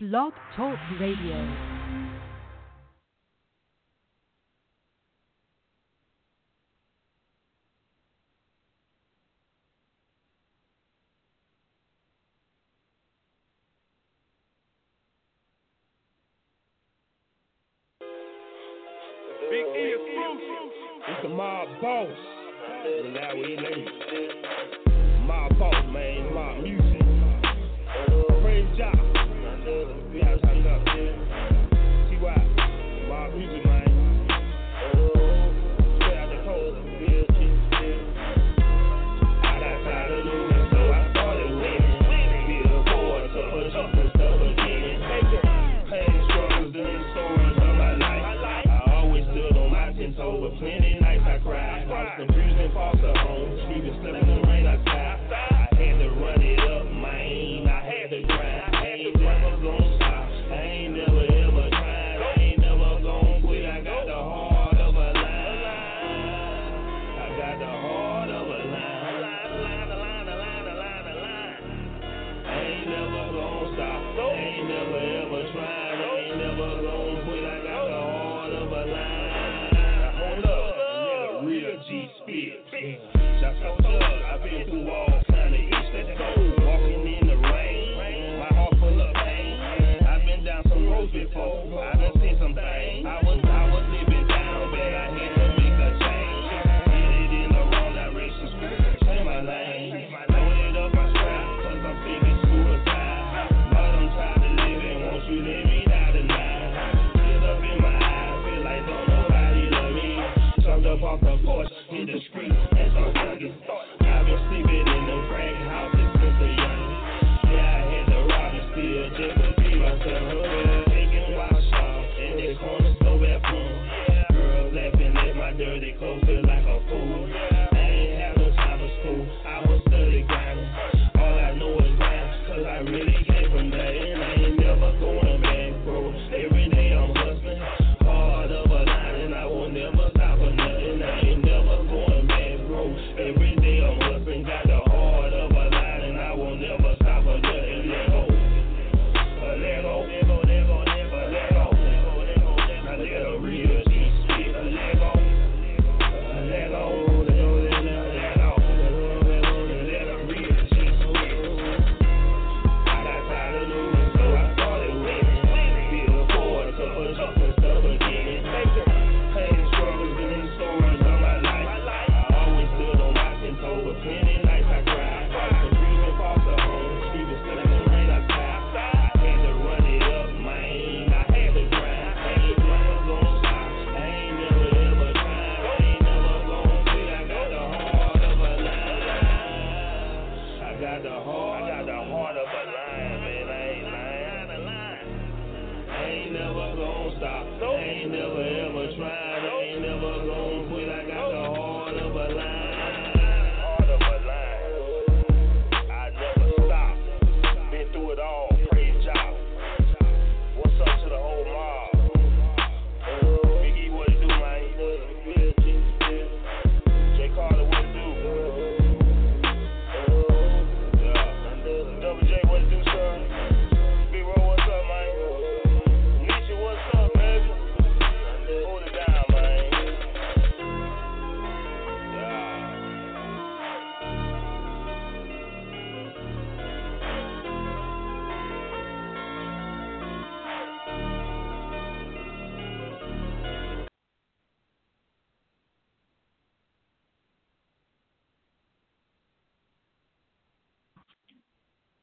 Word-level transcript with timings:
Blog 0.00 0.32
Talk 0.54 0.78
Radio. 1.00 1.77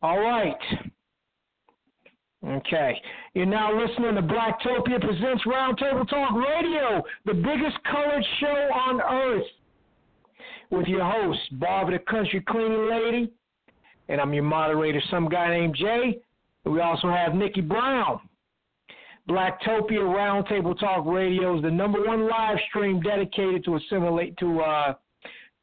All 0.05 0.19
right. 0.19 0.55
Okay. 2.45 3.01
You're 3.33 3.47
now 3.47 3.71
listening 3.75 4.13
to 4.13 4.21
Blacktopia 4.21 5.01
Presents 5.01 5.43
Roundtable 5.47 6.07
Talk 6.07 6.35
Radio, 6.35 7.01
the 7.25 7.33
biggest 7.33 7.75
colored 7.91 8.23
show 8.39 8.69
on 8.85 9.01
earth, 9.01 9.47
with 10.69 10.85
your 10.85 11.03
host, 11.03 11.39
Bob 11.53 11.89
the 11.89 11.97
Country 11.97 12.43
Cleaning 12.47 12.87
Lady, 12.87 13.31
and 14.07 14.21
I'm 14.21 14.31
your 14.31 14.43
moderator, 14.43 15.01
some 15.09 15.27
guy 15.27 15.49
named 15.49 15.75
Jay. 15.75 16.19
We 16.65 16.81
also 16.81 17.07
have 17.07 17.31
Nickie 17.31 17.67
Brown. 17.67 18.19
Blacktopia 19.27 20.01
Roundtable 20.01 20.79
Talk 20.79 21.07
Radio 21.07 21.57
is 21.57 21.63
the 21.63 21.71
number 21.71 22.05
one 22.05 22.29
live 22.29 22.59
stream 22.69 23.01
dedicated 23.01 23.65
to 23.65 23.77
assimilate 23.77 24.37
to 24.37 24.59
uh, 24.61 24.93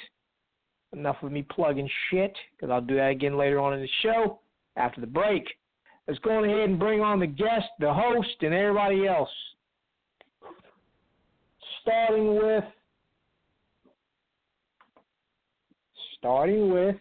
enough 0.92 1.16
of 1.22 1.32
me 1.32 1.42
plugging 1.42 1.90
shit, 2.10 2.36
because 2.56 2.70
I'll 2.70 2.80
do 2.80 2.94
that 2.94 3.10
again 3.10 3.36
later 3.36 3.58
on 3.58 3.74
in 3.74 3.80
the 3.80 3.88
show 4.02 4.38
after 4.76 5.00
the 5.00 5.08
break. 5.08 5.42
Let's 6.06 6.20
go 6.20 6.44
ahead 6.44 6.70
and 6.70 6.78
bring 6.78 7.00
on 7.00 7.18
the 7.18 7.26
guest, 7.26 7.66
the 7.80 7.92
host, 7.92 8.36
and 8.42 8.54
everybody 8.54 9.08
else. 9.08 9.28
Starting 11.82 12.36
with, 12.36 12.62
starting 16.18 16.72
with 16.72 16.94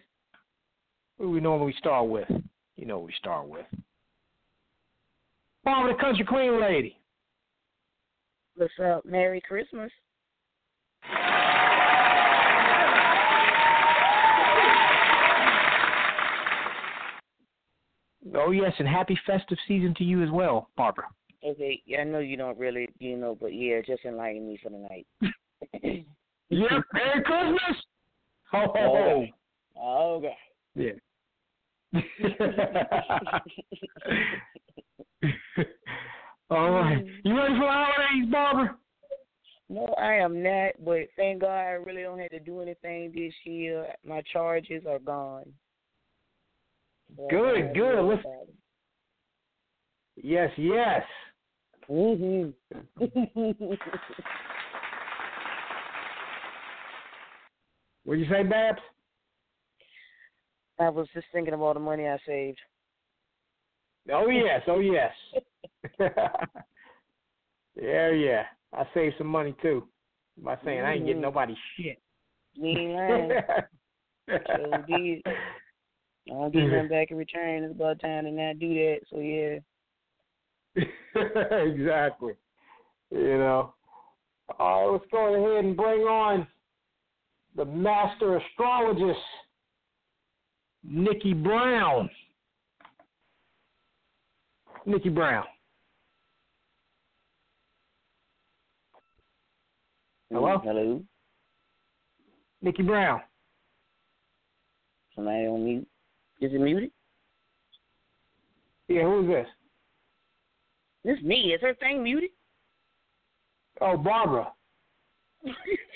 what 1.18 1.26
do 1.26 1.30
we 1.30 1.40
normally 1.40 1.74
start 1.78 2.08
with? 2.08 2.28
You 2.76 2.86
know 2.86 2.98
what 2.98 3.06
we 3.08 3.14
start 3.18 3.48
with. 3.48 3.66
Barbara 5.64 5.92
the 5.92 6.00
Country 6.00 6.24
Queen 6.24 6.60
Lady. 6.60 6.96
What's 8.54 8.72
up? 8.82 9.04
Merry 9.04 9.40
Christmas. 9.40 9.90
Oh 18.34 18.50
yes, 18.50 18.72
and 18.78 18.86
happy 18.86 19.18
festive 19.26 19.58
season 19.66 19.94
to 19.98 20.04
you 20.04 20.22
as 20.22 20.30
well, 20.30 20.68
Barbara. 20.76 21.06
Okay, 21.44 21.82
yeah, 21.86 22.00
I 22.00 22.04
know 22.04 22.18
you 22.18 22.36
don't 22.36 22.58
really, 22.58 22.88
you 22.98 23.16
know, 23.16 23.36
but 23.40 23.54
yeah, 23.54 23.80
just 23.84 24.04
enlighten 24.04 24.46
me 24.46 24.58
for 24.62 24.70
the 24.70 24.78
night. 24.78 25.06
yep, 26.50 26.70
Merry 26.92 27.22
Christmas. 27.24 27.82
Ho 28.52 28.72
ho 28.72 28.72
ho. 28.74 29.26
Oh, 29.80 30.14
okay. 30.16 30.36
Yeah. 30.74 30.92
All 36.50 36.70
right. 36.70 37.04
You 37.24 37.36
ready 37.36 37.54
for 37.54 37.60
the 37.60 37.70
holidays, 37.70 38.30
Barbara? 38.30 38.76
No, 39.70 39.94
I 39.98 40.14
am 40.14 40.42
not, 40.42 40.72
but 40.84 41.08
thank 41.16 41.42
God 41.42 41.50
I 41.50 41.72
really 41.72 42.02
don't 42.02 42.18
have 42.18 42.30
to 42.30 42.40
do 42.40 42.60
anything 42.60 43.12
this 43.14 43.34
year. 43.44 43.86
My 44.06 44.22
charges 44.32 44.84
are 44.88 44.98
gone. 44.98 45.44
Good, 47.30 47.74
good. 47.74 47.98
about. 47.98 48.48
Yes, 50.16 50.50
yes. 50.56 51.02
Mhm. 51.90 52.52
What'd 58.04 58.24
you 58.24 58.30
say, 58.30 58.42
Babs? 58.42 58.80
I 60.80 60.88
was 60.88 61.08
just 61.12 61.26
thinking 61.32 61.54
of 61.54 61.60
all 61.62 61.74
the 61.74 61.80
money 61.80 62.06
I 62.06 62.18
saved. 62.26 62.58
Oh 64.12 64.28
yes, 64.28 64.62
oh 64.68 64.80
yes. 64.80 65.12
yeah, 67.80 68.10
yeah. 68.10 68.44
I 68.72 68.84
saved 68.94 69.16
some 69.18 69.26
money 69.26 69.54
too 69.60 69.86
by 70.42 70.56
saying 70.64 70.80
I 70.80 70.94
ain't 70.94 71.04
getting 71.04 71.18
Mhm. 71.18 71.22
nobody 71.22 71.56
shit. 71.76 71.98
Lying. 72.56 73.32
Sure 74.28 74.84
did. 74.86 75.22
I 75.26 75.32
don't 76.28 76.52
get 76.52 76.66
nothing 76.66 76.88
back 76.88 77.10
in 77.10 77.16
return. 77.16 77.64
It's 77.64 77.74
about 77.74 77.98
time 77.98 78.24
to 78.24 78.30
not 78.30 78.58
do 78.58 78.74
that. 78.74 78.98
So 79.08 79.20
yeah. 79.20 79.58
exactly. 81.62 82.34
You 83.10 83.38
know. 83.38 83.72
All 84.58 84.84
right, 84.84 84.92
let's 84.92 85.10
go 85.10 85.34
ahead 85.34 85.64
and 85.64 85.74
bring 85.74 86.02
on 86.02 86.46
the 87.56 87.64
master 87.64 88.36
astrologist, 88.36 89.18
Nickie 90.90 91.42
Brown. 91.42 92.08
Nickie 94.86 95.14
Brown. 95.14 95.44
Hello? 100.30 100.58
Mm, 100.58 100.64
hello. 100.64 101.02
Nickie 102.64 102.86
Brown. 102.86 103.20
Somebody 105.14 105.46
on 105.46 105.64
mute. 105.64 105.88
Is 106.40 106.52
it 106.52 106.60
muted? 106.60 106.90
Yeah, 108.88 109.02
who's 109.02 109.26
this? 109.26 109.46
This 111.04 111.20
me. 111.22 111.52
Is 111.54 111.60
her 111.60 111.74
thing 111.74 112.02
muted? 112.02 112.30
Oh, 113.80 113.96
Barbara. 113.96 114.52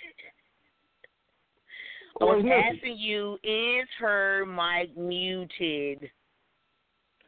I 2.22 2.24
Where's 2.24 2.44
was 2.44 2.52
asking 2.76 2.98
you, 2.98 3.36
is 3.42 3.88
her 3.98 4.46
mic 4.46 4.96
muted? 4.96 6.08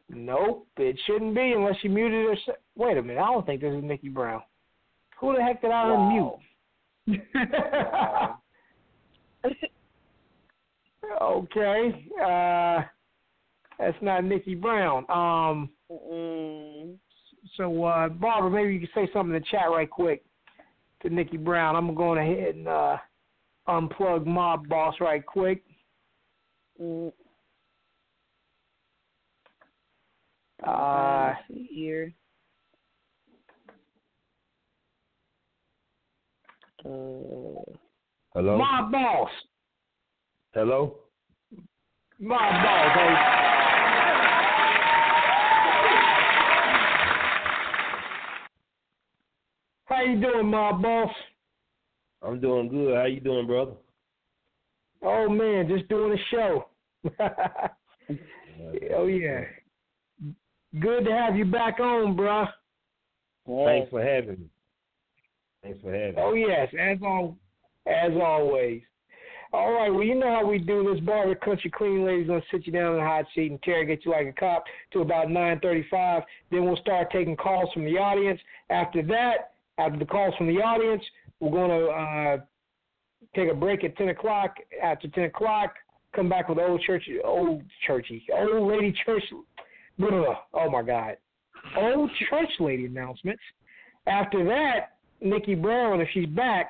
Nope, 0.09 0.67
it 0.77 0.97
shouldn't 1.05 1.35
be 1.35 1.51
unless 1.53 1.75
you 1.83 1.89
muted 1.89 2.25
her. 2.27 2.35
se- 2.45 2.59
Wait 2.75 2.97
a 2.97 3.01
minute, 3.01 3.21
I 3.21 3.25
don't 3.31 3.45
think 3.45 3.59
this 3.61 3.73
is 3.73 3.83
Nickie 3.83 4.13
Brown. 4.13 4.41
Who 5.19 5.35
the 5.35 5.41
heck 5.43 5.61
did 5.61 5.71
I 5.71 5.89
Wow. 5.89 6.39
unmute? 7.07 8.37
okay, 11.21 12.07
uh, 12.21 12.83
that's 13.77 14.01
not 14.01 14.23
Nickie 14.23 14.59
Brown. 14.59 15.05
Um, 15.09 15.69
Mm, 15.91 16.97
so 17.57 17.83
uh, 17.83 18.09
Barbara, 18.09 18.49
maybe 18.49 18.73
you 18.73 18.79
can 18.79 18.89
say 18.95 19.07
something 19.13 19.35
in 19.35 19.39
the 19.41 19.45
chat 19.51 19.69
right 19.69 19.89
quick 19.89 20.23
to 21.01 21.09
Nickie 21.09 21.43
Brown. 21.43 21.75
I'm 21.75 21.93
going 21.93 22.17
ahead 22.17 22.55
and 22.55 22.67
uh, 22.67 22.97
unplug 23.67 24.25
Mobb 24.25 24.67
Boss 24.67 24.95
right 24.99 25.25
quick. 25.25 25.63
mm. 26.81 27.11
Uh, 30.65 31.27
Let's 31.27 31.39
see 31.49 31.67
here. 31.71 32.13
Uh, 36.85 37.61
Hello? 38.33 38.57
Mobb 38.59 38.91
Boss. 38.91 39.29
Hello? 40.53 40.95
Mob 42.19 42.39
Boss. 42.63 42.91
Hey. 42.95 43.15
How 49.85 50.01
you 50.01 50.19
doing, 50.19 50.47
Mob 50.49 50.81
Boss? 50.81 51.09
I'm 52.25 52.39
doing 52.39 52.69
good. 52.69 52.95
How 52.95 53.05
you 53.05 53.19
doing, 53.19 53.45
brother? 53.45 53.73
Oh 55.03 55.29
man, 55.29 55.67
just 55.67 55.87
doing 55.87 56.17
a 56.17 56.35
show. 56.35 56.65
oh 58.95 59.05
yeah. 59.05 59.41
Good 60.79 61.05
to 61.05 61.11
have 61.11 61.35
you 61.35 61.45
back 61.45 61.79
on, 61.79 62.17
bruh. 62.17 62.47
Thanks 63.47 63.89
for 63.91 64.01
having 64.03 64.39
me. 64.39 64.49
Thanks 65.61 65.79
for 65.81 65.93
having 65.93 66.15
me. 66.15 66.21
Oh 66.21 66.33
yes, 66.33 66.67
as 66.79 66.97
al 67.03 67.37
as 67.85 68.11
always. 68.21 68.81
All 69.53 69.71
right, 69.71 69.89
well 69.89 70.03
you 70.03 70.15
know 70.15 70.33
how 70.33 70.45
we 70.45 70.57
do 70.57 70.91
this. 70.91 71.01
Barbara 71.03 71.35
Country 71.35 71.69
Clean 71.69 72.03
Lady's 72.03 72.27
gonna 72.27 72.41
sit 72.51 72.65
you 72.65 72.73
down 72.73 72.93
in 72.93 72.97
the 72.97 73.05
hot 73.05 73.25
seat 73.35 73.51
and 73.51 73.59
interrogate 73.63 74.03
you 74.03 74.11
like 74.11 74.27
a 74.27 74.33
cop 74.33 74.63
to 74.93 75.01
about 75.01 75.29
nine 75.29 75.59
thirty 75.59 75.85
five. 75.91 76.23
Then 76.49 76.65
we'll 76.65 76.77
start 76.77 77.11
taking 77.11 77.37
calls 77.37 77.71
from 77.71 77.85
the 77.85 77.97
audience. 77.97 78.39
After 78.71 79.03
that, 79.03 79.51
after 79.77 79.99
the 79.99 80.05
calls 80.05 80.33
from 80.37 80.47
the 80.47 80.61
audience, 80.61 81.03
we're 81.39 81.51
gonna 81.51 81.85
uh 81.85 82.37
take 83.35 83.49
a 83.49 83.55
break 83.55 83.83
at 83.83 83.95
ten 83.97 84.09
o'clock. 84.09 84.55
After 84.81 85.07
ten 85.09 85.25
o'clock, 85.25 85.73
come 86.15 86.29
back 86.29 86.49
with 86.49 86.57
old 86.57 86.81
church, 86.81 87.03
old 87.23 87.61
churchy, 87.85 88.23
old 88.33 88.71
lady 88.71 88.93
church. 89.05 89.23
Blah, 89.97 90.35
oh 90.53 90.69
my 90.69 90.81
God, 90.81 91.17
old 91.77 92.09
church 92.29 92.49
lady 92.59 92.85
announcements. 92.85 93.41
After 94.07 94.43
that, 94.45 94.95
Nickie 95.23 95.61
Brown, 95.61 96.01
if 96.01 96.07
she's 96.13 96.27
back, 96.27 96.69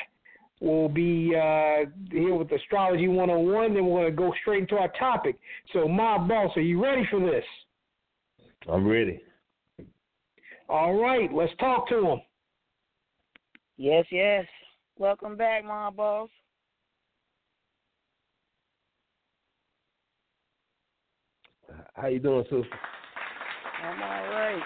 will 0.62 0.90
be 0.90 1.34
uh, 1.36 1.90
here 2.12 2.34
with 2.36 2.52
Astrology 2.52 3.08
101. 3.08 3.74
Then 3.74 3.86
we're 3.86 4.02
going 4.02 4.12
to 4.12 4.16
go 4.16 4.34
straight 4.42 4.62
into 4.62 4.76
our 4.76 4.92
topic. 5.00 5.38
So, 5.74 5.88
my 5.88 6.18
boss, 6.18 6.52
are 6.56 6.62
you 6.62 6.82
ready 6.82 7.06
for 7.10 7.20
this? 7.20 7.44
I'm 8.72 8.88
ready. 8.88 9.22
All 10.70 11.00
right, 11.00 11.32
let's 11.32 11.52
talk 11.60 11.88
to 11.90 12.12
him. 12.12 12.22
Yes, 13.78 14.06
yes. 14.10 14.46
Welcome 14.98 15.36
back, 15.36 15.66
my 15.66 15.90
boss. 15.90 16.30
How 21.94 22.08
you 22.08 22.20
doing, 22.20 22.44
sister? 22.44 22.80
I'm 23.84 24.02
all 24.02 24.30
right. 24.30 24.64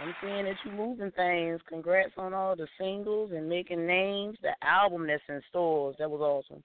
I'm 0.00 0.14
seeing 0.22 0.44
that 0.44 0.54
you're 0.64 0.74
moving 0.74 1.10
things. 1.12 1.60
Congrats 1.68 2.12
on 2.16 2.32
all 2.32 2.54
the 2.54 2.68
singles 2.78 3.32
and 3.34 3.48
making 3.48 3.86
names. 3.86 4.38
The 4.42 4.52
album 4.62 5.06
that's 5.06 5.22
in 5.28 5.40
stores, 5.48 5.96
that 5.98 6.10
was 6.10 6.20
awesome. 6.20 6.62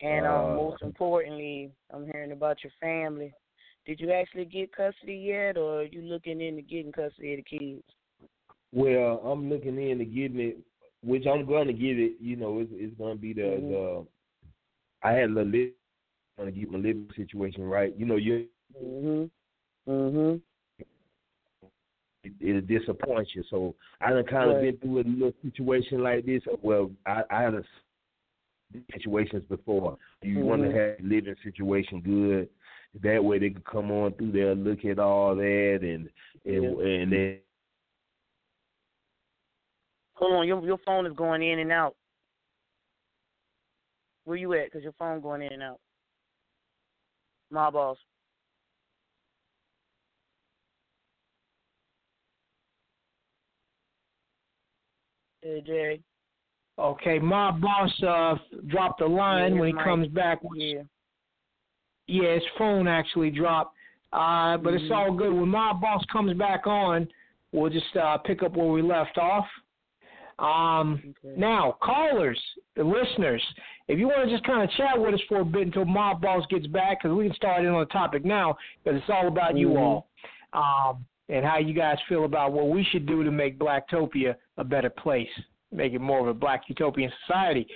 And 0.00 0.26
um, 0.26 0.50
Uh, 0.50 0.56
most 0.56 0.82
importantly, 0.82 1.70
I'm 1.92 2.06
hearing 2.06 2.32
about 2.32 2.58
your 2.64 2.72
family. 2.80 3.32
Did 3.86 4.00
you 4.00 4.12
actually 4.12 4.44
get 4.44 4.74
custody 4.74 5.16
yet, 5.16 5.56
or 5.56 5.80
are 5.80 5.84
you 5.84 6.02
looking 6.02 6.40
into 6.40 6.62
getting 6.62 6.92
custody 6.92 7.34
of 7.34 7.44
the 7.44 7.58
kids? 7.58 7.84
Well, 8.72 9.20
I'm 9.24 9.48
looking 9.48 9.80
into 9.80 10.04
getting 10.04 10.40
it, 10.40 10.58
which 11.02 11.26
I'm 11.26 11.46
going 11.46 11.66
to 11.68 11.72
get 11.72 11.98
it. 11.98 12.12
You 12.20 12.36
know, 12.36 12.58
it's, 12.60 12.70
it's 12.74 12.96
going 12.98 13.16
to 13.16 13.20
be 13.20 13.32
the 13.32 13.42
Mhm. 13.42 13.68
the. 13.70 14.06
I 15.02 15.12
had 15.12 15.30
a 15.30 15.32
little 15.32 15.50
li- 15.52 15.72
trying 16.36 16.52
to 16.52 16.58
get 16.60 16.70
my 16.70 16.78
living 16.78 17.08
situation 17.16 17.62
right. 17.64 17.94
You 17.96 18.06
know, 18.06 18.16
you 18.16 18.46
Mhm. 18.82 19.30
Mhm. 19.88 20.42
it, 22.24 22.32
it 22.40 22.66
disappoints 22.66 23.30
you. 23.34 23.42
So 23.48 23.74
I 24.00 24.10
done 24.10 24.24
kind 24.24 24.50
of 24.50 24.56
Right. 24.56 24.62
been 24.62 24.76
through 24.78 25.00
a 25.00 25.04
little 25.08 25.32
situation 25.42 26.02
like 26.02 26.26
this. 26.26 26.42
Well, 26.62 26.90
I, 27.06 27.22
I 27.30 27.42
had 27.42 27.54
a 27.54 27.64
situations 28.92 29.44
before. 29.48 29.96
You 30.22 30.40
want 30.40 30.62
to 30.62 30.70
have 30.70 31.00
a 31.00 31.02
living 31.02 31.36
situation 31.42 32.00
good. 32.02 32.48
That 33.02 33.22
way 33.24 33.38
they 33.38 33.50
could 33.50 33.64
come 33.64 33.90
on 33.90 34.12
through 34.14 34.32
there, 34.32 34.54
look 34.54 34.84
at 34.84 34.98
all 34.98 35.34
that, 35.36 35.78
and 35.82 36.08
and, 36.44 36.62
Yeah. 36.78 36.84
and 36.86 37.12
then 37.12 37.38
Hold 40.18 40.32
on, 40.34 40.48
your 40.48 40.60
your 40.64 40.78
phone 40.84 41.06
is 41.06 41.12
going 41.16 41.42
in 41.42 41.60
and 41.60 41.70
out. 41.70 41.94
Where 44.24 44.36
you 44.36 44.52
at? 44.54 44.70
Cause 44.72 44.82
your 44.82 44.92
phone 44.92 45.20
going 45.20 45.42
in 45.42 45.52
and 45.52 45.62
out. 45.62 45.78
My 47.50 47.70
boss. 47.70 47.96
Hey 55.42 55.62
Jay. 55.64 56.00
Okay, 56.78 57.18
my 57.18 57.50
boss 57.52 57.90
uh, 58.02 58.34
dropped 58.66 59.00
the 59.00 59.06
line 59.06 59.54
Yeah, 59.54 59.60
when 59.60 59.68
he 59.68 59.74
Mike. 59.74 59.84
comes 59.84 60.08
back. 60.08 60.40
Yeah. 60.54 60.82
Yeah, 62.06 62.34
his 62.34 62.42
phone 62.56 62.86
actually 62.88 63.30
dropped. 63.30 63.74
Uh, 64.12 64.56
but 64.56 64.72
it's 64.74 64.84
Mhm. 64.84 64.96
all 64.96 65.12
good. 65.12 65.32
When 65.32 65.48
my 65.48 65.72
boss 65.74 66.04
comes 66.06 66.32
back 66.34 66.66
on, 66.66 67.08
we'll 67.52 67.70
just 67.70 67.94
uh, 67.96 68.16
pick 68.18 68.42
up 68.42 68.52
where 68.56 68.68
we 68.68 68.80
left 68.80 69.18
off. 69.18 69.46
Um, 70.38 71.02
Okay. 71.24 71.34
now, 71.36 71.72
callers, 71.82 72.40
the 72.76 72.84
listeners, 72.84 73.42
if 73.88 73.98
you 73.98 74.06
want 74.06 74.28
to 74.28 74.30
just 74.30 74.44
kind 74.44 74.62
of 74.62 74.70
chat 74.76 74.98
with 75.00 75.14
us 75.14 75.20
for 75.28 75.40
a 75.40 75.44
bit 75.44 75.62
until 75.62 75.84
my 75.84 76.14
boss 76.14 76.46
gets 76.46 76.66
back, 76.68 77.02
because 77.02 77.16
we 77.16 77.26
can 77.26 77.34
start 77.34 77.64
in 77.64 77.70
on 77.72 77.80
the 77.80 77.86
topic 77.86 78.24
now, 78.24 78.56
because 78.84 79.00
it's 79.00 79.10
all 79.10 79.26
about 79.26 79.56
you 79.56 79.70
Mhm. 79.70 79.78
all 79.80 80.08
um, 80.52 81.04
and 81.28 81.44
how 81.44 81.58
you 81.58 81.74
guys 81.74 82.00
feel 82.08 82.24
about 82.24 82.52
what 82.52 82.68
we 82.68 82.82
should 82.84 83.04
do 83.04 83.22
to 83.22 83.30
make 83.30 83.58
Blacktopia 83.58 84.34
a 84.56 84.64
better 84.64 84.88
place, 84.90 85.28
make 85.72 85.92
it 85.92 86.00
more 86.00 86.20
of 86.20 86.28
a 86.28 86.34
Black 86.34 86.68
utopian 86.68 87.12
society. 87.26 87.66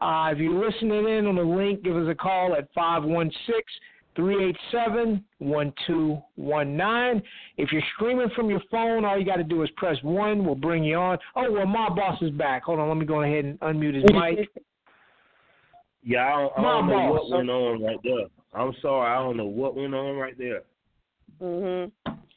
Uh, 0.00 0.30
if 0.32 0.38
you're 0.38 0.64
listening 0.64 1.06
in 1.08 1.26
on 1.26 1.36
the 1.36 1.42
link, 1.42 1.82
give 1.82 1.96
us 1.96 2.08
a 2.08 2.14
call 2.14 2.54
at 2.54 2.72
516 2.72 3.62
387 4.16 5.24
1219. 5.38 7.22
If 7.56 7.72
you're 7.72 7.82
streaming 7.96 8.30
from 8.36 8.50
your 8.50 8.60
phone, 8.70 9.04
all 9.04 9.18
you 9.18 9.24
got 9.24 9.36
to 9.36 9.44
do 9.44 9.62
is 9.62 9.70
press 9.76 9.96
1. 10.02 10.44
We'll 10.44 10.54
bring 10.54 10.84
you 10.84 10.96
on. 10.96 11.18
Oh, 11.36 11.50
well, 11.50 11.66
my 11.66 11.88
boss 11.88 12.20
is 12.22 12.30
back. 12.30 12.64
Hold 12.64 12.80
on, 12.80 12.88
let 12.88 12.96
me 12.96 13.06
go 13.06 13.22
ahead 13.22 13.44
and 13.44 13.60
unmute 13.60 13.94
his 13.94 14.04
mic. 14.12 14.48
yeah, 16.02 16.26
I 16.26 16.40
don't, 16.40 16.52
I 16.58 16.62
don't 16.62 16.88
know 16.88 16.94
boss. 16.94 17.30
what 17.30 17.38
went 17.38 17.50
on 17.50 17.82
right 17.82 17.98
there. 18.04 18.26
I'm 18.54 18.72
sorry, 18.82 19.10
I 19.10 19.14
don't 19.22 19.36
know 19.36 19.46
what 19.46 19.74
went 19.76 19.94
on 19.94 20.16
right 20.16 20.36
there. 20.36 20.62
Mhm. 21.40 21.90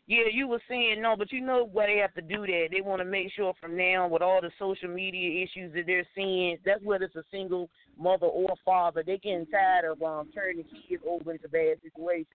Yeah, 0.07 0.25
you 0.31 0.47
were 0.47 0.62
saying 0.69 1.01
no, 1.01 1.15
but 1.17 1.31
you 1.31 1.41
know 1.41 1.67
why 1.71 1.88
they 1.88 1.97
have 1.97 2.13
to 2.13 2.21
do 2.21 2.45
that. 2.45 2.67
They 2.71 2.81
want 2.81 3.00
to 3.00 3.05
make 3.05 3.31
sure 3.33 3.53
from 3.59 3.75
now, 3.75 4.07
with 4.07 4.21
all 4.21 4.39
the 4.39 4.51
social 4.59 4.89
media 4.89 5.43
issues 5.43 5.74
that 5.74 5.88
they're 5.88 6.05
seeing, 6.13 6.57
that's 6.63 6.83
whether 6.83 7.05
it's 7.05 7.15
a 7.15 7.24
single 7.31 7.69
mother 7.97 8.27
or 8.27 8.53
father, 8.63 9.01
they 9.03 9.17
getting 9.17 9.47
tired 9.47 9.85
of 9.85 10.01
um 10.03 10.29
turning 10.33 10.63
kids 10.88 11.01
over 11.09 11.31
into 11.31 11.50
bad 11.50 11.77
situations. 11.81 12.27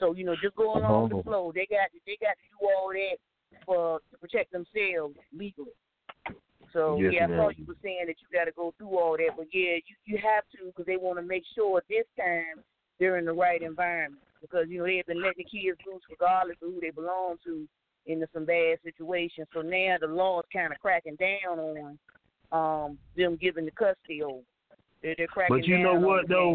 So 0.00 0.14
you 0.14 0.24
know, 0.24 0.34
just 0.42 0.56
go 0.56 0.78
along 0.78 1.12
Oh. 1.12 1.16
the 1.16 1.22
flow. 1.22 1.52
They 1.54 1.66
got 1.66 1.90
they 2.06 2.16
got 2.20 2.36
to 2.40 2.48
do 2.58 2.66
all 2.74 2.90
that 2.92 3.18
for 3.66 4.00
to 4.10 4.18
protect 4.18 4.52
themselves 4.52 5.14
legally. 5.36 5.72
So 6.72 6.98
Yes, 6.98 7.12
yeah, 7.12 7.24
I 7.26 7.36
thought 7.36 7.58
you 7.58 7.66
were 7.68 7.76
saying 7.82 8.06
that 8.06 8.16
you 8.18 8.26
got 8.32 8.46
to 8.46 8.52
go 8.52 8.72
through 8.78 8.98
all 8.98 9.16
that, 9.18 9.36
but 9.36 9.46
yeah, 9.52 9.76
you 9.76 9.94
you 10.06 10.16
have 10.16 10.44
to 10.56 10.66
because 10.68 10.86
they 10.86 10.96
want 10.96 11.18
to 11.18 11.22
make 11.22 11.44
sure 11.54 11.82
this 11.90 12.06
time 12.18 12.64
they're 12.98 13.18
in 13.18 13.26
the 13.26 13.32
right 13.32 13.60
environment 13.60 14.22
because 14.50 14.66
you 14.68 14.78
know 14.78 14.84
they 14.86 14.96
have 14.98 15.06
been 15.06 15.20
letting 15.22 15.44
the 15.44 15.58
kids 15.58 15.78
loose 15.86 16.02
regardless 16.10 16.56
of 16.62 16.72
who 16.72 16.80
they 16.80 16.90
belong 16.90 17.36
to 17.44 17.66
into 18.06 18.26
some 18.34 18.44
bad 18.44 18.76
situations. 18.84 19.46
So 19.54 19.62
now 19.62 19.96
the 20.00 20.06
law 20.06 20.40
is 20.40 20.46
kind 20.52 20.72
of 20.72 20.78
cracking 20.80 21.16
down 21.16 21.58
on 21.58 21.98
um 22.52 22.98
them 23.16 23.38
giving 23.40 23.64
the 23.64 23.70
custody 23.72 24.22
over. 24.22 24.40
They're, 25.02 25.14
they're 25.16 25.26
cracking 25.26 25.56
But 25.56 25.66
you 25.66 25.78
know 25.78 25.94
what 25.94 26.28
though? 26.28 26.52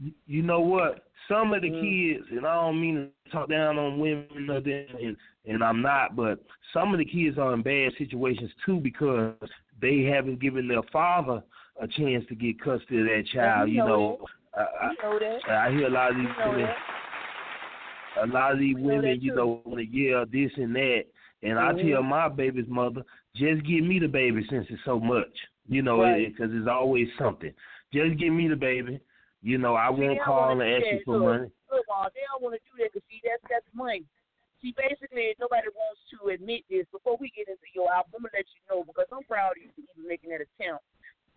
You- 0.00 0.12
You 0.26 0.42
know 0.42 0.60
what? 0.60 1.04
Some 1.26 1.52
of 1.52 1.60
the 1.62 1.70
Mm. 1.70 1.80
kids, 1.80 2.26
and 2.30 2.46
I 2.46 2.54
don't 2.54 2.80
mean 2.80 3.10
to 3.24 3.30
talk 3.32 3.48
down 3.50 3.78
on 3.78 3.98
women 3.98 4.48
or 4.48 4.60
them, 4.60 4.86
and 5.02 5.16
and 5.44 5.62
I'm 5.64 5.82
not, 5.82 6.14
but 6.14 6.38
some 6.72 6.92
of 6.94 6.98
the 6.98 7.04
kids 7.04 7.36
are 7.36 7.52
in 7.52 7.62
bad 7.62 7.92
situations 7.98 8.50
too 8.64 8.78
because 8.78 9.34
they 9.80 10.02
haven't 10.02 10.38
given 10.40 10.68
their 10.68 10.82
father 10.92 11.42
a 11.80 11.88
chance 11.88 12.24
to 12.28 12.34
get 12.36 12.60
custody 12.60 13.00
of 13.00 13.06
that 13.06 13.24
child. 13.34 13.68
you 13.70 13.76
You 13.76 13.80
know 13.80 13.86
know, 13.88 14.26
I, 14.56 14.60
I, 14.60 14.90
You 14.92 14.96
know 15.02 15.18
that. 15.18 15.50
I 15.50 15.70
hear 15.72 15.86
a 15.88 15.90
lot 15.90 16.10
of 16.12 16.16
these 16.16 16.28
You 16.28 16.58
know. 16.58 16.74
A 18.22 18.26
lot 18.26 18.52
of 18.52 18.58
these 18.58 18.76
women, 18.76 19.20
you 19.20 19.34
know, 19.34 19.62
want 19.64 19.78
to 19.78 19.86
yell 19.86 20.24
this 20.26 20.50
and 20.56 20.74
that. 20.74 21.04
And 21.42 21.58
I 21.58 21.72
Mhm. 21.72 21.90
tell 21.90 22.02
my 22.02 22.28
baby's 22.28 22.68
mother, 22.68 23.04
just 23.34 23.62
give 23.64 23.84
me 23.84 23.98
the 23.98 24.08
baby 24.08 24.44
since 24.48 24.66
it's 24.70 24.82
so 24.84 24.98
much, 24.98 25.46
you 25.68 25.82
know, 25.82 26.02
Right. 26.02 26.26
because 26.26 26.52
it's 26.52 26.66
always 26.66 27.08
something. 27.16 27.54
Just 27.92 28.18
give 28.18 28.32
me 28.32 28.48
the 28.48 28.56
baby. 28.56 29.00
You 29.40 29.58
know, 29.58 29.74
I 29.76 29.94
See, 29.94 30.02
won't 30.02 30.20
call 30.20 30.50
and 30.50 30.62
ask 30.62 30.84
do 30.84 30.96
you 30.96 31.04
for 31.04 31.16
Look, 31.16 31.22
money. 31.22 31.50
Look, 31.70 31.86
Ma, 31.88 32.08
they 32.12 32.20
don't 32.26 32.42
want 32.42 32.54
to 32.56 32.60
do 32.70 32.82
that 32.82 32.92
because 32.92 33.08
see, 33.08 33.20
that's 33.22 33.42
that's 33.48 33.66
money. 33.72 34.04
See, 34.60 34.72
basically, 34.72 35.36
nobody 35.38 35.68
wants 35.68 36.02
to 36.10 36.34
admit 36.34 36.64
this. 36.68 36.84
Before 36.90 37.16
we 37.20 37.30
get 37.30 37.46
into 37.46 37.62
your 37.72 37.92
album, 37.92 38.10
I'm 38.16 38.22
gonna 38.22 38.34
let 38.34 38.46
you 38.50 38.60
know 38.68 38.82
because 38.82 39.06
I'm 39.12 39.22
proud 39.22 39.52
of 39.52 39.62
you 39.62 39.70
for 39.70 39.82
even 39.94 40.08
making 40.08 40.30
that 40.30 40.42
attempt. 40.42 40.82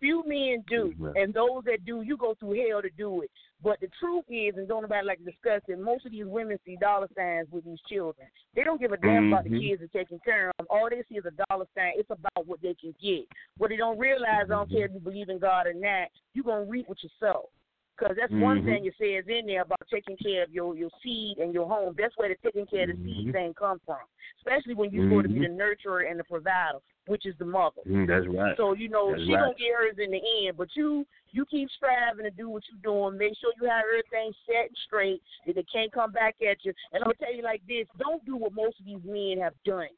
Few 0.02 0.24
men 0.26 0.64
do, 0.68 0.92
Right. 0.98 1.16
and 1.16 1.32
those 1.32 1.62
that 1.62 1.84
do, 1.84 2.02
you 2.02 2.16
go 2.16 2.34
through 2.34 2.58
hell 2.68 2.82
to 2.82 2.90
do 2.90 3.22
it. 3.22 3.30
But 3.62 3.78
the 3.78 3.86
truth 4.00 4.24
is, 4.28 4.56
and 4.56 4.66
don't 4.66 4.82
nobody 4.82 5.06
like 5.06 5.18
to 5.18 5.24
discuss 5.24 5.62
it, 5.68 5.78
most 5.78 6.04
of 6.04 6.10
these 6.10 6.26
women 6.26 6.58
see 6.66 6.74
dollar 6.74 7.08
signs 7.16 7.48
with 7.52 7.64
these 7.64 7.78
children. 7.88 8.26
They 8.56 8.64
don't 8.64 8.80
give 8.80 8.90
a 8.90 8.96
damn 8.96 9.28
about 9.28 9.44
the 9.44 9.50
Mhm. 9.50 9.60
kids 9.60 9.80
and 9.80 9.92
taking 9.92 10.18
care 10.24 10.48
of 10.48 10.56
them. 10.58 10.66
All 10.70 10.90
they 10.90 11.04
see 11.04 11.18
is 11.18 11.24
a 11.24 11.30
dollar 11.48 11.66
sign. 11.76 11.92
It's 11.94 12.10
about 12.10 12.46
what 12.48 12.60
they 12.60 12.74
can 12.74 12.92
get. 13.00 13.28
What 13.58 13.68
they 13.70 13.76
don't 13.76 13.96
realize, 13.96 14.46
I 14.46 14.54
don't 14.54 14.68
care 14.68 14.86
if 14.86 14.92
you 14.92 14.98
believe 14.98 15.28
in 15.28 15.38
God 15.38 15.68
or 15.68 15.74
not, 15.74 16.08
you're 16.34 16.44
going 16.44 16.64
to 16.64 16.70
reap 16.70 16.88
what 16.88 17.00
you 17.04 17.08
sow. 17.20 17.48
Because 17.96 18.16
that's 18.16 18.32
one 18.32 18.62
Mhm. 18.62 18.64
thing 18.64 18.86
it 18.86 18.94
says 18.96 19.28
in 19.28 19.46
there 19.46 19.62
about 19.62 19.86
taking 19.90 20.16
care 20.16 20.42
of 20.42 20.50
your, 20.50 20.74
your 20.74 20.90
seed 21.02 21.38
and 21.38 21.52
your 21.52 21.68
home. 21.68 21.94
That's 21.96 22.16
where 22.16 22.28
the 22.28 22.36
taking 22.42 22.66
care 22.66 22.90
of 22.90 22.96
the 22.96 23.04
seed 23.04 23.28
Mhm. 23.28 23.32
thing 23.32 23.54
come 23.54 23.80
from. 23.80 24.00
Especially 24.38 24.74
when 24.74 24.90
you're 24.90 25.04
supposed 25.04 25.28
to 25.28 25.28
be 25.28 25.40
Mhm. 25.40 25.56
the 25.56 25.62
nurturer 25.62 26.10
and 26.10 26.18
the 26.18 26.24
provider, 26.24 26.78
which 27.06 27.26
is 27.26 27.36
the 27.38 27.44
mother. 27.44 27.82
Mm, 27.86 28.06
that's 28.06 28.26
right. 28.26 28.56
So 28.56 28.72
you 28.72 28.88
know 28.88 29.12
That's 29.12 29.24
she 29.24 29.34
right. 29.34 29.40
gonna 29.40 29.54
get 29.54 29.74
hers 29.74 29.98
in 29.98 30.10
the 30.10 30.46
end, 30.46 30.56
but 30.56 30.74
you 30.74 31.06
you 31.30 31.46
keep 31.46 31.70
striving 31.70 32.24
to 32.24 32.30
do 32.30 32.48
what 32.48 32.62
you're 32.68 32.80
doing. 32.82 33.18
Make 33.18 33.36
sure 33.38 33.52
you 33.60 33.68
have 33.68 33.84
everything 33.84 34.34
set 34.46 34.66
and 34.66 34.76
straight 34.78 35.22
that 35.46 35.54
they 35.54 35.62
can't 35.64 35.92
come 35.92 36.12
back 36.12 36.36
at 36.42 36.64
you. 36.64 36.74
And 36.92 37.02
I'm 37.02 37.12
gonna 37.12 37.14
tell 37.14 37.34
you 37.34 37.42
like 37.42 37.64
this: 37.66 37.86
don't 37.98 38.24
do 38.24 38.36
what 38.36 38.52
most 38.52 38.80
of 38.80 38.86
these 38.86 39.04
men 39.04 39.38
have 39.38 39.54
done. 39.64 39.88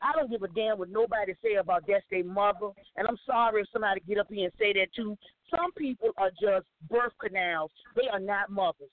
I 0.00 0.12
don't 0.12 0.30
give 0.30 0.42
a 0.42 0.48
damn 0.48 0.78
what 0.78 0.90
nobody 0.90 1.34
say 1.42 1.54
about 1.54 1.84
that's 1.86 2.04
their 2.10 2.24
mother, 2.24 2.70
and 2.96 3.06
I'm 3.08 3.18
sorry 3.26 3.62
if 3.62 3.68
somebody 3.72 4.00
get 4.06 4.18
up 4.18 4.28
here 4.30 4.44
and 4.44 4.52
say 4.58 4.72
that 4.74 4.88
too. 4.94 5.16
Some 5.50 5.72
people 5.72 6.10
are 6.16 6.30
just 6.30 6.66
birth 6.90 7.12
canals; 7.20 7.70
they 7.96 8.08
are 8.12 8.20
not 8.20 8.50
mothers. 8.50 8.90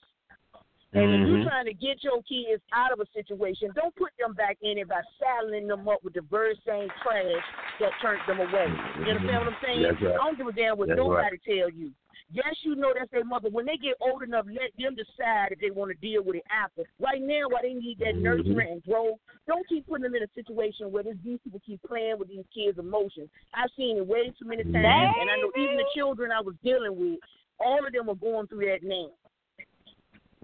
And 0.93 1.03
if 1.03 1.21
Mhm. 1.21 1.27
you're 1.27 1.43
trying 1.49 1.65
to 1.65 1.73
get 1.73 2.03
your 2.03 2.21
kids 2.23 2.61
out 2.73 2.91
of 2.91 2.99
a 2.99 3.05
situation, 3.13 3.71
don't 3.75 3.95
put 3.95 4.11
them 4.19 4.33
back 4.33 4.57
in 4.61 4.77
it 4.77 4.89
by 4.89 5.01
saddling 5.19 5.67
them 5.67 5.87
up 5.87 6.03
with 6.03 6.13
the 6.13 6.21
very 6.21 6.55
same 6.65 6.89
trash 7.01 7.43
that 7.79 7.93
turned 8.01 8.21
them 8.27 8.41
away. 8.41 8.67
You 8.99 9.11
understand 9.11 9.45
what 9.45 9.53
I'm 9.53 9.57
saying? 9.63 9.83
That's 9.83 10.01
right. 10.01 10.15
I 10.15 10.17
don't 10.17 10.37
give 10.37 10.47
a 10.47 10.51
damn 10.51 10.77
what 10.77 10.89
That's 10.89 10.97
nobody 10.97 11.37
tell 11.37 11.69
you. 11.69 11.91
Yes, 12.33 12.55
you 12.63 12.75
know 12.75 12.93
that's 12.93 13.11
their 13.11 13.25
mother. 13.25 13.49
When 13.49 13.65
they 13.65 13.75
get 13.77 13.95
old 13.99 14.23
enough, 14.23 14.45
let 14.47 14.71
them 14.77 14.95
decide 14.95 15.51
if 15.51 15.59
they 15.59 15.71
want 15.71 15.91
to 15.91 15.97
deal 15.97 16.23
with 16.23 16.37
it 16.37 16.45
after. 16.49 16.83
Right 16.99 17.21
now, 17.21 17.47
while 17.49 17.61
they 17.61 17.73
need 17.73 17.99
that 17.99 18.15
Mhm. 18.15 18.21
nurturing 18.21 18.71
and 18.71 18.83
growth, 18.83 19.19
don't 19.47 19.67
keep 19.67 19.87
putting 19.87 20.03
them 20.03 20.15
in 20.15 20.23
a 20.23 20.27
situation 20.33 20.91
where 20.91 21.03
this, 21.03 21.17
these 21.23 21.39
people 21.43 21.59
keep 21.65 21.81
playing 21.83 22.19
with 22.19 22.29
these 22.29 22.45
kids' 22.53 22.79
emotions. 22.79 23.29
I've 23.53 23.71
seen 23.71 23.97
it 23.97 24.07
way 24.07 24.29
too 24.31 24.45
many 24.45 24.63
times, 24.63 25.15
and 25.19 25.29
I 25.29 25.35
know 25.37 25.51
even 25.57 25.77
the 25.77 25.85
children 25.93 26.31
I 26.31 26.41
was 26.41 26.55
dealing 26.63 26.97
with, 26.97 27.19
all 27.59 27.85
of 27.85 27.91
them 27.91 28.09
are 28.09 28.15
going 28.15 28.47
through 28.47 28.65
that 28.65 28.83
now. 28.83 29.11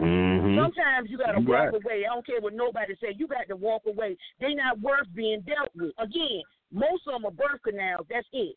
Mhm. 0.00 0.56
Sometimes 0.56 1.10
you 1.10 1.18
gotta 1.18 1.40
You 1.40 1.46
walk 1.46 1.72
right. 1.72 1.74
away. 1.74 2.06
I 2.06 2.14
don't 2.14 2.24
care 2.26 2.40
what 2.40 2.54
nobody 2.54 2.94
say. 2.96 3.12
You 3.16 3.26
got 3.26 3.48
to 3.48 3.56
walk 3.56 3.82
away. 3.86 4.16
They 4.40 4.54
not 4.54 4.78
worth 4.80 5.12
being 5.14 5.40
dealt 5.42 5.70
with. 5.74 5.92
Again, 5.98 6.42
most 6.70 7.06
of 7.06 7.14
them 7.14 7.26
are 7.26 7.30
birth 7.32 7.62
canals. 7.64 8.06
That's 8.08 8.26
it. 8.32 8.56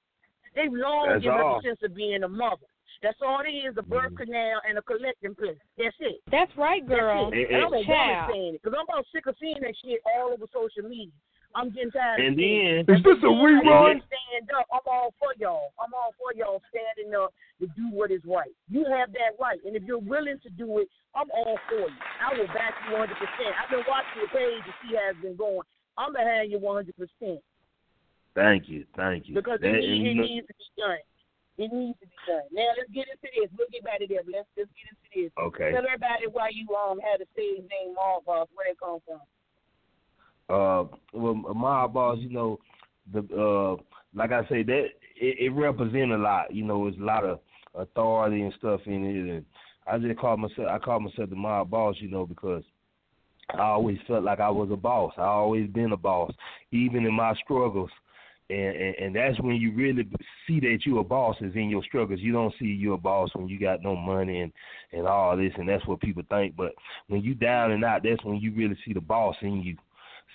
They've 0.53 0.71
long 0.71 1.09
That's 1.09 1.23
given 1.23 1.39
up 1.39 1.61
the 1.63 1.69
sense 1.69 1.79
of 1.83 1.95
being 1.95 2.23
a 2.23 2.27
mother. 2.27 2.65
That's 3.01 3.17
all 3.21 3.41
it 3.41 3.49
is, 3.49 3.75
a 3.77 3.81
Mm-hmm. 3.81 3.89
birth 3.89 4.15
canal 4.15 4.61
and 4.67 4.77
a 4.77 4.81
collecting 4.83 5.33
place. 5.33 5.57
That's 5.77 5.95
it. 6.01 6.21
That's 6.29 6.55
right, 6.55 6.85
girl. 6.85 7.31
That's 7.31 7.41
it. 7.41 7.51
And 7.51 7.63
I'm 7.63 7.73
a 7.73 7.77
woman 7.81 8.27
saying 8.29 8.55
it 8.55 8.61
because 8.61 8.77
I'm 8.77 8.85
about 8.87 9.05
sick 9.11 9.25
of 9.25 9.35
seeing 9.39 9.59
that 9.61 9.73
shit 9.83 9.99
all 10.05 10.29
over 10.33 10.45
social 10.53 10.87
media. 10.87 11.11
I'm 11.55 11.69
getting 11.71 11.91
tired. 11.91 12.19
And 12.21 12.33
of 12.33 12.39
then 12.39 12.95
Is 12.95 13.03
this 13.03 13.19
a 13.23 13.27
And 13.27 13.39
rerun? 13.43 13.99
then 13.99 14.03
Stand 14.07 14.47
up. 14.55 14.67
I'm 14.71 14.85
all 14.87 15.13
for 15.19 15.35
y'all. 15.37 15.73
I'm 15.79 15.91
all 15.93 16.15
for 16.17 16.31
y'all 16.33 16.61
standing 16.71 17.13
up 17.15 17.33
to 17.59 17.67
do 17.75 17.91
what 17.91 18.11
is 18.11 18.21
right. 18.25 18.51
You 18.69 18.85
have 18.87 19.11
that 19.13 19.35
right, 19.39 19.59
and 19.65 19.75
if 19.75 19.83
you're 19.83 19.99
willing 20.01 20.39
to 20.43 20.49
do 20.55 20.79
it, 20.79 20.87
I'm 21.13 21.27
all 21.31 21.59
for 21.67 21.85
you. 21.91 21.99
I 22.23 22.33
will 22.37 22.47
back 22.55 22.73
you 22.87 22.95
100. 22.95 23.11
percent 23.15 23.51
I've 23.59 23.69
been 23.69 23.83
watching 23.87 24.23
your 24.23 24.31
page 24.31 24.63
to 24.63 24.73
see 24.81 24.95
how 24.95 25.11
it's 25.11 25.19
been 25.21 25.35
going. 25.35 25.67
I'm 25.97 26.13
behind 26.13 26.51
you 26.51 26.59
100 26.59 26.95
percent 26.95 27.43
Thank 28.33 28.69
you, 28.71 28.85
thank 28.95 29.27
you. 29.27 29.35
because 29.35 29.59
That- 29.59 29.75
it, 29.75 29.83
need, 29.83 30.07
it 30.07 30.15
know- 30.15 30.23
needs 30.23 30.47
to 30.47 30.53
be 30.55 30.67
done. 30.79 31.03
It 31.59 31.67
needs 31.73 31.99
to 31.99 32.07
be 32.07 32.19
done. 32.25 32.47
Now 32.55 32.71
let's 32.79 32.89
get 32.95 33.11
into 33.11 33.27
this. 33.35 33.51
We'll 33.59 33.67
get 33.69 33.83
back 33.83 33.99
to 33.99 34.07
that. 34.07 34.23
but 34.23 34.31
Let's 34.33 34.47
let's 34.55 34.71
get 34.71 34.87
into 34.87 35.07
this. 35.11 35.31
okay. 35.35 35.75
Tell 35.75 35.83
everybody 35.83 36.31
why 36.31 36.47
you 36.55 36.63
um 36.73 36.97
had 37.03 37.19
the 37.19 37.27
stage 37.35 37.59
name 37.67 37.91
Mobb 37.93 38.23
Boss. 38.23 38.47
Where 38.55 38.71
it 38.71 38.79
come 38.79 39.03
from? 39.05 39.19
Uh 40.51 40.83
well 41.13 41.33
my 41.33 41.87
boss 41.87 42.17
you 42.19 42.29
know 42.29 42.59
the 43.13 43.19
uh 43.35 43.81
like 44.13 44.31
i 44.31 44.41
say 44.49 44.63
that 44.63 44.85
it, 45.19 45.37
it 45.39 45.49
represents 45.53 46.13
a 46.13 46.17
lot 46.17 46.53
you 46.53 46.63
know 46.63 46.87
it's 46.87 46.97
a 46.97 47.03
lot 47.03 47.23
of 47.23 47.39
authority 47.75 48.41
and 48.41 48.53
stuff 48.57 48.81
in 48.85 49.05
it 49.05 49.35
and 49.35 49.45
i 49.87 49.97
just 49.97 50.19
call 50.19 50.37
myself 50.37 50.67
i 50.69 50.77
call 50.77 50.99
myself 50.99 51.29
the 51.29 51.35
mob 51.35 51.69
boss 51.69 51.95
you 51.99 52.09
know 52.09 52.25
because 52.25 52.63
i 53.53 53.61
always 53.61 53.97
felt 54.07 54.23
like 54.23 54.39
i 54.39 54.49
was 54.49 54.69
a 54.71 54.75
boss 54.75 55.13
i 55.17 55.23
always 55.23 55.69
been 55.69 55.93
a 55.93 55.97
boss 55.97 56.31
even 56.71 57.05
in 57.05 57.13
my 57.13 57.33
struggles 57.43 57.89
and, 58.51 58.75
and 58.75 58.95
and 58.95 59.15
that's 59.15 59.39
when 59.39 59.55
you 59.55 59.71
really 59.73 60.05
see 60.45 60.59
that 60.59 60.79
you're 60.85 60.99
a 60.99 61.03
boss 61.03 61.37
is 61.41 61.55
in 61.55 61.69
your 61.69 61.83
struggles. 61.83 62.19
You 62.19 62.33
don't 62.33 62.53
see 62.59 62.65
you're 62.65 62.95
a 62.95 62.97
boss 62.97 63.29
when 63.33 63.47
you 63.47 63.59
got 63.59 63.81
no 63.81 63.95
money 63.95 64.41
and 64.41 64.51
and 64.91 65.07
all 65.07 65.37
this, 65.37 65.53
and 65.57 65.69
that's 65.69 65.85
what 65.87 66.01
people 66.01 66.23
think. 66.29 66.55
But 66.55 66.73
when 67.07 67.21
you 67.21 67.33
down 67.33 67.71
and 67.71 67.83
out, 67.85 68.03
that's 68.03 68.23
when 68.25 68.37
you 68.37 68.53
really 68.53 68.77
see 68.85 68.93
the 68.93 69.01
boss 69.01 69.35
in 69.41 69.61
you. 69.61 69.77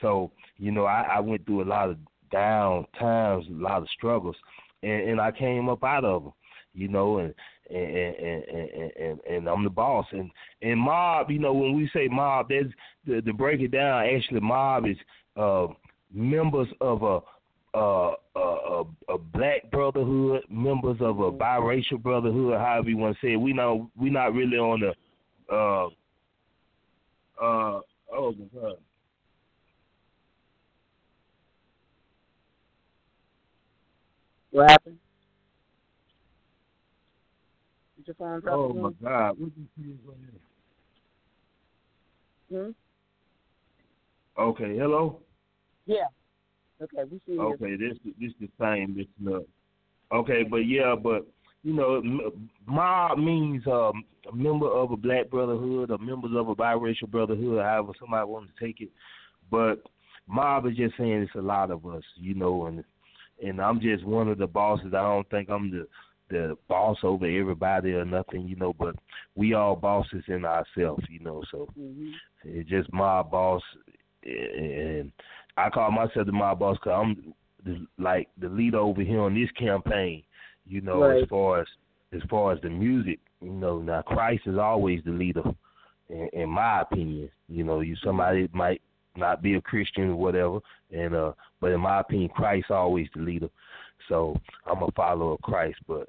So, 0.01 0.31
you 0.59 0.73
know, 0.73 0.85
I, 0.85 1.03
I 1.17 1.21
went 1.21 1.47
through 1.47 1.63
a 1.63 1.65
lot 1.65 1.91
of 1.91 1.97
down 2.31 2.87
times, 2.99 3.47
a 3.49 3.63
lot 3.63 3.83
of 3.83 3.89
struggles, 3.97 4.37
and, 4.83 5.11
and 5.11 5.21
I 5.21 5.31
came 5.33 5.69
up 5.69 5.85
out 5.85 6.05
of 6.05 6.25
them, 6.25 6.33
you 6.75 6.89
know, 6.89 7.19
and 7.19 7.35
and 7.71 7.97
and 7.97 8.45
and, 8.45 8.93
and, 8.97 9.21
and 9.21 9.49
I'm 9.49 9.65
the 9.65 9.71
boss. 9.71 10.07
And 10.13 10.31
and 10.63 10.79
mob, 10.79 11.31
you 11.31 11.39
know, 11.39 11.53
when 11.53 11.75
we 11.75 11.91
say 11.93 12.09
mob, 12.09 12.49
there's 12.49 12.73
to, 13.07 13.23
to 13.23 13.33
break 13.33 13.61
it 13.61 13.71
down. 13.71 14.07
Actually, 14.07 14.41
mob 14.41 14.87
is 14.87 14.97
uh, 15.37 15.67
members 16.13 16.69
of 16.81 17.03
a 17.03 17.21
a, 17.77 18.15
a 18.37 18.41
a 18.41 18.85
a 19.09 19.19
black 19.19 19.71
brotherhood, 19.71 20.43
members 20.51 20.97
of 21.01 21.21
a 21.21 21.31
biracial 21.31 22.03
brotherhood, 22.03 22.59
however 22.59 22.89
you 22.89 22.97
want 22.97 23.17
to 23.21 23.27
say 23.27 23.33
it. 23.33 23.37
We 23.37 23.53
know 23.53 23.91
we 23.97 24.11
not 24.11 24.35
really 24.35 24.57
on 24.57 24.81
the 24.81 24.95
uh 25.53 25.87
uh 27.43 27.81
oh 28.13 28.35
my 28.39 28.61
god. 28.61 28.77
What 34.57 34.71
happened? 34.71 34.97
Did 37.99 38.07
your 38.07 38.15
phone 38.15 38.41
drop 38.41 38.55
Oh 38.57 38.73
my 38.73 38.91
God! 39.03 39.39
What 39.39 39.51
you 39.55 39.67
see 39.77 39.99
right? 40.07 40.19
Hmm? 42.51 42.71
Okay, 44.41 44.79
hello. 44.79 45.21
Yeah. 45.85 46.07
Okay, 46.81 47.05
we 47.11 47.21
see 47.27 47.33
you. 47.33 47.43
Okay, 47.43 47.77
this 47.77 47.99
this 48.19 48.33
the 48.41 48.49
same. 48.59 48.97
This 48.97 49.05
look. 49.21 49.47
Okay, 50.11 50.43
but 50.43 50.67
yeah, 50.67 50.95
but 50.95 51.27
you 51.63 51.75
know, 51.75 52.01
mob 52.65 53.19
means 53.19 53.63
um, 53.67 54.05
a 54.33 54.35
member 54.35 54.71
of 54.71 54.91
a 54.91 54.97
black 54.97 55.29
brotherhood, 55.29 55.91
or 55.91 55.99
members 55.99 56.33
of 56.35 56.49
a 56.49 56.55
biracial 56.55 57.11
brotherhood, 57.11 57.63
however 57.63 57.93
somebody 58.01 58.27
wants 58.27 58.51
to 58.59 58.65
take 58.65 58.81
it. 58.81 58.89
But 59.51 59.83
mob 60.27 60.65
is 60.65 60.79
just 60.79 60.97
saying 60.97 61.13
it's 61.13 61.35
a 61.35 61.43
lot 61.43 61.71
of 61.71 61.85
us, 61.85 62.05
you 62.15 62.35
know, 62.35 62.65
and 62.65 62.83
and 63.45 63.61
I'm 63.61 63.81
just 63.81 64.05
one 64.05 64.29
of 64.29 64.39
the 64.39 64.47
bosses. 64.47 64.95
I 64.95 65.03
don't 65.03 65.29
think 65.31 65.49
I'm 65.51 65.71
the 65.71 65.87
the 66.29 66.57
boss 66.69 66.99
over 67.05 67.25
everybody 67.25 67.93
or 67.93 68.05
nothing, 68.05 68.49
you 68.49 68.57
know, 68.57 68.73
but 68.73 68.97
we 69.37 69.55
all 69.55 69.77
bosses 69.77 70.25
in 70.27 70.45
ourselves, 70.45 71.05
you 71.09 71.21
know. 71.21 71.43
So 71.51 71.69
hmm 71.77 72.11
it's 72.45 72.69
just 72.69 72.93
my 72.93 73.23
boss, 73.23 73.63
and 74.25 75.11
I 75.57 75.71
call 75.71 75.91
myself 75.91 76.27
the 76.27 76.33
my 76.33 76.55
boss 76.55 76.77
because 76.77 76.93
I'm 77.03 77.35
the, 77.65 77.87
like 77.99 78.29
the 78.39 78.49
leader 78.49 78.79
over 78.79 79.03
here 79.03 79.21
on 79.21 79.35
this 79.35 79.51
campaign. 79.59 80.23
You 80.65 80.81
know, 80.81 81.01
Right. 81.03 81.23
as 81.23 81.29
far 81.29 81.61
as 81.61 81.67
as 82.13 82.23
far 82.31 82.53
as 82.53 82.61
the 82.61 82.71
music, 82.71 83.19
you 83.41 83.51
know, 83.51 83.79
now 83.81 84.03
Christ 84.03 84.43
is 84.47 84.59
always 84.59 85.03
the 85.05 85.11
leader, 85.11 85.43
in, 86.09 86.29
in 86.33 86.49
my 86.49 86.83
opinion. 86.83 87.31
You 87.49 87.65
know, 87.65 87.81
you 87.81 87.97
somebody 88.05 88.49
might 88.53 88.81
not 89.17 89.43
be 89.43 89.55
a 89.55 89.61
Christian 89.61 90.11
or 90.11 90.17
whatever, 90.17 90.59
and 90.93 91.15
uh, 91.15 91.33
but 91.61 91.73
in 91.73 91.81
my 91.81 92.01
opinion, 92.01 92.31
Christ 92.31 92.71
always 92.71 93.09
the 93.15 93.23
leader. 93.23 93.49
So 94.09 94.37
I'm 94.67 94.83
a 94.83 94.91
follower 94.93 95.33
of 95.33 95.43
Christ, 95.43 95.79
but 95.87 96.09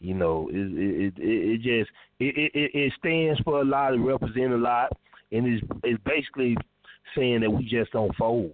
you 0.00 0.14
know, 0.14 0.48
it 0.52 0.56
it 0.56 1.14
it, 1.18 1.22
it 1.22 1.56
just 1.58 1.90
it, 2.18 2.50
it 2.54 2.70
it 2.74 2.92
stands 2.98 3.40
for 3.40 3.60
a 3.60 3.64
lot, 3.64 3.94
it 3.94 3.98
represents 3.98 4.54
a 4.54 4.56
lot, 4.56 4.92
and 5.32 5.46
it's 5.46 5.66
it's 5.84 6.02
basically 6.04 6.56
saying 7.16 7.40
that 7.40 7.50
we 7.50 7.64
just 7.64 7.92
don't 7.92 8.14
fold. 8.16 8.52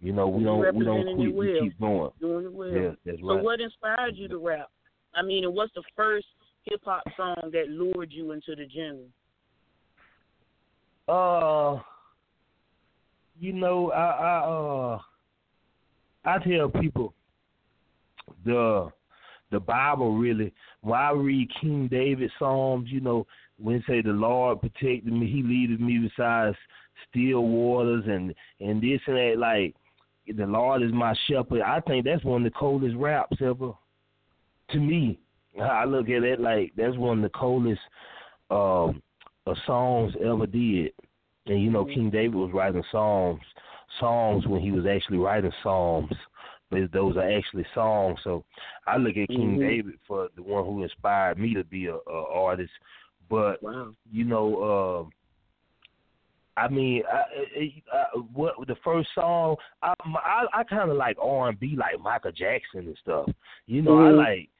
You 0.00 0.12
know, 0.12 0.28
we 0.28 0.44
don't 0.44 0.74
we 0.74 0.84
don't 0.84 1.16
quit, 1.16 1.34
we 1.34 1.58
keep 1.60 1.80
going. 1.80 2.10
Doing 2.20 2.46
it 2.46 2.52
well. 2.52 2.68
Yeah, 2.68 2.90
that's 3.04 3.20
So 3.20 3.34
right. 3.34 3.44
what 3.44 3.60
inspired 3.60 4.16
you 4.16 4.28
to 4.28 4.38
rap? 4.38 4.70
I 5.14 5.22
mean, 5.22 5.44
and 5.44 5.54
what's 5.54 5.72
the 5.74 5.82
first 5.96 6.26
hip 6.64 6.80
hop 6.84 7.02
song 7.16 7.50
that 7.52 7.68
lured 7.68 8.12
you 8.12 8.32
into 8.32 8.54
the 8.54 8.66
genre? 8.74 9.06
Uh, 11.08 11.80
you 13.38 13.52
know, 13.52 13.90
I 13.92 14.10
I 14.10 14.38
uh 14.38 14.98
I 16.24 16.38
tell 16.38 16.68
people 16.68 17.14
the 18.44 18.90
the 19.50 19.60
Bible 19.60 20.16
really 20.16 20.52
when 20.80 20.98
I 20.98 21.10
read 21.12 21.50
King 21.60 21.88
David 21.88 22.30
Psalms, 22.38 22.88
you 22.90 23.00
know, 23.00 23.26
when 23.58 23.82
say 23.86 24.02
the 24.02 24.10
Lord 24.10 24.60
protected 24.60 25.12
me, 25.12 25.30
he 25.30 25.42
leaded 25.42 25.80
me 25.80 25.98
besides 25.98 26.56
still 27.10 27.42
waters 27.42 28.04
and 28.06 28.34
and 28.60 28.82
this 28.82 29.00
and 29.06 29.16
that 29.16 29.34
like 29.38 29.74
the 30.26 30.46
Lord 30.46 30.82
is 30.82 30.92
my 30.92 31.14
shepherd. 31.28 31.62
I 31.62 31.80
think 31.80 32.04
that's 32.04 32.24
one 32.24 32.44
of 32.44 32.52
the 32.52 32.58
coldest 32.58 32.96
raps 32.96 33.36
ever 33.40 33.72
to 34.70 34.78
me. 34.78 35.18
I 35.62 35.84
look 35.84 36.08
at 36.08 36.22
it 36.22 36.40
like 36.40 36.72
that's 36.76 36.96
one 36.96 37.18
of 37.18 37.22
the 37.22 37.38
coldest 37.38 37.80
um 38.50 39.02
uh, 39.46 39.54
songs 39.66 40.12
ever 40.24 40.46
did. 40.46 40.92
And 41.46 41.62
you 41.62 41.70
know, 41.70 41.84
King 41.84 42.10
David 42.10 42.34
was 42.34 42.50
writing 42.52 42.82
songs, 42.90 43.40
songs 44.00 44.46
when 44.46 44.60
he 44.60 44.72
was 44.72 44.84
actually 44.86 45.18
writing 45.18 45.52
psalms. 45.62 46.12
But 46.70 46.90
those 46.92 47.16
are 47.16 47.30
actually 47.30 47.64
songs. 47.74 48.18
So 48.24 48.44
I 48.86 48.96
look 48.96 49.16
at 49.16 49.28
King 49.28 49.56
Mhm. 49.56 49.60
David 49.60 49.94
for 50.06 50.28
the 50.34 50.42
one 50.42 50.64
who 50.64 50.82
inspired 50.82 51.38
me 51.38 51.54
to 51.54 51.62
be 51.62 51.86
a, 51.86 51.94
a 51.94 52.24
artist. 52.32 52.72
But 53.28 53.62
Wow. 53.62 53.94
you 54.10 54.24
know, 54.24 55.08
uh, 55.08 56.60
I 56.60 56.68
mean, 56.68 57.02
I, 57.12 57.22
I, 57.60 57.82
I, 57.92 58.04
what 58.32 58.54
the 58.66 58.76
first 58.76 59.08
song? 59.14 59.56
I 59.82 59.94
I, 60.04 60.46
I 60.52 60.64
kind 60.64 60.90
of 60.90 60.96
like 60.96 61.16
R 61.20 61.50
and 61.50 61.60
B, 61.60 61.76
like 61.76 62.00
Michael 62.00 62.32
Jackson 62.32 62.86
and 62.86 62.98
stuff. 62.98 63.28
You 63.66 63.82
know, 63.82 63.92
Mhm. 63.92 64.06
I 64.06 64.10
like 64.10 64.50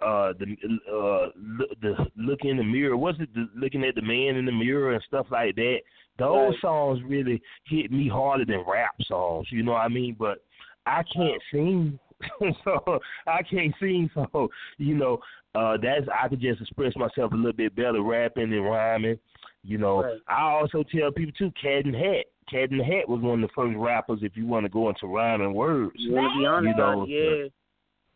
uh 0.00 0.32
the 0.38 0.56
uh 0.90 1.30
look, 1.36 1.80
the 1.80 2.10
look 2.16 2.40
in 2.44 2.56
the 2.56 2.64
mirror. 2.64 2.96
Was 2.96 3.18
it 3.20 3.32
the, 3.32 3.48
looking 3.54 3.84
at 3.84 3.94
the 3.94 4.02
man 4.02 4.36
in 4.36 4.44
the 4.44 4.52
mirror 4.52 4.92
and 4.92 5.02
stuff 5.04 5.30
like 5.30 5.54
that? 5.54 5.80
Those 6.18 6.52
Right. 6.52 6.60
songs 6.60 7.02
really 7.02 7.42
hit 7.66 7.90
me 7.90 8.08
harder 8.08 8.44
than 8.44 8.64
rap 8.66 8.94
songs. 9.02 9.50
You 9.50 9.62
know 9.62 9.72
what 9.72 9.80
I 9.82 9.88
mean? 9.88 10.14
But 10.18 10.38
I 10.86 11.02
can't 11.02 11.42
sing, 11.50 11.98
so 12.64 13.00
I 13.26 13.42
can't 13.42 13.74
sing. 13.80 14.10
So 14.14 14.50
you 14.78 14.94
know, 14.94 15.18
uh 15.54 15.76
that's 15.76 16.06
I 16.08 16.28
could 16.28 16.40
just 16.40 16.60
express 16.60 16.94
myself 16.96 17.32
a 17.32 17.36
little 17.36 17.52
bit 17.52 17.74
better 17.74 18.02
rapping 18.02 18.52
and 18.52 18.64
rhyming 18.64 19.18
You 19.62 19.78
know, 19.78 20.02
Right. 20.02 20.20
I 20.28 20.42
also 20.52 20.82
tell 20.84 21.10
people 21.10 21.32
too, 21.36 21.50
Cat 21.60 21.84
and 21.86 21.94
Hat. 21.96 22.26
Cat 22.50 22.70
and 22.70 22.82
Hat 22.82 23.08
was 23.08 23.20
one 23.22 23.42
of 23.42 23.48
the 23.48 23.54
first 23.54 23.76
rappers. 23.76 24.20
If 24.22 24.36
you 24.36 24.46
want 24.46 24.64
to 24.66 24.68
go 24.70 24.88
into 24.90 25.06
rhyming 25.06 25.54
words, 25.54 25.92
You 25.96 26.12
want 26.12 26.32
to 26.34 26.38
be 26.38 26.46
honest 26.46 27.10
You 27.10 27.24
know. 27.24 27.40
Yeah. 27.42 27.48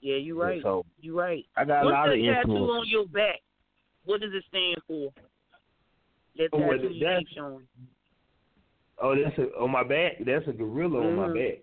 Yeah, 0.01 0.17
you're 0.17 0.37
right. 0.37 0.63
So 0.63 0.85
You 1.01 1.19
right. 1.19 1.45
I 1.57 1.65
got 1.65 1.85
a 1.85 1.89
lot 1.89 2.11
of 2.11 2.19
that 2.19 2.35
tattoo 2.43 2.53
on 2.53 2.87
your 2.87 3.07
back? 3.07 3.41
What 4.05 4.21
does 4.21 4.31
it 4.33 4.45
stand 4.49 4.77
for? 4.87 5.11
That 6.39 6.51
Oh, 6.53 6.59
tattoo 6.61 6.89
you 6.93 7.07
keep 7.19 7.29
showing. 7.37 7.67
Oh, 9.01 9.15
that's 9.15 9.37
a 9.39 9.57
on 9.59 9.71
my 9.73 9.83
back. 9.83 10.13
That's 10.25 10.47
a 10.47 10.53
gorilla 10.53 11.05
on 11.07 11.17
my 11.17 11.29
Mhm. 11.29 11.35
back. 11.35 11.59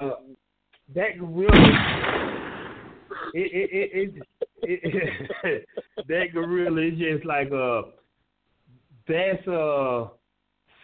Uh, 0.00 0.14
that 0.94 1.18
gorilla. 1.18 1.50
It 3.34 3.52
it 3.52 4.24
it, 4.62 4.86
it, 5.44 5.68
that 6.08 6.32
gorilla 6.32 6.80
is 6.80 6.98
just 6.98 7.24
like 7.24 7.52
uh 7.52 7.82
that's 9.06 9.46
a 9.46 10.10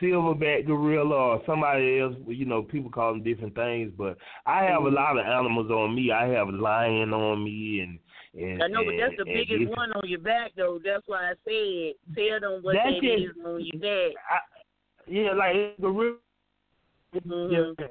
silverback 0.00 0.66
gorilla 0.66 1.14
or 1.14 1.42
somebody 1.46 1.98
else. 2.00 2.14
You 2.26 2.44
know, 2.44 2.62
people 2.62 2.90
call 2.90 3.12
them 3.12 3.22
different 3.22 3.54
things, 3.54 3.92
but 3.96 4.18
I 4.46 4.64
have 4.64 4.82
a 4.82 4.88
lot 4.90 5.18
of 5.18 5.26
animals 5.26 5.70
on 5.70 5.94
me. 5.94 6.10
I 6.10 6.26
have 6.28 6.48
a 6.48 6.52
lion 6.52 7.14
on 7.14 7.42
me 7.42 7.80
and. 7.80 7.98
And, 8.34 8.62
I 8.62 8.66
know, 8.68 8.84
but 8.84 8.94
that's 9.00 9.14
the 9.16 9.24
biggest 9.24 9.70
one 9.76 9.90
on 9.92 10.08
your 10.08 10.20
back, 10.20 10.52
though. 10.56 10.78
That's 10.84 11.02
why 11.06 11.30
I 11.30 11.34
said 11.44 11.94
tell 12.14 12.40
them 12.40 12.62
what 12.62 12.74
that 12.74 12.92
just- 13.00 13.04
is 13.04 13.30
on 13.44 13.64
your 13.64 13.80
back. 13.80 14.16
I, 14.30 14.38
yeah, 15.06 15.32
like 15.32 15.78
gorilla. 15.80 16.16
Mhm. 17.14 17.74
Yeah. 17.78 17.86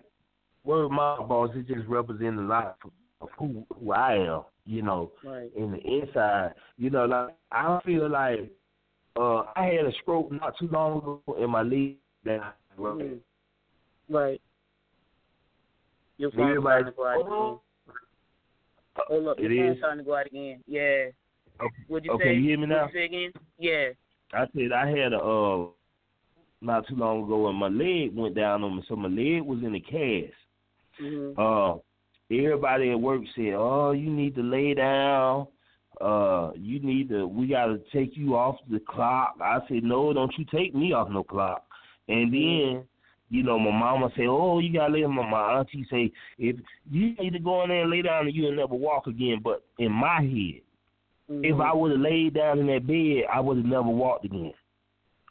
Word 0.63 0.89
my 0.89 1.17
boss, 1.23 1.49
it 1.55 1.65
just 1.67 1.87
represents 1.87 2.37
a 2.39 2.43
lot 2.43 2.77
of 3.21 3.29
who 3.39 3.65
who 3.79 3.91
I 3.93 4.15
am, 4.17 4.43
you 4.65 4.83
know, 4.83 5.11
Right. 5.23 5.49
in 5.55 5.71
the 5.71 5.79
inside. 5.79 6.53
You 6.77 6.91
know, 6.91 7.05
like 7.05 7.35
I 7.51 7.79
feel 7.83 8.07
like 8.09 8.51
uh 9.15 9.43
I 9.55 9.63
had 9.65 9.85
a 9.87 9.91
stroke 9.93 10.31
not 10.31 10.55
too 10.59 10.67
long 10.67 10.97
ago 10.99 11.23
in 11.39 11.49
my 11.49 11.63
leg 11.63 11.97
that 12.25 12.41
I 12.41 12.51
Mhm. 12.79 13.19
Right. 14.09 14.39
Your 16.17 16.29
Me, 16.31 16.35
phone's 16.37 16.49
everybody- 16.57 16.91
trying 16.93 17.59
to 18.97 19.03
go 19.09 19.15
out 19.15 19.15
again. 19.15 19.23
Hold 19.23 19.27
up, 19.27 19.39
your 19.39 19.71
is. 19.73 19.79
trying 19.79 19.97
to 19.97 20.03
go 20.03 20.15
out 20.15 20.25
again. 20.27 20.63
Yeah. 20.67 21.05
Okay. 21.59 21.75
What'd 21.87 22.05
you 22.05 22.11
Okay, 22.13 22.23
say? 22.25 22.35
you 22.35 22.49
hear 22.49 22.59
me 22.59 22.67
now? 22.67 22.87
again? 22.87 23.31
Yeah. 23.57 23.89
I 24.33 24.45
said 24.55 24.71
I 24.73 24.87
had 24.89 25.13
a 25.13 25.19
uh 25.19 25.65
not 26.61 26.87
too 26.87 26.95
long 26.95 27.23
ago 27.23 27.47
and 27.47 27.57
my 27.57 27.67
leg 27.67 28.15
went 28.15 28.35
down 28.35 28.63
on 28.63 28.77
me, 28.77 28.83
so 28.87 28.95
my 28.95 29.07
leg 29.07 29.41
was 29.43 29.59
in 29.63 29.75
a 29.75 29.79
cast. 29.79 30.33
hmm 30.99 31.31
uh 31.37 31.75
everybody 32.29 32.91
at 32.91 32.99
work 32.99 33.21
said, 33.35 33.53
Oh, 33.55 33.91
you 33.91 34.09
need 34.09 34.35
to 34.35 34.41
lay 34.43 34.73
down, 34.73 35.47
uh, 36.01 36.51
you 36.55 36.79
need 36.79 37.09
to 37.09 37.25
we 37.25 37.47
gotta 37.47 37.79
take 37.93 38.17
you 38.17 38.35
off 38.35 38.57
the 38.69 38.79
clock. 38.81 39.35
I 39.41 39.59
said, 39.69 39.83
No, 39.83 40.11
don't 40.13 40.33
you 40.37 40.45
take 40.51 40.75
me 40.75 40.93
off 40.93 41.09
no 41.09 41.23
clock. 41.23 41.63
And 42.09 42.33
then, 42.33 42.83
you 43.29 43.43
know, 43.43 43.59
my 43.59 43.71
mama 43.71 44.09
say, 44.15 44.25
Oh, 44.27 44.59
you 44.59 44.71
gotta 44.73 44.93
lay 44.93 45.01
down 45.01 45.15
my, 45.15 45.29
my 45.29 45.59
auntie 45.59 45.85
say, 45.89 46.11
if 46.37 46.55
you 46.89 47.15
need 47.15 47.33
to 47.33 47.39
go 47.39 47.63
in 47.63 47.69
there 47.69 47.81
and 47.81 47.91
lay 47.91 48.01
down 48.01 48.25
and 48.27 48.35
you'll 48.35 48.55
never 48.55 48.75
walk 48.75 49.07
again 49.07 49.39
but 49.43 49.63
in 49.79 49.91
my 49.91 50.21
head, 50.21 50.61
Mm-hmm. 51.29 51.43
if 51.43 51.59
I 51.59 51.73
would 51.73 51.91
have 51.91 51.99
laid 51.99 52.35
down 52.35 52.59
in 52.59 52.67
that 52.67 52.87
bed, 52.87 53.25
I 53.33 53.41
would 53.41 53.57
have 53.57 53.65
never 53.65 53.89
walked 53.89 54.23
again. 54.23 54.53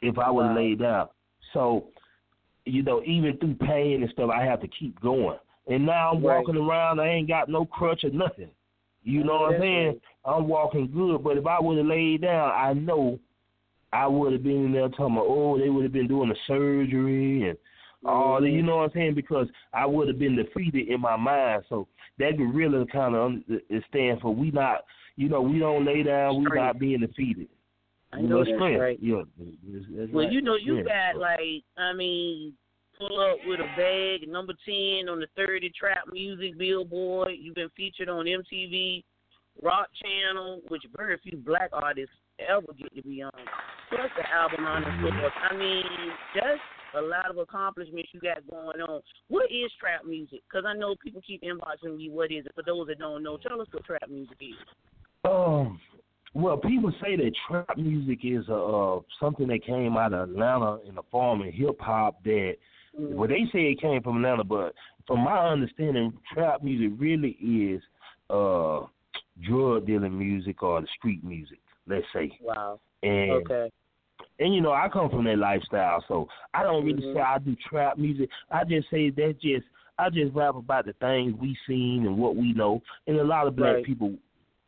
If 0.03 0.19
I 0.19 0.29
would 0.29 0.45
have 0.45 0.55
Wow. 0.55 0.61
laid 0.61 0.79
down. 0.79 1.07
So, 1.53 1.85
you 2.65 2.83
know, 2.83 3.01
even 3.03 3.35
through 3.37 3.55
pain 3.55 4.03
and 4.03 4.11
stuff, 4.11 4.29
I 4.29 4.43
have 4.45 4.61
to 4.61 4.67
keep 4.67 4.99
going. 5.01 5.39
And 5.67 5.87
now 5.87 6.11
I'm 6.11 6.21
Right. 6.21 6.37
walking 6.37 6.55
around, 6.55 6.99
I 6.99 7.07
ain't 7.07 7.27
got 7.27 7.49
no 7.49 7.65
crutch 7.65 8.03
or 8.03 8.11
nothing. 8.11 8.51
You 9.03 9.23
know 9.23 9.39
what 9.39 9.55
I'm 9.55 9.61
saying? 9.61 10.01
I'm 10.23 10.47
walking 10.47 10.91
good, 10.91 11.23
but 11.23 11.37
if 11.37 11.47
I 11.47 11.59
would 11.59 11.77
have 11.77 11.87
laid 11.87 12.21
down, 12.21 12.51
I 12.53 12.73
know 12.73 13.19
I 13.91 14.05
would 14.05 14.33
have 14.33 14.43
been 14.43 14.65
in 14.65 14.71
there 14.73 14.89
talking 14.89 15.15
about, 15.15 15.25
oh, 15.27 15.57
they 15.57 15.69
would 15.69 15.83
have 15.83 15.93
been 15.93 16.07
doing 16.07 16.29
the 16.29 16.35
surgery 16.45 17.49
and 17.49 17.57
all 18.07 18.41
that. 18.41 18.47
You 18.47 18.57
mm-hmm. 18.57 18.67
know 18.67 18.77
what 18.77 18.83
I'm 18.85 18.91
saying? 18.93 19.15
Because 19.15 19.47
I 19.73 19.85
would 19.85 20.07
have 20.07 20.19
been 20.19 20.35
defeated 20.35 20.87
in 20.89 21.01
my 21.01 21.15
mind. 21.15 21.63
So 21.69 21.87
that 22.19 22.37
gorilla 22.37 22.85
kind 22.91 23.15
of 23.15 23.33
stands 23.89 24.21
for 24.21 24.33
we 24.33 24.51
not, 24.51 24.83
you 25.15 25.29
know, 25.29 25.41
we 25.41 25.59
don't 25.59 25.85
lay 25.85 26.03
down, 26.03 26.39
we 26.39 26.47
not 26.53 26.79
being 26.79 27.01
defeated. 27.01 27.47
I 28.13 28.19
You 28.19 28.27
know 28.27 28.43
that's 28.43 28.55
strength. 28.55 28.79
right. 28.79 28.99
Yeah, 29.01 29.23
that's- 29.37 29.85
that's 29.89 30.11
Well, 30.11 30.25
right. 30.25 30.31
you 30.33 30.41
know, 30.41 30.55
you 30.55 30.77
Yeah. 30.77 31.11
got 31.11 31.17
like, 31.17 31.63
I 31.75 31.93
mean, 31.93 32.53
pull 32.97 33.19
up 33.19 33.37
with 33.45 33.59
a 33.59 33.67
bag, 33.75 34.27
number 34.27 34.53
ten 34.65 35.09
on 35.09 35.19
the 35.19 35.27
thirty 35.35 35.69
trap 35.69 36.07
music 36.11 36.57
billboard. 36.57 37.35
You've 37.37 37.55
been 37.55 37.69
featured 37.69 38.09
on 38.09 38.27
MTV, 38.27 39.03
Rock 39.61 39.89
Channel, 39.93 40.61
which 40.69 40.83
very 40.95 41.17
few 41.17 41.37
black 41.37 41.69
artists 41.73 42.15
ever 42.39 42.73
get 42.73 42.95
to 42.95 43.01
be 43.03 43.21
on. 43.21 43.31
Plus 43.89 44.09
the 44.15 44.29
album 44.29 44.65
on 44.65 44.83
the 44.83 44.89
mm-hmm. 44.89 45.17
floor. 45.19 45.31
I 45.49 45.55
mean, 45.55 45.85
that's 46.35 46.61
a 46.95 47.01
lot 47.01 47.29
of 47.29 47.37
accomplishments 47.37 48.09
you 48.13 48.19
got 48.19 48.47
going 48.49 48.81
on. 48.81 49.01
What 49.27 49.45
is 49.51 49.71
trap 49.79 50.05
music? 50.05 50.41
Because 50.49 50.65
I 50.67 50.73
know 50.73 50.95
people 51.03 51.21
keep 51.25 51.43
inboxing 51.43 51.97
me. 51.97 52.09
What 52.09 52.31
is 52.31 52.45
it? 52.45 52.51
For 52.55 52.63
those 52.63 52.87
that 52.87 52.99
don't 52.99 53.23
know, 53.23 53.37
tell 53.37 53.61
us 53.61 53.67
what 53.71 53.85
trap 53.85 54.09
music 54.09 54.37
is. 54.39 54.55
Um, 55.25 55.79
well, 56.33 56.57
people 56.57 56.91
say 57.01 57.15
that 57.15 57.31
trap 57.47 57.77
music 57.77 58.19
is 58.23 58.47
uh 58.49 58.99
something 59.19 59.47
that 59.47 59.65
came 59.65 59.97
out 59.97 60.13
of 60.13 60.29
Atlanta 60.29 60.79
in 60.87 60.95
the 60.95 61.03
form 61.11 61.41
of 61.41 61.53
hip 61.53 61.79
hop. 61.79 62.23
That 62.23 62.55
well, 62.93 63.27
they 63.27 63.45
say 63.51 63.71
it 63.71 63.81
came 63.81 64.01
from 64.01 64.17
Atlanta, 64.17 64.43
but 64.43 64.73
from 65.05 65.21
my 65.21 65.49
understanding, 65.49 66.13
trap 66.33 66.63
music 66.63 66.97
really 66.99 67.31
is 67.41 67.81
uh 68.29 68.81
drug 69.47 69.85
dealing 69.85 70.17
music 70.17 70.63
or 70.63 70.81
the 70.81 70.87
street 70.97 71.23
music. 71.23 71.59
Let's 71.87 72.05
say, 72.13 72.37
Wow. 72.41 72.79
and 73.03 73.31
Okay. 73.31 73.71
And 74.39 74.53
you 74.53 74.61
know 74.61 74.71
I 74.71 74.89
come 74.89 75.09
from 75.09 75.25
that 75.25 75.37
lifestyle, 75.37 76.03
so 76.07 76.27
I 76.53 76.63
don't 76.63 76.85
really 76.85 77.01
Mhm. 77.01 77.13
say 77.13 77.19
I 77.21 77.37
do 77.39 77.55
trap 77.55 77.97
music. 77.97 78.29
I 78.51 78.63
just 78.63 78.89
say 78.89 79.09
that 79.11 79.39
just 79.39 79.65
I 79.99 80.09
just 80.09 80.33
rap 80.35 80.55
about 80.55 80.85
the 80.85 80.93
things 80.93 81.33
we 81.39 81.57
seen 81.65 82.05
and 82.05 82.17
what 82.17 82.35
we 82.35 82.53
know, 82.53 82.81
and 83.07 83.17
a 83.17 83.23
lot 83.23 83.47
of 83.47 83.55
black 83.55 83.77
Right. 83.77 83.83
people, 83.83 84.13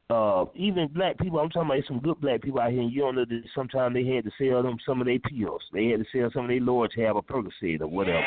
uh, 0.10 0.46
even 0.56 0.88
black 0.88 1.20
people. 1.20 1.40
I'm 1.40 1.50
talking 1.50 1.70
about 1.70 1.86
some 1.86 2.00
good 2.00 2.20
black 2.20 2.42
people 2.42 2.60
out 2.60 2.72
here. 2.72 2.82
And 2.82 2.92
you 2.92 3.02
don't 3.02 3.14
know 3.16 3.26
that 3.26 3.44
sometimes 3.54 3.94
they 3.94 4.04
had 4.06 4.24
to 4.24 4.32
sell 4.40 4.64
them 4.64 4.80
some 4.84 5.02
of 5.02 5.06
their 5.06 5.20
pills. 5.20 5.62
They 5.72 5.90
had 5.90 6.00
to 6.04 6.06
sell 6.12 6.32
some 6.32 6.46
of 6.46 6.50
their 6.50 6.60
Lord 6.62 6.90
to 6.92 7.02
have 7.02 7.16
a 7.16 7.22
Percocet 7.22 7.82
or 7.82 7.88
whatever. 7.88 8.26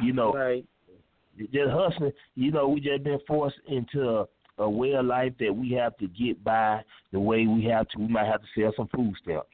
You 0.00 0.12
know, 0.12 0.32
Right. 0.32 0.64
just 1.52 1.70
hustling. 1.72 2.12
You 2.36 2.52
know, 2.52 2.68
we 2.68 2.80
just 2.80 3.02
been 3.02 3.18
forced 3.26 3.58
into 3.66 4.08
a, 4.08 4.28
a 4.58 4.70
way 4.70 4.92
of 4.94 5.06
life 5.06 5.36
that 5.38 5.52
we 5.52 5.72
have 5.72 5.96
to 5.96 6.06
get 6.06 6.44
by 6.44 6.84
the 7.10 7.18
way 7.18 7.48
we 7.48 7.64
have 7.64 7.88
to. 7.88 7.98
We 7.98 8.06
might 8.06 8.26
have 8.26 8.42
to 8.42 8.46
sell 8.54 8.72
some 8.76 8.86
food 8.94 9.16
stamps. 9.20 9.48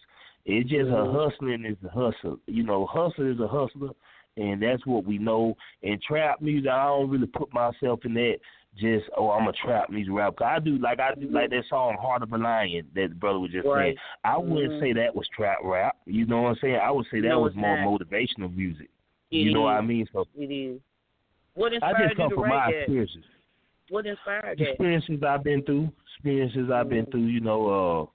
It's 0.47 0.69
just 0.71 0.89
a 0.91 0.93
Mhm. 0.95 1.13
hustling 1.13 1.65
is 1.65 1.77
a 1.85 1.89
hustle. 1.89 2.39
You 2.47 2.63
know, 2.63 2.87
hustle 2.87 3.27
is 3.27 3.41
a 3.41 3.49
hustler, 3.49 3.91
and 4.37 4.63
that's 4.63 4.85
what 4.87 5.05
we 5.05 5.19
know. 5.19 5.57
And 5.83 6.01
trap 6.03 6.41
music, 6.41 6.71
I 6.71 6.87
don't 6.87 7.11
really 7.11 7.27
put 7.27 7.53
myself 7.53 8.05
in 8.05 8.15
that. 8.15 8.39
Just 8.77 9.11
oh, 9.17 9.31
I'm 9.33 9.49
a 9.49 9.53
trap 9.53 9.91
music 9.91 10.15
rapper. 10.15 10.37
'Cause 10.37 10.47
I 10.49 10.59
do 10.61 10.79
like 10.79 11.01
I 11.01 11.15
do 11.15 11.29
like 11.29 11.51
that 11.51 11.65
song 11.67 11.97
"Heart 12.01 12.23
of 12.23 12.33
a 12.33 12.39
Lion" 12.39 12.89
that 12.95 13.09
the 13.11 13.15
brother 13.17 13.41
was 13.41 13.51
just 13.51 13.67
Right. 13.67 13.87
saying. 13.87 13.99
I 14.23 14.39
wouldn't 14.39 14.75
Mhm. 14.75 14.81
say 14.81 14.93
that 14.93 15.15
was 15.15 15.27
trap 15.29 15.59
rap. 15.65 15.97
You 16.07 16.25
know 16.27 16.43
what 16.43 16.49
I'm 16.51 16.57
saying? 16.57 16.77
I 16.77 16.91
would 16.93 17.07
say 17.07 17.21
that 17.21 17.29
No, 17.29 17.41
was 17.41 17.55
more 17.57 17.77
not. 17.77 17.87
motivational 17.87 18.55
music. 18.55 18.89
It 19.33 19.39
you 19.39 19.53
know 19.53 19.63
what 19.63 19.75
I 19.75 19.81
mean? 19.81 20.07
So 20.13 20.25
It 20.37 20.51
is. 20.53 20.81
What 21.55 21.73
I 21.73 21.75
inspired 21.77 21.99
just 22.01 22.11
you 22.11 22.17
come 22.17 22.31
to 22.31 22.35
from 22.37 22.49
my 22.49 22.71
that? 22.71 22.79
experiences. 22.79 23.25
What 23.89 24.07
inspired 24.07 24.57
that? 24.59 24.69
experiences 24.69 25.23
I've 25.25 25.43
been 25.43 25.63
through, 25.63 25.91
experiences 26.15 26.71
I've 26.71 26.89
been 26.89 27.07
through, 27.07 27.23
you 27.27 27.41
know, 27.41 27.67
uh 27.67 28.07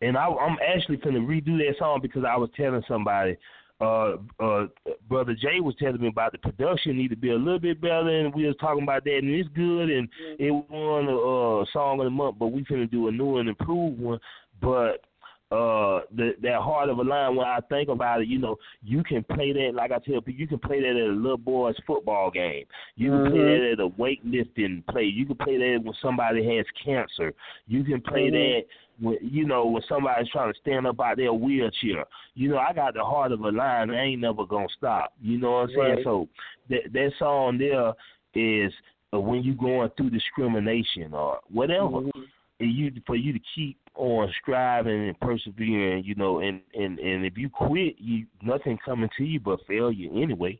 and 0.00 0.16
I 0.16 0.26
I'm 0.26 0.56
actually 0.74 0.96
gonna 0.98 1.20
redo 1.20 1.58
that 1.58 1.76
song 1.78 2.00
because 2.02 2.24
I 2.24 2.36
was 2.36 2.50
telling 2.56 2.82
somebody, 2.88 3.36
uh 3.80 4.16
uh 4.40 4.66
brother 5.08 5.34
Jay 5.34 5.60
was 5.60 5.74
telling 5.78 6.00
me 6.00 6.08
about 6.08 6.32
the 6.32 6.38
production 6.38 6.96
need 6.96 7.08
to 7.08 7.16
be 7.16 7.30
a 7.30 7.36
little 7.36 7.60
bit 7.60 7.80
better 7.80 8.08
and 8.08 8.34
we 8.34 8.46
was 8.46 8.56
talking 8.60 8.82
about 8.82 9.04
that 9.04 9.18
and 9.18 9.30
it's 9.30 9.48
good 9.54 9.90
and 9.90 10.08
it 10.38 10.50
won 10.50 11.06
a 11.06 11.16
uh, 11.16 11.64
song 11.72 12.00
of 12.00 12.04
the 12.04 12.10
month 12.10 12.36
but 12.38 12.48
we 12.48 12.64
finna 12.64 12.90
do 12.90 13.08
a 13.08 13.12
new 13.12 13.36
and 13.38 13.48
improved 13.48 14.00
one. 14.00 14.18
But 14.60 15.04
uh 15.50 16.00
the 16.14 16.34
that 16.42 16.60
heart 16.60 16.90
of 16.90 16.98
a 16.98 17.02
lion 17.02 17.36
when 17.36 17.46
I 17.46 17.60
think 17.70 17.88
about 17.88 18.20
it, 18.20 18.28
you 18.28 18.38
know, 18.38 18.56
you 18.82 19.02
can 19.02 19.24
play 19.24 19.52
that 19.52 19.70
like 19.74 19.92
I 19.92 19.98
tell 19.98 20.20
people, 20.20 20.40
you 20.40 20.46
can 20.46 20.58
play 20.58 20.80
that 20.80 20.90
at 20.90 20.96
a 20.96 21.12
little 21.12 21.38
boy's 21.38 21.76
football 21.86 22.30
game. 22.30 22.64
You 22.96 23.12
can 23.12 23.30
play 23.30 23.38
Mhm. 23.40 23.46
that 23.46 23.72
at 23.72 23.80
a 23.80 23.88
weightlifting 23.88 24.86
play. 24.88 25.04
You 25.04 25.24
can 25.24 25.36
play 25.36 25.56
that 25.56 25.84
when 25.84 25.94
somebody 26.02 26.44
has 26.56 26.66
cancer. 26.84 27.32
You 27.66 27.82
can 27.82 28.02
play 28.02 28.28
Mhm. 28.28 28.32
that 28.32 28.66
when 29.00 29.16
you 29.20 29.46
know 29.46 29.66
when 29.66 29.82
somebody's 29.88 30.30
trying 30.30 30.52
to 30.52 30.58
stand 30.60 30.86
up 30.86 31.00
out 31.00 31.16
their 31.16 31.32
wheelchair. 31.32 32.04
You 32.34 32.50
know, 32.50 32.58
I 32.58 32.72
got 32.72 32.94
the 32.94 33.04
heart 33.04 33.32
of 33.32 33.40
a 33.40 33.50
lion. 33.50 33.90
I 33.90 34.02
ain't 34.02 34.20
never 34.20 34.44
gonna 34.44 34.66
stop. 34.76 35.12
You 35.20 35.38
know 35.38 35.52
what 35.52 35.58
I'm 35.58 35.68
saying? 35.68 35.78
Right. 35.78 36.04
So 36.04 36.28
that 36.70 36.92
that 36.92 37.12
song 37.18 37.58
there 37.58 37.92
is 38.34 38.72
uh, 39.12 39.20
when 39.20 39.42
you 39.42 39.54
going 39.54 39.90
through 39.96 40.10
discrimination 40.10 41.14
or 41.14 41.40
whatever. 41.50 42.00
Mhm. 42.00 42.26
And 42.60 42.72
you 42.72 42.92
for 43.06 43.14
you 43.14 43.32
to 43.32 43.40
keep 43.54 43.78
on 43.94 44.32
striving 44.40 45.08
and 45.08 45.20
persevering, 45.20 46.02
you 46.04 46.16
know, 46.16 46.40
and 46.40 46.60
and 46.74 46.98
and 46.98 47.24
if 47.24 47.38
you 47.38 47.48
quit, 47.48 47.96
you 47.98 48.26
nothing 48.42 48.78
coming 48.84 49.08
to 49.16 49.24
you 49.24 49.38
but 49.38 49.64
failure 49.66 50.10
anyway. 50.12 50.58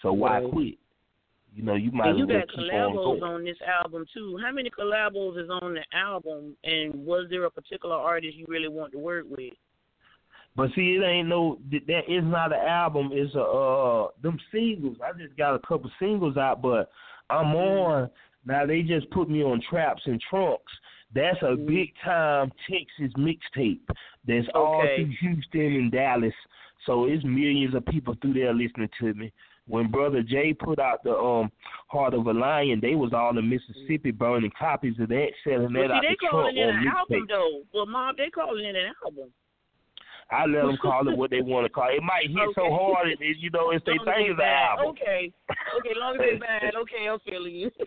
So 0.00 0.12
why 0.12 0.40
Right. 0.40 0.50
quit? 0.50 0.78
You 1.54 1.62
know, 1.62 1.74
you 1.74 1.92
might 1.92 2.10
And 2.10 2.18
you 2.18 2.26
got 2.26 2.48
on 2.58 2.64
collabos 2.64 3.22
on 3.22 3.44
this 3.44 3.56
album 3.62 4.04
too. 4.12 4.38
How 4.42 4.50
many 4.52 4.70
collabos 4.70 5.42
is 5.42 5.48
on 5.62 5.74
the 5.74 5.84
album? 5.96 6.56
And 6.64 6.92
was 6.94 7.26
there 7.30 7.44
a 7.44 7.50
particular 7.50 7.94
artist 7.94 8.36
you 8.36 8.44
really 8.48 8.68
want 8.68 8.92
to 8.92 8.98
work 8.98 9.24
with? 9.28 9.52
But 10.56 10.70
see, 10.74 10.96
it 10.96 11.04
ain't 11.04 11.28
no 11.28 11.58
that 11.70 12.12
is 12.12 12.24
not 12.24 12.52
an 12.52 12.66
album. 12.66 13.10
It's 13.12 13.34
a 13.34 13.42
uh 13.42 14.08
them 14.22 14.38
singles. 14.52 14.96
I 15.04 15.16
just 15.16 15.36
got 15.36 15.54
a 15.54 15.60
couple 15.60 15.90
singles 15.98 16.36
out, 16.36 16.60
but 16.60 16.90
I'm 17.30 17.46
Mm-hmm. 17.46 17.56
on 17.56 18.10
now. 18.44 18.66
They 18.66 18.82
just 18.82 19.08
put 19.10 19.30
me 19.30 19.42
on 19.44 19.60
Traps 19.68 20.02
and 20.06 20.20
Trunks. 20.28 20.72
That's 21.14 21.40
a 21.42 21.56
Mhm. 21.56 21.66
big 21.66 21.94
time 22.04 22.52
Texas 22.68 23.12
mixtape. 23.16 23.88
That's 24.26 24.48
all 24.54 24.86
through 24.96 25.12
Houston 25.20 25.74
and 25.76 25.92
Dallas. 25.92 26.34
So 26.86 27.06
it's 27.06 27.24
millions 27.24 27.74
of 27.74 27.86
people 27.86 28.14
through 28.20 28.34
there 28.34 28.52
listening 28.52 28.90
to 29.00 29.14
me. 29.14 29.32
When 29.66 29.90
Brother 29.90 30.22
Jay 30.22 30.52
put 30.52 30.78
out 30.78 31.02
the 31.04 31.16
um 31.16 31.50
Heart 31.88 32.14
of 32.14 32.26
a 32.26 32.32
Lion, 32.32 32.80
they 32.80 32.94
was 32.94 33.12
all 33.14 33.36
in 33.38 33.48
Mississippi 33.48 34.10
burning 34.10 34.52
copies 34.58 34.98
of 35.00 35.08
that, 35.08 35.28
selling 35.42 35.72
Well, 35.72 35.88
that 35.88 35.88
see, 35.88 35.96
out 35.96 36.02
they 36.02 36.08
the 36.08 36.16
trunk 36.20 36.32
calling 36.32 36.56
it 36.56 36.68
on 36.68 36.76
an 36.76 36.88
album 36.88 37.26
though. 37.28 37.62
Well, 37.72 37.86
mom, 37.86 38.14
they 38.18 38.28
calling 38.28 38.64
it 38.64 38.76
an 38.76 38.92
album. 39.04 39.32
I 40.30 40.46
let 40.46 40.64
them 40.64 40.78
call 40.80 41.06
it 41.08 41.16
what 41.16 41.30
they 41.30 41.42
want 41.42 41.66
to 41.66 41.72
call 41.72 41.88
it. 41.92 42.00
It 42.00 42.02
might 42.02 42.32
hit 42.32 42.48
so 42.56 42.72
hard, 42.72 43.08
it, 43.08 43.20
it, 43.20 43.36
you 43.38 43.50
know, 43.50 43.70
if 43.70 43.84
they 43.84 44.00
think 44.08 44.32
it's 44.32 44.40
an 44.40 44.48
album. 44.48 44.96
Okay. 44.96 45.28
Okay, 45.78 45.94
long 46.00 46.16
as 46.16 46.24
it's 46.24 46.40
bad. 46.40 46.72
Okay, 46.84 47.08
I'm 47.08 47.20
feeling 47.20 47.54
you. 47.54 47.70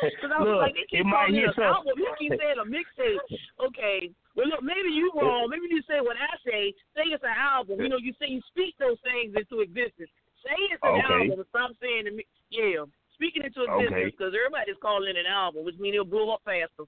Because 0.00 0.32
I 0.32 0.40
was 0.40 0.48
Look, 0.48 0.64
like, 0.64 0.74
they 0.80 0.88
keep 0.88 1.04
it 1.04 1.08
might 1.12 1.28
hit 1.28 1.44
an 1.44 1.60
album. 1.60 1.92
You 2.00 2.08
keep 2.16 2.32
saying 2.32 2.56
a 2.56 2.64
mixtape. 2.64 3.20
Okay. 3.60 4.08
Well, 4.32 4.48
look, 4.48 4.64
maybe 4.64 4.88
you 4.88 5.12
wrong. 5.12 5.52
Maybe 5.52 5.68
you 5.68 5.84
say 5.84 6.00
what 6.00 6.16
I 6.16 6.32
say. 6.40 6.72
Say 6.96 7.12
it's 7.12 7.20
an 7.20 7.36
album. 7.36 7.84
You 7.84 7.92
know, 7.92 8.00
you 8.00 8.16
say 8.16 8.32
you 8.32 8.40
speak 8.48 8.72
those 8.80 8.96
things 9.04 9.36
into 9.36 9.60
existence. 9.60 10.08
Say 10.44 10.56
it's 10.72 10.82
an 10.82 10.90
Okay. 11.00 11.12
album. 11.12 11.38
and 11.40 11.48
Stop 11.48 11.70
saying 11.80 12.04
the 12.04 12.10
mi- 12.12 12.26
yeah. 12.50 12.84
Speaking 13.14 13.44
into 13.44 13.62
existence 13.64 13.92
Okay. 13.92 14.04
because 14.10 14.34
everybody's 14.34 14.80
calling 14.80 15.08
it 15.10 15.16
an 15.16 15.26
album, 15.26 15.64
which 15.64 15.76
means 15.78 15.94
it'll 15.94 16.06
blow 16.06 16.30
up 16.30 16.42
faster. 16.44 16.84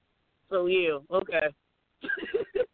So 0.49 0.67
yeah, 0.67 0.99
okay. 1.11 1.49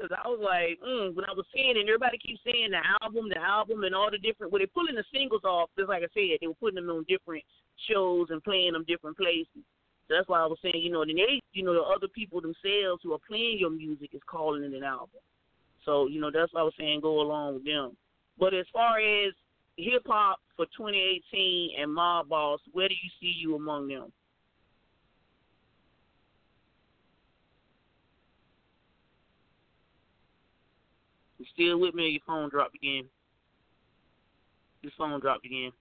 Because 0.00 0.16
I 0.24 0.28
was 0.28 0.40
like, 0.40 0.80
mm, 0.80 1.14
when 1.14 1.26
I 1.28 1.32
was 1.36 1.44
seeing 1.52 1.76
it, 1.76 1.80
and 1.80 1.86
everybody 1.88 2.16
keeps 2.16 2.40
saying 2.42 2.70
the 2.70 2.80
album, 3.02 3.28
the 3.28 3.36
album, 3.36 3.84
and 3.84 3.94
all 3.94 4.10
the 4.10 4.16
different. 4.16 4.50
Well, 4.50 4.60
they're 4.60 4.72
pulling 4.72 4.94
the 4.94 5.04
singles 5.12 5.44
off, 5.44 5.68
just 5.76 5.90
like 5.90 6.02
I 6.02 6.08
said, 6.14 6.40
they 6.40 6.46
were 6.46 6.54
putting 6.56 6.76
them 6.76 6.88
on 6.88 7.04
different 7.06 7.44
shows 7.86 8.28
and 8.30 8.42
playing 8.42 8.72
them 8.72 8.86
different 8.88 9.18
places. 9.18 9.60
So 10.08 10.14
that's 10.16 10.26
why 10.26 10.40
I 10.40 10.46
was 10.46 10.56
saying, 10.62 10.80
you 10.80 10.90
know, 10.90 11.04
then 11.04 11.16
they, 11.16 11.38
you 11.52 11.62
know, 11.62 11.74
the 11.74 11.82
other 11.82 12.08
people 12.08 12.40
themselves 12.40 13.02
who 13.04 13.12
are 13.12 13.20
playing 13.28 13.58
your 13.60 13.68
music 13.68 14.14
is 14.14 14.22
calling 14.24 14.64
it 14.64 14.72
an 14.72 14.84
album. 14.84 15.20
So 15.84 16.06
you 16.08 16.18
know, 16.18 16.30
that's 16.32 16.52
why 16.54 16.62
I 16.62 16.64
was 16.64 16.72
saying 16.78 17.00
go 17.02 17.20
along 17.20 17.54
with 17.60 17.66
them. 17.66 17.94
But 18.38 18.54
as 18.54 18.64
far 18.72 19.00
as 19.00 19.34
hip 19.76 20.02
hop 20.06 20.38
for 20.56 20.66
2018 20.66 21.70
and 21.80 21.96
Mobb 21.96 22.28
Boss, 22.28 22.60
where 22.72 22.88
do 22.88 22.94
you 22.94 23.10
see 23.20 23.34
you 23.38 23.56
among 23.56 23.88
them? 23.88 24.12
You 31.38 31.46
still 31.54 31.80
with 31.80 31.94
me 31.94 32.04
or 32.04 32.08
your 32.08 32.20
phone 32.26 32.50
dropped 32.50 32.74
again? 32.74 33.04
Your 34.82 34.92
phone 34.98 35.20
dropped 35.20 35.46
again. 35.46 35.72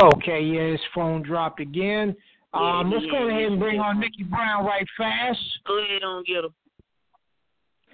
Okay, 0.00 0.40
yeah, 0.40 0.72
his 0.72 0.80
phone 0.94 1.22
dropped 1.22 1.60
again. 1.60 2.16
Yeah, 2.54 2.78
Um, 2.80 2.90
let's 2.90 3.04
yeah, 3.04 3.12
go 3.12 3.28
ahead 3.28 3.42
and 3.44 3.60
bring 3.60 3.78
on 3.78 4.00
Nickie 4.00 4.28
Brown 4.28 4.64
right 4.64 4.86
fast. 4.96 5.38
Go 5.66 5.78
ahead 5.78 6.02
on 6.02 6.24
get 6.24 6.44
her. 6.44 6.48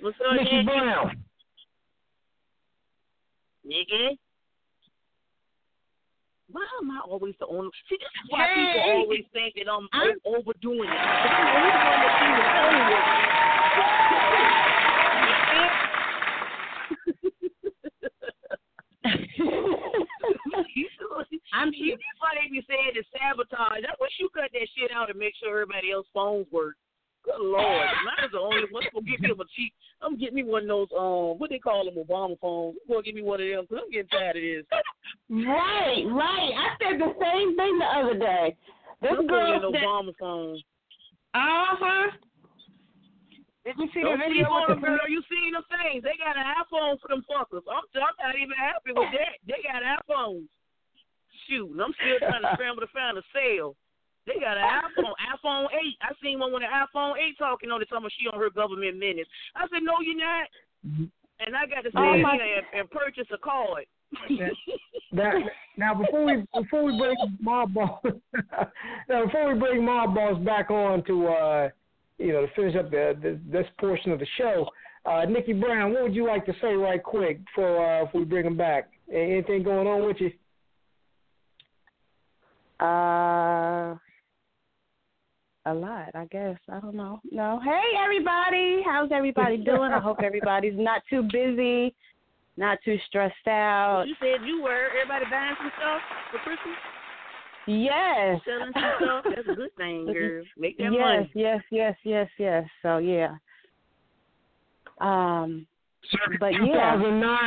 What's 0.00 0.16
up, 0.20 0.38
Nickie? 0.38 0.64
Brown. 0.64 1.24
Nickie? 3.68 4.16
Why 6.50 6.64
am 6.81 6.90
I 6.90 7.00
always 7.07 7.35
the 7.38 7.46
only? 7.46 7.70
See, 7.88 7.96
this 8.00 8.09
is 8.09 8.31
why 8.31 8.46
Hey. 8.48 8.54
people 8.57 8.90
always 8.96 9.24
think 9.35 9.54
that 9.57 9.68
I'm, 9.70 9.87
I'm- 9.92 10.16
overdoing 10.24 10.88
it. 10.88 10.96
I'm 10.96 11.44
the 11.44 11.52
only 11.61 11.76
one 11.76 12.00
that 12.00 12.12
sees 12.18 12.37
the 12.40 12.44
phone 12.57 12.88
with. 12.88 14.09
I'm 21.52 21.72
You 21.74 21.96
why 22.20 22.31
they 22.35 22.50
be 22.50 22.62
saying 22.68 22.92
it's 22.94 23.09
sabotage. 23.12 23.85
I 23.85 23.94
wish 24.00 24.12
you 24.18 24.28
cut 24.35 24.50
that 24.52 24.68
shit 24.76 24.90
out 24.92 25.11
and 25.11 25.18
make 25.18 25.35
sure 25.40 25.61
everybody 25.61 25.92
else's 25.92 26.11
phones 26.12 26.46
work. 26.50 26.74
Good 27.29 27.45
lord, 27.45 27.85
mine's 28.09 28.33
the 28.33 28.41
only 28.41 28.64
one. 28.73 28.88
I'm 28.97 29.05
get 29.05 29.21
me 29.21 29.29
a 29.29 29.45
cheap. 29.53 29.73
I'm 30.01 30.17
gonna 30.17 30.33
me 30.33 30.45
one 30.49 30.64
of 30.64 30.69
those 30.69 30.88
um, 30.97 31.37
what 31.37 31.51
they 31.53 31.59
call 31.61 31.85
them, 31.85 32.01
Obama 32.01 32.41
phones. 32.41 32.81
I'm 32.81 32.88
gonna 32.88 33.05
get 33.05 33.14
me 33.14 33.21
one 33.21 33.37
of 33.37 33.45
them 33.45 33.67
because 33.69 33.85
I'm 33.85 33.93
getting 33.93 34.09
tired 34.09 34.37
of 34.37 34.43
this. 34.43 34.64
right, 35.29 36.09
right. 36.09 36.53
I 36.57 36.67
said 36.81 36.97
the 36.97 37.12
same 37.21 37.53
thing 37.53 37.77
the 37.77 37.85
other 37.85 38.17
day. 38.17 38.57
This 39.03 39.12
I'm 39.12 39.27
girl 39.29 39.61
said, 39.61 39.69
Obama 39.69 40.12
phone. 40.17 40.57
uh 41.37 41.77
huh. 41.77 42.11
Did 43.69 43.77
you 43.77 43.88
see 43.93 44.01
the 44.01 44.17
Don't 44.17 44.25
video 44.25 44.49
sleep 44.49 44.57
on 44.57 44.64
them, 44.73 44.81
the 44.81 44.87
girl. 44.88 45.09
You 45.12 45.21
seen 45.29 45.53
them 45.53 45.69
things? 45.69 46.01
They 46.01 46.17
got 46.17 46.41
an 46.41 46.49
iPhone 46.49 46.97
for 47.05 47.12
them 47.12 47.21
fuckers. 47.29 47.69
I'm, 47.69 47.85
I'm 47.93 48.17
not 48.17 48.41
even 48.41 48.57
happy 48.57 48.97
with 48.97 49.12
that. 49.21 49.37
They 49.45 49.61
got 49.69 49.85
iPhones. 49.85 50.49
Shoot, 51.45 51.77
I'm 51.77 51.93
still 51.93 52.25
trying 52.25 52.41
to 52.41 52.57
scramble 52.57 52.81
to 52.81 52.88
find 52.88 53.21
a 53.21 53.25
sale. 53.37 53.77
They 54.29 54.38
got 54.41 54.59
an 54.59 54.64
iPhone, 54.69 55.14
iPhone 55.33 55.64
8. 55.73 55.97
I 56.03 56.12
seen 56.23 56.38
one 56.38 56.53
with 56.53 56.62
an 56.62 56.69
iPhone 56.69 57.14
8 57.17 57.38
talking 57.38 57.71
on 57.71 57.81
it, 57.81 57.88
talking 57.88 58.05
about 58.05 58.12
she 58.21 58.29
on 58.29 58.38
her 58.38 58.51
government 58.51 58.99
minutes. 58.99 59.31
I 59.57 59.62
said, 59.73 59.81
no, 59.83 59.95
you're 60.05 60.17
not. 60.21 60.47
And 61.41 61.57
I 61.57 61.64
got 61.67 61.83
to 61.83 61.91
Oh, 61.97 62.19
my- 62.19 62.35
here 62.37 62.59
and, 62.59 62.81
and 62.81 62.91
purchase 62.91 63.27
a 63.33 63.38
card. 63.38 63.87
That, 65.12 65.35
now 65.77 65.95
before 65.95 66.25
we 66.25 66.45
before 66.55 66.83
we 66.85 66.97
bring 66.99 67.17
Mobb 67.45 67.75
Boss 67.75 68.01
now 69.09 69.25
before 69.27 69.53
we 69.53 69.59
bring 69.59 69.83
Mobb 69.83 70.14
Boss 70.14 70.38
back 70.45 70.71
on 70.71 71.03
to 71.05 71.27
uh 71.29 71.69
you 72.19 72.33
know 72.33 72.47
to 72.47 72.53
finish 72.55 72.75
up 72.77 72.91
the, 72.91 73.17
the 73.23 73.38
this 73.51 73.67
portion 73.79 74.12
of 74.12 74.19
the 74.19 74.27
show, 74.38 74.67
uh 75.05 75.27
Nickie 75.27 75.59
Brown, 75.61 75.93
what 75.93 76.05
would 76.05 76.14
you 76.14 76.27
like 76.27 76.47
to 76.47 76.55
say 76.62 76.73
right 76.75 77.03
quick 77.03 77.41
before 77.47 77.85
uh, 78.01 78.05
if 78.05 78.14
we 78.14 78.25
bring 78.25 78.47
him 78.47 78.57
back? 78.57 78.91
Anything 79.12 79.62
going 79.62 79.87
on 79.87 80.07
with 80.07 80.17
you? 80.21 80.31
Uh, 82.81 83.97
a 85.68 85.74
lot, 85.74 86.09
I 86.14 86.24
guess. 86.26 86.57
I 86.70 86.81
don't 86.81 86.94
know. 86.94 87.20
No. 87.31 87.61
Hey, 87.64 87.96
everybody. 88.02 88.83
How's 88.85 89.11
everybody 89.12 89.57
doing? 89.64 89.92
I 89.92 90.00
hope 90.00 90.18
everybody's 90.22 90.76
not 90.76 91.02
too 91.11 91.22
busy, 91.31 91.94
not 92.57 92.78
too 92.85 92.96
stressed 93.07 93.46
out. 93.46 94.04
You 94.07 94.14
said 94.20 94.46
you 94.46 94.62
were. 94.62 94.88
Everybody 95.00 95.24
buying 95.31 95.54
some 95.59 95.70
stuff 95.78 96.00
for 96.31 96.38
Christmas? 96.38 96.76
Yes. 97.66 98.40
Selling 98.46 98.72
some 98.72 98.92
stuff? 98.98 99.24
That's 99.37 99.48
a 99.48 99.54
good 99.54 99.76
thing, 99.76 100.07
girl. 100.12 100.42
Make 100.57 100.78
that 100.78 100.92
yes, 100.92 101.00
money. 101.00 101.31
yes, 101.35 101.61
yes, 101.70 101.94
yes, 102.04 102.28
yes. 102.38 102.64
So 102.83 102.98
yeah. 102.98 103.37
Um, 105.00 105.66
Circuit 106.11 106.40
But 106.40 106.52
yeah. 106.54 106.96
2009, 106.96 107.38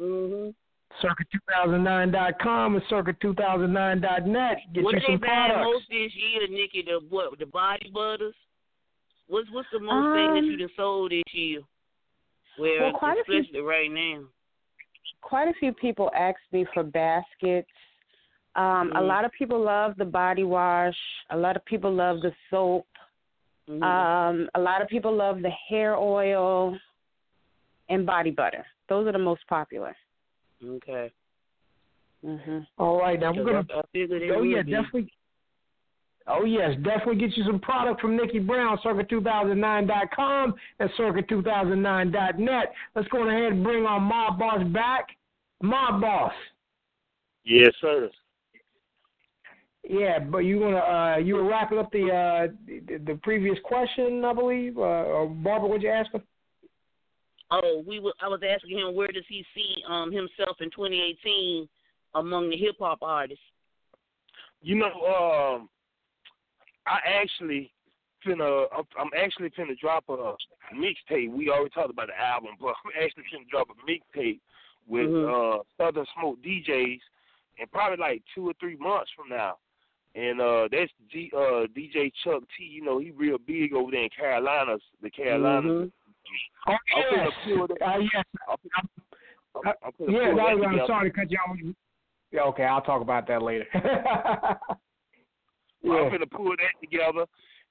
Mm-hmm. 0.00 0.50
circuit2009.com 1.02 2.74
and 2.76 2.84
circuit2009.net. 2.84 4.58
Get 4.72 4.84
What 4.84 4.92
you 4.92 4.98
are 4.98 5.00
they 5.00 5.06
some 5.06 5.18
buying 5.20 5.50
products. 5.52 5.64
most 5.64 5.84
this 5.90 6.12
year, 6.14 6.48
Nickie? 6.48 6.84
The 6.86 7.00
what? 7.08 7.38
The 7.38 7.46
body 7.46 7.90
butters. 7.92 8.34
What's 9.26 9.48
what's 9.52 9.68
the 9.72 9.80
most 9.80 10.14
thing 10.14 10.34
that 10.34 10.38
Um, 10.38 10.44
you 10.44 10.56
done 10.58 10.68
sold 10.76 11.10
this 11.12 11.22
year? 11.32 11.60
Well, 12.58 12.80
Well, 12.80 12.92
quite 12.92 13.18
a 13.18 13.24
few- 13.24 13.66
right 13.68 13.90
now. 13.90 14.24
quite 15.22 15.48
a 15.48 15.54
few 15.54 15.72
people 15.72 16.10
ask 16.14 16.38
me 16.52 16.64
for 16.74 16.82
baskets. 16.82 17.70
Um, 18.56 18.92
A 18.92 19.00
Mhm. 19.00 19.06
lot 19.08 19.24
of 19.24 19.32
people 19.32 19.58
love 19.58 19.96
the 19.96 20.04
body 20.04 20.44
wash. 20.44 20.96
A 21.30 21.36
lot 21.36 21.56
of 21.56 21.64
people 21.64 21.90
love 21.92 22.20
the 22.20 22.32
soap. 22.50 22.86
Mhm. 23.68 23.82
Um, 23.82 24.50
a 24.54 24.60
lot 24.60 24.82
of 24.82 24.88
people 24.88 25.10
love 25.12 25.40
the 25.42 25.50
hair 25.50 25.96
oil 25.96 26.78
and 27.88 28.06
body 28.06 28.30
butter. 28.30 28.64
Those 28.88 29.06
are 29.08 29.12
the 29.12 29.18
most 29.18 29.44
popular. 29.48 29.96
Okay. 30.66 31.12
Mhm. 32.24 32.66
All 32.78 32.98
right, 32.98 33.20
now 33.20 33.32
we're 33.32 33.44
gonna 33.44 33.66
I 33.74 33.82
figured 33.92 34.22
it 34.22 34.30
Oh 34.30 34.40
would 34.40 34.50
yeah, 34.50 34.62
be. 34.62 34.70
definitely. 34.70 35.12
Oh 36.26 36.44
yes, 36.44 36.74
definitely 36.82 37.16
get 37.16 37.36
you 37.36 37.44
some 37.44 37.60
product 37.60 38.00
from 38.00 38.16
Nickie 38.16 38.46
Brown, 38.46 38.78
Circuit2009.com 38.78 40.54
and 40.80 40.90
Circuit2009.net. 40.98 42.72
Let's 42.96 43.08
go 43.08 43.28
ahead 43.28 43.52
and 43.52 43.62
bring 43.62 43.84
our 43.84 44.00
Mobb 44.00 44.38
Boss 44.38 44.64
back. 44.72 45.08
Mobb 45.62 46.00
Boss. 46.00 46.32
Yes, 47.44 47.72
sir. 47.80 48.10
Yeah, 49.86 50.18
but 50.18 50.38
you 50.38 50.60
wanna 50.60 50.78
uh 50.78 51.16
you 51.18 51.34
were 51.34 51.44
wrapping 51.44 51.76
up 51.78 51.92
the 51.92 52.10
uh 52.10 52.46
the, 52.66 52.96
the 53.04 53.20
previous 53.22 53.58
question, 53.64 54.24
I 54.24 54.32
believe. 54.32 54.78
Uh, 54.78 55.26
Barbara, 55.26 55.68
what 55.68 55.82
you 55.82 55.90
asking? 55.90 56.22
Oh, 57.50 57.84
we 57.86 58.00
were, 58.00 58.14
I 58.20 58.28
was 58.28 58.40
asking 58.48 58.78
him 58.78 58.94
where 58.94 59.08
does 59.08 59.24
he 59.28 59.44
see 59.54 59.82
um 59.88 60.10
himself 60.10 60.56
in 60.60 60.70
2018 60.70 61.68
among 62.14 62.50
the 62.50 62.56
hip 62.56 62.76
hop 62.78 62.98
artists. 63.02 63.42
You 64.62 64.76
know, 64.76 64.86
um, 64.86 65.68
I 66.86 66.98
actually 67.06 67.70
finna, 68.26 68.66
I'm, 68.76 68.84
I'm 68.98 69.10
actually 69.18 69.50
finna 69.50 69.78
drop 69.78 70.04
a 70.08 70.34
mixtape. 70.74 71.30
We 71.32 71.50
already 71.50 71.70
talked 71.70 71.90
about 71.90 72.06
the 72.08 72.18
album, 72.18 72.52
but 72.60 72.68
I'm 72.84 72.92
actually 73.02 73.24
finna 73.24 73.48
drop 73.50 73.68
a 73.70 73.90
mixtape 73.90 74.40
with 74.86 75.08
Mhm. 75.08 75.58
uh 75.58 75.62
Southern 75.78 76.06
Smoke 76.18 76.38
DJs 76.42 77.00
in 77.58 77.66
probably 77.72 77.96
like 77.98 78.22
two 78.34 78.48
or 78.48 78.52
three 78.60 78.76
months 78.76 79.10
from 79.16 79.28
now. 79.28 79.56
And 80.14 80.40
uh 80.40 80.68
that's 80.70 80.92
G, 81.10 81.30
uh 81.34 81.66
DJ 81.76 82.12
Chuck 82.22 82.42
T. 82.56 82.64
You 82.64 82.84
know 82.84 82.98
he 82.98 83.10
real 83.10 83.38
big 83.38 83.72
over 83.74 83.90
there 83.90 84.02
in 84.04 84.10
Carolinas, 84.10 84.82
the 85.02 85.10
Carolinas, 85.10 85.70
Mhm. 85.72 85.92
Oh, 86.66 86.72
I'm 86.72 86.78
yes. 87.12 87.28
finna. 87.46 87.62
Uh, 87.62 87.98
yes. 87.98 88.24
I'm, 88.48 88.56
I'm, 88.76 89.74
I'm 89.84 89.92
yeah, 90.12 90.34
that, 90.34 90.56
that 90.60 90.66
I'm 90.66 90.86
sorry 90.86 91.10
to 91.10 91.16
cut 91.16 91.30
you 91.30 91.38
off. 91.38 91.56
Yeah, 92.32 92.42
okay, 92.42 92.64
I'll 92.64 92.80
talk 92.82 93.00
about 93.00 93.28
that 93.28 93.42
later. 93.42 93.66
yeah. 93.74 94.54
I'm 95.84 96.10
gonna 96.10 96.26
pull 96.26 96.50
that 96.50 96.80
together, 96.80 97.26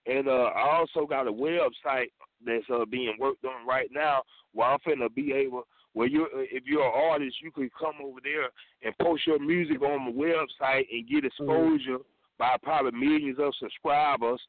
and 0.06 0.28
uh, 0.28 0.52
I 0.56 0.78
also 0.78 1.06
got 1.06 1.28
a 1.28 1.32
website 1.32 2.12
that's 2.46 2.66
uh, 2.74 2.86
being 2.86 3.16
worked 3.20 3.44
on 3.46 3.68
right 3.68 3.90
now. 3.92 4.22
Where 4.54 4.68
I'm 4.68 4.80
finna 4.88 5.14
be 5.14 5.34
able, 5.34 5.64
where 5.94 6.08
you, 6.08 6.28
if 6.34 6.64
you're 6.66 6.86
an 6.86 6.94
artist, 6.96 7.38
you 7.42 7.52
can 7.52 7.70
come 7.78 7.96
over 8.04 8.20
there 8.24 8.50
and 8.84 8.98
post 9.02 9.28
your 9.28 9.40
music 9.40 9.82
on 9.82 10.06
the 10.06 10.12
website 10.12 10.86
and 10.92 11.08
get 11.10 11.26
exposure 11.26 11.98
by 12.38 12.56
probably 12.64 12.92
millions 12.92 13.40
of 13.40 13.54
subscribers. 13.60 14.42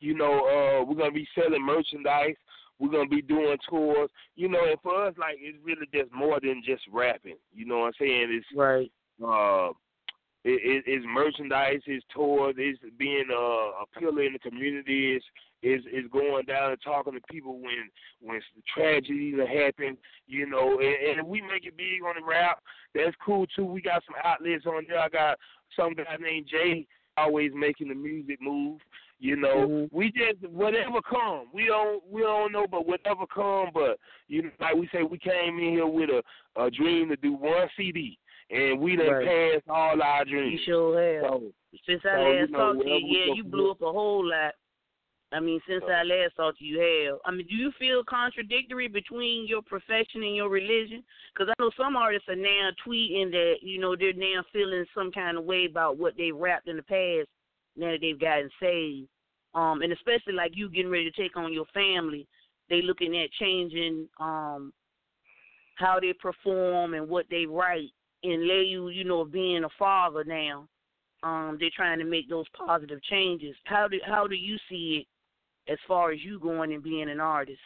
You 0.00 0.14
know, 0.14 0.80
uh, 0.80 0.84
we're 0.84 0.96
gonna 0.96 1.12
be 1.12 1.28
selling 1.34 1.64
merchandise. 1.64 2.34
We're 2.82 2.90
gonna 2.90 3.08
be 3.08 3.22
doing 3.22 3.56
tours. 3.70 4.10
You 4.34 4.48
know, 4.48 4.66
and 4.68 4.80
for 4.82 5.06
us, 5.06 5.14
like 5.16 5.36
it's 5.38 5.56
really 5.64 5.86
just 5.94 6.12
more 6.12 6.40
than 6.42 6.62
just 6.66 6.82
rapping. 6.92 7.36
You 7.54 7.64
know 7.64 7.78
what 7.78 7.86
I'm 7.86 7.92
saying? 8.00 8.26
It's 8.30 8.46
Right. 8.56 8.90
uh, 9.24 9.68
it, 10.44 10.60
it, 10.64 10.84
it's 10.88 11.06
merchandise, 11.06 11.80
it's 11.86 12.04
tours, 12.12 12.56
it's 12.58 12.80
being 12.98 13.26
uh, 13.30 13.82
a 13.82 13.84
pillar 13.96 14.24
in 14.24 14.32
the 14.32 14.40
community, 14.40 15.14
it's, 15.14 15.24
it's, 15.62 15.84
it's 15.86 16.12
going 16.12 16.44
down 16.46 16.72
and 16.72 16.80
talking 16.82 17.12
to 17.12 17.20
people 17.30 17.60
when 17.60 17.88
when 18.20 18.40
tragedies 18.74 19.36
are 19.38 19.46
happening, 19.46 19.96
you 20.26 20.46
know, 20.48 20.80
and, 20.80 21.20
and 21.20 21.28
we 21.28 21.40
make 21.40 21.64
it 21.64 21.76
big 21.76 22.02
on 22.04 22.16
the 22.18 22.26
rap. 22.26 22.58
That's 22.92 23.14
cool 23.24 23.46
too. 23.54 23.64
We 23.64 23.80
got 23.80 24.02
some 24.04 24.16
outlets 24.24 24.66
on 24.66 24.86
there. 24.88 24.98
I 24.98 25.08
got 25.08 25.38
some 25.76 25.94
guy 25.94 26.16
named 26.20 26.48
Jay 26.50 26.88
always 27.16 27.52
making 27.54 27.88
the 27.90 27.94
music 27.94 28.38
move. 28.40 28.80
You 29.22 29.36
know, 29.36 29.68
Mhm. 29.68 29.88
we 29.92 30.10
just 30.10 30.42
whatever 30.48 31.00
come. 31.00 31.46
We 31.52 31.66
don't 31.66 32.04
we 32.10 32.22
don't 32.22 32.50
know, 32.50 32.66
but 32.66 32.88
whatever 32.88 33.24
come. 33.32 33.70
But 33.72 34.00
you 34.26 34.42
know, 34.42 34.50
like 34.58 34.74
we 34.74 34.88
say, 34.88 35.04
we 35.04 35.16
came 35.16 35.60
in 35.60 35.70
here 35.74 35.86
with 35.86 36.10
a 36.10 36.24
a 36.56 36.68
dream 36.68 37.08
to 37.10 37.16
do 37.16 37.32
one 37.34 37.70
CD, 37.76 38.18
and 38.50 38.80
we 38.80 38.96
done 38.96 39.06
Right. 39.12 39.26
passed 39.54 39.68
all 39.68 40.02
our 40.02 40.24
dreams. 40.24 40.52
You 40.54 40.58
sure 40.64 41.00
have. 41.00 41.22
So, 41.30 41.52
Since 41.86 42.02
so, 42.02 42.08
I 42.08 42.18
you 42.18 42.40
last 42.40 42.50
know, 42.50 42.58
talked 42.74 42.82
to 42.84 42.90
you, 42.90 43.16
yeah, 43.18 43.32
you 43.34 43.44
blew 43.44 43.70
up 43.70 43.80
a 43.80 43.92
whole 43.92 44.24
lot. 44.26 44.56
I 45.30 45.38
mean, 45.38 45.62
since 45.68 45.84
So- 45.84 45.90
I 45.92 46.02
last 46.02 46.34
talked 46.34 46.58
to 46.58 46.64
you, 46.64 46.80
have. 46.80 47.20
I 47.24 47.30
mean, 47.30 47.46
do 47.46 47.54
you 47.54 47.70
feel 47.78 48.02
contradictory 48.02 48.88
between 48.88 49.46
your 49.46 49.62
profession 49.62 50.24
and 50.24 50.34
your 50.34 50.48
religion? 50.48 51.04
Because 51.32 51.48
I 51.48 51.54
know 51.62 51.70
some 51.70 51.96
artists 51.96 52.28
are 52.28 52.34
now 52.34 52.72
tweeting 52.84 53.30
that 53.30 53.62
you 53.62 53.78
know 53.78 53.94
they're 53.94 54.12
now 54.14 54.42
feeling 54.52 54.84
some 54.92 55.12
kind 55.12 55.38
of 55.38 55.44
way 55.44 55.66
about 55.66 55.96
what 55.96 56.16
they 56.16 56.32
rapped 56.32 56.66
in 56.66 56.76
the 56.76 56.82
past 56.82 57.28
now 57.76 57.92
that 57.92 58.00
they've 58.00 58.18
gotten 58.18 58.50
saved. 58.58 59.08
Um, 59.54 59.82
and 59.82 59.92
especially 59.92 60.32
like 60.32 60.52
you 60.54 60.70
getting 60.70 60.90
ready 60.90 61.10
to 61.10 61.22
take 61.22 61.36
on 61.36 61.52
your 61.52 61.66
family, 61.74 62.26
they 62.70 62.82
looking 62.82 63.16
at 63.18 63.30
changing 63.32 64.08
um 64.20 64.72
how 65.76 65.98
they 65.98 66.12
perform 66.12 66.94
and 66.94 67.08
what 67.08 67.26
they 67.30 67.46
write 67.46 67.90
and 68.22 68.46
lay 68.46 68.62
you, 68.62 68.88
you 68.90 69.04
know, 69.04 69.24
being 69.24 69.64
a 69.64 69.68
father 69.78 70.22
now 70.22 70.68
um, 71.22 71.56
they're 71.60 71.70
trying 71.74 71.98
to 71.98 72.04
make 72.04 72.28
those 72.28 72.46
positive 72.48 73.02
changes. 73.04 73.54
How 73.64 73.88
do 73.88 73.98
how 74.04 74.26
do 74.26 74.34
you 74.34 74.56
see 74.68 75.06
it 75.66 75.72
as 75.72 75.78
far 75.86 76.10
as 76.10 76.20
you 76.22 76.38
going 76.40 76.72
and 76.72 76.82
being 76.82 77.08
an 77.08 77.20
artist? 77.20 77.60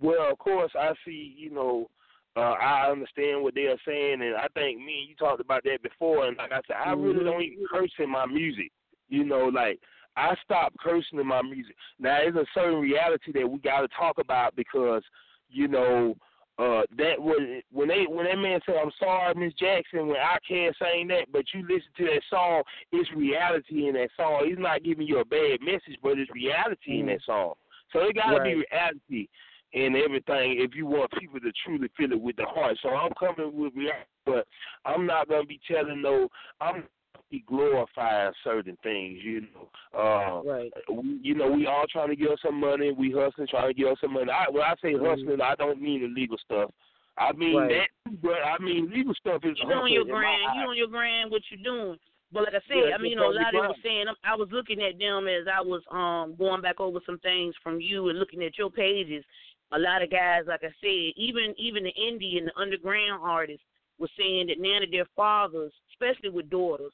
Well, 0.00 0.30
of 0.30 0.38
course, 0.38 0.72
I 0.78 0.92
see. 1.04 1.34
You 1.36 1.50
know, 1.50 1.90
uh, 2.36 2.54
I 2.60 2.90
understand 2.90 3.42
what 3.42 3.54
they 3.54 3.66
are 3.66 3.80
saying, 3.86 4.20
and 4.22 4.36
I 4.36 4.46
think 4.54 4.78
me 4.78 5.00
and 5.00 5.08
you 5.08 5.14
talked 5.16 5.40
about 5.40 5.64
that 5.64 5.82
before. 5.82 6.26
And 6.26 6.36
like 6.36 6.52
I 6.52 6.60
said, 6.66 6.76
I 6.76 6.92
really 6.92 7.20
Mhm. 7.20 7.24
don't 7.24 7.42
even 7.42 7.66
curse 7.70 7.92
in 7.98 8.10
my 8.10 8.26
music. 8.26 8.72
You 9.08 9.24
know, 9.24 9.46
like 9.48 9.80
I 10.16 10.34
stopped 10.44 10.76
cursing 10.78 11.18
in 11.18 11.26
my 11.26 11.42
music. 11.42 11.76
Now, 11.98 12.18
there's 12.18 12.36
a 12.36 12.46
certain 12.54 12.80
reality 12.80 13.32
that 13.32 13.48
we 13.48 13.58
got 13.58 13.80
to 13.80 13.88
talk 13.88 14.18
about 14.18 14.56
because, 14.56 15.02
you 15.48 15.68
know, 15.68 16.16
uh, 16.58 16.82
that 16.98 17.18
was 17.18 17.40
when 17.72 17.88
they 17.88 18.04
when 18.06 18.26
that 18.26 18.36
man 18.36 18.60
said, 18.66 18.76
"I'm 18.76 18.92
sorry, 18.98 19.34
Miss 19.34 19.54
Jackson," 19.54 20.08
when 20.08 20.18
I 20.18 20.36
can't 20.46 20.76
sing 20.76 21.08
that, 21.08 21.32
but 21.32 21.44
you 21.54 21.62
listen 21.62 21.88
to 21.96 22.04
that 22.04 22.22
song, 22.28 22.62
it's 22.92 23.10
reality 23.12 23.88
in 23.88 23.94
that 23.94 24.10
song. 24.14 24.44
He's 24.46 24.58
not 24.58 24.82
giving 24.82 25.06
you 25.06 25.20
a 25.20 25.24
bad 25.24 25.62
message, 25.62 25.96
but 26.02 26.18
it's 26.18 26.30
reality 26.32 27.00
in 27.00 27.06
that 27.06 27.22
song. 27.24 27.54
So 27.94 28.00
it 28.00 28.14
got 28.14 28.32
to 28.32 28.42
be 28.42 28.62
reality 28.70 29.28
in 29.72 29.96
everything 29.96 30.60
if 30.60 30.74
you 30.74 30.84
want 30.84 31.10
people 31.12 31.40
to 31.40 31.52
truly 31.64 31.88
feel 31.96 32.12
it 32.12 32.20
with 32.20 32.36
the 32.36 32.44
heart. 32.44 32.76
So 32.82 32.90
I'm 32.90 33.12
coming 33.18 33.56
with 33.56 33.74
reality, 33.74 34.04
but 34.26 34.46
I'm 34.84 35.06
not 35.06 35.28
gonna 35.28 35.46
be 35.46 35.60
telling 35.66 36.02
no. 36.02 36.28
I'm 36.60 36.84
be 37.30 37.44
glorifying 37.46 38.32
certain 38.42 38.76
things, 38.82 39.18
you 39.22 39.42
know. 39.42 39.68
Uh, 39.96 40.42
Right. 40.42 40.72
we, 40.90 41.20
you 41.22 41.34
know, 41.34 41.50
we 41.50 41.66
all 41.66 41.84
trying 41.90 42.08
to 42.08 42.16
get 42.16 42.30
us 42.30 42.38
some 42.44 42.58
money. 42.58 42.92
We 42.92 43.12
hustling, 43.12 43.46
trying 43.48 43.68
to 43.68 43.74
get 43.74 43.92
us 43.92 43.98
some 44.00 44.12
money. 44.14 44.30
I, 44.30 44.50
when 44.50 44.62
I 44.62 44.74
say 44.82 44.94
hustling, 44.94 45.40
I 45.40 45.54
don't 45.54 45.80
mean 45.80 46.02
illegal 46.04 46.38
stuff. 46.44 46.70
I 47.18 47.32
mean 47.32 47.56
Right. 47.56 47.86
that, 48.04 48.20
but 48.22 48.42
I 48.44 48.58
mean 48.58 48.90
legal 48.90 49.14
stuff 49.14 49.44
is 49.44 49.58
You 49.60 49.72
on 49.72 49.92
your 49.92 50.04
grand, 50.04 50.56
you 50.56 50.68
on 50.68 50.76
your 50.76 50.88
grand, 50.88 51.30
what 51.30 51.42
you 51.50 51.58
doing? 51.58 51.98
But 52.32 52.44
like 52.44 52.54
I 52.54 52.60
said, 52.68 52.88
Yeah, 52.88 52.94
I 52.94 52.98
mean, 52.98 53.10
you 53.10 53.16
know, 53.16 53.30
a 53.30 53.34
lot 53.34 53.54
of 53.54 53.62
them 53.62 53.66
grind. 53.66 53.82
saying. 53.82 54.06
I 54.24 54.34
was 54.36 54.48
looking 54.52 54.80
at 54.82 54.98
them 54.98 55.26
as 55.26 55.46
I 55.52 55.60
was 55.60 55.82
um 55.90 56.36
going 56.36 56.62
back 56.62 56.80
over 56.80 57.00
some 57.04 57.18
things 57.18 57.54
from 57.62 57.80
you 57.80 58.08
and 58.08 58.18
looking 58.18 58.42
at 58.42 58.56
your 58.56 58.70
pages. 58.70 59.24
A 59.72 59.78
lot 59.78 60.02
of 60.02 60.10
guys, 60.10 60.44
like 60.46 60.64
I 60.64 60.72
said, 60.80 61.12
even 61.16 61.54
even 61.58 61.84
the 61.84 61.92
indie 62.00 62.38
and 62.38 62.48
the 62.48 62.56
underground 62.58 63.20
artists 63.22 63.64
were 63.98 64.08
saying 64.16 64.46
that 64.46 64.58
now 64.58 64.80
that 64.80 64.90
their 64.90 65.06
fathers, 65.14 65.72
especially 65.92 66.30
with 66.30 66.48
daughters, 66.50 66.92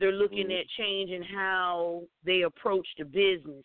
they're 0.00 0.12
looking 0.12 0.50
Mhm. 0.50 0.60
at 0.60 0.68
changing 0.70 1.22
how 1.22 2.08
they 2.24 2.42
approach 2.42 2.88
the 2.98 3.04
business. 3.04 3.64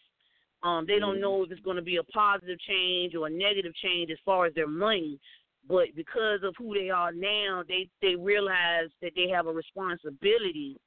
Um, 0.64 0.86
they 0.86 1.00
don't 1.00 1.18
Mhm. 1.18 1.22
know 1.22 1.44
if 1.44 1.52
it's 1.52 1.62
going 1.62 1.78
to 1.78 1.82
be 1.82 1.98
a 1.98 2.04
positive 2.04 2.60
change 2.60 3.16
or 3.16 3.28
a 3.28 3.30
negative 3.30 3.74
change 3.76 4.12
as 4.12 4.20
far 4.26 4.46
as 4.46 4.54
their 4.54 4.68
money, 4.68 5.20
but 5.68 5.96
because 5.96 6.44
of 6.44 6.56
who 6.58 6.74
they 6.74 6.90
are 6.90 7.12
now, 7.12 7.64
they 7.68 7.90
they 8.02 8.16
realize 8.16 8.90
that 9.02 9.14
they 9.16 9.30
have 9.30 9.48
a 9.48 9.54
responsibility, 9.54 10.78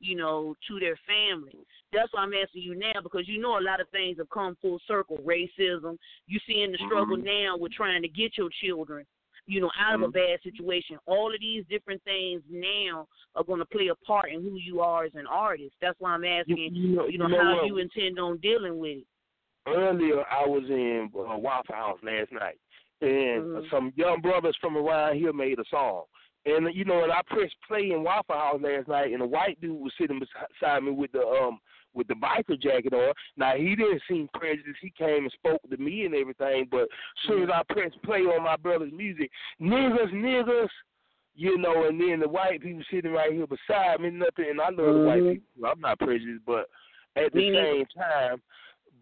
you 0.00 0.16
know, 0.16 0.54
to 0.66 0.78
their 0.80 0.96
family. 1.06 1.66
That's 1.92 2.12
why 2.12 2.22
I'm 2.22 2.34
asking 2.34 2.62
you 2.62 2.74
now 2.74 3.00
because 3.02 3.28
you 3.28 3.38
know 3.38 3.58
a 3.58 3.60
lot 3.60 3.80
of 3.80 3.88
things 3.90 4.18
have 4.18 4.30
come 4.30 4.56
full 4.60 4.80
circle. 4.86 5.18
Racism, 5.18 5.98
you 6.26 6.38
seeing 6.46 6.72
the 6.72 6.78
struggle 6.78 7.16
Mhm. 7.16 7.24
now 7.24 7.56
with 7.56 7.72
trying 7.72 8.02
to 8.02 8.08
get 8.08 8.36
your 8.36 8.50
children, 8.50 9.06
you 9.48 9.60
know, 9.60 9.70
out 9.80 9.94
of 9.94 10.02
a 10.02 10.08
Mhm. 10.08 10.12
bad 10.12 10.42
situation. 10.42 10.98
All 11.06 11.32
of 11.34 11.40
these 11.40 11.64
different 11.68 12.02
things 12.04 12.42
now 12.50 13.08
are 13.34 13.42
going 13.42 13.58
to 13.60 13.64
play 13.66 13.88
a 13.88 13.94
part 13.96 14.30
in 14.30 14.42
who 14.42 14.56
you 14.56 14.80
are 14.80 15.04
as 15.04 15.14
an 15.14 15.26
artist. 15.26 15.74
That's 15.80 15.98
why 15.98 16.10
I'm 16.12 16.24
asking, 16.24 16.74
you 16.74 16.96
know, 16.96 17.06
you 17.08 17.18
know, 17.18 17.26
know 17.28 17.38
how 17.42 17.56
what? 17.56 17.66
you 17.66 17.78
intend 17.78 18.18
on 18.20 18.36
dealing 18.38 18.78
with 18.78 18.98
it. 18.98 19.06
earlier 19.66 20.24
I 20.30 20.46
was 20.46 20.64
in 20.68 21.10
uh, 21.14 21.36
Waffle 21.38 21.74
House 21.74 21.98
last 22.02 22.30
night, 22.32 22.58
and 23.00 23.44
Mhm. 23.44 23.70
some 23.70 23.92
young 23.96 24.20
brothers 24.20 24.56
from 24.60 24.76
around 24.76 25.16
here 25.16 25.32
made 25.32 25.58
a 25.58 25.64
song. 25.70 26.04
And 26.46 26.74
you 26.74 26.84
know, 26.84 27.02
and 27.02 27.12
I 27.12 27.22
pressed 27.26 27.56
play 27.66 27.90
in 27.90 28.02
Waffle 28.02 28.34
House 28.34 28.60
last 28.62 28.88
night, 28.88 29.12
and 29.12 29.22
a 29.22 29.26
white 29.26 29.60
dude 29.60 29.80
was 29.80 29.92
sitting 29.98 30.20
beside 30.20 30.82
me 30.82 30.92
with 30.92 31.12
the 31.12 31.26
um 31.26 31.58
with 31.94 32.06
the 32.08 32.14
biker 32.14 32.60
jacket 32.60 32.92
on. 32.92 33.12
Now 33.36 33.54
he 33.56 33.74
didn't 33.74 34.02
seem 34.08 34.28
prejudiced. 34.34 34.78
He 34.80 34.92
came 34.96 35.24
and 35.24 35.32
spoke 35.32 35.60
to 35.68 35.76
me 35.76 36.04
and 36.04 36.14
everything. 36.14 36.68
But 36.70 36.82
as 36.82 36.88
soon 37.26 37.42
as 37.44 37.48
I 37.52 37.62
pressed 37.72 38.00
play 38.02 38.20
on 38.20 38.42
my 38.44 38.56
brother's 38.56 38.92
music, 38.92 39.30
niggas, 39.60 40.12
niggas, 40.12 40.68
you 41.34 41.56
know, 41.58 41.86
and 41.86 42.00
then 42.00 42.20
the 42.20 42.28
white 42.28 42.60
people 42.60 42.82
sitting 42.90 43.12
right 43.12 43.32
here 43.32 43.46
beside 43.46 44.00
me, 44.00 44.10
nothing. 44.10 44.46
And 44.50 44.60
I 44.60 44.70
love 44.70 44.94
the 44.94 45.04
white 45.06 45.22
Mhm. 45.22 45.32
people. 45.34 45.66
I'm 45.70 45.80
not 45.80 45.98
prejudiced, 45.98 46.44
but 46.44 46.68
at 47.16 47.32
the 47.32 47.38
neither. 47.50 47.64
same 47.64 47.86
time, 47.86 48.42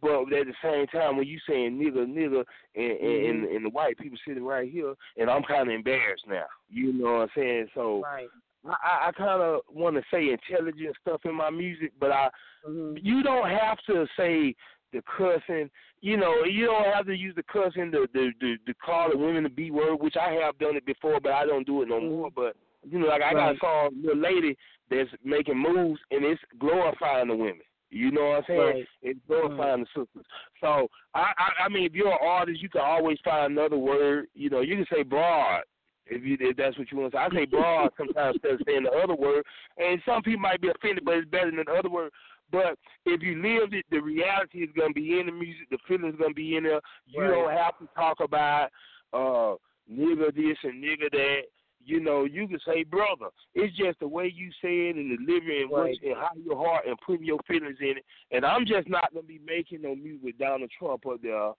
but 0.03 0.33
at 0.33 0.46
the 0.46 0.55
same 0.62 0.87
time, 0.88 1.16
when 1.16 1.27
you 1.27 1.38
saying 1.49 1.79
nigga, 1.79 2.05
nigga, 2.07 2.44
and 2.75 2.85
and, 2.85 3.01
Mm-hmm. 3.01 3.29
and, 3.31 3.57
and 3.57 3.64
the 3.64 3.70
white 3.70 3.96
people 3.96 4.18
sitting 4.27 4.44
right 4.44 4.70
here, 4.70 4.94
and 5.16 5.31
I'm 5.31 5.42
kind 5.42 5.68
of 5.68 5.75
embarrassed 5.75 6.27
now. 6.27 6.44
You 6.68 6.92
know 6.92 7.12
what 7.14 7.22
I'm 7.22 7.31
saying? 7.35 7.70
So 7.75 8.03
Right. 8.03 8.29
I, 8.69 9.09
I, 9.09 9.13
kind 9.13 9.43
of 9.43 9.61
want 9.69 9.97
to 9.97 10.03
say 10.11 10.31
intelligent 10.31 10.97
stuff 11.01 11.21
in 11.25 11.35
my 11.35 11.51
music, 11.51 11.93
but 12.01 12.11
I 12.11 12.29
hmm 12.65 12.95
you 13.01 13.23
don't 13.23 13.49
have 13.49 13.79
to 13.87 14.07
say 14.17 14.55
the 14.93 15.03
cussing. 15.17 15.71
You 16.01 16.17
know, 16.17 16.45
you 16.45 16.67
don't 16.67 16.85
have 16.85 17.07
to 17.07 17.15
use 17.15 17.35
the 17.35 17.43
cussing 17.45 17.91
to 17.93 18.07
to, 18.07 18.33
to, 18.33 18.57
to 18.57 18.75
call 18.75 19.11
the 19.11 19.19
women 19.19 19.45
the 19.45 19.49
b 19.49 19.71
word, 19.71 19.97
which 19.97 20.17
I 20.17 20.33
have 20.33 20.59
done 20.59 20.77
it 20.77 20.87
before, 20.87 21.21
but 21.21 21.33
I 21.33 21.47
don't 21.47 21.67
do 21.67 21.83
it 21.83 21.89
no 21.89 22.01
Mhm. 22.01 22.11
more. 22.11 22.31
But 22.31 22.57
you 22.89 22.99
know, 22.99 23.07
like 23.07 23.23
I 23.23 23.33
got 23.33 23.47
Right. 23.47 23.57
a 23.57 23.61
song, 23.61 23.91
little 24.01 24.21
lady 24.21 24.57
that's 24.91 25.11
making 25.25 25.59
moves, 25.59 26.01
and 26.11 26.25
it's 26.25 26.41
glorifying 26.59 27.29
the 27.29 27.37
women. 27.37 27.62
You 27.91 28.11
know 28.11 28.31
what 28.31 28.37
I'm 28.39 28.45
saying? 28.47 28.61
Right. 28.61 28.89
It's 29.03 29.21
glorifying 29.27 29.81
the 29.81 29.87
sisters. 29.87 30.27
So 30.61 30.89
I, 31.14 31.33
I 31.39 31.64
I 31.64 31.69
mean, 31.69 31.85
if 31.85 31.95
you're 31.95 32.12
an 32.12 32.19
artist, 32.21 32.61
you 32.61 32.69
can 32.69 32.83
always 32.83 33.19
find 33.25 33.53
another 33.53 33.79
word. 33.79 34.29
You 34.35 34.51
know, 34.51 34.61
you 34.61 34.77
can 34.77 34.87
say 34.93 35.03
broad 35.03 35.62
if 36.07 36.25
you 36.25 36.37
if 36.41 36.57
that's 36.57 36.79
what 36.79 36.91
you 36.91 36.99
want 36.99 37.13
to 37.13 37.19
say. 37.19 37.23
I 37.23 37.31
say 37.31 37.45
broad 37.47 37.91
sometimes 37.97 38.37
instead 38.37 38.53
of 38.53 38.61
saying 38.67 38.85
the 38.85 38.91
other 38.91 39.15
word, 39.15 39.45
and 39.79 40.01
some 40.07 40.23
people 40.23 40.41
might 40.41 40.61
be 40.61 40.69
offended, 40.69 41.05
but 41.05 41.15
it's 41.15 41.29
better 41.29 41.51
than 41.51 41.65
the 41.67 41.73
other 41.73 41.91
word. 41.91 42.13
But 42.53 42.79
if 43.05 43.23
you 43.23 43.43
live 43.43 43.75
it, 43.75 43.85
the 43.91 43.99
reality 43.99 44.59
is 44.63 44.71
gonna 44.77 44.93
be 44.93 45.19
in 45.19 45.27
the 45.27 45.33
music. 45.33 45.69
The 45.71 45.79
feeling 45.89 46.11
is 46.11 46.17
gonna 46.17 46.35
be 46.35 46.57
in 46.57 46.65
there. 46.65 46.81
You 47.07 47.23
Right. 47.23 47.31
don't 47.31 47.53
have 47.53 47.79
to 47.79 47.89
talk 47.95 48.21
about 48.21 48.71
uh 49.13 49.57
nigga 49.91 50.35
this 50.35 50.59
and 50.63 50.83
nigga 50.83 51.11
that. 51.11 51.43
You 51.85 52.01
know, 52.01 52.25
you 52.25 52.49
can 52.49 52.59
say 52.67 52.83
brother. 52.83 53.29
It's 53.55 53.77
just 53.77 54.01
the 54.01 54.09
way 54.09 54.27
you 54.27 54.51
say 54.61 54.89
it 54.89 54.97
and 54.97 55.09
the 55.13 55.25
delivery 55.25 55.63
and, 55.63 55.71
Right. 55.71 55.97
and 56.03 56.17
how 56.17 56.31
your 56.35 56.57
heart 56.57 56.85
and 56.85 56.99
putting 57.07 57.25
your 57.25 57.39
feelings 57.47 57.79
in 57.81 57.99
it. 57.99 58.05
And 58.33 58.45
I'm 58.45 58.67
just 58.67 58.89
not 58.89 59.13
gonna 59.15 59.23
be 59.25 59.39
making 59.47 59.83
no 59.83 59.95
music 59.95 60.25
with 60.25 60.39
Donald 60.39 60.71
Trump 60.77 61.07
up 61.07 61.23
there, 61.23 61.53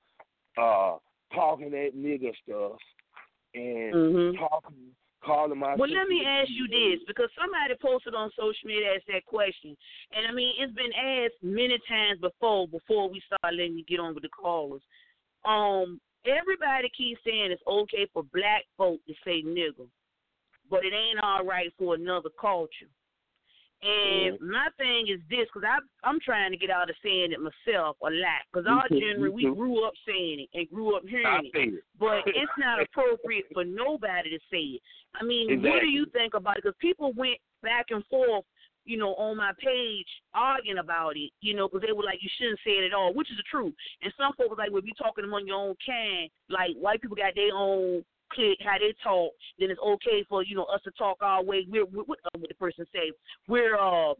uh, 0.58 0.98
talking 1.34 1.72
that 1.72 1.92
nigga 1.96 2.36
stuff 2.44 2.78
and 3.54 3.94
Mhm. 3.94 4.38
talking, 4.38 4.96
calling 5.22 5.58
my. 5.58 5.76
Well, 5.76 5.90
let 5.90 6.08
me 6.08 6.26
ask 6.26 6.50
you 6.50 6.68
this 6.68 7.04
because 7.08 7.30
somebody 7.34 7.76
posted 7.76 8.14
on 8.14 8.32
social 8.32 8.68
media 8.68 8.96
asked 8.96 9.08
that 9.08 9.26
question, 9.26 9.76
and 10.12 10.28
I 10.28 10.32
mean 10.32 10.56
it's 10.58 10.74
been 10.74 10.94
asked 10.94 11.42
many 11.42 11.78
times 11.88 12.20
before. 12.20 12.68
Before 12.68 13.10
we 13.10 13.22
start 13.22 13.54
letting 13.54 13.78
you 13.78 13.84
get 13.86 14.00
on 14.00 14.14
with 14.14 14.24
the 14.24 14.30
callers, 14.30 14.82
um, 15.46 16.00
everybody 16.26 16.90
keeps 16.90 17.24
saying 17.24 17.52
it's 17.52 17.62
okay 17.68 18.06
for 18.14 18.24
black 18.34 18.66
folk 18.78 19.00
to 19.06 19.14
say 19.24 19.44
nigger, 19.44 19.88
but 20.70 20.86
it 20.86 20.94
ain't 20.94 21.20
all 21.20 21.44
right 21.44 21.74
for 21.78 21.96
another 21.96 22.30
culture. 22.40 22.90
And 23.84 24.40
my 24.42 24.70
thing 24.78 25.06
is 25.08 25.22
this, 25.30 25.46
because 25.54 25.70
I'm 26.04 26.20
trying 26.26 26.52
to 26.52 26.58
get 26.58 26.72
out 26.72 26.90
of 26.90 26.96
saying 27.04 27.32
it 27.32 27.40
myself 27.40 27.96
a 28.02 28.10
lot, 28.10 28.42
because 28.52 28.66
our 28.68 28.90
generation 28.90 29.36
we 29.36 29.44
grew 29.44 29.86
up 29.86 29.94
saying 30.06 30.48
it 30.48 30.50
and 30.58 30.70
grew 30.70 30.98
up 30.98 31.04
hearing 31.08 31.52
it 31.54 31.58
it. 31.58 31.84
but 32.00 32.24
it's 32.26 32.52
not 32.58 32.82
appropriate 32.82 33.46
for 33.54 33.64
nobody 33.64 34.32
to 34.32 34.40
say 34.52 34.78
it. 34.78 34.82
I 35.14 35.24
mean, 35.24 35.62
what 35.62 35.82
do 35.82 35.88
you 35.88 36.08
think 36.12 36.34
about 36.34 36.58
it? 36.58 36.64
Because 36.64 36.78
people 36.82 37.14
went 37.16 37.38
back 37.62 37.88
and 37.90 38.04
forth, 38.08 38.46
you 38.86 38.98
know, 38.98 39.14
on 39.16 39.38
my 39.38 39.52
page 39.64 40.08
arguing 40.34 40.80
about 40.80 41.16
it, 41.16 41.30
you 41.42 41.54
know, 41.54 41.68
because 41.68 41.86
they 41.86 41.94
were 41.94 42.04
like, 42.04 42.20
you 42.22 42.30
shouldn't 42.40 42.60
say 42.66 42.72
it 42.72 42.86
at 42.86 42.94
all, 42.94 43.14
which 43.14 43.30
is 43.30 43.38
the 43.38 43.44
truth. 43.44 43.74
And 44.02 44.12
some 44.18 44.34
folks 44.38 44.50
were 44.50 44.56
like, 44.56 44.72
well, 44.72 44.80
if 44.80 44.86
you're 44.86 44.96
talking 44.96 45.24
among 45.24 45.46
your 45.46 45.58
own 45.58 45.76
kind, 45.86 46.30
like 46.50 46.76
white 46.80 47.02
people 47.02 47.18
got 47.18 47.36
their 47.36 47.54
own 47.54 48.04
clique, 48.32 48.60
how 48.64 48.78
they 48.80 48.94
talk, 49.04 49.32
then 49.60 49.72
it's 49.72 49.80
okay 49.86 50.24
for 50.28 50.44
you 50.44 50.56
know 50.56 50.66
us 50.66 50.82
to 50.84 50.92
talk 50.92 51.18
our 51.22 51.44
way. 51.44 51.66
We're, 51.70 51.86
we're 51.86 52.04
what, 52.04 52.20
uh, 52.26 52.38
what 52.40 52.50
the 52.50 52.56
person 52.56 52.86
say? 52.94 53.12
We're 53.48 53.78
uh 53.78 54.14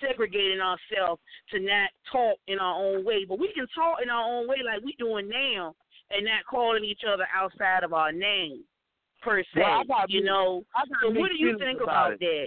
segregating 0.00 0.60
ourselves 0.60 1.20
to 1.50 1.60
not 1.60 1.90
talk 2.10 2.38
in 2.48 2.58
our 2.58 2.74
own 2.74 3.04
way, 3.04 3.24
but 3.28 3.38
we 3.38 3.52
can 3.54 3.66
talk 3.74 3.98
in 4.02 4.10
our 4.10 4.24
own 4.24 4.48
way 4.48 4.56
like 4.64 4.82
we 4.84 4.94
doing 4.98 5.28
now, 5.28 5.74
and 6.10 6.24
not 6.24 6.44
calling 6.48 6.84
each 6.84 7.02
other 7.06 7.26
outside 7.34 7.84
of 7.84 7.92
our 7.92 8.12
name 8.12 8.64
per 9.22 9.42
se. 9.54 9.60
Well, 9.60 9.84
you 10.08 10.20
mixed- 10.20 10.26
know. 10.26 10.64
So 11.02 11.10
what 11.10 11.30
do 11.30 11.36
you 11.38 11.58
think 11.58 11.80
about 11.80 12.08
about 12.08 12.20
that? 12.20 12.46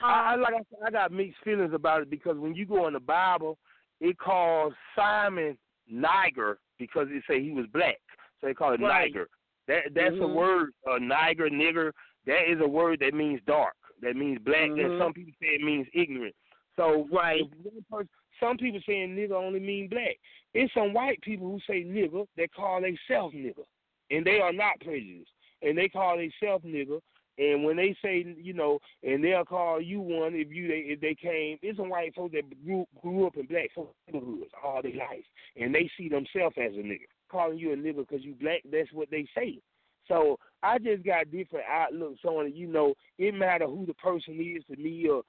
Huh? 0.00 0.06
I, 0.06 0.32
I 0.32 0.36
like 0.36 0.54
I 0.54 0.58
said, 0.70 0.78
I 0.86 0.90
got 0.90 1.12
mixed 1.12 1.42
feelings 1.44 1.74
about 1.74 2.02
it 2.02 2.10
because 2.10 2.36
when 2.38 2.54
you 2.54 2.66
go 2.66 2.86
in 2.86 2.94
the 2.94 3.00
Bible, 3.00 3.58
it 4.00 4.18
calls 4.18 4.72
Simon 4.96 5.58
Niger 5.88 6.58
because 6.78 7.08
it 7.10 7.22
say 7.28 7.42
he 7.42 7.52
was 7.52 7.66
black, 7.72 7.98
so 8.40 8.46
they 8.46 8.54
call 8.54 8.72
it 8.72 8.80
Right. 8.80 9.12
Niger. 9.12 9.28
That 9.70 9.94
that's 9.94 10.16
a 10.16 10.18
Mhm. 10.18 10.34
word, 10.34 10.74
uh, 10.84 10.98
Niger, 10.98 11.48
nigger. 11.48 11.92
That 12.26 12.50
is 12.50 12.60
a 12.60 12.66
word 12.66 12.98
that 13.00 13.14
means 13.14 13.40
dark. 13.46 13.76
That 14.00 14.16
means 14.16 14.40
black. 14.40 14.68
Mhm. 14.68 14.84
And 14.84 14.98
some 14.98 15.12
people 15.12 15.32
say 15.40 15.54
it 15.54 15.62
means 15.62 15.86
ignorant. 15.92 16.34
So 16.74 17.04
Right. 17.04 17.44
person, 17.88 18.08
some 18.40 18.56
people 18.56 18.80
saying 18.80 19.14
nigger 19.14 19.32
only 19.32 19.60
mean 19.60 19.86
black. 19.86 20.18
It's 20.54 20.72
some 20.74 20.92
white 20.92 21.20
people 21.20 21.48
who 21.52 21.60
say 21.60 21.84
nigger 21.84 22.26
that 22.36 22.52
call 22.52 22.80
themselves 22.80 23.32
nigger, 23.36 23.64
and 24.10 24.26
they 24.26 24.40
are 24.40 24.52
not 24.52 24.80
prejudiced, 24.80 25.32
and 25.62 25.78
they 25.78 25.88
call 25.88 26.16
themselves 26.16 26.64
nigger. 26.64 27.00
And 27.38 27.62
when 27.64 27.76
they 27.76 27.94
say, 28.02 28.22
you 28.38 28.52
know, 28.52 28.80
and 29.04 29.22
they'll 29.22 29.44
call 29.44 29.80
you 29.80 30.00
one 30.00 30.34
if 30.34 30.52
you 30.52 30.66
they 30.66 30.80
if 30.80 31.00
they 31.00 31.14
came. 31.14 31.60
It's 31.62 31.78
some 31.78 31.90
white 31.90 32.12
folks 32.16 32.32
that 32.32 32.64
grew 32.64 32.86
grew 33.00 33.26
up 33.26 33.36
in 33.36 33.46
black 33.46 33.70
neighborhoods 34.08 34.52
all 34.64 34.82
their 34.82 34.94
life, 34.94 35.24
and 35.54 35.72
they 35.72 35.88
see 35.96 36.08
themselves 36.08 36.58
as 36.58 36.74
a 36.74 36.82
nigga. 36.82 37.06
Calling 37.30 37.58
you 37.58 37.72
a 37.72 37.76
nigga 37.76 37.98
because 38.08 38.24
you 38.24 38.34
black, 38.40 38.62
that's 38.70 38.92
what 38.92 39.10
they 39.10 39.26
say. 39.36 39.60
So 40.08 40.38
I 40.62 40.78
just 40.78 41.04
got 41.04 41.30
different 41.30 41.66
outlooks 41.70 42.24
on 42.24 42.46
it. 42.46 42.54
You 42.54 42.66
know, 42.66 42.94
it 43.18 43.34
matter 43.34 43.66
who 43.66 43.86
the 43.86 43.94
person 43.94 44.34
is 44.40 44.64
to 44.68 44.82
me, 44.82 45.08
or 45.08 45.22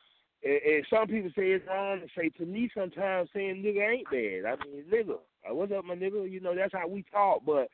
and, 0.43 0.59
and 0.65 0.87
some 0.89 1.07
people 1.07 1.29
say 1.35 1.51
it's 1.51 1.67
wrong 1.67 1.99
to 2.01 2.07
say 2.17 2.29
to 2.29 2.45
me. 2.45 2.69
Sometimes 2.75 3.29
saying 3.33 3.63
nigga 3.63 3.89
ain't 3.89 4.09
bad. 4.09 4.51
I 4.51 4.65
mean, 4.65 4.83
nigga, 4.91 5.17
what's 5.49 5.71
up, 5.71 5.85
my 5.85 5.95
nigga? 5.95 6.29
You 6.29 6.39
know, 6.39 6.55
that's 6.55 6.73
how 6.73 6.87
we 6.87 7.05
talk. 7.11 7.43
But 7.45 7.67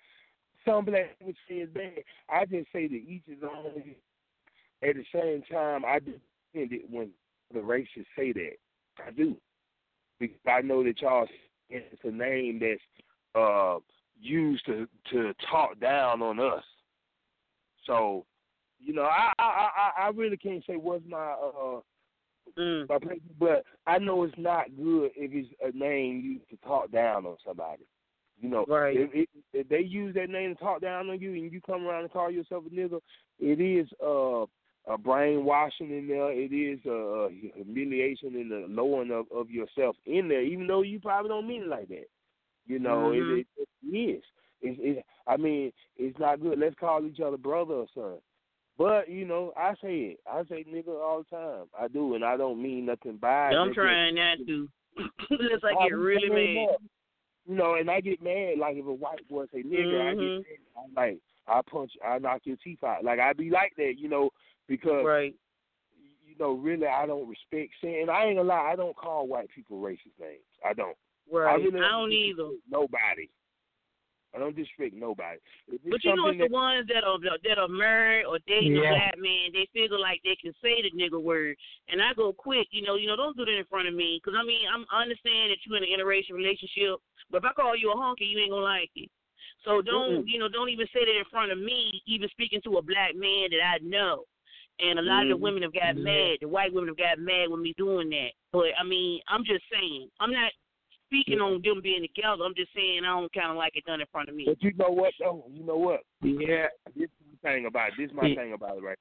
some 0.65 0.85
black 0.85 1.17
people 1.19 1.33
say 1.47 1.55
it's 1.55 1.73
bad. 1.73 2.03
I 2.29 2.45
just 2.45 2.67
say 2.73 2.87
that 2.87 2.93
each 2.93 3.23
is 3.27 3.43
own. 3.43 3.95
At 4.83 4.95
the 4.95 5.05
same 5.11 5.41
time, 5.51 5.85
I 5.85 5.99
defend 5.99 6.19
it 6.53 6.89
when 6.89 7.09
the 7.53 7.59
racists 7.59 8.05
say 8.15 8.31
that. 8.33 8.57
I 9.05 9.11
do 9.11 9.35
because 10.19 10.37
I 10.47 10.61
know 10.61 10.83
that 10.83 11.01
y'all. 11.01 11.27
It's 11.69 11.99
a 12.05 12.11
name 12.11 12.61
that's 12.61 12.81
uh 13.35 13.79
used 14.19 14.65
to 14.65 14.87
to 15.11 15.33
talk 15.49 15.79
down 15.79 16.21
on 16.21 16.39
us. 16.39 16.63
So, 17.85 18.25
you 18.79 18.93
know, 18.93 19.03
I 19.03 19.31
I 19.39 19.43
I, 19.43 19.91
I 20.03 20.07
really 20.09 20.37
can't 20.37 20.63
say 20.65 20.75
what's 20.75 21.05
my 21.07 21.33
uh 21.33 21.81
Mm. 22.57 22.89
my 22.89 22.97
place, 22.97 23.19
but 23.39 23.63
I 23.85 23.99
know 23.99 24.23
it's 24.23 24.33
not 24.37 24.75
good 24.75 25.11
if 25.15 25.31
it's 25.33 25.49
a 25.61 25.77
name 25.77 26.21
used 26.21 26.49
to 26.49 26.57
talk 26.67 26.91
down 26.91 27.25
on 27.25 27.37
somebody. 27.45 27.83
You 28.39 28.49
know, 28.49 28.65
Right. 28.67 28.95
if, 28.97 29.09
if, 29.13 29.29
if 29.53 29.69
they 29.69 29.81
use 29.81 30.13
that 30.15 30.29
name 30.29 30.55
to 30.55 30.63
talk 30.63 30.81
down 30.81 31.09
on 31.09 31.19
you, 31.19 31.33
and 31.33 31.51
you 31.51 31.59
come 31.61 31.85
around 31.85 32.03
and 32.03 32.11
call 32.11 32.31
yourself 32.31 32.63
a 32.65 32.73
nigga, 32.73 32.99
it 33.39 33.59
is 33.59 33.87
uh, 34.03 34.45
a 34.91 34.97
brainwashing 34.97 35.91
in 35.91 36.07
there. 36.07 36.31
It 36.31 36.53
is 36.53 36.79
a, 36.85 37.29
a 37.29 37.63
humiliation 37.63 38.35
and 38.35 38.51
the 38.51 38.65
lowering 38.69 39.11
of, 39.11 39.25
of 39.35 39.49
yourself 39.49 39.95
in 40.05 40.27
there, 40.27 40.43
even 40.43 40.67
though 40.67 40.83
you 40.83 40.99
probably 40.99 41.29
don't 41.29 41.47
mean 41.47 41.63
it 41.63 41.67
like 41.67 41.89
that. 41.89 42.07
You 42.67 42.79
know, 42.79 43.09
Mhm. 43.11 43.39
it, 43.39 43.47
it, 43.57 43.67
it 43.83 43.97
is. 43.97 44.23
It's, 44.61 44.79
it, 44.99 45.05
I 45.27 45.37
mean, 45.37 45.71
it's 45.97 46.17
not 46.19 46.41
good. 46.41 46.59
Let's 46.59 46.75
call 46.75 47.05
each 47.05 47.19
other 47.19 47.37
brother 47.37 47.73
or 47.75 47.87
son. 47.93 48.17
But 48.77 49.09
you 49.09 49.25
know, 49.25 49.53
I 49.57 49.73
say 49.81 49.97
it. 49.99 50.19
I 50.31 50.43
say 50.45 50.63
nigga 50.65 50.89
all 50.89 51.23
the 51.29 51.35
time. 51.35 51.65
I 51.79 51.87
do, 51.87 52.15
and 52.15 52.23
I 52.23 52.37
don't 52.37 52.61
mean 52.61 52.85
nothing 52.85 53.17
by 53.17 53.51
it. 53.51 53.55
I'm 53.55 53.73
trying 53.73 54.15
not 54.15 54.37
to. 54.45 54.69
Unless 55.29 55.63
I 55.63 55.73
get 55.87 55.95
really 55.95 56.29
mad. 56.29 56.77
You 57.47 57.55
know, 57.55 57.75
and 57.75 57.89
I 57.89 58.01
get 58.01 58.21
mad 58.21 58.57
like 58.59 58.75
if 58.75 58.85
a 58.85 58.93
white 58.93 59.25
boy 59.29 59.45
say 59.53 59.63
nigga, 59.63 60.01
I 60.01 60.13
Mhm. 60.13 60.19
get 60.19 60.33
mad. 60.35 60.83
I'm 60.83 60.93
like, 60.95 61.19
I 61.47 61.61
punch, 61.61 61.93
I 62.05 62.19
knock 62.19 62.41
your 62.43 62.57
teeth 62.57 62.83
out. 62.83 63.03
Like 63.03 63.19
I 63.19 63.33
be 63.33 63.49
like 63.49 63.73
that, 63.77 63.97
you 63.97 64.09
know, 64.09 64.31
because 64.67 65.05
Right. 65.05 65.33
you 66.25 66.35
know, 66.37 66.51
really, 66.53 66.85
I 66.87 67.05
don't 67.05 67.27
respect 67.27 67.73
saying. 67.81 68.01
And 68.03 68.11
I 68.11 68.25
ain't 68.25 68.37
gonna 68.37 68.49
lie, 68.49 68.69
I 68.71 68.75
don't 68.75 68.95
call 68.95 69.27
white 69.27 69.49
people 69.49 69.81
racist 69.81 70.19
names. 70.19 70.43
I 70.63 70.73
don't. 70.73 70.97
Right. 71.31 71.53
I, 71.53 71.55
really 71.55 71.79
I 71.79 71.89
don't 71.89 72.11
either. 72.11 72.49
Nobody. 72.69 73.29
I 74.35 74.39
don't 74.39 74.55
disrespect 74.55 74.93
nobody. 74.93 75.39
But 75.67 76.03
you 76.03 76.15
know, 76.15 76.27
something 76.27 76.41
it's 76.41 76.51
the 76.51 76.53
ones 76.53 76.87
that 76.93 77.03
are 77.03 77.17
that 77.19 77.57
are 77.57 77.67
married 77.67 78.25
or 78.25 78.39
dating 78.45 78.77
a 78.77 78.81
Yeah. 78.81 78.91
black 78.91 79.17
man. 79.17 79.51
They 79.53 79.67
feel 79.73 79.99
like 79.99 80.21
they 80.23 80.35
can 80.35 80.53
say 80.61 80.81
the 80.81 80.91
nigga 80.91 81.21
word, 81.21 81.57
and 81.87 82.01
I 82.01 82.13
go 82.13 82.33
quick. 82.33 82.67
You 82.71 82.83
know, 82.83 82.95
you 82.95 83.07
know, 83.07 83.15
don't 83.15 83.37
do 83.37 83.45
that 83.45 83.57
in 83.57 83.65
front 83.65 83.87
of 83.87 83.95
me, 83.95 84.21
because 84.21 84.37
I 84.37 84.43
mean, 84.43 84.67
I'm, 84.71 84.85
I 84.91 85.01
understand 85.01 85.51
that 85.51 85.57
you're 85.65 85.77
in 85.77 85.83
an 85.83 85.89
interracial 85.89 86.35
relationship, 86.35 86.99
but 87.31 87.37
if 87.39 87.45
I 87.45 87.53
call 87.53 87.75
you 87.75 87.91
a 87.91 87.95
honky, 87.95 88.29
you 88.29 88.37
ain't 88.39 88.51
gonna 88.51 88.63
like 88.63 88.91
it. 88.95 89.09
So 89.63 89.81
don't, 89.81 90.27
you 90.27 90.39
know, 90.39 90.49
don't 90.49 90.69
even 90.69 90.87
say 90.93 91.03
that 91.03 91.17
in 91.17 91.25
front 91.31 91.51
of 91.51 91.57
me. 91.57 92.01
Even 92.05 92.29
speaking 92.29 92.61
to 92.65 92.77
a 92.77 92.81
black 92.81 93.15
man 93.15 93.49
that 93.51 93.63
I 93.63 93.77
know, 93.81 94.25
and 94.79 94.99
a 94.99 95.01
lot 95.01 95.23
of 95.23 95.29
the 95.29 95.37
women 95.37 95.63
have 95.63 95.73
got 95.73 95.95
Yeah. 95.95 96.03
mad. 96.03 96.37
The 96.41 96.47
white 96.47 96.73
women 96.73 96.89
have 96.89 96.97
got 96.97 97.19
mad 97.19 97.49
with 97.49 97.61
me 97.61 97.73
doing 97.77 98.09
that. 98.09 98.31
But 98.51 98.77
I 98.79 98.83
mean, 98.83 99.21
I'm 99.29 99.43
just 99.43 99.63
saying, 99.71 100.11
I'm 100.19 100.31
not 100.31 100.51
speaking 101.07 101.39
on 101.39 101.61
them 101.63 101.81
being 101.81 102.01
together. 102.01 102.43
I'm 102.43 102.55
just 102.55 102.73
saying 102.75 103.01
I 103.03 103.19
don't 103.19 103.33
kind 103.33 103.51
of 103.51 103.57
like 103.57 103.75
it 103.75 103.85
done 103.85 104.01
in 104.01 104.07
front 104.11 104.29
of 104.29 104.35
me. 104.35 104.45
But 104.45 104.61
you 104.61 104.73
know 104.77 104.89
what 104.89 105.13
though? 105.19 105.45
You 105.51 105.63
know 105.63 105.77
what? 105.77 106.01
Yeah. 106.21 106.67
This 106.95 107.09
is 107.09 107.39
my 107.43 107.51
thing 107.51 107.65
about 107.65 107.89
it. 107.89 107.93
This 107.97 108.09
is 108.09 108.15
my 108.15 108.27
Yeah. 108.27 108.35
thing 108.35 108.53
about 108.53 108.77
it 108.77 108.83
right. 108.83 108.99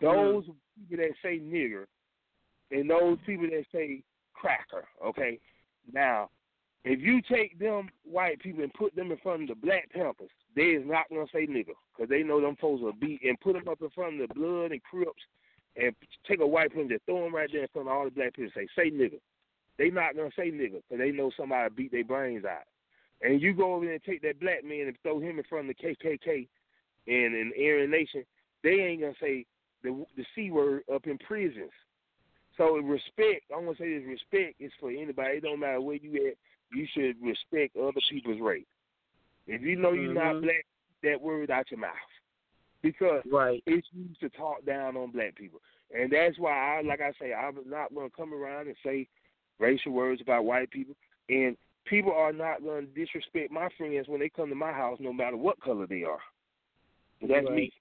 Those 0.00 0.44
people 0.76 1.04
that 1.04 1.14
say 1.22 1.38
nigger 1.38 1.86
and 2.70 2.90
those 2.90 3.18
people 3.24 3.46
that 3.48 3.64
say 3.72 4.02
cracker, 4.32 4.86
okay? 5.04 5.38
Now, 5.92 6.30
if 6.84 7.00
you 7.00 7.22
take 7.22 7.58
them 7.58 7.88
white 8.04 8.40
people 8.40 8.62
and 8.62 8.74
put 8.74 8.94
them 8.94 9.10
in 9.10 9.18
front 9.18 9.42
of 9.42 9.48
the 9.48 9.54
Black 9.54 9.88
Panthers, 9.90 10.30
they 10.54 10.70
is 10.74 10.86
not 10.86 11.08
gonna 11.08 11.26
say 11.32 11.46
nigger 11.46 11.74
because 11.94 12.10
they 12.10 12.22
know 12.22 12.40
them 12.40 12.56
folks 12.56 12.82
will 12.82 12.92
beat 12.92 13.22
and 13.22 13.40
put 13.40 13.54
them 13.54 13.68
up 13.68 13.80
in 13.80 13.90
front 13.90 14.20
of 14.20 14.28
the 14.28 14.34
Blood 14.34 14.72
and 14.72 14.82
Crips 14.82 15.22
and 15.76 15.94
take 16.26 16.40
a 16.40 16.46
white 16.46 16.70
person 16.70 16.90
and 16.90 17.00
throw 17.06 17.24
them 17.24 17.34
right 17.34 17.50
there 17.50 17.62
in 17.62 17.68
front 17.68 17.88
of 17.88 17.94
all 17.94 18.04
the 18.04 18.10
black 18.10 18.34
people 18.34 18.50
and 18.54 18.68
say 18.76 18.82
say 18.82 18.90
nigger. 18.90 19.20
They 19.78 19.90
not 19.90 20.16
gonna 20.16 20.30
say 20.36 20.50
nigger 20.50 20.82
because 20.88 20.98
they 20.98 21.10
know 21.10 21.30
somebody 21.36 21.74
beat 21.74 21.92
their 21.92 22.04
brains 22.04 22.44
out. 22.44 22.64
And 23.22 23.40
you 23.40 23.54
go 23.54 23.74
over 23.74 23.84
there 23.84 23.94
and 23.94 24.04
take 24.04 24.22
that 24.22 24.40
black 24.40 24.64
man 24.64 24.86
and 24.86 24.96
throw 25.02 25.18
him 25.18 25.38
in 25.38 25.44
front 25.44 25.68
of 25.70 25.76
the 25.76 25.94
KKK 25.94 26.46
and 27.06 27.34
an 27.34 27.52
Aryan 27.58 27.90
Nation, 27.90 28.24
they 28.62 28.80
ain't 28.80 29.00
gonna 29.00 29.14
say 29.20 29.46
the 29.82 30.04
the 30.16 30.24
c 30.34 30.50
word 30.50 30.82
up 30.92 31.06
in 31.06 31.18
prisons. 31.18 31.72
So 32.56 32.76
respect, 32.78 33.44
I'm 33.54 33.64
gonna 33.64 33.76
say 33.76 33.98
this: 33.98 34.06
respect 34.06 34.60
is 34.60 34.72
for 34.78 34.90
anybody. 34.90 35.38
It 35.38 35.42
don't 35.42 35.60
matter 35.60 35.80
where 35.80 35.96
you 35.96 36.28
at. 36.28 36.34
You 36.72 36.86
should 36.92 37.16
respect 37.22 37.76
other 37.76 38.00
people's 38.10 38.40
race. 38.40 38.64
If 39.46 39.62
you 39.62 39.76
know 39.76 39.92
you're 39.92 40.14
not 40.14 40.36
Mhm. 40.36 40.42
black, 40.42 40.66
that 41.02 41.20
word 41.20 41.50
out 41.50 41.70
your 41.70 41.80
mouth 41.80 41.94
because 42.82 43.24
Right. 43.26 43.62
it's 43.66 43.92
used 43.92 44.20
to 44.20 44.28
talk 44.30 44.64
down 44.64 44.96
on 44.96 45.10
black 45.10 45.34
people, 45.34 45.60
and 45.90 46.10
that's 46.10 46.38
why 46.38 46.78
I, 46.78 46.80
like 46.80 47.00
I 47.00 47.12
say, 47.12 47.34
I'm 47.34 47.58
not 47.68 47.94
gonna 47.94 48.10
come 48.10 48.32
around 48.32 48.68
and 48.68 48.76
say 48.82 49.08
racial 49.58 49.92
words 49.92 50.20
about 50.20 50.44
white 50.44 50.70
people, 50.70 50.94
and 51.28 51.56
people 51.84 52.12
are 52.12 52.32
not 52.32 52.64
gonna 52.64 52.86
disrespect 52.86 53.50
my 53.50 53.68
friends 53.76 54.08
when 54.08 54.20
they 54.20 54.28
come 54.28 54.48
to 54.48 54.54
my 54.54 54.72
house, 54.72 54.98
no 55.00 55.12
matter 55.12 55.36
what 55.36 55.60
color 55.60 55.86
they 55.86 56.02
are. 56.02 56.20
That's 57.20 57.48
me, 57.48 57.72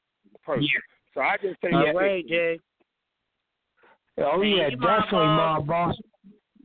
person. 0.45 0.67
So 1.13 1.21
I 1.21 1.37
just 1.41 1.59
say 1.61 1.71
All 1.71 1.85
that. 1.85 1.95
right, 1.95 2.27
Jay. 2.27 2.59
Oh 4.17 4.41
yeah, 4.41 4.69
definitely, 4.69 5.27
Mobb 5.27 5.67
Boss. 5.67 5.95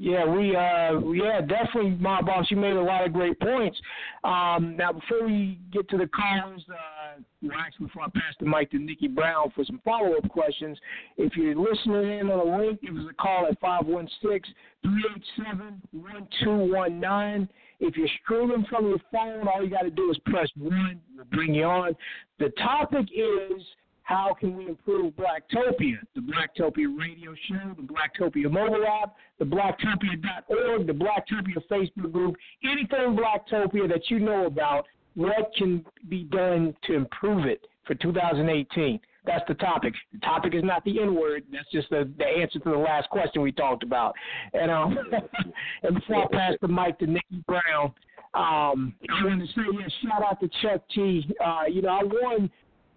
Yeah, 0.00 0.24
we 0.24 0.54
uh 0.54 1.00
yeah, 1.12 1.40
definitely 1.40 1.90
Mobb 2.00 2.26
Boss, 2.26 2.46
you 2.50 2.56
made 2.56 2.76
a 2.76 2.80
lot 2.80 3.04
of 3.04 3.12
great 3.12 3.38
points. 3.40 3.76
Um 4.22 4.76
now 4.76 4.92
before 4.92 5.26
we 5.26 5.58
get 5.72 5.88
to 5.90 5.98
the 5.98 6.06
callers, 6.06 6.62
uh 6.70 7.20
well 7.42 7.58
actually 7.58 7.86
before 7.86 8.04
I 8.04 8.10
pass 8.14 8.34
the 8.38 8.46
mic 8.46 8.70
to 8.70 8.76
Nickie 8.76 9.12
Brown 9.12 9.50
for 9.56 9.64
some 9.64 9.80
follow 9.84 10.16
up 10.16 10.28
questions, 10.28 10.78
if 11.16 11.36
you're 11.36 11.56
listening 11.56 12.20
in 12.20 12.30
on 12.30 12.46
a 12.46 12.58
link, 12.58 12.80
give 12.80 12.94
us 12.94 13.02
a 13.10 13.14
call 13.14 13.48
at 13.50 13.58
five 13.60 13.86
one 13.86 14.08
six 14.22 14.48
three 14.84 15.04
eight 15.16 15.24
seven 15.44 15.82
one 15.90 16.28
two 16.44 16.72
one 16.72 17.00
nine. 17.00 17.48
If 17.80 17.96
you're 17.96 18.08
streaming 18.22 18.66
from 18.70 18.86
your 18.86 18.98
phone, 19.10 19.48
all 19.48 19.64
you 19.64 19.70
gotta 19.70 19.90
do 19.90 20.12
is 20.12 20.18
press 20.26 20.48
one, 20.56 21.00
we'll 21.16 21.24
bring 21.32 21.54
you 21.54 21.64
on. 21.64 21.96
The 22.38 22.50
topic 22.50 23.06
is 23.12 23.62
how 24.08 24.34
can 24.40 24.56
we 24.56 24.66
improve 24.66 25.12
Blacktopia? 25.16 25.98
The 26.14 26.22
Blacktopia 26.22 26.98
radio 26.98 27.34
show, 27.46 27.76
the 27.76 27.82
Blacktopia 27.82 28.50
mobile 28.50 28.86
app, 29.02 29.14
the 29.38 29.44
Blacktopia.org, 29.44 30.86
the 30.86 30.94
Blacktopia 30.94 31.62
Facebook 31.70 32.10
group, 32.10 32.34
anything 32.64 33.14
Blacktopia 33.14 33.86
that 33.86 34.08
you 34.08 34.18
know 34.18 34.46
about, 34.46 34.86
what 35.14 35.50
can 35.58 35.84
be 36.08 36.24
done 36.24 36.74
to 36.86 36.94
improve 36.94 37.44
it 37.44 37.66
for 37.86 37.94
2018? 37.96 38.98
That's 39.26 39.44
the 39.46 39.54
topic. 39.54 39.92
The 40.14 40.20
topic 40.20 40.54
is 40.54 40.64
not 40.64 40.82
the 40.86 41.02
N 41.02 41.14
word. 41.14 41.44
That's 41.52 41.70
just 41.70 41.90
the, 41.90 42.10
the 42.16 42.24
answer 42.24 42.60
to 42.60 42.70
the 42.70 42.78
last 42.78 43.10
question 43.10 43.42
we 43.42 43.52
talked 43.52 43.82
about. 43.82 44.14
And 44.54 44.70
um, 44.70 44.96
and 45.82 45.94
before 45.96 46.24
I 46.24 46.28
pass 46.32 46.54
the 46.62 46.68
mic 46.68 46.98
to 47.00 47.06
Nickie 47.06 47.44
Brown, 47.46 47.92
um, 48.32 48.94
I 49.10 49.24
want 49.24 49.42
to 49.42 49.46
say 49.48 49.66
yeah, 49.78 49.88
shout 50.02 50.22
out 50.24 50.40
to 50.40 50.48
Chuck 50.62 50.82
T. 50.94 51.26
Uh, 51.44 51.64
you 51.70 51.82
know, 51.82 51.90
I 51.90 52.02
won 52.04 52.50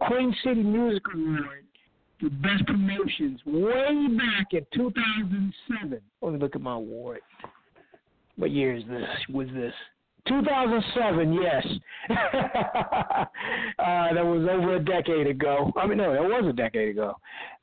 Queen 0.08 0.36
City 0.44 0.64
Music 0.64 1.04
Award 1.14 1.66
for 2.20 2.30
Best 2.30 2.66
Promotions 2.66 3.40
way 3.46 4.08
back 4.18 4.48
in 4.54 4.66
2007. 4.74 6.02
Let 6.22 6.34
me 6.34 6.40
look 6.40 6.56
at 6.56 6.62
my 6.62 6.74
award. 6.74 7.20
What 8.36 8.52
year 8.52 8.76
is 8.76 8.84
this? 8.90 9.08
Was 9.30 9.48
this? 9.54 9.74
2007, 10.28 11.34
yes. 11.34 11.66
uh, 12.10 12.14
that 14.14 14.26
was 14.26 14.48
over 14.52 14.76
a 14.76 14.80
decade 14.80 15.28
ago. 15.28 15.72
I 15.76 15.88
mean, 15.88 15.98
no, 15.98 16.14
that 16.14 16.22
was 16.22 16.46
a 16.50 16.54
decade 16.54 16.90
ago. 16.90 17.16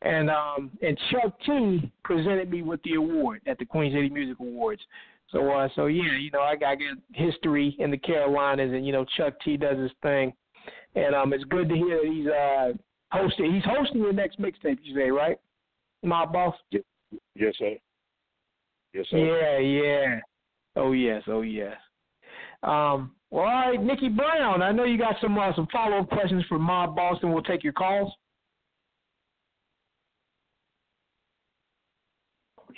And 0.03 0.28
um, 0.30 0.70
and 0.82 0.99
Chuck 1.11 1.34
T 1.47 1.91
presented 2.05 2.51
me 2.51 2.62
with 2.62 2.82
the 2.82 2.95
award 2.95 3.43
at 3.47 3.59
the 3.59 3.64
Queen 3.64 3.93
City 3.93 4.09
Music 4.09 4.39
Awards. 4.41 4.82
So 5.30 5.51
uh, 5.51 5.68
so 5.76 5.86
yeah, 5.86 6.16
you 6.18 6.30
know, 6.32 6.41
I 6.41 6.57
got, 6.57 6.70
I 6.70 6.74
got 6.76 6.99
history 7.12 7.76
in 7.78 7.91
the 7.91 7.99
Carolinas, 7.99 8.72
and 8.72 8.84
you 8.84 8.93
know, 8.93 9.05
Chuck 9.16 9.34
T 9.45 9.57
does 9.57 9.78
his 9.78 9.93
thing 10.03 10.32
and 10.95 11.14
um, 11.14 11.33
it's 11.33 11.45
good 11.45 11.69
to 11.69 11.75
hear 11.75 12.01
that 12.03 12.12
he's 12.12 12.27
uh 12.27 12.73
hosting. 13.11 13.55
He's 13.55 13.64
hosting 13.64 14.01
your 14.01 14.12
next 14.12 14.41
mixtape. 14.41 14.79
You 14.83 14.95
say 14.95 15.11
right, 15.11 15.39
Mobb 16.05 16.33
Boss? 16.33 16.55
Yes, 16.71 17.55
sir. 17.59 17.77
Yes, 18.95 19.07
sir. 19.11 19.19
Yeah, 19.19 19.59
yeah. 19.59 20.21
Oh 20.77 20.93
yes, 20.93 21.23
oh 21.27 21.43
yes. 21.43 21.77
Um, 22.62 23.12
well, 23.31 23.45
all 23.45 23.71
right, 23.71 23.81
Nickie 23.81 24.14
Brown. 24.16 24.62
I 24.62 24.73
know 24.73 24.85
you 24.85 24.99
got 24.99 25.16
some 25.21 25.39
uh, 25.39 25.55
some 25.55 25.69
follow 25.73 25.99
up 25.99 26.09
questions 26.09 26.45
for 26.49 26.59
Mob 26.59 26.97
Boston. 26.97 27.33
We'll 27.33 27.43
take 27.43 27.62
your 27.62 27.73
calls. 27.73 28.12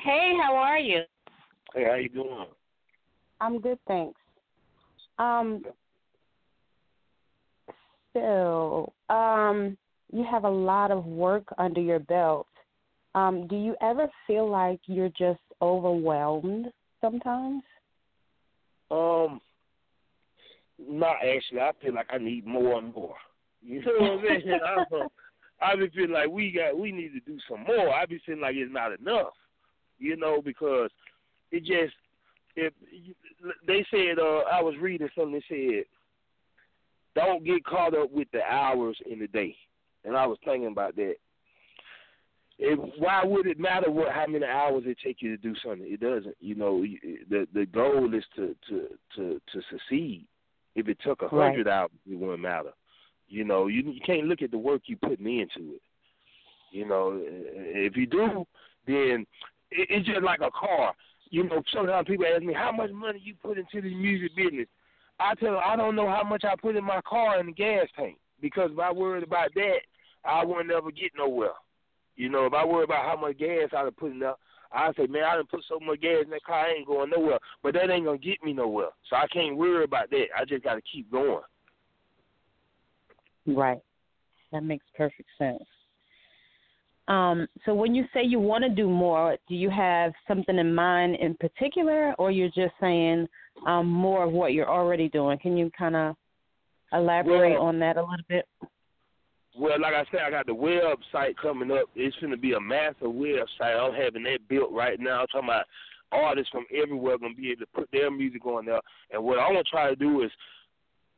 Hey, 0.02 0.34
how 0.42 0.56
are 0.56 0.78
you? 0.78 1.02
Hey, 1.74 1.84
how 1.84 1.94
you 1.94 2.08
doing? 2.08 2.46
I'm 3.40 3.60
good, 3.60 3.78
thanks. 3.86 4.18
Um, 5.18 5.62
so, 8.12 8.92
um, 9.08 9.76
you 10.12 10.24
have 10.30 10.44
a 10.44 10.50
lot 10.50 10.90
of 10.90 11.06
work 11.06 11.44
under 11.58 11.80
your 11.80 12.00
belt. 12.00 12.46
Um, 13.14 13.46
do 13.46 13.56
you 13.56 13.76
ever 13.80 14.08
feel 14.26 14.48
like 14.48 14.80
you're 14.86 15.10
just 15.10 15.40
overwhelmed 15.62 16.66
sometimes? 17.00 17.62
Um, 18.90 19.40
not 20.78 21.16
actually. 21.24 21.60
I 21.60 21.72
feel 21.82 21.94
like 21.94 22.08
I 22.10 22.18
need 22.18 22.46
more 22.46 22.78
and 22.78 22.94
more. 22.94 23.16
You 23.62 23.82
know 23.84 23.92
what 23.98 24.10
I'm 24.12 24.20
saying? 24.26 24.60
I, 25.62 25.72
I 25.72 25.76
be 25.76 25.88
feeling 25.90 26.12
like 26.12 26.28
we 26.28 26.52
got 26.52 26.78
we 26.78 26.92
need 26.92 27.12
to 27.12 27.20
do 27.20 27.38
some 27.48 27.64
more. 27.64 27.94
I 27.94 28.06
be 28.06 28.20
feeling 28.24 28.40
like 28.40 28.56
it's 28.56 28.72
not 28.72 28.98
enough. 28.98 29.34
You 29.98 30.16
know, 30.16 30.40
because 30.42 30.90
it 31.52 31.60
just 31.60 31.94
if 32.56 32.72
they 33.66 33.84
said 33.90 34.18
uh 34.18 34.42
I 34.50 34.62
was 34.62 34.74
reading 34.80 35.08
something 35.14 35.34
that 35.34 35.42
said 35.48 35.84
don't 37.14 37.44
get 37.44 37.64
caught 37.64 37.96
up 37.96 38.10
with 38.10 38.28
the 38.32 38.42
hours 38.42 38.96
in 39.10 39.18
the 39.18 39.26
day. 39.26 39.56
And 40.04 40.16
I 40.16 40.26
was 40.26 40.38
thinking 40.44 40.68
about 40.68 40.96
that. 40.96 41.14
If, 42.62 42.78
why 42.98 43.24
would 43.24 43.46
it 43.46 43.58
matter 43.58 43.90
what 43.90 44.12
how 44.12 44.26
many 44.26 44.44
hours 44.44 44.82
it 44.86 44.98
take 45.02 45.22
you 45.22 45.34
to 45.34 45.42
do 45.42 45.54
something? 45.64 45.86
It 45.90 46.00
doesn't. 46.00 46.36
You 46.40 46.54
know, 46.54 46.84
the 47.30 47.46
the 47.54 47.64
goal 47.66 48.14
is 48.14 48.24
to 48.36 48.54
to 48.68 48.88
to 49.16 49.40
to 49.52 49.62
succeed. 49.70 50.26
If 50.74 50.88
it 50.88 50.98
took 51.02 51.22
a 51.22 51.28
hundred 51.28 51.66
right. 51.66 51.74
hours, 51.74 51.90
it 52.08 52.18
wouldn't 52.18 52.40
matter. 52.40 52.72
You 53.28 53.44
know, 53.44 53.68
you 53.68 53.82
you 53.90 54.00
can't 54.04 54.26
look 54.26 54.42
at 54.42 54.50
the 54.50 54.58
work 54.58 54.82
you 54.86 54.96
putting 54.96 55.26
into 55.26 55.74
it. 55.74 55.82
You 56.70 56.86
know, 56.86 57.18
if 57.22 57.96
you 57.96 58.06
do, 58.06 58.46
then 58.86 59.26
it, 59.70 59.88
it's 59.88 60.06
just 60.06 60.22
like 60.22 60.40
a 60.40 60.50
car. 60.50 60.92
You 61.30 61.44
know, 61.44 61.62
sometimes 61.72 62.08
people 62.08 62.26
ask 62.26 62.42
me 62.42 62.52
how 62.52 62.72
much 62.72 62.90
money 62.90 63.20
you 63.22 63.34
put 63.42 63.56
into 63.56 63.80
the 63.80 63.94
music 63.94 64.36
business. 64.36 64.66
I 65.20 65.34
tell 65.34 65.50
her 65.50 65.58
I 65.58 65.76
don't 65.76 65.96
know 65.96 66.08
how 66.08 66.22
much 66.22 66.44
I 66.44 66.54
put 66.60 66.76
in 66.76 66.84
my 66.84 67.00
car 67.08 67.38
in 67.38 67.46
the 67.46 67.52
gas 67.52 67.86
tank 67.96 68.16
because 68.40 68.70
if 68.72 68.78
I 68.78 68.90
worried 68.92 69.22
about 69.22 69.50
that, 69.54 69.78
I 70.24 70.44
wouldn't 70.44 70.68
never 70.68 70.90
get 70.90 71.12
nowhere. 71.16 71.52
You 72.16 72.28
know, 72.28 72.46
if 72.46 72.52
I 72.52 72.64
worry 72.64 72.84
about 72.84 73.04
how 73.04 73.20
much 73.20 73.38
gas 73.38 73.70
I 73.76 73.82
done 73.82 73.92
put 73.92 74.12
in 74.12 74.22
I 74.72 74.92
say, 74.96 75.06
man, 75.06 75.24
I 75.24 75.34
done 75.36 75.46
put 75.50 75.64
so 75.68 75.80
much 75.80 76.00
gas 76.00 76.24
in 76.24 76.30
that 76.30 76.44
car, 76.44 76.66
I 76.66 76.74
ain't 76.74 76.86
going 76.86 77.10
nowhere. 77.10 77.38
But 77.62 77.74
that 77.74 77.90
ain't 77.90 78.04
gonna 78.04 78.18
get 78.18 78.42
me 78.42 78.52
nowhere, 78.52 78.90
so 79.08 79.16
I 79.16 79.26
can't 79.32 79.56
worry 79.56 79.84
about 79.84 80.10
that. 80.10 80.26
I 80.36 80.44
just 80.44 80.64
got 80.64 80.74
to 80.74 80.82
keep 80.92 81.10
going. 81.10 81.42
Right. 83.46 83.80
That 84.52 84.62
makes 84.62 84.84
perfect 84.96 85.28
sense. 85.38 85.62
Um, 87.08 87.48
so 87.64 87.74
when 87.74 87.94
you 87.94 88.04
say 88.14 88.22
you 88.22 88.38
want 88.38 88.62
to 88.62 88.70
do 88.70 88.88
more, 88.88 89.36
do 89.48 89.54
you 89.56 89.68
have 89.70 90.12
something 90.28 90.58
in 90.58 90.74
mind 90.74 91.16
in 91.16 91.34
particular, 91.34 92.14
or 92.18 92.30
you're 92.30 92.48
just 92.48 92.74
saying 92.80 93.26
um, 93.66 93.86
more 93.86 94.24
of 94.24 94.32
what 94.32 94.52
you're 94.52 94.68
already 94.68 95.08
doing? 95.08 95.38
Can 95.38 95.56
you 95.56 95.70
kind 95.76 95.96
of 95.96 96.16
elaborate 96.92 97.54
well, 97.54 97.62
on 97.62 97.78
that 97.80 97.96
a 97.96 98.00
little 98.00 98.24
bit? 98.28 98.46
Well, 99.58 99.80
like 99.80 99.94
I 99.94 100.04
said, 100.10 100.20
I 100.20 100.30
got 100.30 100.46
the 100.46 100.52
website 100.52 101.36
coming 101.40 101.70
up. 101.70 101.86
It's 101.94 102.16
going 102.16 102.30
to 102.30 102.36
be 102.36 102.52
a 102.52 102.60
massive 102.60 103.08
website. 103.08 103.78
I'm 103.78 103.94
having 103.94 104.22
that 104.24 104.48
built 104.48 104.72
right 104.72 104.98
now. 104.98 105.20
I'm 105.20 105.26
talking 105.26 105.48
about 105.48 105.66
artists 106.12 106.50
from 106.50 106.66
everywhere 106.74 107.18
going 107.18 107.34
to 107.34 107.40
be 107.40 107.50
able 107.50 107.60
to 107.60 107.66
put 107.74 107.88
their 107.92 108.10
music 108.10 108.44
on 108.46 108.66
there. 108.66 108.80
And 109.12 109.22
what 109.22 109.38
I 109.38 109.50
want 109.50 109.66
to 109.66 109.70
try 109.70 109.88
to 109.90 109.96
do 109.96 110.22
is, 110.22 110.30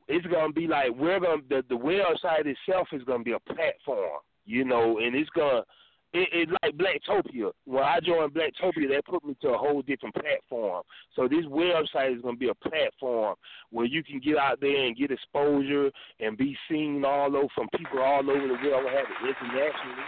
it's 0.08 0.26
going 0.26 0.52
to 0.52 0.60
be 0.60 0.66
like 0.66 0.90
we're 0.90 1.20
going 1.20 1.42
to 1.42 1.48
the, 1.48 1.62
the 1.68 1.74
website 1.76 2.46
itself 2.46 2.88
is 2.92 3.04
going 3.04 3.20
to 3.20 3.24
be 3.24 3.32
a 3.32 3.54
platform, 3.54 4.20
you 4.44 4.64
know, 4.64 4.98
and 4.98 5.14
it's 5.14 5.30
going 5.30 5.62
to 5.62 5.64
it, 6.12 6.28
it's 6.32 6.52
like 6.62 6.76
Blacktopia. 6.76 7.52
When 7.64 7.82
I 7.82 8.00
joined 8.00 8.34
Blacktopia, 8.34 8.88
that 8.90 9.06
put 9.06 9.24
me 9.24 9.36
to 9.42 9.50
a 9.50 9.58
whole 9.58 9.82
different 9.82 10.14
platform. 10.14 10.82
So 11.16 11.28
this 11.28 11.44
website 11.46 12.16
is 12.16 12.22
going 12.22 12.36
to 12.36 12.40
be 12.40 12.48
a 12.48 12.68
platform 12.68 13.36
where 13.70 13.86
you 13.86 14.02
can 14.02 14.20
get 14.20 14.36
out 14.36 14.60
there 14.60 14.86
and 14.86 14.96
get 14.96 15.10
exposure 15.10 15.90
and 16.20 16.36
be 16.36 16.56
seen 16.70 17.04
all 17.04 17.34
over 17.36 17.48
from 17.54 17.68
people 17.76 18.00
all 18.00 18.28
over 18.28 18.48
the 18.48 18.54
world. 18.54 18.86
Have 18.86 19.06
it 19.08 19.36
internationally 19.36 20.02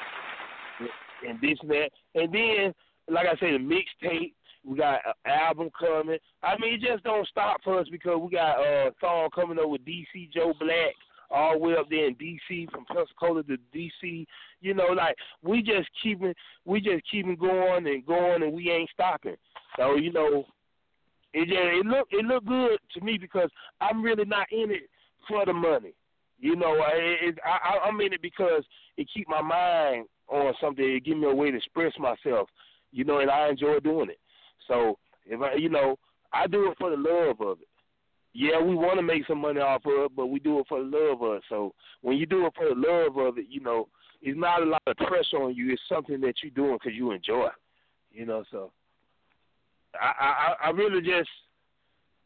and 1.26 1.40
this 1.40 1.59
and 1.62 1.70
that. 1.70 1.90
And 2.14 2.32
then, 2.32 2.74
like 3.09 3.26
I 3.26 3.36
said, 3.38 3.55
the 3.55 3.59
mixtape. 3.59 4.32
We 4.66 4.78
got 4.78 5.00
an 5.05 5.12
album 5.30 5.68
coming. 5.78 6.16
I 6.42 6.57
mean, 6.59 6.74
it 6.74 6.80
just 6.80 7.05
don't 7.05 7.28
stop 7.28 7.59
for 7.62 7.78
us 7.78 7.86
because 7.90 8.18
we 8.18 8.30
got 8.30 8.59
uh, 8.59 8.88
a 8.88 8.90
song 8.98 9.28
coming 9.34 9.59
up 9.59 9.68
with 9.68 9.84
DC 9.84 10.32
Joe 10.32 10.55
Black 10.59 10.94
all 11.31 11.53
the 11.53 11.59
way 11.59 11.77
up 11.77 11.89
there 11.91 12.07
in 12.07 12.14
DC, 12.14 12.70
from 12.70 12.85
Pensacola 12.87 13.43
to 13.45 13.57
DC. 13.75 14.27
You 14.61 14.75
know, 14.75 14.89
like 14.97 15.16
we 15.43 15.62
just 15.62 15.89
keeping 16.03 16.35
we 16.64 16.81
just 16.81 17.03
keeping 17.11 17.37
going 17.37 17.87
and 17.87 18.07
going, 18.07 18.43
and 18.43 18.53
we 18.53 18.70
ain't 18.70 18.91
stopping. 18.91 19.37
So 19.77 19.97
you 19.97 20.12
know, 20.12 20.45
it 21.33 21.47
just 21.47 21.59
it 21.59 21.87
look 21.87 22.09
it 22.11 22.25
look 22.25 22.45
good 22.45 22.79
to 22.95 23.01
me 23.01 23.18
because 23.18 23.51
I'm 23.81 24.03
really 24.03 24.25
not 24.25 24.47
in 24.53 24.70
it 24.70 24.89
for 25.29 25.45
the 25.45 25.53
money. 25.53 25.95
You 26.39 26.57
know, 26.57 26.75
it, 26.93 27.29
it, 27.29 27.39
I, 27.45 27.87
I'm 27.87 28.01
in 28.01 28.12
it 28.12 28.20
because 28.20 28.64
it 28.97 29.09
keep 29.14 29.29
my 29.29 29.41
mind 29.41 30.07
on 30.29 30.53
something. 30.61 30.85
It 30.85 31.05
give 31.05 31.16
me 31.16 31.27
a 31.27 31.35
way 31.35 31.51
to 31.51 31.57
express 31.57 31.93
myself. 31.99 32.49
You 32.93 33.05
know, 33.05 33.20
and 33.20 33.31
I 33.31 33.49
enjoy 33.49 33.81
doing 33.81 34.11
it. 34.11 34.18
So 34.68 34.99
if 35.27 35.41
I, 35.41 35.55
you 35.55 35.68
know, 35.68 35.97
I 36.33 36.47
do 36.47 36.70
it 36.70 36.77
for 36.79 36.91
the 36.91 36.97
love 36.97 37.41
of 37.41 37.61
it 37.61 37.68
yeah, 38.35 38.61
we 38.61 38.74
want 38.74 38.97
to 38.97 39.03
make 39.03 39.26
some 39.28 39.39
money 39.39 39.61
off 39.61 39.87
of 39.87 39.93
it, 39.93 40.16
but 40.16 40.26
we 40.26 40.41
do 40.41 40.59
it 40.59 40.66
for 40.68 40.80
the 40.80 40.85
love 40.85 41.22
of 41.22 41.37
it. 41.37 41.43
So 41.49 41.72
when 42.03 42.16
you 42.16 42.26
do 42.26 42.47
it 42.47 42.53
for 42.57 42.68
the 42.68 42.74
love 42.74 43.16
of 43.16 43.39
it, 43.39 43.47
you 43.49 43.61
know, 43.61 43.89
it's 44.20 44.39
not 44.39 44.62
a 44.62 44.66
lot 44.66 44.82
of 44.89 44.97
pressure 44.97 45.37
on 45.37 45.55
you. 45.55 45.72
It's 45.72 45.82
something 45.89 46.20
that 46.22 46.35
you're 46.43 46.51
doing 46.51 46.76
because 46.82 46.97
you 46.97 47.12
enjoy. 47.12 47.49
You 48.12 48.26
know, 48.26 48.45
so 48.51 48.72
I, 50.01 50.55
I 50.62 50.66
I 50.66 50.70
really 50.70 51.01
just 51.01 51.28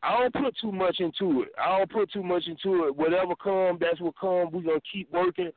I 0.03 0.19
don't 0.19 0.33
put 0.33 0.57
too 0.61 0.73
much 0.73 0.97
into 1.01 1.43
it. 1.43 1.49
I 1.63 1.77
don't 1.77 1.91
put 1.91 2.11
too 2.11 2.23
much 2.23 2.47
into 2.47 2.85
it. 2.85 2.97
Whatever 2.97 3.35
come, 3.37 3.79
that's 3.79 4.01
what 4.01 4.19
come. 4.19 4.51
We're 4.51 4.63
gonna 4.63 4.81
keep 4.91 5.13
working. 5.13 5.51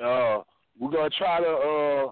Uh, 0.00 0.42
we're 0.78 0.90
gonna 0.90 1.10
try 1.10 1.40
to 1.40 1.48
uh 1.48 2.10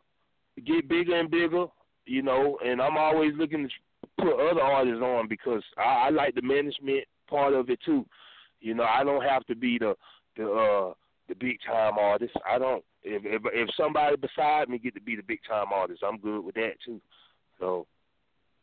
get 0.67 0.89
bigger 0.89 1.15
and 1.15 1.31
bigger. 1.31 1.67
You 2.07 2.23
know, 2.23 2.59
and 2.65 2.81
I'm 2.81 2.97
always 2.97 3.35
looking 3.37 3.69
to 3.69 4.25
put 4.25 4.51
other 4.51 4.63
artists 4.63 5.03
on 5.03 5.29
because 5.29 5.63
I, 5.77 6.07
I 6.07 6.11
like 6.11 6.35
the 6.35 6.43
management 6.43 7.05
part 7.29 7.55
of 7.55 7.71
it 7.71 7.79
too. 7.85 8.05
You 8.61 8.75
know, 8.75 8.85
I 8.85 9.05
don't 9.05 9.23
have 9.23 9.47
to 9.47 9.55
be 9.55 9.79
the 9.79 9.95
the 10.37 10.51
uh 10.51 10.95
the 11.29 11.35
big 11.35 11.59
time 11.67 11.99
artist. 11.99 12.33
I 12.49 12.59
don't 12.59 12.85
if 13.03 13.23
if 13.25 13.43
if 13.53 13.69
somebody 13.77 14.17
beside 14.17 14.69
me 14.69 14.79
get 14.79 14.95
to 14.95 15.01
be 15.01 15.17
the 15.17 15.23
big 15.23 15.41
time 15.49 15.67
artist, 15.73 16.03
I'm 16.07 16.19
good 16.19 16.45
with 16.45 16.55
that 16.57 16.75
too. 16.85 17.01
So 17.59 17.87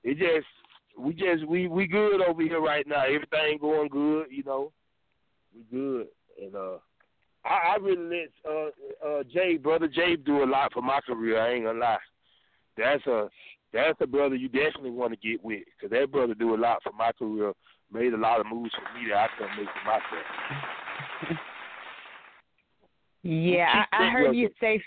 it 0.04 0.18
just 0.18 0.48
we 0.98 1.14
just 1.14 1.48
we 1.48 1.68
we 1.68 1.88
good 1.88 2.22
over 2.22 2.42
here 2.42 2.62
right 2.62 2.86
now. 2.88 3.04
Everything 3.06 3.58
going 3.60 3.90
good, 3.90 4.28
you 4.30 4.44
know. 4.44 4.72
We 5.54 5.64
good. 5.78 6.08
And 6.42 6.56
uh 6.56 6.78
I, 7.46 7.74
I 7.74 7.76
really 7.82 8.30
let 8.46 8.52
uh 8.52 9.08
uh 9.08 9.24
Jay, 9.34 9.58
brother 9.58 9.88
Jay 9.88 10.16
do 10.16 10.44
a 10.44 10.46
lot 10.46 10.74
for 10.74 10.82
my 10.82 11.00
career, 11.02 11.40
I 11.40 11.54
ain't 11.54 11.66
gonna 11.66 11.80
lie. 11.80 11.98
That's 12.78 13.06
a 13.08 13.30
that's 13.74 14.00
a 14.02 14.08
brother 14.08 14.36
you 14.36 14.48
definitely 14.48 14.92
want 14.92 15.12
to 15.12 15.28
get 15.28 15.44
with 15.44 15.64
because 15.78 15.92
that 15.92 16.12
brother 16.12 16.34
do 16.34 16.56
a 16.56 16.58
lot 16.58 16.82
for 16.84 16.94
my 16.94 17.12
career, 17.12 17.54
made 17.92 18.14
a 18.14 18.18
lot 18.18 18.40
of 18.40 18.48
moves 18.48 18.72
for 18.74 19.00
me 19.00 19.08
that 19.10 19.18
I 19.18 19.28
couldn't 19.38 19.58
make 19.58 19.68
for 19.68 19.86
myself. 19.86 21.40
Yeah, 23.24 23.86
I, 23.92 24.06
I 24.06 24.10
heard 24.10 24.36
you 24.36 24.50
say. 24.60 24.82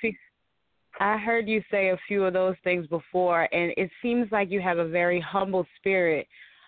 I 1.00 1.16
heard 1.16 1.48
you 1.48 1.62
say 1.70 1.90
a 1.90 1.98
few 2.08 2.24
of 2.24 2.32
those 2.32 2.56
things 2.64 2.86
before, 2.86 3.48
and 3.52 3.72
it 3.76 3.90
seems 4.02 4.30
like 4.32 4.50
you 4.50 4.60
have 4.60 4.78
a 4.78 4.88
very 4.88 5.20
humble 5.20 5.66
spirit. 5.76 6.26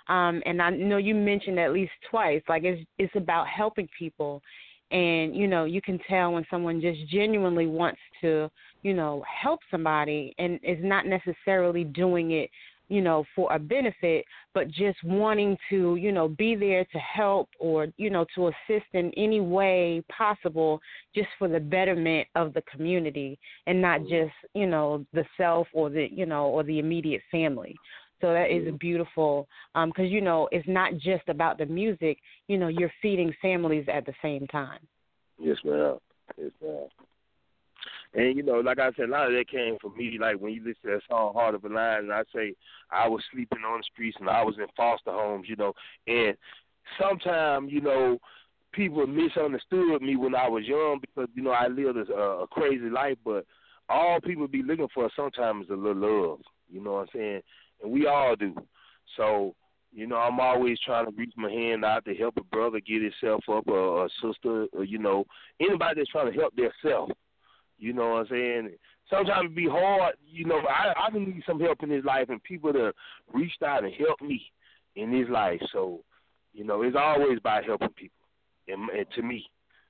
Um, 0.08 0.42
and 0.46 0.60
I 0.60 0.70
know 0.70 0.96
you 0.96 1.14
mentioned 1.14 1.58
at 1.58 1.72
least 1.72 1.92
twice, 2.10 2.42
like 2.48 2.64
it's 2.64 2.84
it's 2.98 3.14
about 3.14 3.46
helping 3.48 3.88
people, 3.96 4.42
and 4.90 5.36
you 5.36 5.46
know 5.46 5.64
you 5.64 5.80
can 5.80 5.98
tell 6.08 6.32
when 6.32 6.44
someone 6.50 6.80
just 6.80 7.06
genuinely 7.08 7.66
wants 7.66 8.00
to, 8.20 8.50
you 8.82 8.94
know, 8.94 9.24
help 9.42 9.60
somebody, 9.70 10.34
and 10.38 10.58
is 10.62 10.78
not 10.80 11.06
necessarily 11.06 11.84
doing 11.84 12.32
it 12.32 12.50
you 12.91 13.01
know, 13.01 13.24
for 13.34 13.51
a 13.53 13.59
benefit, 13.59 14.24
but 14.53 14.68
just 14.68 15.03
wanting 15.05 15.57
to, 15.70 15.95
you 15.95 16.11
know, 16.11 16.28
be 16.28 16.57
there 16.57 16.84
to 16.84 16.99
help 16.99 17.49
or, 17.61 17.86
you 17.97 18.11
know, 18.11 18.26
to 18.34 18.49
assist 18.49 18.86
in 18.93 19.12
any 19.16 19.41
way 19.41 20.03
possible 20.14 20.80
just 21.14 21.28
for 21.38 21.49
the 21.49 21.61
betterment 21.61 22.26
of 22.34 22.53
the 22.53 22.62
community 22.62 23.38
and 23.66 23.80
not 23.80 24.01
just, 24.03 24.32
you 24.55 24.66
know, 24.66 25.07
the 25.14 25.24
self 25.36 25.68
or 25.72 25.88
the, 25.88 26.09
you 26.11 26.26
know, 26.26 26.47
or 26.47 26.64
the 26.64 26.80
immediate 26.80 27.22
family. 27.30 27.76
So 28.20 28.32
that 28.32 28.51
is 28.51 28.74
beautiful 28.78 29.49
because, 29.72 29.93
um, 29.99 30.05
you 30.05 30.20
know, 30.20 30.49
it's 30.53 30.68
not 30.68 30.95
just 30.99 31.26
about 31.28 31.59
the 31.59 31.66
music, 31.66 32.18
you 32.49 32.59
know, 32.59 32.68
you're 32.68 32.93
feeding 33.01 33.32
families 33.41 33.86
at 33.91 34.05
the 34.05 34.12
same 34.20 34.47
time. 34.49 34.80
Yes, 35.38 35.57
ma'am. 35.64 35.97
Yes, 36.36 36.51
ma'am. 36.62 36.88
And 38.12 38.36
you 38.36 38.42
know, 38.42 38.61
like 38.61 38.78
I 38.78 38.90
said, 38.96 39.08
a 39.08 39.12
lot 39.12 39.28
of 39.28 39.32
that 39.32 39.48
came 39.48 39.76
from 39.80 39.96
me. 39.96 40.18
Like 40.20 40.36
when 40.40 40.52
you 40.52 40.61
listen 40.61 40.82
to 40.84 40.90
that 40.90 41.02
song 41.08 41.32
"Heart 41.32 41.54
of 41.54 41.64
a 41.64 41.68
Lion," 41.68 42.04
and 42.04 42.12
I 42.12 42.22
say 42.34 42.54
I 42.90 43.08
was 43.08 43.22
sleeping 43.32 43.61
on 43.66 43.78
the 43.78 43.84
streets 43.92 44.16
and 44.18 44.28
I 44.28 44.42
was 44.42 44.56
in 44.58 44.66
foster 44.76 45.12
homes. 45.12 45.46
You 45.48 45.56
know, 45.56 45.72
and 46.06 46.36
sometimes 47.00 47.70
you 47.70 47.80
know 47.80 48.18
people 48.72 49.06
misunderstood 49.06 50.02
me 50.02 50.16
when 50.16 50.34
I 50.34 50.48
was 50.48 50.64
young 50.64 50.98
because 51.00 51.28
you 51.34 51.42
know 51.42 51.50
I 51.50 51.68
lived 51.68 51.98
a, 51.98 52.12
a 52.12 52.46
crazy 52.48 52.90
life. 52.90 53.16
But 53.24 53.46
all 53.88 54.20
people 54.20 54.48
be 54.48 54.62
looking 54.62 54.88
for 54.92 55.08
sometimes 55.14 55.66
is 55.66 55.70
a 55.70 55.74
little 55.74 56.30
love. 56.30 56.40
You 56.68 56.82
know 56.82 56.94
what 56.94 57.00
I'm 57.00 57.08
saying? 57.14 57.40
And 57.82 57.92
we 57.92 58.06
all 58.06 58.34
do. 58.34 58.54
So 59.16 59.54
you 59.92 60.06
know, 60.06 60.16
I'm 60.16 60.38
always 60.38 60.78
trying 60.84 61.06
to 61.06 61.12
reach 61.16 61.32
my 61.36 61.50
hand 61.50 61.84
out 61.84 62.04
to 62.04 62.14
help 62.14 62.36
a 62.38 62.44
brother 62.44 62.80
get 62.80 63.02
himself 63.02 63.42
up, 63.48 63.66
or 63.68 64.06
a 64.06 64.08
sister, 64.22 64.66
or 64.72 64.84
you 64.84 64.98
know, 64.98 65.24
anybody 65.61 66.00
that's 66.00 66.11
trying 66.11 66.32
to 66.32 66.38
help 66.38 66.54
themselves. 66.56 67.12
You 67.80 67.94
know 67.94 68.10
what 68.10 68.20
I'm 68.20 68.26
saying? 68.28 68.70
Sometimes 69.08 69.46
it 69.46 69.56
be 69.56 69.66
hard. 69.66 70.14
You 70.24 70.44
know, 70.44 70.58
I 70.58 70.92
I 70.96 71.18
need 71.18 71.42
some 71.46 71.58
help 71.58 71.82
in 71.82 71.88
this 71.88 72.04
life, 72.04 72.28
and 72.28 72.42
people 72.42 72.72
that 72.74 72.92
reached 73.32 73.62
out 73.62 73.84
and 73.84 73.92
helped 73.94 74.22
me 74.22 74.42
in 74.96 75.10
this 75.10 75.28
life. 75.30 75.60
So, 75.72 76.00
you 76.52 76.62
know, 76.62 76.82
it's 76.82 76.96
always 76.96 77.38
about 77.38 77.64
helping 77.64 77.88
people. 77.90 78.20
And, 78.68 78.88
and 78.90 79.06
to 79.16 79.22
me, 79.22 79.46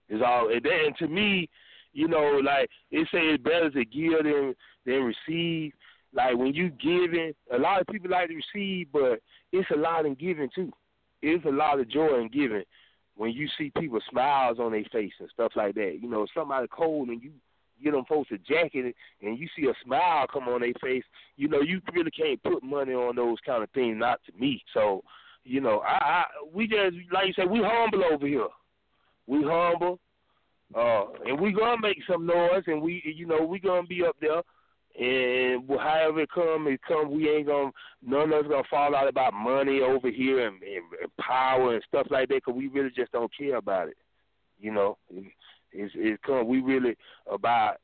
it's 0.08 0.22
all. 0.24 0.50
And, 0.52 0.62
then, 0.62 0.72
and 0.86 0.96
to 0.98 1.08
me, 1.08 1.50
you 1.92 2.06
know, 2.06 2.40
like 2.42 2.70
it 2.92 3.08
say 3.12 3.18
it's 3.18 3.42
better 3.42 3.70
to 3.70 3.84
give 3.84 4.22
than 4.22 4.54
than 4.86 5.12
receive. 5.28 5.72
Like 6.12 6.36
when 6.36 6.54
you 6.54 6.70
giving, 6.70 7.32
a 7.52 7.58
lot 7.58 7.80
of 7.80 7.88
people 7.88 8.10
like 8.10 8.28
to 8.28 8.34
receive, 8.34 8.88
but 8.92 9.20
it's 9.52 9.70
a 9.74 9.76
lot 9.76 10.06
in 10.06 10.14
giving 10.14 10.48
too. 10.54 10.72
It's 11.22 11.44
a 11.44 11.50
lot 11.50 11.80
of 11.80 11.90
joy 11.90 12.20
in 12.20 12.28
giving 12.28 12.64
when 13.16 13.32
you 13.32 13.48
see 13.58 13.72
people 13.78 14.00
smiles 14.10 14.58
on 14.58 14.72
their 14.72 14.84
face 14.90 15.12
and 15.18 15.28
stuff 15.32 15.52
like 15.56 15.74
that. 15.74 15.98
You 16.00 16.08
know, 16.08 16.26
somebody 16.34 16.66
cold 16.68 17.08
and 17.08 17.22
you 17.22 17.32
get 17.82 17.92
them 17.92 18.04
folks 18.08 18.30
a 18.32 18.38
jacket 18.38 18.94
and 19.22 19.38
you 19.38 19.48
see 19.56 19.66
a 19.66 19.74
smile 19.84 20.26
come 20.32 20.48
on 20.48 20.60
their 20.60 20.72
face, 20.82 21.04
you 21.36 21.48
know, 21.48 21.60
you 21.60 21.80
really 21.92 22.10
can't 22.10 22.42
put 22.42 22.62
money 22.62 22.92
on 22.92 23.16
those 23.16 23.38
kind 23.44 23.62
of 23.62 23.70
things. 23.70 23.96
Not 23.98 24.20
to 24.26 24.32
me. 24.38 24.62
So, 24.74 25.02
you 25.44 25.60
know, 25.60 25.80
I, 25.80 25.92
I 25.92 26.24
we 26.52 26.66
just 26.66 26.96
like 27.12 27.26
you 27.26 27.32
said, 27.34 27.50
we 27.50 27.60
humble 27.64 28.04
over 28.04 28.26
here. 28.26 28.48
We 29.26 29.42
humble, 29.44 29.98
uh, 30.74 31.04
and 31.24 31.40
we 31.40 31.52
gonna 31.52 31.80
make 31.80 31.98
some 32.08 32.26
noise, 32.26 32.64
and 32.66 32.82
we, 32.82 33.02
you 33.16 33.26
know, 33.26 33.44
we 33.44 33.60
gonna 33.60 33.86
be 33.86 34.04
up 34.04 34.16
there. 34.20 34.42
And 34.98 35.68
however 35.68 36.22
it 36.22 36.30
come, 36.34 36.66
it 36.66 36.80
come. 36.86 37.12
We 37.12 37.28
ain't 37.28 37.46
gonna 37.46 37.70
none 38.02 38.32
of 38.32 38.44
us 38.44 38.50
gonna 38.50 38.62
fall 38.68 38.94
out 38.94 39.08
about 39.08 39.32
money 39.32 39.80
over 39.80 40.10
here 40.10 40.46
and, 40.46 40.60
and, 40.62 40.82
and 41.00 41.16
power 41.16 41.74
and 41.74 41.84
stuff 41.86 42.08
like 42.10 42.28
that, 42.28 42.44
cause 42.44 42.54
we 42.56 42.66
really 42.66 42.90
just 42.90 43.12
don't 43.12 43.30
care 43.36 43.56
about 43.56 43.88
it. 43.88 43.96
You 44.58 44.72
know, 44.72 44.98
it's 45.72 45.92
it's 45.96 46.22
come 46.24 46.46
we 46.46 46.60
really 46.60 46.96
about 47.30 47.76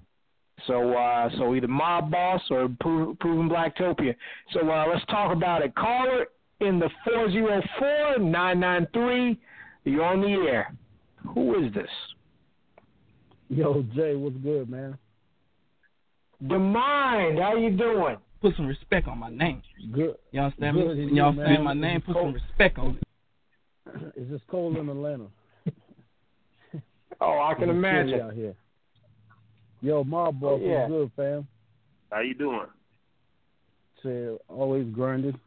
So 0.65 0.93
uh, 0.95 1.29
so 1.37 1.55
either 1.55 1.67
Mobb 1.67 2.11
Boss 2.11 2.41
or 2.49 2.63
Improving 2.63 3.49
Blacktopia. 3.49 4.15
So 4.53 4.69
uh, 4.69 4.85
let's 4.91 5.05
talk 5.05 5.31
about 5.31 5.63
it. 5.63 5.75
Caller 5.75 6.27
in 6.59 6.79
the 6.79 6.89
four 7.03 7.31
zero 7.31 7.61
four 7.79 8.19
nine 8.19 8.59
nine 8.59 8.87
three. 8.93 9.39
You're 9.83 10.03
on 10.03 10.21
the 10.21 10.49
air. 10.49 10.73
Who 11.33 11.63
is 11.63 11.73
this? 11.73 11.89
Yo, 13.49 13.83
Jay, 13.95 14.15
what's 14.15 14.35
good, 14.37 14.69
man? 14.69 14.97
The 16.41 16.59
mind. 16.59 17.39
How 17.39 17.55
you 17.55 17.71
doing? 17.71 18.17
Put 18.41 18.55
some 18.55 18.67
respect 18.67 19.07
on 19.07 19.17
my 19.19 19.29
name. 19.29 19.61
Good. 19.93 20.15
You 20.31 20.41
understand 20.41 20.75
good 20.75 20.97
me? 20.97 21.09
Y'all 21.13 21.29
understand 21.29 21.63
my 21.63 21.73
name? 21.73 22.01
Put 22.01 22.15
cold. 22.15 22.25
some 22.25 22.33
respect 22.33 22.77
on 22.77 22.99
it. 23.01 24.13
Is 24.15 24.29
this 24.29 24.41
cold 24.49 24.75
in 24.77 24.89
Atlanta? 24.89 25.27
Oh, 27.19 27.39
I 27.39 27.53
can 27.55 27.69
imagine. 27.69 28.09
chilly 28.09 28.21
out 28.21 28.33
here. 28.33 28.55
Yo, 29.81 30.03
Mobb 30.03 30.39
Boss, 30.39 30.61
Yeah. 30.61 30.87
good, 30.87 31.11
fam? 31.15 31.47
How 32.11 32.19
you 32.19 32.33
doing? 32.33 32.67
Say 34.03 34.37
always 34.47 34.87
grinding. 34.93 35.39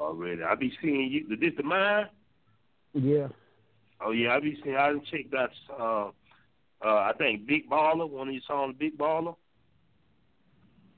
Already, 0.00 0.42
I 0.42 0.54
be 0.54 0.72
seeing 0.80 1.10
you. 1.10 1.36
This 1.36 1.54
the 1.56 1.62
mine? 1.64 2.06
Yeah. 2.94 3.28
Oh 4.00 4.12
yeah, 4.12 4.34
I 4.36 4.40
be 4.40 4.58
seeing. 4.62 4.76
I 4.76 4.88
done 4.90 5.02
checked 5.10 5.34
out. 5.34 5.50
Uh, 5.70 6.10
uh, 6.86 6.98
I 7.00 7.12
think 7.18 7.46
Big 7.46 7.68
Baller. 7.68 8.08
One 8.08 8.28
of 8.28 8.34
you 8.34 8.40
songs, 8.46 8.76
Big 8.78 8.96
Baller. 8.96 9.34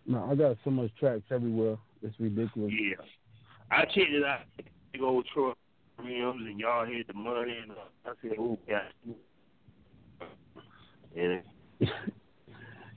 No, 0.07 0.29
I 0.31 0.35
got 0.35 0.57
so 0.65 0.71
much 0.71 0.91
tracks 0.99 1.23
everywhere. 1.31 1.79
It's 2.03 2.15
ridiculous. 2.21 2.73
Yeah, 2.79 2.97
I 3.71 3.85
checked 3.87 4.11
it 4.13 4.25
out. 4.25 4.41
Big 4.93 5.03
old 5.03 5.27
truck 5.33 5.57
rims, 5.99 6.43
and 6.47 6.59
y'all 6.61 6.85
had 6.85 7.07
the 7.07 7.15
money, 7.15 7.57
and 7.63 7.71
uh, 7.73 7.75
I 8.07 8.13
said, 8.23 8.33
"Oh, 8.39 8.59
yeah." 8.69 8.83
And 11.17 11.43
you, 11.81 11.89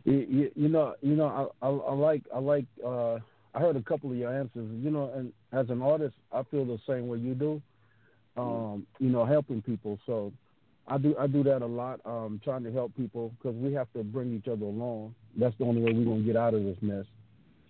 you, 0.05 0.51
you 0.55 0.70
know, 0.70 0.95
you 1.01 1.16
know, 1.16 1.51
I, 1.61 1.66
I, 1.66 1.70
I 1.70 1.93
like, 1.93 2.24
I 2.34 2.39
like. 2.39 2.66
uh 2.86 3.20
I 3.55 3.59
heard 3.59 3.76
a 3.76 3.84
couple 3.84 4.09
of 4.09 4.18
your 4.18 4.34
answers. 4.36 4.68
You 4.82 4.89
know, 4.89 5.11
and 5.16 5.32
as 5.51 5.70
an 5.70 5.84
artist, 5.84 6.16
I 6.32 6.41
feel 6.49 6.66
the 6.66 6.80
same 6.88 7.07
way 7.07 7.20
you 7.20 7.36
do. 7.36 7.61
Um, 8.36 8.88
you 8.97 9.09
know, 9.09 9.26
helping 9.26 9.61
people. 9.61 9.99
So 10.07 10.34
I 10.88 10.97
do, 10.97 11.16
I 11.20 11.28
do 11.28 11.43
that 11.43 11.61
a 11.61 11.66
lot. 11.68 11.99
Um, 12.03 12.41
trying 12.43 12.64
to 12.64 12.72
help 12.72 12.95
people 12.97 13.32
because 13.38 13.55
we 13.55 13.72
have 13.74 13.88
to 13.93 14.03
bring 14.03 14.34
each 14.36 14.47
other 14.47 14.66
along. 14.66 15.14
That's 15.38 15.55
the 15.59 15.66
only 15.66 15.84
way 15.84 15.93
we're 15.93 16.03
gonna 16.03 16.24
get 16.24 16.36
out 16.36 16.55
of 16.55 16.64
this 16.64 16.78
mess. 16.82 17.05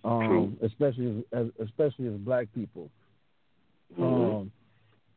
Um, 0.04 0.56
especially 0.62 1.24
as, 1.32 1.46
as, 1.46 1.66
especially 1.66 2.06
as 2.08 2.14
black 2.14 2.46
people. 2.54 2.90
Mhm. 3.98 4.40
Um, 4.40 4.52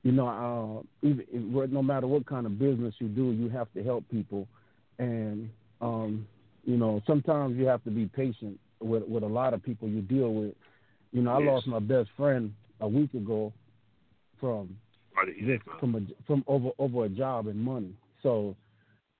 you 0.04 0.12
know, 0.12 0.84
uh, 1.04 1.08
even 1.08 1.72
no 1.72 1.82
matter 1.82 2.08
what 2.08 2.26
kind 2.26 2.46
of 2.46 2.60
business 2.60 2.94
you 3.00 3.08
do, 3.08 3.32
you 3.32 3.48
have 3.50 3.72
to 3.74 3.84
help 3.84 4.04
people, 4.10 4.48
and 5.00 5.50
um, 5.82 6.28
you 6.66 6.78
know, 6.78 7.02
sometimes 7.08 7.58
you 7.58 7.66
have 7.66 7.84
to 7.84 7.92
be 7.92 8.08
patient 8.08 8.60
with 8.82 9.04
with 9.08 9.24
a 9.24 9.28
lot 9.28 9.54
of 9.54 9.64
people 9.64 9.88
you 9.88 10.02
deal 10.02 10.34
with. 10.34 10.54
You 11.12 11.22
know, 11.22 11.32
I 11.32 11.40
Yes. 11.40 11.48
lost 11.48 11.68
my 11.68 11.80
best 11.80 12.10
friend 12.18 12.54
a 12.82 12.88
week 12.88 13.14
ago 13.14 13.54
from 14.40 14.78
just 15.46 15.64
from 15.80 15.96
a 15.96 16.02
from 16.26 16.44
over 16.48 16.70
over 16.80 17.06
a 17.06 17.10
job 17.10 17.48
and 17.48 17.60
money. 17.60 17.94
So, 18.24 18.56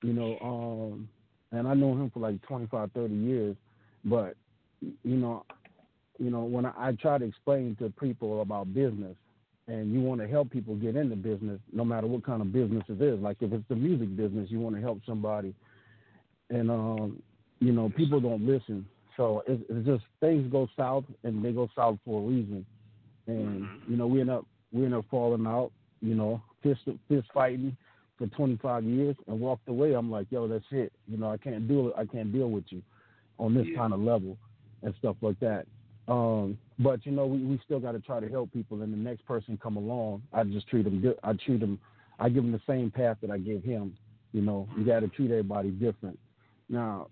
you 0.02 0.12
know, 0.12 0.38
um, 0.42 1.08
and 1.52 1.66
I 1.66 1.74
know 1.74 1.92
him 1.92 2.10
for 2.10 2.20
like 2.20 2.40
25, 2.42 2.90
30 2.92 3.14
years, 3.14 3.56
but 4.04 4.34
you 4.80 5.16
know, 5.16 5.44
you 6.18 6.30
know, 6.30 6.44
when 6.44 6.66
I, 6.66 6.72
I 6.76 6.92
try 6.92 7.18
to 7.18 7.24
explain 7.24 7.76
to 7.80 7.90
people 8.00 8.42
about 8.42 8.74
business, 8.74 9.16
and 9.66 9.92
you 9.92 10.00
want 10.00 10.20
to 10.20 10.28
help 10.28 10.50
people 10.50 10.74
get 10.76 10.96
into 10.96 11.16
business, 11.16 11.60
no 11.72 11.84
matter 11.84 12.06
what 12.06 12.24
kind 12.24 12.42
of 12.42 12.52
business 12.52 12.84
it 12.88 13.00
is. 13.00 13.20
Like 13.20 13.36
if 13.40 13.52
it's 13.52 13.64
the 13.68 13.76
music 13.76 14.16
business, 14.16 14.50
you 14.50 14.60
want 14.60 14.76
to 14.76 14.82
help 14.82 15.00
somebody, 15.06 15.54
and 16.50 16.70
um, 16.70 17.22
you 17.60 17.72
know, 17.72 17.90
people 17.96 18.20
don't 18.20 18.46
listen. 18.46 18.86
So 19.16 19.42
it's, 19.46 19.62
it's 19.68 19.86
just 19.86 20.04
things 20.20 20.50
go 20.50 20.68
south, 20.76 21.04
and 21.24 21.44
they 21.44 21.52
go 21.52 21.68
south 21.76 21.98
for 22.04 22.22
a 22.22 22.26
reason. 22.26 22.64
And 23.26 23.68
you 23.88 23.96
know, 23.96 24.06
we 24.06 24.20
end 24.20 24.30
up 24.30 24.46
we 24.72 24.84
end 24.84 24.94
up 24.94 25.04
falling 25.10 25.46
out. 25.46 25.72
You 26.00 26.14
know, 26.14 26.42
fist 26.62 26.80
fist 27.08 27.26
fighting 27.34 27.76
for 28.16 28.26
25 28.28 28.84
years, 28.84 29.16
and 29.26 29.40
walked 29.40 29.68
away. 29.68 29.94
I'm 29.94 30.10
like, 30.10 30.26
yo, 30.30 30.46
that's 30.48 30.64
it. 30.70 30.92
You 31.08 31.18
know, 31.18 31.30
I 31.30 31.36
can't 31.36 31.66
deal 31.68 31.92
I 31.96 32.04
can't 32.04 32.32
deal 32.32 32.50
with 32.50 32.64
you 32.70 32.82
on 33.38 33.54
this 33.54 33.66
Yeah. 33.68 33.76
kind 33.78 33.92
of 33.92 34.00
level 34.00 34.36
and 34.82 34.94
stuff 34.98 35.16
like 35.20 35.38
that. 35.40 35.66
Um, 36.06 36.58
but 36.78 37.04
you 37.04 37.12
know, 37.12 37.26
we, 37.26 37.38
we 37.44 37.60
still 37.64 37.80
got 37.80 37.92
to 37.92 38.00
try 38.00 38.20
to 38.20 38.28
help 38.28 38.52
people. 38.52 38.82
And 38.82 38.92
the 38.92 38.96
next 38.96 39.26
person 39.26 39.58
come 39.62 39.76
along, 39.76 40.22
I 40.32 40.44
just 40.44 40.68
treat 40.68 40.84
them. 40.84 41.00
good. 41.00 41.18
I 41.22 41.32
treat 41.34 41.60
them. 41.60 41.78
I 42.18 42.28
give 42.28 42.42
them 42.44 42.52
the 42.52 42.60
same 42.66 42.90
path 42.90 43.18
that 43.22 43.30
I 43.30 43.38
gave 43.38 43.62
him. 43.62 43.96
You 44.32 44.42
know, 44.42 44.68
you 44.76 44.84
got 44.84 45.00
to 45.00 45.08
treat 45.08 45.30
everybody 45.30 45.70
different. 45.70 46.18
Now, 46.68 47.08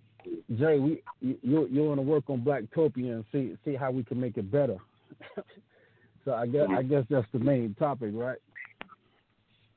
Jay, 0.58 0.78
we 0.78 1.02
you 1.20 1.68
you, 1.70 1.84
want 1.84 1.98
to 1.98 2.02
work 2.02 2.24
on 2.28 2.40
Blacktopia 2.40 3.12
and 3.12 3.24
see 3.32 3.56
see 3.64 3.74
how 3.74 3.90
we 3.90 4.04
can 4.04 4.20
make 4.20 4.36
it 4.36 4.50
better. 4.50 4.76
so 6.24 6.34
I 6.34 6.46
guess 6.46 6.66
I 6.70 6.82
guess 6.82 7.04
that's 7.08 7.26
the 7.32 7.38
main 7.38 7.74
topic, 7.78 8.10
right? 8.12 8.38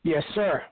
Yes, 0.03 0.23
sir. 0.33 0.63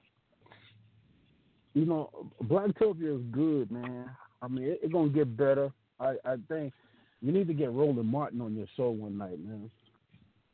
You 1.74 1.86
know, 1.86 2.10
Blacktopia 2.44 3.20
is 3.20 3.26
good, 3.32 3.72
man. 3.72 4.10
I 4.42 4.48
mean, 4.48 4.64
it, 4.64 4.80
it's 4.84 4.94
gonna 4.94 5.10
get 5.10 5.38
better. 5.38 5.72
I 6.00 6.16
I 6.26 6.36
think 6.48 6.74
you 7.22 7.32
need 7.32 7.48
to 7.48 7.54
get 7.54 7.72
Roland 7.72 8.10
Martin 8.10 8.42
on 8.42 8.56
your 8.56 8.68
show 8.76 8.90
one 8.90 9.18
night, 9.18 9.40
man, 9.40 9.70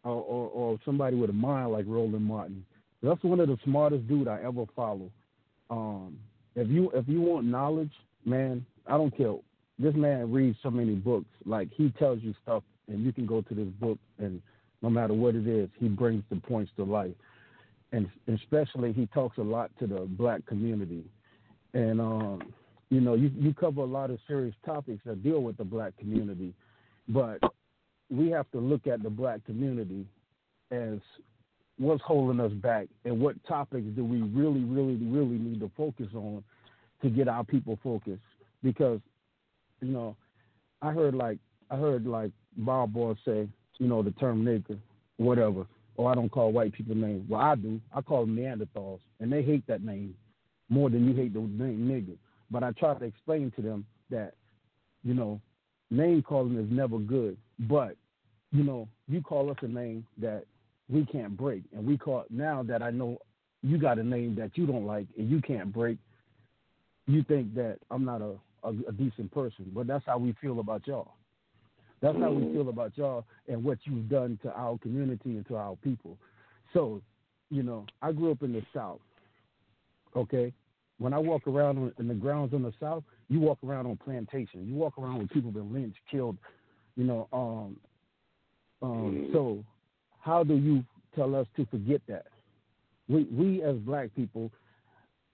or 0.03 0.21
or, 0.21 0.49
or 0.49 0.79
somebody 0.83 1.15
with 1.15 1.29
a 1.29 1.33
mind 1.33 1.71
like 1.71 1.85
Roland 1.87 2.25
Martin. 2.25 2.65
That's 3.01 3.23
one 3.23 3.39
of 3.39 3.47
the 3.47 3.57
smartest 3.63 4.07
dude 4.07 4.27
I 4.27 4.41
ever 4.43 4.65
follow. 4.75 5.09
Um, 5.69 6.17
if 6.55 6.67
you 6.69 6.91
if 6.93 7.07
you 7.07 7.21
want 7.21 7.45
knowledge, 7.45 7.91
man, 8.25 8.65
I 8.87 8.91
don't 8.91 9.15
care. 9.15 9.35
This 9.79 9.95
man 9.95 10.31
reads 10.31 10.57
so 10.61 10.69
many 10.69 10.95
books. 10.95 11.29
Like 11.45 11.69
he 11.73 11.89
tells 11.97 12.21
you 12.21 12.33
stuff, 12.43 12.63
and 12.87 13.03
you 13.03 13.11
can 13.11 13.25
go 13.25 13.41
to 13.41 13.53
this 13.53 13.67
book, 13.79 13.97
and 14.19 14.41
no 14.81 14.89
matter 14.89 15.13
what 15.13 15.35
it 15.35 15.47
is, 15.47 15.69
he 15.79 15.87
brings 15.87 16.23
the 16.29 16.35
points 16.37 16.71
to 16.77 16.83
life. 16.83 17.13
And 17.91 18.09
especially, 18.27 18.91
he 18.93 19.05
talks 19.07 19.37
a 19.37 19.43
lot 19.43 19.71
to 19.79 19.87
the 19.87 20.01
black 20.01 20.45
community. 20.45 21.03
And 21.73 22.01
um, 22.01 22.41
you 22.89 23.01
know, 23.01 23.15
you 23.15 23.31
you 23.35 23.53
cover 23.53 23.81
a 23.81 23.85
lot 23.85 24.11
of 24.11 24.19
serious 24.27 24.55
topics 24.65 25.01
that 25.05 25.23
deal 25.23 25.41
with 25.41 25.57
the 25.57 25.63
black 25.63 25.97
community, 25.97 26.53
but 27.07 27.39
we 28.09 28.29
have 28.29 28.49
to 28.51 28.59
look 28.59 28.85
at 28.87 29.01
the 29.01 29.09
black 29.09 29.43
community 29.45 30.05
as 30.71 30.99
what's 31.77 32.03
holding 32.03 32.39
us 32.39 32.51
back 32.53 32.87
and 33.05 33.19
what 33.19 33.35
topics 33.45 33.87
do 33.95 34.05
we 34.05 34.21
really, 34.21 34.63
really, 34.63 34.95
really 34.95 35.37
need 35.37 35.59
to 35.59 35.71
focus 35.75 36.07
on 36.13 36.43
to 37.03 37.09
get 37.09 37.27
our 37.27 37.43
people 37.43 37.77
focused. 37.83 38.21
Because, 38.63 38.99
you 39.81 39.89
know, 39.89 40.15
I 40.81 40.91
heard 40.91 41.13
like 41.13 41.37
I 41.69 41.75
heard 41.75 42.05
like 42.05 42.31
Bob 42.57 42.93
Boy 42.93 43.13
say, 43.25 43.47
you 43.77 43.87
know, 43.87 44.01
the 44.01 44.11
term 44.11 44.43
nigger, 44.43 44.77
whatever. 45.17 45.65
Or 45.95 46.09
I 46.09 46.15
don't 46.15 46.31
call 46.31 46.51
white 46.51 46.73
people 46.73 46.95
names. 46.95 47.29
Well, 47.29 47.41
I 47.41 47.55
do. 47.55 47.79
I 47.93 48.01
call 48.01 48.25
them 48.25 48.35
Neanderthals, 48.35 48.99
and 49.19 49.31
they 49.31 49.43
hate 49.43 49.65
that 49.67 49.83
name 49.83 50.15
more 50.69 50.89
than 50.89 51.07
you 51.07 51.13
hate 51.13 51.33
the 51.33 51.39
name 51.39 51.87
nigger. 51.87 52.17
But 52.49 52.63
I 52.63 52.71
try 52.71 52.95
to 52.95 53.05
explain 53.05 53.51
to 53.55 53.61
them 53.61 53.85
that, 54.09 54.33
you 55.03 55.13
know, 55.13 55.39
name 55.91 56.23
calling 56.23 56.57
is 56.57 56.71
never 56.71 56.97
good. 56.97 57.37
But, 57.59 57.95
you 58.51 58.63
know, 58.63 58.87
you 59.07 59.21
call 59.21 59.51
us 59.51 59.57
a 59.61 59.67
name 59.67 60.05
that 60.17 60.45
we 60.89 61.05
can't 61.05 61.37
break. 61.37 61.63
And 61.75 61.85
we 61.85 61.97
call 61.97 62.25
now 62.29 62.63
that 62.63 62.81
I 62.81 62.89
know 62.89 63.19
you 63.61 63.77
got 63.77 63.99
a 63.99 64.03
name 64.03 64.35
that 64.35 64.57
you 64.57 64.65
don't 64.65 64.85
like 64.85 65.07
and 65.17 65.29
you 65.29 65.41
can't 65.41 65.71
break, 65.71 65.97
you 67.07 67.23
think 67.23 67.53
that 67.55 67.77
I'm 67.91 68.05
not 68.05 68.21
a, 68.21 68.35
a, 68.63 68.69
a 68.87 68.91
decent 68.91 69.31
person. 69.31 69.71
But 69.73 69.87
that's 69.87 70.05
how 70.05 70.17
we 70.17 70.33
feel 70.41 70.59
about 70.59 70.87
y'all. 70.87 71.13
That's 72.01 72.17
how 72.17 72.31
we 72.31 72.53
feel 72.53 72.67
about 72.67 72.97
y'all 72.97 73.25
and 73.47 73.63
what 73.63 73.77
you've 73.83 74.09
done 74.09 74.37
to 74.43 74.51
our 74.53 74.77
community 74.77 75.37
and 75.37 75.47
to 75.47 75.55
our 75.55 75.77
people. 75.77 76.17
So, 76.73 77.01
you 77.49 77.63
know, 77.63 77.85
I 78.01 78.11
grew 78.11 78.31
up 78.31 78.43
in 78.43 78.51
the 78.51 78.61
South. 78.73 78.99
Okay, 80.15 80.53
when 80.99 81.13
I 81.13 81.17
walk 81.17 81.47
around 81.47 81.93
in 81.97 82.07
the 82.07 82.13
grounds 82.13 82.53
in 82.53 82.61
the 82.61 82.73
South, 82.79 83.03
you 83.29 83.39
walk 83.39 83.57
around 83.65 83.87
on 83.87 83.97
plantation. 83.97 84.67
You 84.67 84.75
walk 84.75 84.97
around 84.97 85.19
with 85.19 85.29
people 85.31 85.49
been 85.51 85.73
lynched, 85.73 85.97
killed. 86.11 86.37
You 86.95 87.05
know, 87.05 87.27
um, 87.33 87.77
um, 88.81 89.29
so 89.33 89.63
how 90.19 90.43
do 90.43 90.55
you 90.55 90.83
tell 91.15 91.35
us 91.35 91.47
to 91.55 91.65
forget 91.67 92.01
that? 92.07 92.25
We 93.07 93.23
we 93.31 93.63
as 93.63 93.75
black 93.77 94.13
people 94.15 94.51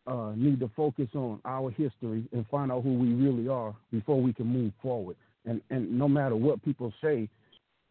uh, 0.07 0.31
need 0.35 0.59
to 0.59 0.69
focus 0.75 1.07
on 1.15 1.39
our 1.45 1.69
history 1.71 2.25
and 2.31 2.45
find 2.49 2.71
out 2.71 2.83
who 2.83 2.93
we 2.93 3.13
really 3.13 3.47
are 3.47 3.75
before 3.91 4.21
we 4.21 4.33
can 4.33 4.47
move 4.47 4.71
forward. 4.81 5.15
And 5.45 5.61
and 5.69 5.97
no 5.97 6.07
matter 6.07 6.35
what 6.35 6.63
people 6.63 6.93
say, 7.01 7.29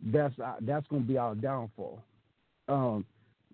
that's 0.07 0.35
our, 0.39 0.57
that's 0.61 0.87
going 0.89 1.03
to 1.03 1.09
be 1.09 1.19
our 1.19 1.35
downfall. 1.35 2.03
Um, 2.69 3.05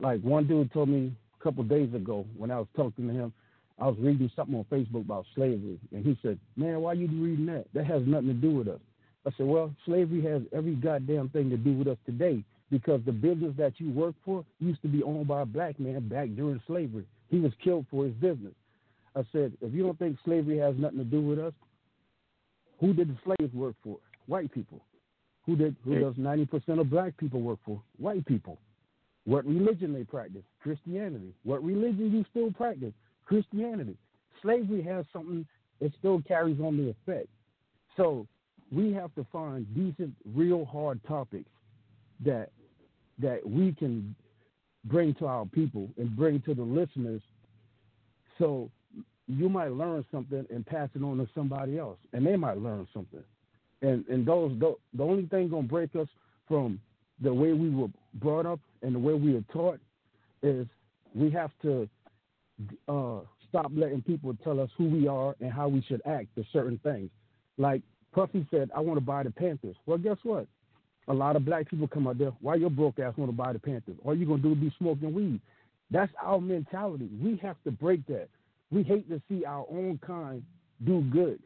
like 0.00 0.20
one 0.22 0.46
dude 0.46 0.72
told 0.72 0.88
me 0.88 1.12
a 1.40 1.42
couple 1.44 1.62
days 1.64 1.92
ago 1.94 2.26
when 2.36 2.50
I 2.50 2.58
was 2.58 2.68
talking 2.74 3.06
to 3.08 3.14
him, 3.14 3.32
I 3.78 3.86
was 3.86 3.96
reading 3.98 4.30
something 4.34 4.54
on 4.54 4.64
Facebook 4.64 5.02
about 5.02 5.26
slavery, 5.34 5.78
and 5.92 6.04
he 6.04 6.18
said, 6.22 6.38
"Man, 6.56 6.80
why 6.80 6.94
you 6.94 7.08
reading 7.08 7.46
that? 7.46 7.66
That 7.74 7.86
has 7.86 8.02
nothing 8.06 8.28
to 8.28 8.34
do 8.34 8.50
with 8.50 8.68
us." 8.68 8.80
I 9.26 9.30
said, 9.36 9.46
"Well, 9.46 9.74
slavery 9.84 10.22
has 10.22 10.42
every 10.52 10.74
goddamn 10.74 11.30
thing 11.30 11.50
to 11.50 11.56
do 11.56 11.72
with 11.72 11.88
us 11.88 11.98
today 12.06 12.44
because 12.70 13.00
the 13.04 13.12
business 13.12 13.52
that 13.56 13.72
you 13.78 13.90
work 13.90 14.14
for 14.24 14.44
used 14.58 14.82
to 14.82 14.88
be 14.88 15.02
owned 15.02 15.28
by 15.28 15.42
a 15.42 15.46
black 15.46 15.78
man 15.78 16.08
back 16.08 16.28
during 16.34 16.60
slavery. 16.66 17.06
He 17.34 17.40
was 17.40 17.52
killed 17.64 17.86
for 17.90 18.04
his 18.04 18.14
business." 18.14 18.54
I 19.16 19.24
said, 19.32 19.56
"If 19.60 19.72
you 19.74 19.82
don't 19.82 19.98
think 19.98 20.18
slavery 20.24 20.58
has 20.58 20.76
nothing 20.78 20.98
to 20.98 21.04
do 21.04 21.20
with 21.20 21.38
us, 21.38 21.54
who 22.78 22.92
did 22.94 23.08
the 23.08 23.18
slaves 23.24 23.52
work 23.52 23.74
for? 23.82 23.98
White 24.26 24.52
people. 24.52 24.84
Who 25.46 25.56
did? 25.56 25.74
Who 25.84 25.98
does 25.98 26.16
ninety 26.16 26.46
percent 26.46 26.78
of 26.78 26.90
black 26.90 27.16
people 27.16 27.40
work 27.40 27.58
for? 27.64 27.82
White 27.98 28.24
people. 28.24 28.58
What 29.24 29.44
religion 29.46 29.92
they 29.92 30.04
practice? 30.04 30.44
Christianity. 30.60 31.34
What 31.42 31.64
religion 31.64 32.12
you 32.12 32.24
still 32.30 32.52
practice? 32.52 32.94
Christianity. 33.24 33.96
Slavery 34.42 34.82
has 34.82 35.04
something. 35.12 35.46
It 35.80 35.92
still 35.98 36.22
carries 36.22 36.60
on 36.60 36.76
the 36.76 36.90
effect. 36.90 37.28
So 37.96 38.26
we 38.70 38.92
have 38.92 39.14
to 39.16 39.24
find 39.32 39.66
decent, 39.74 40.14
real 40.34 40.64
hard 40.64 41.02
topics 41.04 41.50
that 42.24 42.50
that 43.18 43.48
we 43.48 43.72
can 43.72 44.14
bring 44.84 45.14
to 45.14 45.26
our 45.26 45.46
people 45.46 45.88
and 45.96 46.14
bring 46.16 46.40
to 46.42 46.54
the 46.54 46.62
listeners. 46.62 47.22
So 48.38 48.70
you 49.26 49.48
might 49.48 49.72
learn 49.72 50.04
something 50.12 50.46
and 50.50 50.66
pass 50.66 50.88
it 50.94 51.02
on 51.02 51.18
to 51.18 51.28
somebody 51.34 51.78
else, 51.78 51.98
and 52.12 52.26
they 52.26 52.36
might 52.36 52.58
learn 52.58 52.86
something. 52.92 53.24
And 53.82 54.04
and 54.08 54.26
those 54.26 54.58
the, 54.58 54.74
the 54.94 55.02
only 55.02 55.26
thing 55.26 55.48
gonna 55.48 55.62
break 55.62 55.94
us 55.96 56.08
from 56.48 56.80
the 57.20 57.32
way 57.32 57.52
we 57.52 57.70
were 57.70 57.88
brought 58.14 58.46
up 58.46 58.60
and 58.82 58.94
the 58.94 58.98
way 58.98 59.14
we 59.14 59.34
were 59.34 59.44
taught 59.52 59.80
is 60.42 60.66
we 61.14 61.30
have 61.30 61.50
to 61.62 61.88
uh, 62.88 63.20
stop 63.48 63.70
letting 63.74 64.02
people 64.02 64.36
tell 64.42 64.60
us 64.60 64.68
who 64.76 64.84
we 64.84 65.06
are 65.06 65.34
and 65.40 65.52
how 65.52 65.68
we 65.68 65.80
should 65.82 66.02
act 66.06 66.26
to 66.36 66.44
certain 66.52 66.78
things. 66.82 67.10
Like 67.56 67.82
Puffy 68.12 68.46
said, 68.50 68.70
I 68.74 68.80
want 68.80 68.98
to 68.98 69.04
buy 69.04 69.22
the 69.22 69.30
Panthers. 69.30 69.76
Well, 69.86 69.98
guess 69.98 70.16
what? 70.22 70.46
A 71.08 71.12
lot 71.12 71.36
of 71.36 71.44
black 71.44 71.68
people 71.68 71.86
come 71.86 72.06
out 72.06 72.18
there. 72.18 72.32
Why 72.40 72.54
your 72.54 72.70
broke 72.70 72.98
ass 72.98 73.14
want 73.16 73.30
to 73.30 73.36
buy 73.36 73.52
the 73.52 73.58
Panthers? 73.58 73.96
All 74.04 74.14
you 74.14 74.26
gonna 74.26 74.42
do 74.42 74.52
is 74.52 74.58
be 74.58 74.72
smoking 74.78 75.12
weed. 75.12 75.40
That's 75.90 76.12
our 76.22 76.40
mentality. 76.40 77.10
We 77.22 77.36
have 77.42 77.56
to 77.64 77.70
break 77.70 78.06
that. 78.06 78.28
We 78.70 78.82
hate 78.82 79.08
to 79.10 79.20
see 79.28 79.44
our 79.44 79.66
own 79.70 80.00
kind 80.04 80.42
do 80.84 81.02
good. 81.02 81.38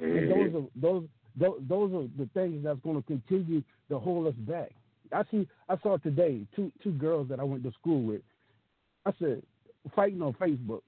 And 0.00 0.30
those 0.30 0.54
are 0.54 0.66
those 0.76 1.04
those, 1.36 1.60
those 1.68 1.92
are 1.92 2.08
the 2.18 2.28
things 2.34 2.62
that's 2.64 2.80
going 2.80 2.96
to 3.00 3.06
continue 3.06 3.62
to 3.88 3.98
hold 3.98 4.26
us 4.26 4.34
back. 4.40 4.72
I 5.12 5.22
see. 5.30 5.48
I 5.68 5.76
saw 5.82 5.96
today 5.96 6.42
two 6.54 6.70
two 6.82 6.92
girls 6.92 7.28
that 7.28 7.40
I 7.40 7.44
went 7.44 7.64
to 7.64 7.72
school 7.72 8.02
with. 8.02 8.22
I 9.06 9.12
said 9.18 9.42
fighting 9.96 10.22
on 10.22 10.34
Facebook. 10.34 10.82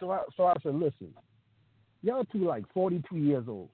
So 0.00 0.10
I 0.10 0.20
so 0.36 0.46
I 0.46 0.54
said, 0.62 0.74
listen, 0.74 1.12
y'all 2.02 2.24
two 2.32 2.46
like 2.46 2.64
forty 2.72 3.02
two 3.08 3.18
years 3.18 3.44
old. 3.46 3.68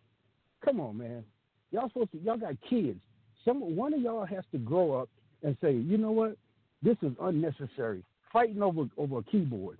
Come 0.65 0.81
on, 0.81 0.99
man. 0.99 1.25
Y'all 1.71 1.89
supposed 1.89 2.13
to 2.13 2.19
y'all 2.19 2.37
got 2.37 2.55
kids. 2.69 2.99
Some 3.45 3.77
one 3.77 3.95
of 3.95 4.01
y'all 4.01 4.25
has 4.25 4.45
to 4.53 4.59
grow 4.59 4.93
up 4.93 5.09
and 5.43 5.57
say, 5.61 5.73
you 5.73 5.99
know 5.99 6.11
what, 6.11 6.37
this 6.83 6.97
is 7.03 7.13
unnecessary. 7.21 8.03
Fighting 8.33 8.63
over 8.63 8.85
over 8.97 9.19
a 9.19 9.23
keyboard. 9.23 9.79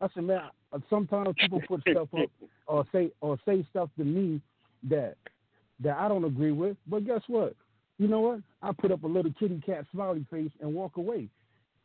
I 0.00 0.08
said, 0.14 0.24
man. 0.24 0.42
Sometimes 0.88 1.34
people 1.36 1.60
put 1.66 1.80
stuff 1.80 2.08
up 2.14 2.30
or 2.68 2.84
say 2.92 3.10
or 3.20 3.36
say 3.44 3.66
stuff 3.70 3.90
to 3.98 4.04
me 4.04 4.40
that 4.88 5.16
that 5.82 5.96
I 5.96 6.08
don't 6.08 6.24
agree 6.24 6.52
with. 6.52 6.76
But 6.86 7.06
guess 7.06 7.22
what? 7.26 7.54
You 7.98 8.08
know 8.08 8.20
what? 8.20 8.40
I 8.62 8.72
put 8.72 8.92
up 8.92 9.02
a 9.02 9.06
little 9.06 9.32
kitty 9.38 9.60
cat 9.66 9.84
smiley 9.92 10.24
face 10.30 10.50
and 10.60 10.72
walk 10.72 10.96
away. 10.96 11.28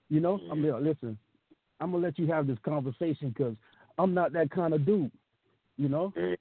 You 0.10 0.20
know, 0.20 0.40
I'm 0.52 0.64
like, 0.64 0.82
listen, 0.82 1.18
I'm 1.80 1.92
gonna 1.92 2.04
let 2.04 2.20
you 2.20 2.28
have 2.28 2.48
this 2.48 2.60
conversation 2.64 3.30
because 3.30 3.56
I'm 3.98 4.14
not 4.14 4.34
that 4.34 4.52
kind 4.52 4.74
of 4.74 4.86
dude. 4.86 5.12
You 5.78 5.90
know, 5.90 6.14
mm. 6.16 6.38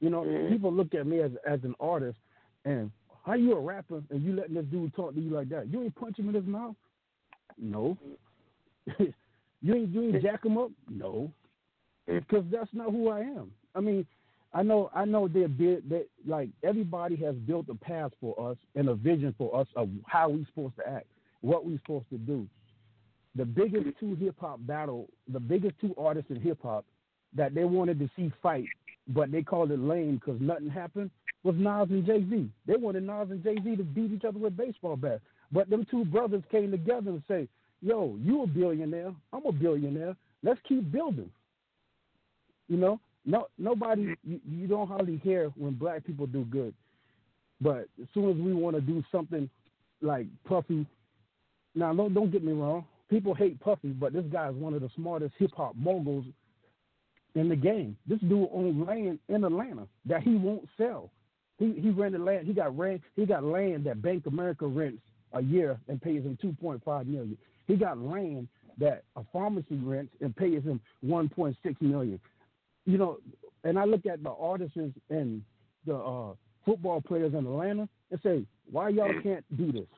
you 0.00 0.10
know, 0.10 0.22
mm. 0.22 0.50
people 0.50 0.72
look 0.72 0.94
at 0.94 1.06
me 1.06 1.20
as 1.20 1.32
as 1.48 1.60
an 1.64 1.74
artist, 1.80 2.18
and 2.64 2.90
how 3.26 3.34
you 3.34 3.52
a 3.52 3.60
rapper 3.60 4.02
and 4.10 4.22
you 4.22 4.34
letting 4.34 4.54
this 4.54 4.64
dude 4.66 4.94
talk 4.94 5.14
to 5.14 5.20
you 5.20 5.30
like 5.30 5.48
that? 5.48 5.66
You 5.68 5.82
ain't 5.82 5.94
punch 5.96 6.18
him 6.18 6.28
in 6.28 6.34
his 6.34 6.46
mouth? 6.46 6.76
No. 7.58 7.98
you 8.98 9.74
ain't 9.74 9.88
you 9.88 10.02
ain't 10.02 10.22
jack 10.22 10.44
him 10.44 10.56
up? 10.56 10.70
No. 10.88 11.32
Mm. 12.08 12.20
Because 12.20 12.44
that's 12.52 12.70
not 12.72 12.92
who 12.92 13.08
I 13.08 13.20
am. 13.20 13.50
I 13.74 13.80
mean, 13.80 14.06
I 14.54 14.62
know 14.62 14.90
I 14.94 15.04
know 15.04 15.26
they're 15.26 15.48
big 15.48 15.88
that 15.88 16.06
like 16.24 16.50
everybody 16.62 17.16
has 17.16 17.34
built 17.34 17.66
a 17.68 17.74
path 17.74 18.12
for 18.20 18.50
us 18.50 18.56
and 18.76 18.88
a 18.88 18.94
vision 18.94 19.34
for 19.36 19.58
us 19.58 19.66
of 19.74 19.88
how 20.06 20.28
we're 20.30 20.46
supposed 20.46 20.76
to 20.76 20.88
act, 20.88 21.06
what 21.40 21.66
we're 21.66 21.78
supposed 21.78 22.08
to 22.10 22.18
do. 22.18 22.46
The 23.34 23.44
biggest 23.44 23.86
two 23.98 24.14
hip 24.14 24.36
hop 24.40 24.60
battle, 24.60 25.08
the 25.30 25.40
biggest 25.40 25.74
two 25.80 25.94
artists 25.98 26.30
in 26.30 26.40
hip 26.40 26.58
hop 26.62 26.84
that 27.34 27.54
they 27.54 27.64
wanted 27.64 27.98
to 27.98 28.08
see 28.16 28.32
fight, 28.40 28.66
but 29.08 29.30
they 29.30 29.42
called 29.42 29.70
it 29.70 29.78
lame 29.78 30.16
because 30.16 30.40
nothing 30.40 30.70
happened, 30.70 31.10
was 31.42 31.54
Nas 31.56 31.88
and 31.90 32.04
Jay 32.04 32.24
Z. 32.28 32.48
They 32.66 32.76
wanted 32.76 33.04
Nas 33.04 33.30
and 33.30 33.42
Jay 33.42 33.56
Z 33.62 33.76
to 33.76 33.84
beat 33.84 34.12
each 34.12 34.24
other 34.24 34.38
with 34.38 34.56
baseball 34.56 34.96
bats, 34.96 35.22
but 35.52 35.70
them 35.70 35.86
two 35.90 36.04
brothers 36.04 36.42
came 36.50 36.70
together 36.70 37.10
and 37.10 37.22
say, 37.28 37.48
"Yo, 37.80 38.16
you 38.20 38.42
a 38.42 38.46
billionaire, 38.46 39.14
I'm 39.32 39.46
a 39.46 39.52
billionaire. 39.52 40.16
Let's 40.42 40.60
keep 40.68 40.90
building." 40.90 41.30
You 42.68 42.78
know, 42.78 43.00
no 43.24 43.46
nobody 43.58 44.14
you, 44.24 44.40
you 44.48 44.66
don't 44.66 44.88
hardly 44.88 45.18
hear 45.18 45.52
when 45.56 45.74
black 45.74 46.04
people 46.04 46.26
do 46.26 46.44
good, 46.44 46.74
but 47.60 47.88
as 48.00 48.08
soon 48.12 48.30
as 48.30 48.36
we 48.36 48.52
want 48.52 48.74
to 48.76 48.82
do 48.82 49.04
something 49.12 49.48
like 50.02 50.26
Puffy, 50.44 50.84
now 51.74 51.94
don't 51.94 52.12
don't 52.12 52.32
get 52.32 52.42
me 52.42 52.52
wrong, 52.52 52.84
people 53.08 53.34
hate 53.34 53.60
Puffy, 53.60 53.88
but 53.88 54.12
this 54.12 54.24
guy 54.32 54.48
is 54.48 54.56
one 54.56 54.74
of 54.74 54.80
the 54.80 54.90
smartest 54.96 55.34
hip 55.38 55.52
hop 55.56 55.76
moguls 55.76 56.24
in 57.36 57.48
the 57.48 57.56
game. 57.56 57.96
This 58.08 58.18
dude 58.20 58.48
owns 58.52 58.86
land 58.86 59.20
in 59.28 59.44
Atlanta 59.44 59.86
that 60.06 60.22
he 60.22 60.34
won't 60.34 60.68
sell. 60.76 61.10
He 61.58 61.72
he 61.80 61.90
rented 61.90 62.22
land. 62.22 62.46
He 62.46 62.52
got 62.52 62.76
rent. 62.76 63.02
He 63.14 63.24
got 63.24 63.44
land 63.44 63.84
that 63.84 64.02
Bank 64.02 64.26
America 64.26 64.66
rents 64.66 65.02
a 65.32 65.42
year 65.42 65.78
and 65.88 66.02
pays 66.02 66.24
him 66.24 66.36
two 66.42 66.54
point 66.60 66.82
five 66.84 67.06
million. 67.06 67.38
He 67.68 67.76
got 67.76 67.98
land 67.98 68.48
that 68.78 69.04
a 69.14 69.22
pharmacy 69.32 69.76
rents 69.76 70.12
and 70.20 70.34
pays 70.34 70.64
him 70.64 70.80
one 71.00 71.28
point 71.28 71.56
six 71.62 71.80
million 71.80 72.18
you 72.86 72.98
know, 72.98 73.18
and 73.64 73.78
I 73.78 73.84
look 73.84 74.06
at 74.06 74.22
the 74.22 74.30
artists 74.30 74.78
and 75.10 75.42
the 75.86 75.94
uh, 75.96 76.34
football 76.64 77.00
players 77.00 77.34
in 77.34 77.40
Atlanta 77.40 77.88
and 78.10 78.20
say, 78.22 78.44
why 78.70 78.88
y'all 78.90 79.12
can't 79.22 79.44
do 79.56 79.72
this? 79.72 79.88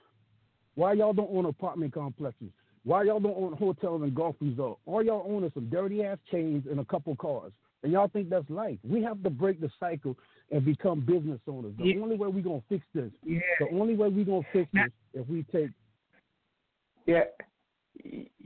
Why 0.74 0.94
y'all 0.94 1.12
don't 1.12 1.30
own 1.30 1.44
apartment 1.44 1.92
complexes? 1.92 2.48
Why 2.88 3.02
y'all 3.02 3.20
don't 3.20 3.36
own 3.36 3.52
hotels 3.52 4.00
and 4.00 4.14
golf 4.14 4.34
resorts? 4.40 4.80
All 4.86 5.04
y'all 5.04 5.30
own 5.30 5.44
is 5.44 5.52
some 5.52 5.68
dirty 5.68 6.02
ass 6.02 6.16
chains 6.30 6.64
and 6.70 6.80
a 6.80 6.84
couple 6.86 7.14
cars. 7.16 7.52
And 7.82 7.92
y'all 7.92 8.08
think 8.08 8.30
that's 8.30 8.48
life. 8.48 8.78
We 8.82 9.02
have 9.02 9.22
to 9.24 9.30
break 9.30 9.60
the 9.60 9.68
cycle 9.78 10.16
and 10.50 10.64
become 10.64 11.00
business 11.00 11.38
owners. 11.46 11.74
The 11.76 11.84
yeah. 11.84 12.02
only 12.02 12.16
way 12.16 12.28
we're 12.28 12.42
gonna 12.42 12.62
fix 12.66 12.86
this, 12.94 13.10
yeah. 13.26 13.40
the 13.60 13.78
only 13.78 13.94
way 13.94 14.08
we're 14.08 14.24
gonna 14.24 14.40
fix 14.54 14.70
this 14.72 14.90
if 15.12 15.28
we 15.28 15.44
take 15.52 15.68
Yeah 17.04 17.24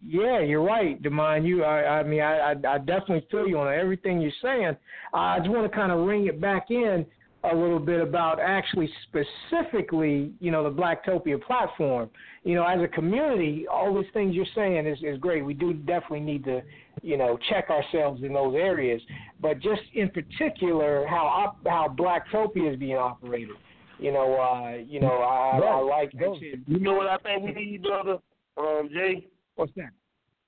yeah, 0.04 0.40
you're 0.40 0.62
right, 0.64 1.00
Demond. 1.00 1.46
You, 1.46 1.62
I, 1.62 2.00
I 2.00 2.02
mean, 2.02 2.22
I, 2.22 2.52
I, 2.52 2.78
definitely 2.78 3.26
feel 3.30 3.46
you 3.46 3.58
on 3.58 3.72
everything 3.72 4.20
you're 4.20 4.32
saying. 4.42 4.76
I 5.14 5.38
just 5.38 5.50
want 5.50 5.70
to 5.70 5.76
kind 5.76 5.92
of 5.92 6.06
ring 6.06 6.26
it 6.26 6.40
back 6.40 6.70
in 6.70 7.06
a 7.50 7.54
little 7.54 7.80
bit 7.80 8.00
about 8.00 8.38
actually 8.38 8.88
specifically, 9.08 10.32
you 10.40 10.50
know, 10.50 10.62
the 10.62 10.70
Blacktopia 10.70 11.42
platform. 11.42 12.08
You 12.44 12.54
know, 12.54 12.64
as 12.64 12.80
a 12.80 12.88
community, 12.88 13.66
all 13.66 13.94
these 13.94 14.10
things 14.12 14.34
you're 14.34 14.46
saying 14.54 14.86
is, 14.86 14.98
is 15.02 15.18
great. 15.18 15.44
We 15.44 15.54
do 15.54 15.72
definitely 15.72 16.20
need 16.20 16.44
to, 16.44 16.62
you 17.02 17.16
know, 17.16 17.38
check 17.48 17.68
ourselves 17.70 18.22
in 18.22 18.32
those 18.32 18.54
areas. 18.54 19.02
But 19.40 19.60
just 19.60 19.82
in 19.94 20.10
particular, 20.10 21.06
how 21.08 21.26
op, 21.26 21.66
how 21.66 21.94
Blacktopia 21.96 22.72
is 22.72 22.78
being 22.78 22.96
operated. 22.96 23.56
You 23.98 24.12
know, 24.12 24.34
uh, 24.34 24.78
you 24.78 25.00
know, 25.00 25.18
I, 25.18 25.58
I 25.58 25.80
like. 25.80 26.12
That 26.12 26.38
you 26.66 26.78
know 26.80 26.94
what 26.94 27.06
I 27.06 27.18
think 27.18 27.44
we 27.44 27.52
need, 27.52 27.82
brother? 27.82 28.18
Um, 28.56 28.88
Jay. 28.92 29.26
What's 29.54 29.72
that? 29.76 29.90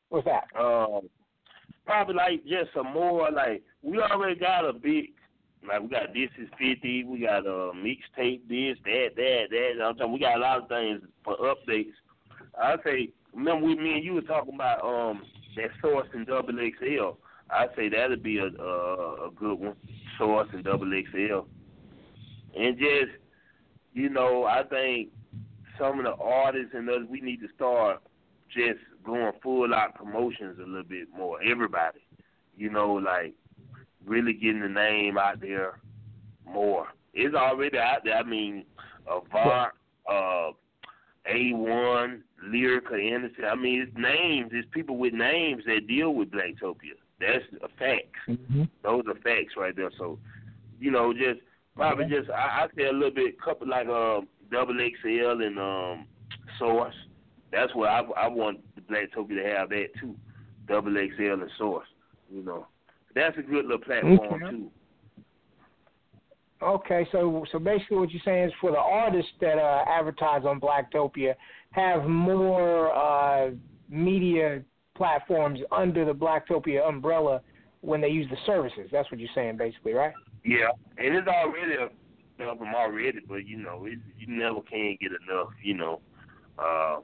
What's 0.09 0.26
that? 0.26 0.45
Um, 0.59 1.09
probably 1.86 2.14
like 2.14 2.45
just 2.45 2.72
some 2.74 2.92
more 2.92 3.30
like 3.30 3.62
we 3.82 3.99
already 3.99 4.38
got 4.38 4.68
a 4.68 4.72
big 4.72 5.11
like 5.67 5.83
we 5.83 5.89
got 5.89 6.12
this 6.12 6.31
is 6.39 6.49
fifty, 6.59 7.05
we 7.05 7.21
got 7.21 7.47
a 7.47 7.71
uh, 7.71 7.73
mixtape, 7.73 8.49
this, 8.49 8.79
that, 8.85 9.11
that, 9.17 9.47
that. 9.51 9.85
I'm 9.85 9.97
talking, 9.97 10.12
we 10.12 10.19
got 10.21 10.37
a 10.37 10.41
lot 10.41 10.62
of 10.62 10.69
things 10.69 11.03
for 11.25 11.37
updates. 11.39 11.93
I 12.61 12.77
say, 12.85 13.11
remember 13.33 13.67
we, 13.67 13.77
me 13.77 13.95
and 13.95 14.05
you 14.05 14.15
were 14.15 14.23
talking 14.23 14.55
about 14.55 14.85
um 14.85 15.23
that 15.57 15.71
source 15.81 16.09
and 16.12 16.27
double 16.27 16.55
XL. 16.55 17.19
I 17.51 17.67
say 17.77 17.89
that'd 17.89 18.23
be 18.23 18.39
a, 18.39 18.47
a 18.47 19.29
a 19.29 19.31
good 19.35 19.59
one, 19.59 19.77
source 20.19 20.49
and 20.53 20.65
double 20.65 20.91
XL, 20.91 21.47
and 22.59 22.79
just 22.79 23.19
you 23.93 24.09
know 24.09 24.45
I 24.45 24.62
think 24.65 25.11
some 25.79 25.99
of 25.99 26.05
the 26.05 26.23
artists 26.23 26.73
and 26.75 26.89
us 26.89 27.03
we 27.09 27.21
need 27.21 27.41
to 27.41 27.49
start 27.55 28.01
just 28.49 28.81
going 29.05 29.33
full 29.43 29.75
out 29.75 29.95
promotions 29.95 30.59
a 30.59 30.67
little 30.67 30.83
bit 30.83 31.09
more. 31.17 31.39
Everybody, 31.43 32.01
you 32.57 32.71
know, 32.71 32.95
like 32.95 33.35
really 34.07 34.32
getting 34.32 34.61
the 34.61 34.68
name 34.68 35.18
out 35.18 35.40
there 35.40 35.80
more. 36.46 36.88
It's 37.12 37.34
already 37.34 37.78
out 37.78 38.00
there. 38.05 38.16
I 38.16 38.22
mean, 38.22 38.64
Avant, 39.07 39.72
uh, 40.09 40.50
A1, 41.32 42.20
Lyrica, 42.48 43.14
Anderson. 43.14 43.44
I 43.44 43.55
mean, 43.55 43.82
it's 43.82 43.96
names. 43.96 44.50
It's 44.52 44.68
people 44.72 44.96
with 44.96 45.12
names 45.12 45.62
that 45.66 45.86
deal 45.86 46.14
with 46.14 46.30
Blacktopia. 46.30 46.96
That's 47.20 47.44
a 47.62 47.68
facts. 47.78 48.18
Mm-hmm. 48.28 48.64
Those 48.82 49.05
are 49.09 49.14
facts 49.14 49.55
right 49.57 49.74
there. 49.74 49.90
So, 49.98 50.18
you 50.80 50.90
know, 50.90 51.12
just 51.12 51.40
probably 51.76 52.07
just 52.07 52.30
I, 52.30 52.64
I 52.64 52.66
say 52.76 52.84
a 52.84 52.92
little 52.92 53.11
bit, 53.11 53.40
couple 53.40 53.68
like 53.68 53.86
um, 53.86 54.28
Double 54.50 54.74
XL 54.74 55.42
and 55.42 55.59
um, 55.59 56.07
Source. 56.59 56.94
That's 57.52 57.74
what 57.74 57.88
I 57.88 58.00
I 58.16 58.28
want 58.28 58.61
Blacktopia 58.90 59.42
to 59.42 59.57
have 59.57 59.68
that 59.70 59.88
too. 60.00 60.16
Double 60.66 60.92
XL 60.92 61.42
and 61.42 61.50
Source. 61.57 61.86
You 62.30 62.42
know, 62.42 62.66
that's 63.15 63.39
a 63.39 63.43
good 63.43 63.65
little 63.65 63.79
platform 63.79 64.19
okay. 64.21 64.51
too. 64.51 64.71
Okay, 66.62 67.07
so 67.12 67.45
so 67.53 67.59
basically 67.59 67.99
what 67.99 68.11
you're 68.11 68.23
saying 68.25 68.49
is 68.49 68.53
for 68.61 68.71
the 68.71 68.79
artists 68.79 69.33
that 69.41 69.59
uh, 69.59 69.85
advertise 69.87 70.45
on 70.47 70.61
Blacktopia, 70.61 71.35
have 71.73 72.05
more 72.05 72.95
uh, 72.95 73.51
media 73.91 74.62
platforms 74.97 75.61
under 75.73 76.05
the 76.05 76.12
Blacktopia 76.12 76.89
umbrella 76.89 77.41
when 77.81 78.01
they 78.01 78.09
use 78.09 78.27
the 78.31 78.37
services. 78.47 78.89
That's 78.91 79.11
what 79.11 79.21
you're 79.21 79.29
saying, 79.35 79.59
basically, 79.59 79.93
right? 79.93 80.15
Yeah, 80.45 80.69
and 80.97 81.15
it's 81.15 81.29
already 81.29 81.75
a 81.75 81.89
of 82.43 82.59
them 82.59 82.75
already, 82.75 83.21
but 83.29 83.47
you 83.47 83.59
know, 83.59 83.85
it, 83.87 83.99
you 84.19 84.27
never 84.29 84.61
can 84.62 84.97
get 85.01 85.11
enough. 85.29 85.49
You 85.62 85.75
know, 85.75 86.01
uh, 86.59 86.97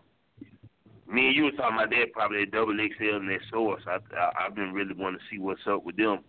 me 1.13 1.29
and 1.29 1.37
you 1.37 1.45
were 1.45 1.51
talking 1.53 1.77
about 1.77 1.91
that 1.91 2.13
probably 2.13 2.43
at 2.43 2.51
Double 2.51 2.77
XL 2.77 3.17
and 3.17 3.29
that 3.29 3.41
source. 3.51 3.83
I, 3.87 3.99
I 4.17 4.47
I've 4.47 4.55
been 4.55 4.73
really 4.73 4.95
wanting 4.95 5.19
to 5.19 5.25
see 5.31 5.39
what's 5.39 5.61
up 5.69 5.85
with 5.85 5.97
them. 5.97 6.21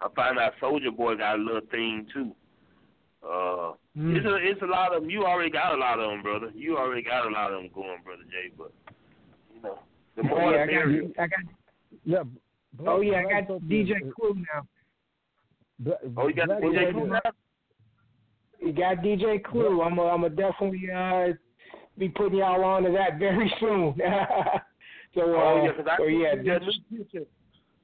I 0.00 0.08
find 0.14 0.38
out 0.38 0.52
Soldier 0.60 0.90
Boy 0.90 1.16
got 1.16 1.38
a 1.38 1.42
little 1.42 1.60
thing 1.70 2.06
too. 2.12 2.34
Uh, 3.22 3.74
mm. 3.96 4.16
it's 4.16 4.26
a 4.26 4.36
it's 4.36 4.62
a 4.62 4.66
lot 4.66 4.94
of 4.94 5.02
them. 5.02 5.10
You 5.10 5.24
already 5.24 5.50
got 5.50 5.74
a 5.74 5.76
lot 5.76 5.98
of 5.98 6.10
them, 6.10 6.22
brother. 6.22 6.50
You 6.54 6.78
already 6.78 7.02
got 7.02 7.26
a 7.26 7.30
lot 7.30 7.52
of 7.52 7.62
them 7.62 7.70
going, 7.74 7.98
brother 8.04 8.22
Jay. 8.30 8.52
But 8.56 8.72
you 9.54 9.62
know, 9.62 9.78
the 10.16 10.22
more 10.22 10.52
yeah, 10.52 10.66
the 10.66 10.72
merrier. 10.72 11.02
I 11.18 11.26
got, 11.26 11.38
yeah, 12.04 12.22
Black, 12.74 12.88
Oh 12.88 13.00
yeah, 13.00 13.22
I 13.26 13.40
got 13.40 13.48
Topia 13.48 13.68
DJ 13.68 14.06
is- 14.06 14.12
Clue 14.18 14.34
now. 14.54 14.62
Bla- 15.80 15.96
Oh, 16.16 16.28
you 16.28 16.34
got 16.34 16.46
Black 16.46 16.62
DJ 16.62 16.74
Topia- 16.74 16.92
Clue 16.92 17.06
now? 17.08 17.20
You 18.60 18.72
got 18.72 18.96
DJ 18.98 19.44
Clue. 19.44 19.82
I'm 19.82 19.98
i 19.98 20.02
I'm 20.04 20.24
a 20.24 20.30
definitely 20.30 20.88
uh 20.90 21.32
be 22.00 22.08
putting 22.08 22.38
y'all 22.38 22.64
on 22.64 22.82
to 22.82 22.90
that 22.92 23.18
very 23.18 23.52
soon. 23.60 23.94
so 25.14 25.20
uh, 25.20 25.42
Oh 25.44 25.64
yeah, 25.64 25.72
'cause 25.72 25.86
I 25.88 25.96
so 25.98 26.04
yeah, 26.06 26.30
took 26.34 26.42
me 26.44 26.50
that 26.50 26.62
new 26.62 26.98
picture. 26.98 27.26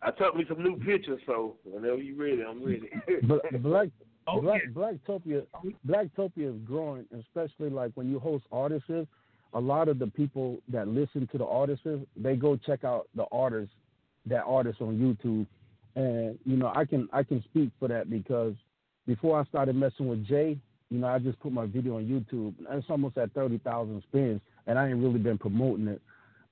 I 0.03 0.11
took 0.11 0.37
me 0.37 0.45
some 0.49 0.62
new 0.62 0.77
pictures, 0.79 1.21
so 1.27 1.57
whenever 1.64 1.99
you 1.99 2.17
ready, 2.21 2.43
I'm 2.43 2.62
ready. 2.64 2.91
Bla- 3.23 3.41
Black 3.61 3.89
Oh, 4.29 4.41
Black 4.41 4.62
yeah. 4.64 4.71
Blacktopia 4.73 5.47
Blacktopia 5.87 6.53
is 6.57 6.61
growing, 6.64 7.05
especially 7.17 7.71
like 7.71 7.93
when 7.95 8.11
you 8.11 8.19
host 8.19 8.45
artists. 8.51 8.91
A 9.55 9.61
lot 9.61 9.89
of 9.89 9.99
the 10.01 10.09
people 10.09 10.59
that 10.69 10.89
listen 10.89 11.29
to 11.31 11.39
the 11.39 11.47
artists, 11.47 11.87
they 12.17 12.35
go 12.35 12.57
check 12.57 12.83
out 12.83 13.07
the 13.14 13.25
artists, 13.31 13.73
that 14.27 14.43
artist 14.45 14.81
on 14.83 14.99
YouTube, 14.99 15.47
and 15.95 16.37
you 16.45 16.57
know 16.57 16.73
I 16.75 16.85
can 16.85 17.09
I 17.12 17.23
can 17.23 17.43
speak 17.45 17.71
for 17.79 17.87
that 17.89 18.11
because 18.11 18.55
before 19.07 19.41
I 19.41 19.45
started 19.45 19.77
messing 19.77 20.09
with 20.09 20.27
Jay, 20.27 20.59
you 20.91 20.99
know 20.99 21.09
I 21.09 21.18
just 21.18 21.39
put 21.41 21.53
my 21.53 21.66
video 21.66 21.97
on 21.97 22.05
YouTube. 22.07 22.55
It's 22.70 22.87
almost 22.89 23.18
at 23.18 23.32
thirty 23.32 23.59
thousand 23.59 24.03
spins, 24.09 24.41
and 24.66 24.78
I 24.78 24.89
ain't 24.89 25.03
really 25.03 25.18
been 25.18 25.39
promoting 25.39 25.89
it. 25.89 26.01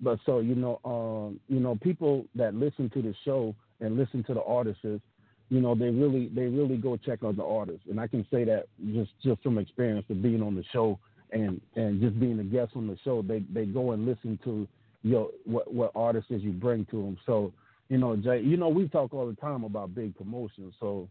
But 0.01 0.19
so 0.27 0.41
you 0.41 0.55
know, 0.55 0.81
um, 0.85 1.41
you 1.49 1.61
know, 1.61 1.77
people 1.77 2.27
that 2.35 2.55
listen 2.55 2.91
to 2.91 3.03
the 3.03 3.15
show 3.25 3.55
and 3.81 3.97
listen 3.97 4.25
to 4.25 4.35
the 4.35 4.43
artists, 4.43 4.83
you 4.85 5.61
know, 5.61 5.75
they 5.75 5.91
really 5.91 6.29
they 6.29 6.47
really 6.47 6.77
go 6.77 6.97
check 6.97 7.21
out 7.25 7.37
the 7.37 7.45
artists, 7.45 7.87
and 7.89 8.01
I 8.01 8.07
can 8.07 8.27
say 8.31 8.45
that 8.45 8.67
just 8.93 9.13
just 9.23 9.43
from 9.43 9.59
experience 9.59 10.07
of 10.11 10.23
being 10.23 10.43
on 10.43 10.55
the 10.57 10.65
show 10.73 10.99
and 11.31 11.61
and 11.77 12.01
just 12.01 12.19
being 12.19 12.39
a 12.41 12.45
guest 12.45 12.73
on 12.75 12.87
the 12.87 12.99
show, 13.05 13.23
they 13.23 13.45
they 13.53 13.67
go 13.67 13.93
and 13.93 14.05
listen 14.05 14.39
to 14.45 14.67
your 15.03 15.31
what 15.45 15.73
what 15.73 15.93
artists 15.95 16.31
you 16.31 16.51
bring 16.51 16.87
to 16.87 16.97
them. 16.97 17.19
So 17.25 17.53
you 17.89 17.99
know, 17.99 18.17
Jay, 18.17 18.41
you 18.41 18.57
know, 18.57 18.69
we 18.69 18.89
talk 18.89 19.15
all 19.15 19.27
the 19.27 19.37
time 19.37 19.63
about 19.65 19.95
big 19.95 20.17
promotions, 20.17 20.75
so. 20.81 21.09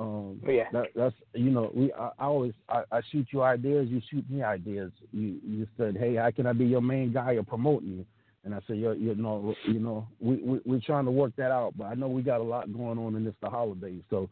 Um, 0.00 0.40
Oh, 0.46 0.50
yeah. 0.50 0.68
that, 0.72 0.86
that's 0.94 1.14
you 1.34 1.50
know 1.50 1.72
we 1.74 1.92
I, 1.92 2.10
I 2.18 2.24
always 2.26 2.52
I, 2.68 2.82
I 2.92 3.00
shoot 3.10 3.26
you 3.32 3.42
ideas 3.42 3.88
you 3.88 4.00
shoot 4.10 4.28
me 4.30 4.42
ideas 4.42 4.92
you 5.12 5.40
you 5.44 5.66
said 5.76 5.96
hey 5.98 6.14
how 6.14 6.30
can 6.30 6.46
I 6.46 6.52
be 6.52 6.66
your 6.66 6.80
main 6.82 7.12
guy 7.12 7.32
or 7.32 7.42
promoting 7.42 7.88
you 7.98 8.06
and 8.44 8.54
I 8.54 8.60
said 8.66 8.76
you 8.76 8.92
you 8.92 9.14
know 9.16 9.54
you 9.64 9.80
know 9.80 10.06
we, 10.20 10.36
we 10.36 10.60
we're 10.64 10.80
trying 10.80 11.04
to 11.06 11.10
work 11.10 11.32
that 11.36 11.50
out 11.50 11.72
but 11.76 11.84
I 11.86 11.94
know 11.94 12.06
we 12.06 12.22
got 12.22 12.40
a 12.40 12.44
lot 12.44 12.72
going 12.72 12.98
on 12.98 13.16
and 13.16 13.26
it's 13.26 13.36
the 13.42 13.50
holidays 13.50 14.02
so 14.08 14.28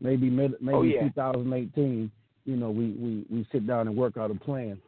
maybe 0.00 0.30
mid, 0.30 0.52
maybe 0.60 0.76
Oh, 0.76 0.82
yeah. 0.82 1.08
2018 1.08 2.10
you 2.44 2.56
know 2.56 2.70
we, 2.70 2.92
we 2.92 3.24
we 3.28 3.46
sit 3.50 3.66
down 3.66 3.88
and 3.88 3.96
work 3.96 4.16
out 4.16 4.30
a 4.30 4.34
plan 4.34 4.80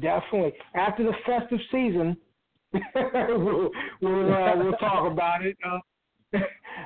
Definitely. 0.00 0.54
After 0.74 1.04
the 1.04 1.12
festive 1.26 1.60
season, 1.70 2.16
we'll 2.72 3.70
we'll, 4.00 4.34
uh, 4.34 4.56
we'll 4.56 4.72
talk 4.72 5.10
about 5.10 5.44
it. 5.44 5.56
Uh, 5.64 5.78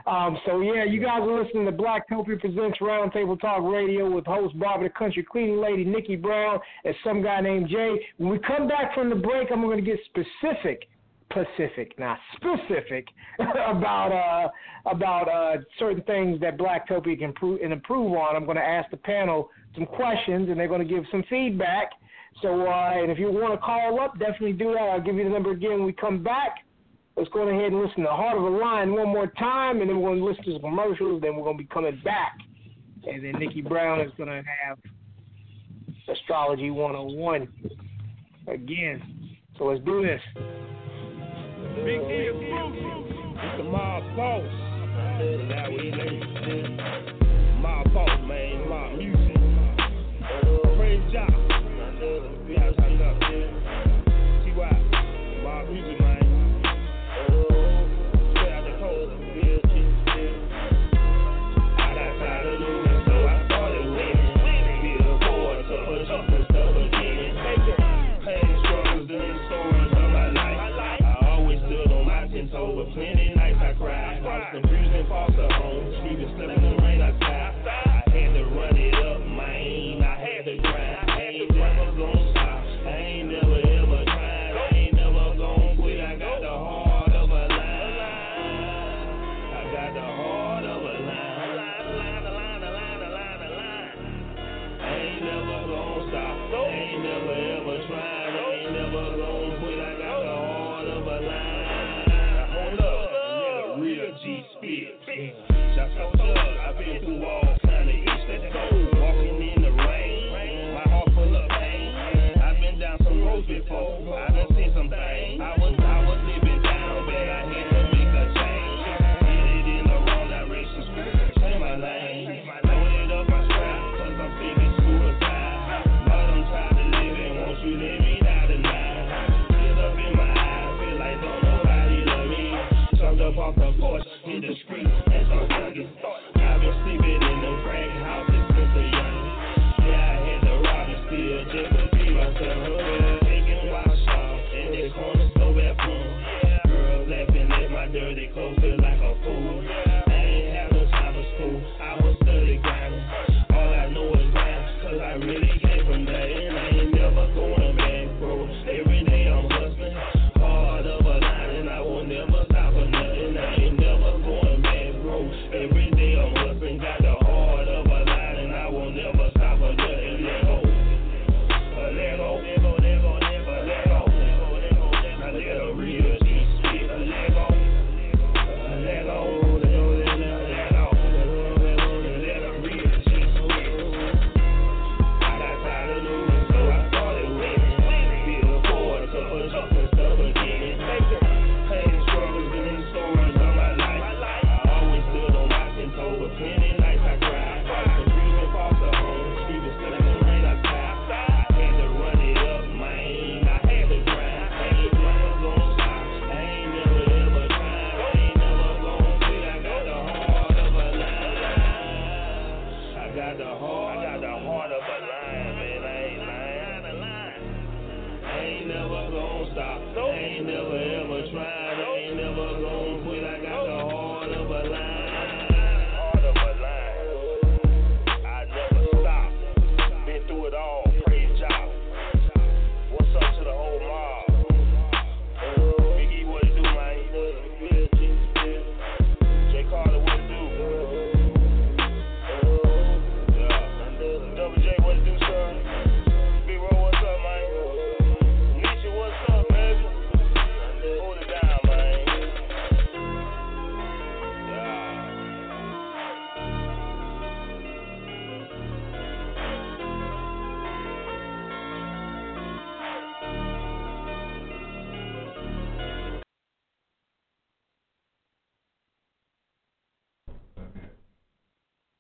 um, 0.08 0.38
so 0.46 0.60
yeah, 0.60 0.84
you 0.84 1.00
guys 1.00 1.20
are 1.20 1.42
listening 1.42 1.66
to 1.66 1.72
Blacktopia 1.72 2.40
presents 2.40 2.78
Roundtable 2.78 3.38
Talk 3.38 3.62
Radio 3.62 4.10
with 4.10 4.24
host 4.24 4.58
Barbara 4.58 4.88
the 4.88 4.94
Country 4.94 5.22
Cleaning 5.30 5.60
Lady 5.60 5.84
Nickie 5.84 6.20
Brown 6.20 6.58
and 6.84 6.94
some 7.04 7.22
guy 7.22 7.40
named 7.40 7.68
Jay. 7.68 7.96
When 8.16 8.30
we 8.30 8.38
come 8.38 8.66
back 8.66 8.94
from 8.94 9.10
the 9.10 9.16
break, 9.16 9.48
I'm 9.52 9.60
going 9.60 9.76
to 9.76 9.90
get 9.90 9.98
specific, 10.06 10.88
specific, 11.30 11.98
not 11.98 12.18
specific 12.36 13.06
about 13.38 14.12
uh, 14.12 14.90
about 14.90 15.28
uh, 15.28 15.60
certain 15.78 16.02
things 16.04 16.40
that 16.40 16.56
Black 16.56 16.88
Blacktopia 16.88 17.18
can 17.18 17.28
improve 17.28 17.60
and 17.62 17.72
improve 17.72 18.12
on. 18.12 18.34
I'm 18.34 18.46
going 18.46 18.56
to 18.56 18.62
ask 18.62 18.90
the 18.90 18.96
panel 18.96 19.50
some 19.74 19.84
questions, 19.84 20.48
and 20.48 20.58
they're 20.58 20.68
going 20.68 20.86
to 20.86 20.94
give 20.94 21.04
some 21.10 21.22
feedback. 21.28 21.90
So, 22.40 22.66
uh, 22.66 22.92
and 22.94 23.10
if 23.10 23.18
you 23.18 23.30
want 23.30 23.52
to 23.52 23.58
call 23.58 24.00
up, 24.00 24.18
definitely 24.18 24.52
do 24.52 24.72
that. 24.72 24.80
I'll 24.80 25.00
give 25.00 25.16
you 25.16 25.24
the 25.24 25.30
number 25.30 25.50
again 25.50 25.72
when 25.72 25.84
we 25.84 25.92
come 25.92 26.22
back. 26.22 26.58
Let's 27.18 27.30
go 27.30 27.48
ahead 27.48 27.72
and 27.72 27.80
listen 27.80 28.04
to 28.04 28.10
Heart 28.10 28.38
of 28.38 28.44
a 28.44 28.48
Lion 28.48 28.92
one 28.92 29.08
more 29.08 29.26
time, 29.26 29.80
and 29.80 29.90
then 29.90 30.00
we're 30.00 30.10
going 30.10 30.20
to 30.20 30.24
listen 30.24 30.44
to 30.44 30.52
some 30.52 30.60
commercials. 30.60 31.20
Then 31.20 31.34
we're 31.34 31.42
going 31.42 31.56
to 31.56 31.62
be 31.64 31.68
coming 31.68 32.00
back, 32.04 32.38
and 33.08 33.24
then 33.24 33.32
Nickie 33.34 33.68
Brown 33.68 34.00
is 34.00 34.12
going 34.16 34.28
to 34.28 34.36
have 34.36 34.78
Astrology 36.08 36.70
101 36.70 37.48
again. 38.46 39.02
So 39.58 39.64
let's 39.64 39.84
do 39.84 40.00
this. 40.00 40.20
Big 41.84 42.00
is 42.02 42.36
It's 42.38 43.56
the 43.56 43.64
Mobb 43.64 44.16
Boss. 44.16 44.44
Now 45.48 45.70
we. 45.70 45.90
Mobb 47.60 47.92
Boss, 47.94 48.20
man. 48.28 48.68
Mob 48.68 48.96
music. 48.96 49.36
Praise 50.76 51.12
job. 51.12 51.38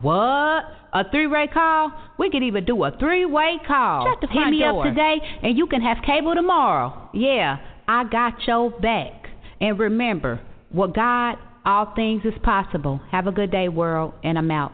What? 0.00 0.64
A 0.92 1.04
three-way 1.10 1.48
call? 1.52 1.92
We 2.18 2.30
could 2.30 2.42
even 2.42 2.64
do 2.64 2.82
a 2.84 2.96
three-way 2.98 3.58
call. 3.66 4.06
Shut 4.06 4.20
the 4.20 4.26
Hit 4.28 4.34
front 4.34 4.50
me 4.52 4.60
door. 4.60 4.86
up 4.86 4.88
today, 4.88 5.16
and 5.42 5.56
you 5.56 5.66
can 5.66 5.82
have 5.82 5.98
cable 6.04 6.34
tomorrow. 6.34 7.10
Yeah, 7.12 7.58
I 7.86 8.04
got 8.04 8.34
your 8.46 8.70
back. 8.70 9.26
And 9.60 9.78
remember, 9.78 10.40
with 10.72 10.94
God, 10.94 11.36
all 11.64 11.92
things 11.94 12.22
is 12.24 12.34
possible. 12.42 13.00
Have 13.10 13.26
a 13.26 13.32
good 13.32 13.50
day, 13.50 13.68
world, 13.68 14.14
and 14.22 14.38
I'm 14.38 14.50
out. 14.50 14.72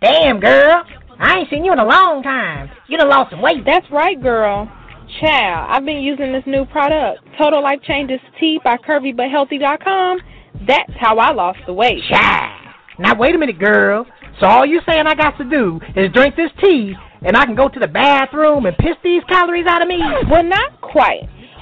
Damn, 0.00 0.40
girl. 0.40 0.82
I 1.18 1.40
ain't 1.40 1.50
seen 1.50 1.64
you 1.64 1.72
in 1.72 1.78
a 1.78 1.84
long 1.84 2.22
time. 2.22 2.70
You 2.88 2.96
done 2.96 3.10
lost 3.10 3.30
some 3.30 3.42
weight. 3.42 3.64
That's 3.66 3.86
right, 3.92 4.20
girl. 4.20 4.70
Child, 5.20 5.66
I've 5.70 5.84
been 5.84 5.98
using 6.02 6.32
this 6.32 6.44
new 6.46 6.64
product, 6.66 7.20
Total 7.36 7.62
Life 7.62 7.80
Changes 7.82 8.20
Tea 8.38 8.58
by 8.64 8.76
CurvyButHealthy.com. 8.78 10.18
That's 10.66 10.92
how 10.98 11.16
I 11.18 11.32
lost 11.32 11.60
the 11.66 11.72
weight. 11.72 12.02
Child. 12.08 12.74
Now, 12.98 13.14
wait 13.16 13.34
a 13.34 13.38
minute, 13.38 13.58
girl. 13.58 14.06
So 14.40 14.46
all 14.46 14.66
you 14.66 14.80
saying 14.88 15.06
I 15.06 15.14
got 15.14 15.38
to 15.38 15.44
do 15.44 15.80
is 15.96 16.12
drink 16.12 16.36
this 16.36 16.50
tea, 16.62 16.94
and 17.22 17.36
I 17.36 17.44
can 17.44 17.54
go 17.54 17.68
to 17.68 17.78
the 17.78 17.88
bathroom 17.88 18.66
and 18.66 18.76
piss 18.76 18.96
these 19.02 19.22
calories 19.24 19.66
out 19.66 19.82
of 19.82 19.88
me? 19.88 20.00
Well, 20.30 20.44
not 20.44 20.80
quite. 20.80 21.28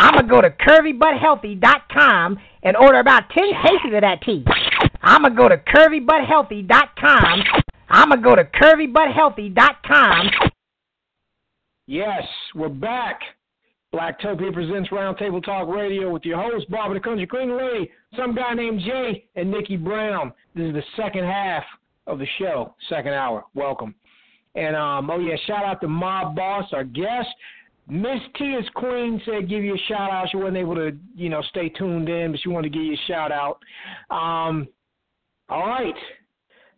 I'm 0.00 0.14
going 0.14 0.26
to 0.26 0.30
go 0.30 0.40
to 0.40 0.50
curvybuthealthy.com 0.50 2.38
and 2.62 2.74
order 2.74 3.00
about 3.00 3.28
10 3.34 3.44
cases 3.62 3.94
of 3.94 4.00
that 4.00 4.22
tea. 4.22 4.42
I'm 5.02 5.20
going 5.20 5.34
to 5.34 5.36
go 5.36 5.48
to 5.50 5.58
curvybuthealthy.com. 5.58 7.42
I'm 7.90 8.08
going 8.08 8.22
to 8.22 8.24
go 8.24 8.34
to 8.34 8.44
curvybuthealthy.com. 8.44 10.30
Yes, 11.86 12.22
we're 12.54 12.70
back. 12.70 13.20
Blacktopia 13.94 14.54
presents 14.54 14.88
Roundtable 14.88 15.44
Talk 15.44 15.68
Radio 15.68 16.10
with 16.10 16.24
your 16.24 16.40
host, 16.40 16.70
Barbara 16.70 16.98
the 16.98 17.04
Country 17.04 17.26
Queen 17.26 17.54
Lady, 17.54 17.90
some 18.16 18.34
guy 18.34 18.54
named 18.54 18.80
Jay, 18.80 19.26
and 19.36 19.52
Nickie 19.52 19.82
Brown. 19.84 20.32
This 20.54 20.68
is 20.68 20.72
the 20.72 20.82
second 20.96 21.24
half 21.24 21.64
of 22.06 22.18
the 22.18 22.26
show, 22.38 22.74
second 22.88 23.12
hour. 23.12 23.44
Welcome. 23.54 23.94
And, 24.54 24.74
um, 24.74 25.10
oh, 25.10 25.18
yeah, 25.18 25.36
shout 25.46 25.64
out 25.64 25.82
to 25.82 25.88
Mobb 25.88 26.34
Boss, 26.34 26.64
our 26.72 26.84
guest. 26.84 27.28
Miss 27.90 28.20
Tia's 28.36 28.68
Queen 28.74 29.20
said 29.24 29.48
give 29.48 29.64
you 29.64 29.74
a 29.74 29.88
shout 29.88 30.10
out. 30.10 30.28
She 30.30 30.36
wasn't 30.36 30.58
able 30.58 30.76
to, 30.76 30.96
you 31.16 31.28
know, 31.28 31.42
stay 31.50 31.68
tuned 31.70 32.08
in, 32.08 32.30
but 32.30 32.40
she 32.40 32.48
wanted 32.48 32.72
to 32.72 32.78
give 32.78 32.86
you 32.86 32.94
a 32.94 33.06
shout 33.08 33.32
out. 33.32 33.58
Um, 34.10 34.68
all 35.48 35.66
right. 35.66 35.94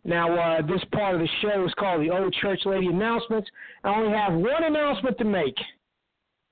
Now, 0.03 0.35
uh, 0.37 0.61
this 0.63 0.83
part 0.91 1.15
of 1.15 1.21
the 1.21 1.29
show 1.41 1.63
is 1.65 1.73
called 1.77 2.01
the 2.01 2.09
Old 2.09 2.33
Church 2.41 2.61
Lady 2.65 2.87
Announcements. 2.87 3.49
I 3.83 3.95
only 3.95 4.17
have 4.17 4.33
one 4.33 4.63
announcement 4.63 5.17
to 5.19 5.23
make. 5.23 5.55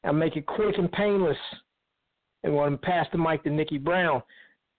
I'll 0.04 0.14
make 0.14 0.38
it 0.38 0.46
quick 0.46 0.78
and 0.78 0.92
painless. 0.92 1.38
And 2.44 2.54
want 2.54 2.80
to 2.80 2.86
pass 2.86 3.08
the 3.12 3.18
mic 3.18 3.44
to 3.44 3.50
Nickie 3.50 3.84
Brown. 3.84 4.22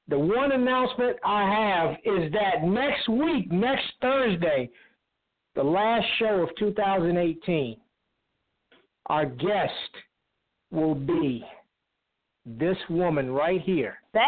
The 0.08 0.18
one 0.18 0.52
announcement 0.52 1.16
I 1.24 1.42
have 1.42 1.90
is 2.04 2.32
that 2.32 2.64
next 2.64 3.08
week, 3.08 3.50
next 3.52 3.84
Thursday, 4.00 4.70
the 5.54 5.62
last 5.62 6.06
show 6.18 6.42
of 6.42 6.48
2018, 6.58 7.76
our 9.06 9.26
guest 9.26 9.72
will 10.70 10.94
be 10.94 11.44
this 12.46 12.76
woman 12.88 13.30
right 13.30 13.60
here. 13.60 13.96
Baby. 14.12 14.22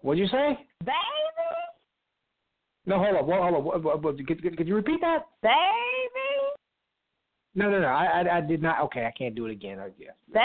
What'd 0.00 0.18
you 0.18 0.28
say? 0.28 0.58
Baby. 0.80 0.92
No, 2.86 2.98
hold 2.98 3.16
on. 3.16 3.62
Hold 3.62 4.06
on. 4.06 4.16
Could, 4.26 4.42
could, 4.42 4.56
could 4.56 4.68
you 4.68 4.74
repeat 4.74 5.00
that? 5.00 5.26
Baby. 5.42 5.52
No, 7.54 7.70
no, 7.70 7.80
no. 7.80 7.86
I, 7.86 8.22
I, 8.22 8.38
I 8.38 8.40
did 8.40 8.62
not. 8.62 8.80
Okay, 8.84 9.04
I 9.04 9.12
can't 9.16 9.34
do 9.34 9.46
it 9.46 9.52
again. 9.52 9.78
I 9.78 9.88
guess. 9.90 10.14
Baby. 10.32 10.42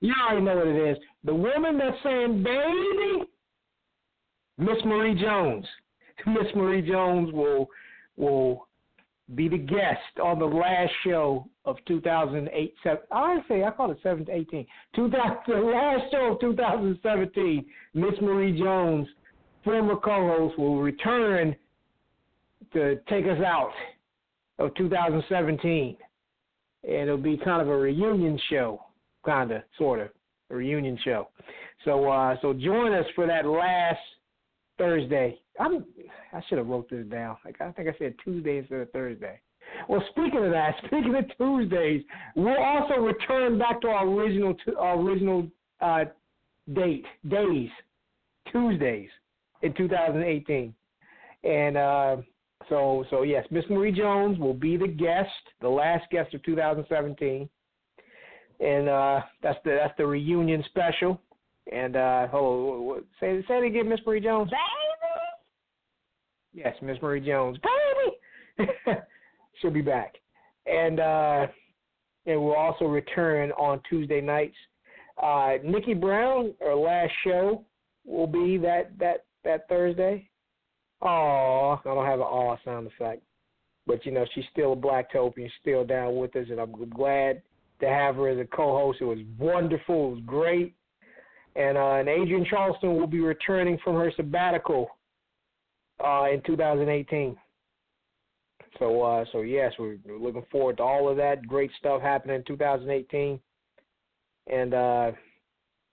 You 0.00 0.14
already 0.20 0.44
know 0.44 0.56
what 0.56 0.66
it 0.66 0.90
is. 0.90 0.98
The 1.24 1.34
woman 1.34 1.78
that's 1.78 1.96
saying 2.02 2.42
baby, 2.42 3.24
Miss 4.58 4.84
Marie 4.84 5.14
Jones. 5.14 5.64
Miss 6.26 6.52
Marie 6.56 6.82
Jones 6.82 7.32
will 7.32 7.68
will 8.16 8.66
be 9.34 9.48
the 9.48 9.58
guest 9.58 10.18
on 10.22 10.38
the 10.38 10.44
last 10.44 10.92
show 11.04 11.46
of 11.64 11.76
2008. 11.86 12.74
Seven, 12.82 12.98
I 13.10 13.38
say 13.48 13.64
I 13.64 13.70
call 13.70 13.90
it 13.90 13.98
7 14.02 14.26
to 14.26 14.32
18. 14.32 14.66
2000, 14.94 15.36
the 15.46 15.54
last 15.54 16.10
show 16.10 16.32
of 16.32 16.40
2017. 16.40 17.64
Miss 17.94 18.14
Marie 18.20 18.58
Jones, 18.58 19.06
former 19.64 19.96
co-host, 19.96 20.58
will 20.58 20.80
return 20.80 21.54
to 22.72 22.96
take 23.08 23.24
us 23.26 23.38
out 23.44 23.72
of 24.58 24.74
2017, 24.74 25.96
and 26.84 26.92
it'll 26.92 27.16
be 27.16 27.36
kind 27.36 27.60
of 27.60 27.68
a 27.68 27.76
reunion 27.76 28.38
show, 28.48 28.82
kind 29.24 29.50
of, 29.50 29.62
sort 29.76 30.00
of, 30.00 30.08
a 30.50 30.56
reunion 30.56 30.98
show. 31.04 31.28
So, 31.84 32.08
uh, 32.08 32.36
so 32.40 32.52
join 32.52 32.92
us 32.92 33.06
for 33.14 33.26
that 33.26 33.46
last 33.46 33.98
Thursday. 34.82 35.38
I'm, 35.60 35.84
I 36.32 36.40
should 36.48 36.58
have 36.58 36.66
wrote 36.66 36.90
this 36.90 37.06
down. 37.06 37.36
Like 37.44 37.60
I 37.60 37.70
think 37.70 37.88
I 37.88 37.96
said 37.98 38.14
Tuesday 38.24 38.58
instead 38.58 38.80
of 38.80 38.90
Thursday. 38.90 39.38
Well, 39.88 40.02
speaking 40.10 40.44
of 40.44 40.50
that, 40.50 40.74
speaking 40.86 41.14
of 41.14 41.24
Tuesdays, 41.36 42.02
we'll 42.34 42.60
also 42.60 42.94
return 42.94 43.58
back 43.58 43.80
to 43.82 43.88
our 43.88 44.08
original, 44.08 44.56
our 44.76 44.98
original 44.98 45.46
uh, 45.80 46.04
date, 46.72 47.04
days, 47.28 47.70
Tuesdays 48.50 49.08
in 49.62 49.72
2018, 49.74 50.74
and 51.44 51.76
uh, 51.76 52.16
So 52.68 53.04
so 53.10 53.22
yes, 53.22 53.46
Miss 53.52 53.64
Marie 53.70 53.92
Jones 53.92 54.36
will 54.38 54.54
be 54.54 54.76
the 54.76 54.88
guest, 54.88 55.30
the 55.60 55.68
last 55.68 56.10
guest 56.10 56.34
of 56.34 56.42
2017, 56.42 57.48
and 58.58 58.88
uh, 58.88 59.20
that's 59.42 59.58
the 59.64 59.78
that's 59.80 59.96
the 59.96 60.06
reunion 60.06 60.64
special. 60.66 61.20
And 61.70 61.96
uh, 61.96 62.26
hold 62.28 62.96
on, 62.96 63.04
say 63.20 63.44
say 63.46 63.58
it 63.58 63.64
again, 63.64 63.88
Miss 63.88 64.00
Marie 64.04 64.20
Jones. 64.20 64.50
Baby. 64.50 64.62
Yes, 66.54 66.74
Miss 66.82 66.98
Marie 67.00 67.20
Jones, 67.20 67.58
baby. 68.56 68.70
She'll 69.60 69.70
be 69.70 69.80
back, 69.80 70.14
and 70.66 70.98
uh, 70.98 71.46
and 72.26 72.42
we'll 72.42 72.54
also 72.54 72.86
return 72.86 73.52
on 73.52 73.80
Tuesday 73.88 74.20
nights. 74.20 74.56
Uh, 75.22 75.58
Nickie 75.64 76.00
Brown, 76.00 76.52
our 76.64 76.74
last 76.74 77.12
show, 77.24 77.64
will 78.04 78.26
be 78.26 78.58
that 78.58 78.98
that 78.98 79.24
that 79.44 79.68
Thursday. 79.68 80.28
Oh, 81.00 81.78
I 81.80 81.84
don't 81.84 82.06
have 82.06 82.20
an 82.20 82.26
aw 82.26 82.56
sound 82.64 82.86
effect, 82.88 83.22
but 83.86 84.04
you 84.04 84.12
know 84.12 84.24
she's 84.34 84.44
still 84.52 84.72
a 84.72 84.76
Blacktopian, 84.76 85.48
still 85.60 85.84
down 85.84 86.16
with 86.16 86.34
us, 86.36 86.46
and 86.50 86.60
I'm 86.60 86.72
glad 86.90 87.42
to 87.80 87.88
have 87.88 88.16
her 88.16 88.28
as 88.28 88.38
a 88.38 88.56
co-host. 88.56 88.98
It 89.00 89.04
was 89.04 89.18
wonderful, 89.38 90.08
it 90.08 90.14
was 90.14 90.22
great, 90.26 90.74
and 91.56 91.76
uh, 91.76 91.96
and 91.96 92.08
Adrienne 92.08 92.46
Charleston 92.48 92.96
will 92.96 93.06
be 93.06 93.20
returning 93.20 93.78
from 93.84 93.96
her 93.96 94.12
sabbatical 94.16 94.88
uh, 96.04 96.26
in 96.32 96.42
2018. 96.46 97.36
So 98.78 99.02
uh, 99.02 99.24
so 99.32 99.42
yes, 99.42 99.72
we're, 99.78 99.98
we're 100.06 100.18
looking 100.18 100.44
forward 100.50 100.78
to 100.78 100.82
all 100.82 101.08
of 101.08 101.16
that 101.18 101.46
great 101.46 101.70
stuff 101.78 102.00
happening 102.00 102.36
in 102.36 102.44
2018. 102.44 103.38
And 104.50 104.74
uh, 104.74 105.12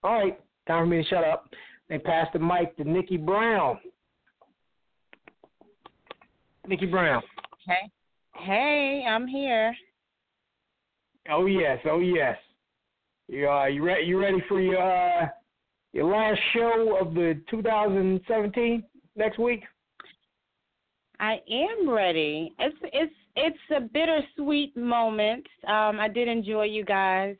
all 0.03 0.13
right, 0.13 0.39
time 0.67 0.83
for 0.83 0.87
me 0.87 1.03
to 1.03 1.09
shut 1.09 1.23
up. 1.23 1.49
They 1.89 1.99
pass 1.99 2.27
the 2.33 2.39
mic 2.39 2.77
to 2.77 2.83
Nickie 2.83 3.23
Brown. 3.23 3.79
Nickie 6.67 6.89
Brown. 6.89 7.21
Hey, 7.67 7.91
hey, 8.35 9.05
I'm 9.07 9.27
here. 9.27 9.75
Oh 11.29 11.45
yes, 11.47 11.79
oh 11.85 11.99
yes. 11.99 12.37
You 13.27 13.49
uh, 13.49 13.65
you 13.65 13.83
ready? 13.83 14.05
You 14.05 14.19
ready 14.19 14.41
for 14.47 14.61
your 14.61 14.81
uh, 14.81 15.27
your 15.93 16.11
last 16.11 16.39
show 16.53 16.97
of 16.99 17.13
the 17.13 17.41
2017 17.49 18.83
next 19.15 19.39
week? 19.39 19.63
I 21.19 21.41
am 21.51 21.89
ready. 21.89 22.53
It's 22.59 22.77
it's 22.83 23.13
it's 23.35 23.57
a 23.75 23.81
bittersweet 23.81 24.75
moment. 24.77 25.45
Um, 25.67 25.99
I 25.99 26.07
did 26.07 26.27
enjoy 26.27 26.65
you 26.65 26.85
guys. 26.85 27.35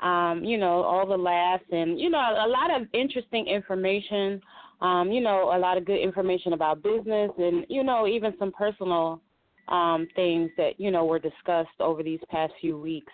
Um, 0.00 0.42
you 0.42 0.58
know, 0.58 0.82
all 0.82 1.06
the 1.06 1.16
laughs 1.16 1.64
and 1.70 2.00
you 2.00 2.10
know 2.10 2.18
a 2.18 2.48
lot 2.48 2.74
of 2.74 2.88
interesting 2.92 3.46
information. 3.46 4.40
Um, 4.80 5.12
you 5.12 5.20
know, 5.20 5.52
a 5.54 5.58
lot 5.58 5.76
of 5.76 5.84
good 5.84 6.00
information 6.00 6.54
about 6.54 6.82
business 6.82 7.30
and 7.38 7.66
you 7.68 7.84
know 7.84 8.06
even 8.06 8.34
some 8.38 8.50
personal 8.50 9.20
um, 9.68 10.08
things 10.16 10.50
that 10.56 10.80
you 10.80 10.90
know 10.90 11.04
were 11.04 11.18
discussed 11.18 11.80
over 11.80 12.02
these 12.02 12.20
past 12.30 12.52
few 12.60 12.78
weeks. 12.78 13.12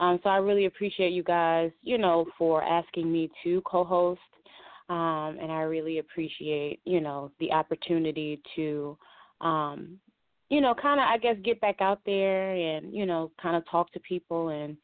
Um, 0.00 0.20
so 0.22 0.30
I 0.30 0.36
really 0.36 0.66
appreciate 0.66 1.12
you 1.12 1.22
guys, 1.22 1.70
you 1.82 1.98
know, 1.98 2.26
for 2.38 2.62
asking 2.62 3.10
me 3.10 3.30
to 3.44 3.60
co-host, 3.62 4.20
um, 4.88 5.36
and 5.40 5.50
I 5.52 5.62
really 5.62 5.98
appreciate, 5.98 6.80
you 6.84 7.00
know, 7.00 7.30
the 7.40 7.52
opportunity 7.52 8.40
to, 8.56 8.96
um, 9.40 9.98
you 10.48 10.60
know, 10.60 10.74
kind 10.74 11.00
of 11.00 11.06
I 11.06 11.18
guess 11.18 11.36
get 11.44 11.60
back 11.60 11.80
out 11.80 12.00
there 12.06 12.54
and 12.54 12.94
you 12.94 13.06
know, 13.06 13.30
kind 13.42 13.56
of 13.56 13.68
talk 13.70 13.92
to 13.92 14.00
people 14.00 14.48
and, 14.48 14.76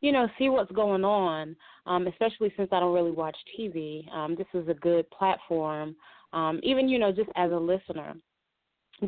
you 0.00 0.10
know, 0.10 0.26
see 0.38 0.48
what's 0.48 0.72
going 0.72 1.04
on. 1.04 1.54
Um, 1.86 2.06
especially 2.06 2.52
since 2.56 2.68
I 2.72 2.80
don't 2.80 2.94
really 2.94 3.10
watch 3.10 3.36
TV, 3.58 4.10
um, 4.12 4.36
this 4.36 4.46
is 4.54 4.68
a 4.68 4.74
good 4.74 5.08
platform, 5.10 5.96
um, 6.32 6.60
even 6.62 6.88
you 6.88 6.98
know, 6.98 7.12
just 7.12 7.30
as 7.36 7.52
a 7.52 7.56
listener 7.56 8.14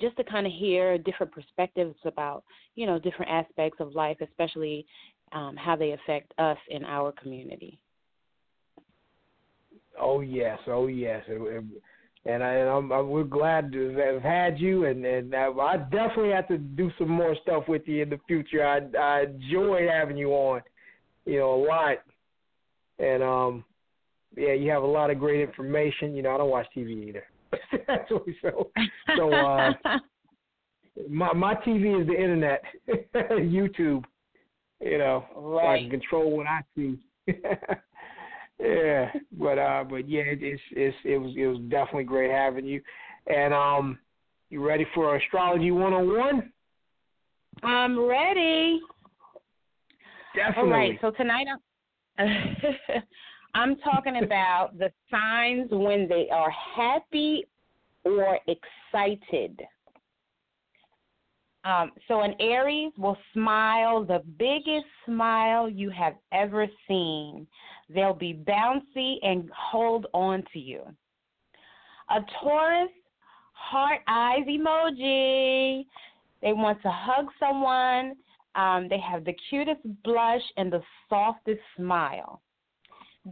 just 0.01 0.17
to 0.17 0.25
kind 0.25 0.47
of 0.47 0.53
hear 0.53 0.99
different 0.99 1.33
perspectives 1.33 1.95
about 2.05 2.43
you 2.75 2.87
know 2.87 2.99
different 2.99 3.31
aspects 3.31 3.79
of 3.81 3.95
life 3.95 4.17
especially 4.21 4.87
um, 5.35 5.57
how 5.57 5.77
they 5.77 5.93
affect 5.93 6.33
us 6.39 6.57
in 6.71 6.85
our 6.85 7.13
community. 7.13 7.79
Oh 10.01 10.21
yes, 10.21 10.59
oh 10.67 10.87
yes, 10.87 11.23
and 11.29 12.43
I, 12.43 12.53
and 12.55 12.69
I'm, 12.69 12.93
I'm, 12.93 13.09
we're 13.11 13.25
glad 13.25 13.71
to 13.73 13.91
have 13.97 14.23
had 14.23 14.59
you, 14.59 14.87
and 14.87 15.05
and 15.05 15.35
I 15.35 15.77
definitely 15.91 16.31
have 16.31 16.49
to 16.49 16.59
do 16.59 16.91
some 16.99 17.11
more 17.11 17.37
stuff 17.43 17.65
with 17.69 17.83
you 17.87 18.03
in 18.03 18.11
the 18.11 18.19
future. 18.27 18.65
I 18.67 18.81
I 18.99 19.25
enjoy 19.25 19.87
having 19.89 20.17
you 20.17 20.31
on, 20.31 20.63
you 21.27 21.39
know, 21.39 21.55
a 21.55 21.63
lot, 21.65 21.99
and 22.99 23.23
um, 23.23 23.65
yeah, 24.37 24.55
you 24.55 24.71
have 24.71 24.83
a 24.83 24.87
lot 24.87 25.11
of 25.11 25.19
great 25.19 25.43
information. 25.43 26.15
You 26.17 26.23
know, 26.23 26.35
I 26.35 26.39
don't 26.39 26.51
watch 26.51 26.67
TV 26.77 27.09
either, 27.09 27.25
so 28.09 28.71
so 29.17 29.33
uh, 29.33 29.73
my 31.09 31.33
my 31.35 31.55
TV 31.55 32.01
is 32.01 32.07
the 32.09 32.15
internet, 32.15 32.63
YouTube 33.15 34.05
you 34.85 34.99
know, 34.99 35.25
right. 35.35 35.63
so 35.63 35.69
I 35.69 35.79
can 35.81 35.91
control 35.91 36.37
what 36.37 36.47
I 36.47 36.61
see. 36.77 36.99
yeah, 38.61 39.11
but 39.33 39.59
uh, 39.59 39.85
but 39.89 40.09
yeah, 40.09 40.23
it, 40.23 40.41
it's 40.43 40.63
it's 40.73 40.97
it 41.05 41.19
was 41.19 41.33
it 41.37 41.47
was 41.47 41.59
definitely 41.71 42.05
great 42.05 42.31
having 42.31 42.67
you, 42.67 42.83
and 43.27 43.55
um, 43.55 43.99
you 44.51 44.65
ready 44.65 44.87
for 44.95 45.17
astrology 45.17 45.71
one 45.71 45.95
on 45.95 46.17
one? 46.17 46.53
I'm 47.63 47.99
ready. 47.99 48.81
Definitely. 50.37 50.71
All 50.71 50.77
right, 50.77 50.99
so 51.01 51.11
tonight 51.13 51.47
I'm 51.51 51.59
I'm 53.55 53.77
talking 53.77 54.17
about 54.23 54.79
the 54.79 54.91
signs 55.11 55.69
when 55.71 56.09
they 56.09 56.29
are 56.31 56.53
happy 56.77 57.47
or 58.05 58.39
excited. 58.47 59.63
Um, 61.65 61.93
so 62.09 62.21
an 62.21 62.35
Aries 62.41 62.93
will 62.99 63.17
smile 63.33 64.05
the 64.05 64.23
biggest 64.39 64.87
smile 65.07 65.69
you 65.69 65.89
have 65.91 66.15
ever 66.33 66.67
seen. 66.87 67.47
They'll 67.89 68.13
be 68.13 68.43
bouncy 68.47 69.17
and 69.23 69.51
hold 69.57 70.07
on 70.13 70.45
to 70.53 70.59
you. 70.59 70.83
A 72.11 72.21
Taurus, 72.41 72.91
heart 73.53 74.01
eyes 74.07 74.45
emoji. 74.47 75.87
They 76.43 76.53
want 76.53 76.83
to 76.83 76.91
hug 76.91 77.27
someone. 77.41 78.17
Um, 78.55 78.89
they 78.89 78.99
have 78.99 79.25
the 79.25 79.35
cutest 79.49 79.81
blush 80.05 80.43
and 80.59 80.71
the 80.71 80.83
softest 81.09 81.61
smile. 81.77 82.43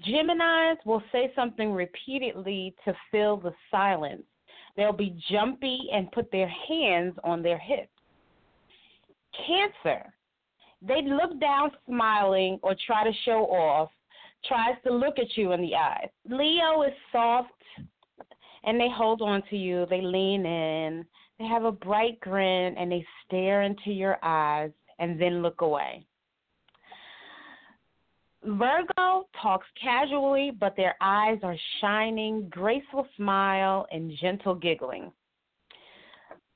Geminis 0.06 0.76
will 0.86 1.02
say 1.12 1.30
something 1.36 1.72
repeatedly 1.72 2.74
to 2.86 2.94
fill 3.10 3.36
the 3.36 3.52
silence. 3.70 4.22
They'll 4.74 4.92
be 4.94 5.20
jumpy 5.30 5.90
and 5.92 6.10
put 6.12 6.32
their 6.32 6.48
hands 6.48 7.14
on 7.24 7.42
their 7.42 7.58
hips. 7.58 7.91
Cancer, 9.46 10.12
they 10.80 11.02
look 11.02 11.40
down 11.40 11.70
smiling 11.86 12.58
or 12.62 12.74
try 12.86 13.04
to 13.04 13.12
show 13.24 13.46
off, 13.46 13.90
tries 14.46 14.74
to 14.84 14.92
look 14.92 15.18
at 15.18 15.36
you 15.36 15.52
in 15.52 15.62
the 15.62 15.74
eyes. 15.74 16.08
Leo 16.28 16.82
is 16.82 16.92
soft 17.10 17.50
and 18.64 18.78
they 18.78 18.88
hold 18.90 19.22
on 19.22 19.42
to 19.50 19.56
you, 19.56 19.86
they 19.90 20.00
lean 20.00 20.46
in, 20.46 21.04
they 21.38 21.46
have 21.46 21.64
a 21.64 21.72
bright 21.72 22.20
grin 22.20 22.76
and 22.76 22.90
they 22.90 23.04
stare 23.26 23.62
into 23.62 23.90
your 23.90 24.18
eyes 24.22 24.70
and 24.98 25.20
then 25.20 25.42
look 25.42 25.60
away. 25.60 26.04
Virgo 28.44 29.28
talks 29.40 29.66
casually, 29.80 30.50
but 30.58 30.76
their 30.76 30.96
eyes 31.00 31.38
are 31.44 31.56
shining, 31.80 32.48
graceful 32.48 33.06
smile, 33.16 33.86
and 33.92 34.12
gentle 34.20 34.54
giggling. 34.54 35.12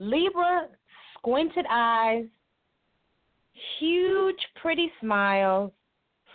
Libra, 0.01 0.67
squinted 1.17 1.65
eyes, 1.71 2.25
huge, 3.79 4.39
pretty 4.61 4.91
smiles, 5.01 5.73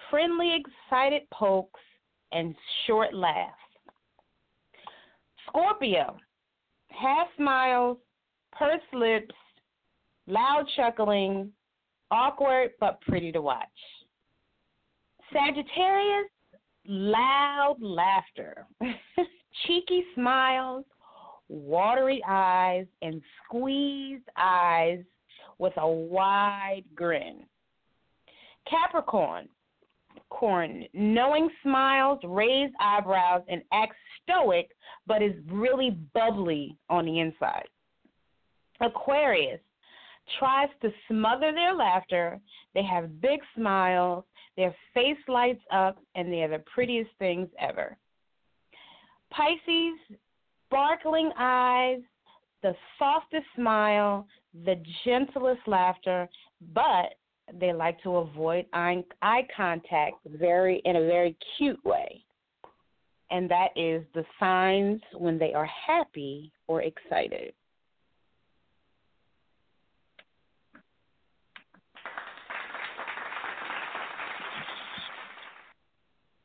friendly, 0.10 0.56
excited 0.56 1.24
pokes, 1.32 1.80
and 2.32 2.56
short 2.86 3.14
laughs. 3.14 3.58
Scorpio, 5.48 6.18
half 6.90 7.28
smiles, 7.38 7.98
pursed 8.58 8.94
lips, 8.94 9.36
loud 10.28 10.66
chuckling, 10.76 11.52
awkward 12.10 12.72
but 12.80 13.02
pretty 13.02 13.32
to 13.32 13.42
watch. 13.42 13.68
Sagittarius, 15.34 16.30
loud 16.88 17.78
laughter, 17.80 18.66
cheeky 19.68 20.04
smiles, 20.16 20.86
watery 21.48 22.22
eyes, 22.28 22.86
and 23.02 23.22
squeezed 23.46 24.28
eyes 24.38 25.04
with 25.62 25.74
a 25.78 25.88
wide 25.88 26.84
grin. 26.96 27.44
Capricorn, 28.68 29.48
corn, 30.30 30.86
knowing 30.96 31.50
smiles, 31.62 32.20
raised 32.26 32.74
eyebrows, 32.82 33.44
and 33.48 33.62
acts 33.72 33.96
stoic, 34.24 34.72
but 35.06 35.22
is 35.22 35.36
really 35.52 35.92
bubbly 36.16 36.76
on 36.90 37.06
the 37.06 37.20
inside. 37.20 37.68
Aquarius 38.82 39.60
tries 40.40 40.70
to 40.82 40.90
smother 41.08 41.52
their 41.52 41.76
laughter. 41.76 42.40
They 42.74 42.84
have 42.84 43.22
big 43.22 43.40
smiles. 43.56 44.24
Their 44.58 44.76
face 44.96 45.18
lights 45.28 45.62
up, 45.72 46.00
and 46.16 46.34
they're 46.34 46.50
the 46.50 46.64
prettiest 46.74 47.12
things 47.20 47.48
ever. 47.60 47.96
Pisces, 49.30 50.18
sparkling 50.66 51.32
eyes, 51.38 52.00
the 52.64 52.74
softest 52.98 53.46
smile, 53.56 54.26
the 54.66 54.82
gentlest 55.06 55.62
laughter, 55.68 56.28
but 56.74 57.16
they 57.60 57.74
like 57.74 58.02
to 58.04 58.18
avoid 58.18 58.66
eye, 58.74 59.04
eye 59.22 59.48
contact 59.56 60.16
very 60.26 60.82
in 60.86 60.96
a 60.96 61.02
very 61.02 61.36
cute 61.58 61.84
way. 61.84 62.24
And 63.30 63.50
that 63.50 63.70
is 63.76 64.04
the 64.14 64.26
signs 64.40 65.02
when 65.14 65.38
they 65.38 65.54
are 65.54 65.70
happy 65.88 66.52
or 66.68 66.82
excited. 66.82 67.54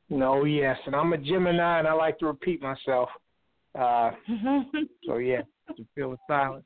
No, 0.08 0.44
yes, 0.44 0.76
and 0.86 0.94
I'm 0.94 1.12
a 1.12 1.18
Gemini, 1.18 1.80
and 1.80 1.88
I 1.88 1.92
like 1.92 2.18
to 2.20 2.26
repeat 2.26 2.62
myself. 2.62 3.08
Uh, 3.76 4.12
so 5.06 5.16
yeah, 5.16 5.42
to 5.76 5.84
feel 5.96 6.12
the 6.12 6.16
silence. 6.28 6.64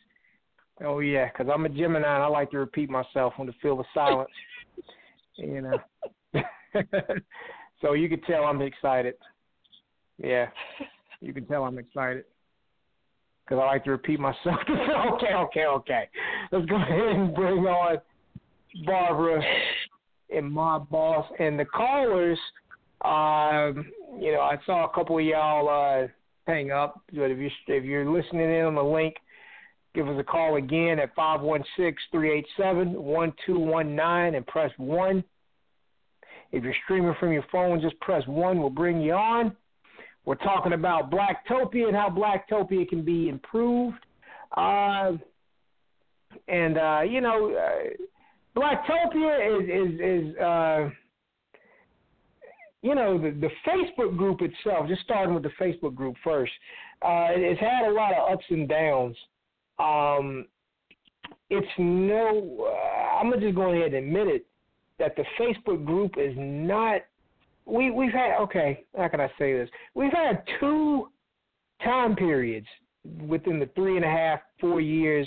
Oh 0.84 1.00
yeah, 1.00 1.28
because 1.30 1.52
I'm 1.52 1.66
a 1.66 1.68
Gemini, 1.68 2.14
and 2.14 2.22
I 2.22 2.26
like 2.26 2.50
to 2.52 2.58
repeat 2.58 2.88
myself 2.90 3.34
when 3.36 3.46
to 3.46 3.54
feel 3.60 3.76
the 3.76 3.84
silence. 3.92 4.30
you 5.36 5.62
know. 5.62 5.78
so 7.82 7.92
you 7.92 8.08
can 8.08 8.20
tell 8.22 8.44
I'm 8.44 8.62
excited. 8.62 9.14
Yeah, 10.18 10.46
you 11.20 11.32
can 11.32 11.46
tell 11.46 11.64
I'm 11.64 11.78
excited 11.78 12.24
because 13.44 13.62
I 13.62 13.66
like 13.66 13.84
to 13.84 13.90
repeat 13.90 14.20
myself. 14.20 14.58
okay, 15.14 15.34
okay, 15.34 15.64
okay. 15.66 16.08
Let's 16.52 16.66
go 16.66 16.76
ahead 16.76 16.98
and 16.98 17.34
bring 17.34 17.58
on 17.66 17.98
Barbara 18.86 19.42
and 20.34 20.50
Mobb 20.50 20.88
Boss 20.88 21.26
and 21.38 21.58
the 21.58 21.64
callers. 21.64 22.38
Um, 23.04 23.90
you 24.18 24.32
know, 24.32 24.40
I 24.40 24.56
saw 24.66 24.88
a 24.88 24.94
couple 24.94 25.18
of 25.18 25.24
y'all 25.24 25.68
uh, 25.68 26.06
hang 26.46 26.70
up, 26.70 27.02
but 27.12 27.30
if 27.30 27.38
you're 27.38 27.76
if 27.76 27.84
you're 27.84 28.08
listening 28.08 28.54
in 28.54 28.64
on 28.64 28.74
the 28.74 28.82
link, 28.82 29.14
give 29.94 30.08
us 30.08 30.16
a 30.18 30.24
call 30.24 30.56
again 30.56 30.98
at 30.98 31.14
five 31.14 31.40
one 31.40 31.64
six 31.76 32.02
three 32.10 32.38
eight 32.38 32.46
seven 32.56 32.92
one 32.94 33.32
two 33.46 33.58
one 33.58 33.94
nine 33.94 34.34
and 34.34 34.46
press 34.46 34.70
one. 34.76 35.24
If 36.52 36.64
you're 36.64 36.74
streaming 36.84 37.14
from 37.20 37.32
your 37.32 37.44
phone, 37.52 37.80
just 37.80 37.98
press 38.00 38.26
one. 38.26 38.58
We'll 38.58 38.70
bring 38.70 39.00
you 39.00 39.12
on. 39.12 39.56
We're 40.24 40.34
talking 40.36 40.72
about 40.72 41.10
Blacktopia 41.10 41.86
and 41.86 41.96
how 41.96 42.10
Blacktopia 42.10 42.88
can 42.88 43.04
be 43.04 43.28
improved. 43.28 43.98
Uh, 44.56 45.12
and 46.48 46.78
uh, 46.78 47.00
you 47.08 47.20
know, 47.20 47.54
uh, 47.54 48.58
Blacktopia 48.58 49.60
is 49.60 49.68
is 49.68 50.00
is 50.00 50.36
uh, 50.38 50.90
you 52.82 52.94
know, 52.94 53.18
the, 53.18 53.30
the 53.30 53.50
Facebook 53.66 54.16
group 54.16 54.40
itself, 54.40 54.88
just 54.88 55.02
starting 55.02 55.34
with 55.34 55.42
the 55.42 55.50
Facebook 55.60 55.94
group 55.94 56.16
first, 56.24 56.52
uh, 57.02 57.28
it's 57.30 57.60
had 57.60 57.88
a 57.88 57.92
lot 57.92 58.12
of 58.14 58.32
ups 58.32 58.44
and 58.48 58.68
downs. 58.68 59.16
Um, 59.80 60.46
it's 61.48 61.66
no, 61.78 62.66
uh, 62.68 63.16
I'm 63.18 63.30
gonna 63.30 63.40
just 63.40 63.56
go 63.56 63.72
ahead 63.72 63.94
and 63.94 64.06
admit 64.06 64.28
it 64.28 64.46
that 64.98 65.16
the 65.16 65.24
Facebook 65.38 65.84
group 65.84 66.14
is 66.18 66.34
not. 66.36 67.02
We 67.66 67.90
we've 67.90 68.12
had 68.12 68.36
okay. 68.42 68.84
How 68.96 69.08
can 69.08 69.20
I 69.20 69.28
say 69.38 69.52
this? 69.54 69.68
We've 69.94 70.12
had 70.12 70.42
two 70.58 71.08
time 71.82 72.14
periods 72.14 72.66
within 73.26 73.58
the 73.58 73.70
three 73.74 73.96
and 73.96 74.04
a 74.04 74.08
half, 74.08 74.40
four 74.60 74.80
years 74.80 75.26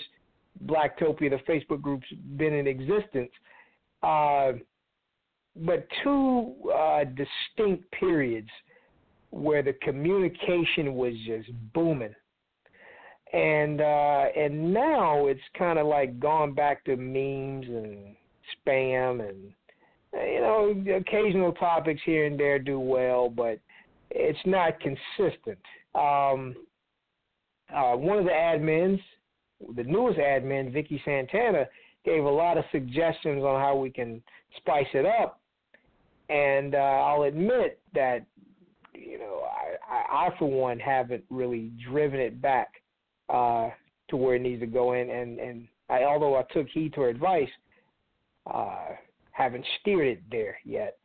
Blacktopia, 0.65 1.29
the 1.29 1.39
Facebook 1.47 1.81
group's 1.81 2.07
been 2.37 2.53
in 2.53 2.67
existence. 2.67 3.31
Uh, 4.01 4.53
but 5.55 5.87
two 6.03 6.53
uh, 6.73 7.03
distinct 7.03 7.89
periods 7.91 8.49
where 9.29 9.63
the 9.63 9.73
communication 9.81 10.93
was 10.95 11.13
just 11.25 11.49
booming. 11.73 12.13
And 13.33 13.81
uh, 13.81 14.25
and 14.37 14.73
now 14.73 15.25
it's 15.27 15.41
kind 15.57 15.79
of 15.79 15.87
like 15.87 16.19
gone 16.19 16.53
back 16.53 16.85
to 16.85 16.95
memes 16.95 17.65
and 17.67 18.15
spam 18.55 19.27
and 19.27 19.51
you 20.13 20.39
know 20.39 20.95
occasional 20.95 21.51
topics 21.53 22.01
here 22.05 22.25
and 22.25 22.39
there 22.39 22.59
do 22.59 22.79
well, 22.79 23.29
but 23.29 23.59
it's 24.11 24.39
not 24.45 24.79
consistent. 24.79 25.57
Um, 25.95 26.55
uh, 27.75 27.95
one 27.95 28.19
of 28.19 28.25
the 28.25 28.31
admins, 28.31 28.99
the 29.75 29.83
newest 29.83 30.19
admin, 30.19 30.71
Vicky 30.71 31.01
Santana, 31.03 31.65
gave 32.05 32.23
a 32.23 32.29
lot 32.29 32.59
of 32.59 32.65
suggestions 32.71 33.43
on 33.43 33.59
how 33.59 33.75
we 33.75 33.89
can 33.89 34.21
spice 34.59 34.85
it 34.93 35.07
up 35.07 35.39
and 36.29 36.75
uh, 36.75 36.77
I'll 36.77 37.23
admit 37.23 37.79
that 37.93 38.25
you 38.93 39.19
know 39.19 39.43
I, 39.43 39.93
I, 39.93 40.27
I 40.27 40.37
for 40.37 40.49
one 40.49 40.79
haven't 40.79 41.23
really 41.29 41.71
driven 41.89 42.19
it 42.19 42.41
back 42.41 42.69
uh, 43.29 43.69
to 44.09 44.17
where 44.17 44.35
it 44.35 44.41
needs 44.41 44.61
to 44.61 44.67
go 44.67 44.93
in, 44.93 45.09
and 45.09 45.39
and 45.39 45.67
I, 45.89 46.03
although 46.03 46.35
I 46.35 46.43
took 46.53 46.67
heed 46.69 46.93
to 46.93 47.01
her 47.01 47.09
advice, 47.09 47.49
uh, 48.51 48.89
haven't 49.31 49.65
steered 49.79 50.07
it 50.07 50.21
there 50.31 50.57
yet. 50.63 50.97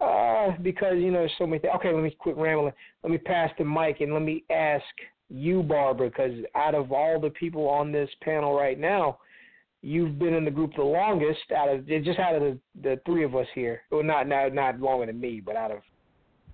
Uh, 0.00 0.50
because 0.62 0.96
you 0.96 1.10
know 1.10 1.20
there's 1.20 1.32
so 1.38 1.46
many 1.46 1.58
things. 1.58 1.72
Okay, 1.76 1.92
let 1.92 2.02
me 2.02 2.14
quit 2.18 2.36
rambling. 2.36 2.72
Let 3.02 3.10
me 3.10 3.18
pass 3.18 3.50
the 3.58 3.64
mic 3.64 4.00
and 4.00 4.12
let 4.12 4.22
me 4.22 4.44
ask 4.50 4.84
you, 5.30 5.62
Barbara, 5.62 6.10
because 6.10 6.44
out 6.54 6.74
of 6.74 6.92
all 6.92 7.18
the 7.18 7.30
people 7.30 7.68
on 7.68 7.92
this 7.92 8.10
panel 8.22 8.54
right 8.54 8.78
now, 8.78 9.18
you've 9.82 10.18
been 10.18 10.34
in 10.34 10.44
the 10.44 10.50
group 10.50 10.72
the 10.76 10.82
longest 10.82 11.50
out 11.56 11.68
of 11.68 11.86
just 11.86 12.18
out 12.18 12.34
of 12.34 12.42
the, 12.42 12.58
the 12.82 13.00
three 13.06 13.24
of 13.24 13.34
us 13.34 13.46
here. 13.54 13.82
Well, 13.90 14.02
not 14.02 14.28
not 14.28 14.52
not 14.52 14.80
longer 14.80 15.06
than 15.06 15.20
me, 15.20 15.40
but 15.44 15.56
out 15.56 15.70
of 15.70 15.78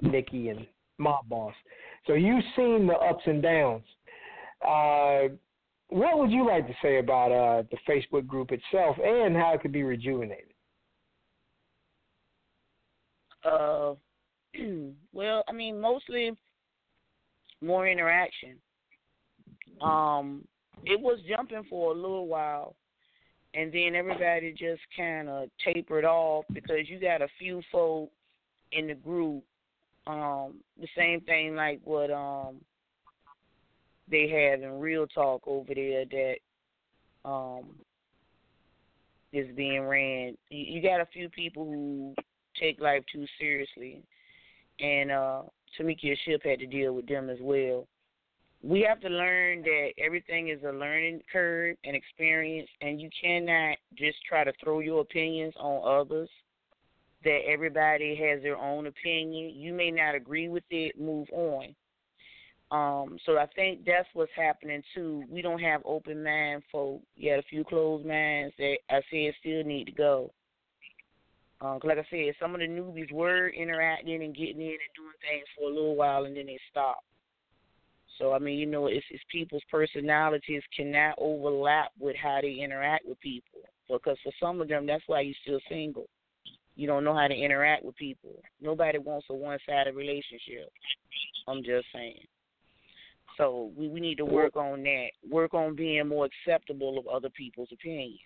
Nickie 0.03 0.51
and 0.51 0.67
Mobb 1.01 1.29
Boss. 1.29 1.55
So 2.07 2.15
you've 2.15 2.45
seen 2.57 2.87
the 2.87 2.95
ups 2.95 3.23
and 3.27 3.43
downs. 3.43 3.83
Uh, 4.67 5.35
what 5.89 6.19
would 6.19 6.31
you 6.31 6.47
like 6.47 6.67
to 6.67 6.75
say 6.83 6.99
about 6.99 7.33
uh, 7.33 7.63
the 7.71 7.77
Facebook 7.89 8.27
group 8.27 8.51
itself 8.51 8.97
and 9.05 9.37
how 9.37 9.53
it 9.55 9.61
could 9.61 9.73
be 9.73 9.83
rejuvenated? 9.83 10.55
Uh, 13.45 13.95
well, 15.13 15.45
I 15.49 15.53
mean, 15.53 15.81
mostly 15.81 16.37
more 17.61 17.89
interaction. 17.89 18.57
Um, 19.81 20.47
it 20.85 21.01
was 21.01 21.19
jumping 21.29 21.65
for 21.69 21.93
a 21.93 21.95
little 21.95 22.27
while, 22.27 22.75
and 23.55 23.73
then 23.73 23.95
everybody 23.95 24.53
just 24.53 24.81
kind 24.97 25.29
of 25.29 25.49
tapered 25.65 26.05
off 26.05 26.45
because 26.53 26.89
you 26.89 26.99
got 26.99 27.23
a 27.23 27.29
few 27.39 27.63
folk 27.71 28.11
in 28.73 28.87
the 28.87 28.95
group. 28.95 29.45
Um, 30.07 30.55
the 30.81 30.89
same 30.97 31.21
thing 31.21 31.55
like 31.55 31.81
what 31.85 32.11
um 32.11 32.57
they 34.13 34.29
have 34.29 34.63
in 34.63 34.79
Real 34.79 35.09
Talk 35.09 35.43
over 35.47 35.75
there 35.75 36.05
that 36.05 37.29
um 37.29 37.65
is 39.33 39.49
being 39.57 39.83
ran. 39.83 40.37
You, 40.51 40.75
you 40.75 40.83
got 40.83 41.01
a 41.01 41.07
few 41.07 41.29
people 41.31 41.65
who 41.65 42.15
take 42.61 42.81
life 42.81 43.03
too 43.13 43.27
seriously, 43.41 44.03
and 44.79 45.11
uh 45.11 45.43
Tamika 45.77 46.15
Ship 46.25 46.41
had 46.45 46.61
to 46.61 46.67
deal 46.67 46.93
with 46.93 47.09
them 47.09 47.29
as 47.29 47.39
well 47.41 47.89
we 48.63 48.83
have 48.89 49.01
to 49.01 49.09
learn 49.09 49.63
that 49.63 49.91
everything 49.99 50.49
is 50.49 50.61
a 50.63 50.71
learning 50.71 51.21
curve 51.33 51.77
and 51.85 51.97
experience, 51.97 52.69
and 52.81 53.01
you 53.01 53.11
cannot 53.21 53.77
just 53.97 54.19
try 54.29 54.45
to 54.45 54.53
throw 54.63 54.79
your 54.79 55.01
opinions 55.01 55.55
on 55.59 56.01
others. 56.01 56.31
That 57.25 57.41
everybody 57.47 58.17
has 58.17 58.43
their 58.43 58.57
own 58.57 58.87
opinion. 58.87 59.51
You 59.55 59.73
may 59.73 59.93
not 59.93 60.17
agree 60.17 60.49
with 60.49 60.65
it. 60.71 61.01
Move 61.01 61.29
on. 61.31 61.73
Um, 62.73 63.19
so 63.27 63.37
I 63.37 63.47
think 63.55 63.85
that's 63.85 64.09
what's 64.15 64.33
happening 64.35 64.83
too. 64.95 65.25
We 65.31 65.43
don't 65.43 65.61
have 65.61 65.83
open 65.85 66.25
mind 66.25 66.63
folk. 66.73 67.03
You 67.17 67.35
a 67.35 67.43
few 67.43 67.65
closed 67.65 68.07
minds 68.07 68.55
that 68.59 68.79
I 68.89 69.03
said 69.11 69.35
still 69.41 69.63
need 69.63 69.85
to 69.85 69.93
go. 69.93 70.33
Um, 71.61 71.79
cause 71.79 71.89
like 71.89 71.99
I 71.99 72.07
said, 72.11 72.35
some 72.41 72.55
of 72.55 72.61
the 72.61 72.67
newbies 72.67 73.13
were 73.13 73.51
interacting 73.51 74.25
and 74.25 74.35
getting 74.35 74.63
in 74.63 74.69
and 74.69 74.97
doing 74.97 75.13
things 75.21 75.45
for 75.55 75.69
a 75.69 75.73
little 75.73 75.95
while, 75.95 76.25
and 76.25 76.35
then 76.35 76.47
they 76.47 76.59
stopped. 76.71 77.05
So 78.19 78.33
I 78.33 78.39
mean, 78.39 78.59
you 78.59 78.67
know, 78.67 78.87
it's, 78.87 79.05
it's 79.11 79.23
people's 79.31 79.63
personalities 79.71 80.63
cannot 80.75 81.17
overlap 81.19 81.93
with 82.01 82.17
how 82.17 82.39
they 82.41 82.59
interact 82.65 83.05
with 83.07 83.21
people. 83.21 83.61
Because 83.87 84.17
for 84.25 84.33
some 84.41 84.63
of 84.63 84.69
them, 84.69 84.87
that's 84.87 85.05
why 85.09 85.21
you're 85.21 85.35
still 85.43 85.61
single. 85.69 86.07
You 86.75 86.87
don't 86.87 87.05
know 87.05 87.15
how 87.15 87.29
to 87.29 87.35
interact 87.35 87.85
with 87.85 87.97
people. 87.97 88.41
Nobody 88.63 88.97
wants 88.97 89.27
a 89.29 89.35
one-sided 89.35 89.95
relationship. 89.95 90.73
I'm 91.47 91.63
just 91.63 91.87
saying. 91.93 92.25
So 93.43 93.73
we 93.77 93.89
we 93.89 93.99
need 93.99 94.19
to 94.19 94.25
work 94.25 94.57
on 94.57 94.85
that. 94.85 95.09
Work 95.29 95.53
on 95.53 95.75
being 95.75 96.07
more 96.07 96.27
acceptable 96.27 96.97
of 96.97 97.09
other 97.09 97.29
people's 97.31 97.71
opinions. 97.73 98.21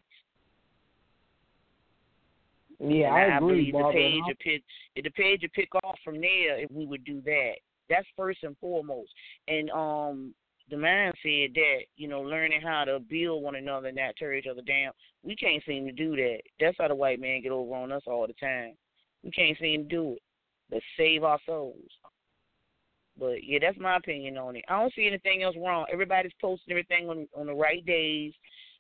Yeah, 2.79 3.07
and 3.07 3.33
I, 3.33 3.35
I 3.35 3.37
agree, 3.39 3.71
believe 3.71 3.73
Barbara. 3.73 3.93
the 3.93 3.99
page 3.99 4.23
would 4.27 4.39
pick 4.41 4.63
the 5.05 5.11
page 5.11 5.41
would 5.43 5.53
pick 5.55 5.75
off 5.77 5.99
from 6.05 6.21
there 6.21 6.59
if 6.59 6.71
we 6.71 6.85
would 6.85 7.05
do 7.05 7.23
that. 7.23 7.53
That's 7.89 8.07
first 8.15 8.41
and 8.43 8.57
foremost. 8.59 9.11
And 9.49 9.71
um 9.71 10.35
the 10.69 10.77
man 10.77 11.13
said 11.23 11.55
that, 11.55 11.79
you 11.97 12.09
know, 12.09 12.21
learning 12.21 12.61
how 12.61 12.85
to 12.85 12.99
build 12.99 13.43
one 13.43 13.55
another 13.55 13.87
and 13.87 13.97
not 13.97 14.17
tear 14.17 14.35
each 14.35 14.49
other 14.51 14.63
down. 14.63 14.93
We 15.23 15.37
can't 15.37 15.63
seem 15.65 15.87
to 15.87 15.93
do 15.93 16.17
that. 16.17 16.41
That's 16.61 16.77
how 16.79 16.89
the 16.89 16.95
white 16.95 17.21
man 17.21 17.41
get 17.41 17.53
over 17.53 17.75
on 17.75 17.93
us 17.93 18.03
all 18.07 18.27
the 18.27 18.35
time. 18.35 18.73
We 19.23 19.31
can't 19.31 19.57
seem 19.59 19.85
to 19.85 19.89
do 19.89 20.13
it. 20.15 20.23
But 20.69 20.81
save 20.99 21.23
our 21.23 21.39
souls. 21.47 21.77
But 23.19 23.45
yeah, 23.45 23.59
that's 23.61 23.79
my 23.79 23.97
opinion 23.97 24.37
on 24.37 24.57
it. 24.57 24.65
I 24.69 24.79
don't 24.79 24.93
see 24.95 25.07
anything 25.07 25.43
else 25.43 25.57
wrong. 25.57 25.87
Everybody's 25.91 26.33
posting 26.41 26.73
everything 26.73 27.09
on 27.09 27.27
on 27.37 27.47
the 27.47 27.55
right 27.55 27.85
days 27.85 28.33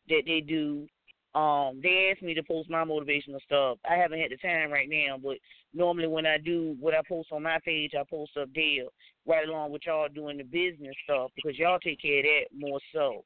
that 0.08 0.22
they 0.26 0.40
do. 0.40 0.86
Um, 1.34 1.80
they 1.82 2.10
asked 2.10 2.22
me 2.22 2.32
to 2.32 2.42
post 2.42 2.70
my 2.70 2.82
motivational 2.82 3.42
stuff. 3.44 3.78
I 3.88 3.96
haven't 3.96 4.20
had 4.20 4.30
the 4.30 4.38
time 4.38 4.70
right 4.70 4.88
now, 4.88 5.18
but 5.22 5.36
normally 5.74 6.06
when 6.06 6.24
I 6.24 6.38
do 6.38 6.76
what 6.80 6.94
I 6.94 7.02
post 7.06 7.28
on 7.30 7.42
my 7.42 7.58
page, 7.62 7.92
I 7.98 8.04
post 8.08 8.32
up 8.40 8.48
there 8.54 8.84
right 9.26 9.46
along 9.46 9.70
with 9.70 9.82
y'all 9.84 10.08
doing 10.08 10.38
the 10.38 10.44
business 10.44 10.94
stuff 11.04 11.30
because 11.36 11.58
y'all 11.58 11.78
take 11.78 12.00
care 12.00 12.20
of 12.20 12.24
that 12.24 12.58
more 12.58 12.80
so. 12.94 13.24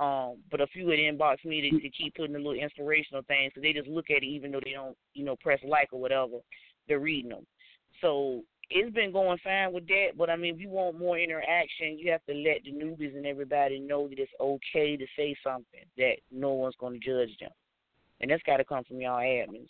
Um, 0.00 0.38
but 0.50 0.60
a 0.60 0.66
few 0.66 0.86
would 0.86 0.98
inbox 0.98 1.44
me 1.44 1.60
to, 1.70 1.78
to 1.78 1.88
keep 1.90 2.16
putting 2.16 2.32
the 2.32 2.38
little 2.38 2.60
inspirational 2.60 3.22
things, 3.28 3.52
so 3.54 3.60
they 3.60 3.72
just 3.72 3.86
look 3.86 4.10
at 4.10 4.24
it 4.24 4.26
even 4.26 4.50
though 4.50 4.60
they 4.64 4.72
don't, 4.72 4.96
you 5.12 5.24
know, 5.24 5.36
press 5.36 5.60
like 5.64 5.90
or 5.92 6.00
whatever. 6.00 6.38
They're 6.88 6.98
reading 6.98 7.30
them. 7.30 7.46
So 8.00 8.42
it's 8.70 8.94
been 8.94 9.12
going 9.12 9.38
fine 9.42 9.72
with 9.72 9.86
that. 9.88 10.08
But 10.16 10.30
I 10.30 10.36
mean, 10.36 10.54
if 10.54 10.60
you 10.60 10.68
want 10.68 10.98
more 10.98 11.18
interaction, 11.18 11.98
you 11.98 12.10
have 12.10 12.24
to 12.26 12.34
let 12.34 12.62
the 12.64 12.72
newbies 12.72 13.16
and 13.16 13.26
everybody 13.26 13.78
know 13.78 14.08
that 14.08 14.18
it's 14.18 14.30
okay 14.40 14.96
to 14.96 15.06
say 15.16 15.36
something 15.44 15.84
that 15.96 16.14
no 16.30 16.52
one's 16.52 16.76
going 16.78 16.98
to 16.98 17.06
judge 17.06 17.36
them, 17.40 17.50
and 18.20 18.30
that's 18.30 18.42
got 18.44 18.58
to 18.58 18.64
come 18.64 18.84
from 18.84 19.00
y'all 19.00 19.20
admins. 19.20 19.68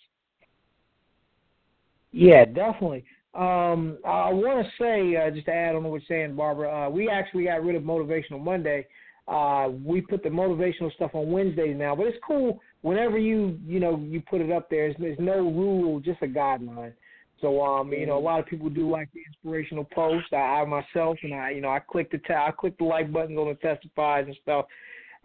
Yeah, 2.13 2.45
definitely. 2.45 3.05
Um, 3.35 3.99
I 4.05 4.33
want 4.33 4.65
to 4.65 4.73
say, 4.81 5.17
uh, 5.17 5.31
just 5.31 5.47
to 5.47 5.53
add 5.53 5.75
on 5.75 5.83
what 5.83 6.01
you're 6.01 6.03
saying, 6.09 6.37
Barbara, 6.37 6.87
uh, 6.87 6.89
we 6.89 7.09
actually 7.09 7.45
got 7.45 7.65
rid 7.65 7.75
of 7.75 7.83
Motivational 7.83 8.41
Monday. 8.41 8.87
Uh, 9.27 9.71
we 9.85 10.01
put 10.01 10.23
the 10.23 10.29
motivational 10.29 10.93
stuff 10.95 11.11
on 11.15 11.33
Wednesdays 11.33 11.77
now, 11.77 11.97
but 11.97 12.07
it's 12.07 12.19
cool 12.27 12.61
whenever 12.83 13.19
you 13.19 13.59
you 13.67 13.81
know 13.81 13.97
you 13.97 14.21
put 14.21 14.41
it 14.41 14.53
up 14.53 14.69
there. 14.69 14.95
There's 14.99 15.19
no 15.19 15.39
rule, 15.39 15.99
just 15.99 16.23
a 16.23 16.27
guideline. 16.27 16.93
So 17.45 17.63
um, 17.63 17.93
you 17.93 18.07
know, 18.07 18.17
a 18.17 18.19
lot 18.19 18.41
of 18.41 18.47
people 18.47 18.71
do 18.71 18.91
like 18.91 19.11
the 19.13 19.21
inspirational 19.29 19.85
posts. 19.85 20.31
I, 20.33 20.37
I 20.37 20.65
myself 20.65 21.19
and 21.23 21.35
I, 21.35 21.51
you 21.51 21.61
know, 21.61 21.69
I 21.69 21.79
click 21.79 22.11
the 22.11 22.17
ta- 22.17 22.47
I 22.47 22.53
click 22.53 22.79
the 22.79 22.85
like 22.85 23.13
buttons 23.13 23.39
on 23.39 23.49
the 23.49 23.55
testifies 23.57 24.25
and 24.27 24.37
stuff. 24.41 24.65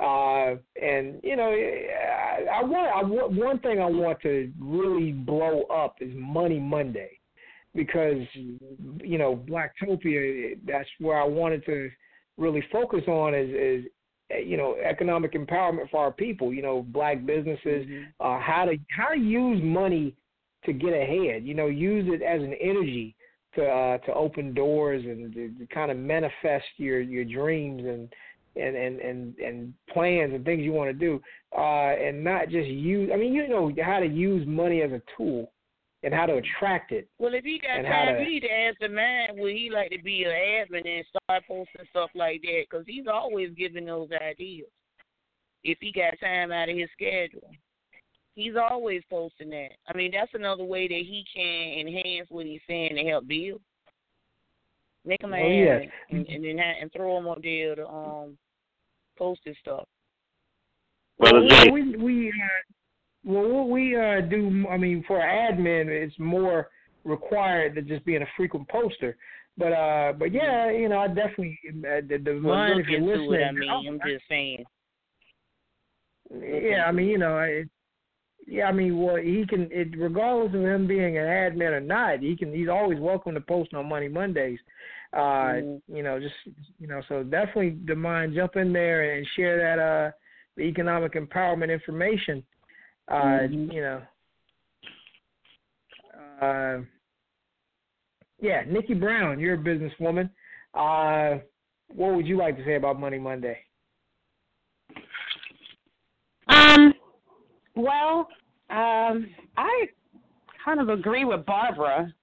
Uh, 0.01 0.55
and 0.81 1.21
you 1.23 1.37
know, 1.37 1.49
I, 1.49 2.59
I 2.59 2.63
want 2.63 2.91
I 2.93 3.03
want 3.09 3.31
one 3.31 3.59
thing 3.59 3.79
I 3.79 3.85
want 3.85 4.19
to 4.23 4.51
really 4.59 5.13
blow 5.13 5.63
up 5.63 5.95
is 6.01 6.11
Money 6.13 6.59
Monday, 6.59 7.11
because 7.73 8.17
you 8.35 9.17
know 9.17 9.41
Blacktopia. 9.49 10.59
That's 10.67 10.89
where 10.99 11.21
I 11.21 11.25
wanted 11.25 11.65
to 11.67 11.89
really 12.37 12.63
focus 12.69 13.03
on 13.07 13.33
is 13.33 13.49
is 13.49 13.91
you 14.45 14.57
know 14.57 14.75
economic 14.83 15.35
empowerment 15.35 15.89
for 15.89 16.03
our 16.03 16.11
people. 16.11 16.53
You 16.53 16.63
know, 16.63 16.85
black 16.89 17.25
businesses, 17.25 17.87
uh, 18.19 18.41
how 18.41 18.65
to 18.65 18.77
how 18.89 19.13
to 19.13 19.19
use 19.19 19.61
money 19.63 20.15
to 20.65 20.73
get 20.73 20.93
ahead. 20.93 21.43
You 21.43 21.53
know, 21.53 21.67
use 21.67 22.05
it 22.07 22.21
as 22.21 22.41
an 22.41 22.53
energy 22.61 23.15
to 23.55 23.65
uh, 23.65 23.97
to 23.99 24.13
open 24.13 24.53
doors 24.53 25.03
and 25.05 25.33
to, 25.33 25.49
to 25.49 25.65
kind 25.73 25.91
of 25.91 25.97
manifest 25.97 26.65
your 26.77 26.99
your 26.99 27.25
dreams 27.25 27.83
and 27.85 28.09
and 28.55 28.75
and 28.75 28.99
and 28.99 29.37
and 29.37 29.73
plans 29.91 30.33
and 30.33 30.43
things 30.45 30.61
you 30.61 30.73
want 30.73 30.89
to 30.89 30.93
do, 30.93 31.21
uh, 31.57 31.93
and 31.95 32.23
not 32.23 32.49
just 32.49 32.67
use. 32.67 33.09
I 33.13 33.17
mean, 33.17 33.33
you 33.33 33.47
know 33.47 33.71
how 33.83 33.99
to 33.99 34.07
use 34.07 34.45
money 34.47 34.81
as 34.81 34.91
a 34.91 35.01
tool 35.17 35.51
and 36.03 36.13
how 36.13 36.25
to 36.25 36.35
attract 36.35 36.91
it. 36.91 37.07
Well, 37.19 37.33
if 37.33 37.43
he 37.43 37.59
got 37.59 37.81
time, 37.81 38.15
to- 38.15 38.23
you 38.23 38.29
need 38.29 38.39
to 38.41 38.51
ask 38.51 38.77
the 38.79 38.89
man 38.89 39.37
would 39.37 39.53
he 39.53 39.69
like 39.69 39.91
to 39.91 40.01
be 40.01 40.23
an 40.23 40.31
admin 40.31 40.87
and 40.87 41.05
start 41.07 41.43
posting 41.47 41.85
stuff 41.89 42.09
like 42.15 42.41
that 42.41 42.63
because 42.69 42.85
he's 42.87 43.07
always 43.11 43.49
giving 43.57 43.85
those 43.85 44.09
ideas. 44.21 44.67
If 45.63 45.77
he 45.81 45.91
got 45.91 46.17
time 46.21 46.51
out 46.51 46.69
of 46.69 46.77
his 46.77 46.89
schedule, 46.93 47.51
he's 48.39 48.55
always 48.55 49.01
posting 49.09 49.49
that. 49.49 49.69
I 49.87 49.95
mean, 49.95 50.11
that's 50.11 50.33
another 50.33 50.63
way 50.63 50.87
that 50.87 50.93
he 50.93 51.25
can 51.33 51.87
enhance 51.87 52.27
what 52.29 52.45
he's 52.45 52.61
saying 52.67 52.95
to 52.95 53.03
help 53.03 53.27
build. 53.27 53.61
Make 55.05 55.23
him 55.23 55.33
an 55.33 55.41
Oh, 55.41 55.47
yes. 55.47 55.81
admin 55.81 56.17
and, 56.17 56.27
and 56.27 56.45
then 56.45 56.57
ha- 56.57 56.79
and 56.81 56.91
throw 56.91 57.17
him 57.17 57.27
up 57.27 57.41
there 57.41 57.75
to 57.75 57.87
um 57.87 58.37
post 59.17 59.41
his 59.43 59.55
stuff. 59.61 59.85
Brother 61.19 61.41
well, 61.41 61.71
we 61.71 61.95
we 61.97 62.29
uh, 62.29 62.73
well 63.25 63.47
what 63.47 63.69
we 63.69 63.95
uh, 63.95 64.21
do. 64.21 64.65
I 64.69 64.77
mean, 64.77 65.03
for 65.07 65.19
admin, 65.19 65.87
it's 65.87 66.17
more 66.19 66.69
required 67.03 67.75
than 67.75 67.87
just 67.87 68.05
being 68.05 68.21
a 68.21 68.27
frequent 68.37 68.67
poster. 68.69 69.17
But 69.57 69.73
uh, 69.73 70.13
but 70.17 70.31
yeah, 70.31 70.71
you 70.71 70.89
know, 70.89 70.99
I 70.99 71.07
definitely 71.07 71.59
uh, 71.67 72.01
the, 72.07 72.17
the 72.23 72.39
Well, 72.43 72.55
mind 72.55 72.79
if 72.79 72.87
you're 72.87 73.01
listening. 73.01 73.41
it. 73.41 73.43
I 73.43 73.51
mean, 73.51 73.87
I'm 73.87 73.99
just 74.05 74.23
saying. 74.29 74.63
Yeah, 76.31 76.85
I 76.87 76.91
mean, 76.91 77.07
you 77.07 77.17
know, 77.17 77.39
it, 77.39 77.67
yeah, 78.49 78.65
I 78.65 78.71
mean, 78.71 78.99
well, 78.99 79.17
he 79.17 79.45
can, 79.47 79.69
it, 79.71 79.95
regardless 79.95 80.55
of 80.55 80.61
him 80.61 80.87
being 80.87 81.17
an 81.17 81.25
admin 81.25 81.71
or 81.71 81.79
not, 81.79 82.19
he 82.19 82.35
can. 82.35 82.51
He's 82.51 82.67
always 82.67 82.99
welcome 82.99 83.35
to 83.35 83.41
post 83.41 83.75
on 83.75 83.87
Money 83.87 84.07
Mondays. 84.07 84.57
Uh, 85.15 85.53
you 85.87 86.01
know, 86.01 86.19
just 86.19 86.33
you 86.79 86.87
know, 86.87 87.01
so 87.07 87.23
definitely 87.23 87.77
Demond 87.85 88.33
jump 88.33 88.55
in 88.55 88.73
there 88.73 89.15
and 89.15 89.27
share 89.35 89.57
that 89.57 89.81
uh 89.81 90.11
the 90.57 90.63
economic 90.63 91.13
empowerment 91.13 91.71
information. 91.71 92.43
Uh, 93.07 93.41
you 93.49 93.81
know, 93.81 94.01
uh, 96.41 96.79
yeah, 98.41 98.63
Nickie 98.63 98.99
Brown, 98.99 99.39
you're 99.39 99.55
a 99.55 99.57
businesswoman. 99.57 100.29
Uh, 100.73 101.39
what 101.87 102.15
would 102.15 102.27
you 102.27 102.37
like 102.37 102.57
to 102.57 102.65
say 102.65 102.75
about 102.75 102.99
Money 102.99 103.19
Monday? 103.19 103.57
Um, 106.47 106.93
well, 107.75 108.27
um, 108.69 109.29
I 109.57 109.85
kind 110.63 110.79
of 110.79 110.89
agree 110.89 111.25
with 111.25 111.45
Barbara. 111.45 112.13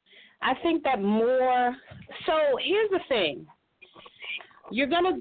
I 0.43 0.55
think 0.63 0.83
that 0.85 1.03
more. 1.03 1.75
So 2.27 2.33
here's 2.63 2.91
the 2.91 3.01
thing: 3.09 3.47
you're 4.71 4.87
gonna, 4.87 5.19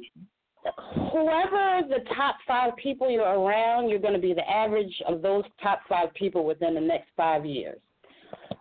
whoever 1.12 1.82
the 1.88 2.04
top 2.16 2.36
five 2.48 2.76
people 2.78 3.10
you're 3.10 3.24
around, 3.24 3.90
you're 3.90 4.00
gonna 4.00 4.20
be 4.20 4.34
the 4.34 4.48
average 4.50 4.94
of 5.08 5.22
those 5.22 5.44
top 5.62 5.82
five 5.88 6.14
people 6.14 6.46
within 6.46 6.76
the 6.76 6.82
next 6.82 7.10
five 7.16 7.46
years. 7.46 7.80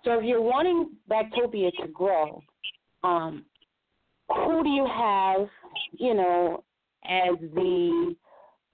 So 0.04 0.18
if 0.18 0.24
you're 0.24 0.42
wanting 0.42 0.90
Blacktopia 1.10 1.70
to 1.82 1.88
grow, 1.88 2.42
um, 3.02 3.44
who 4.28 4.62
do 4.62 4.68
you 4.70 4.86
have, 4.86 5.48
you 5.92 6.14
know, 6.14 6.64
as 7.04 7.36
the 7.54 8.14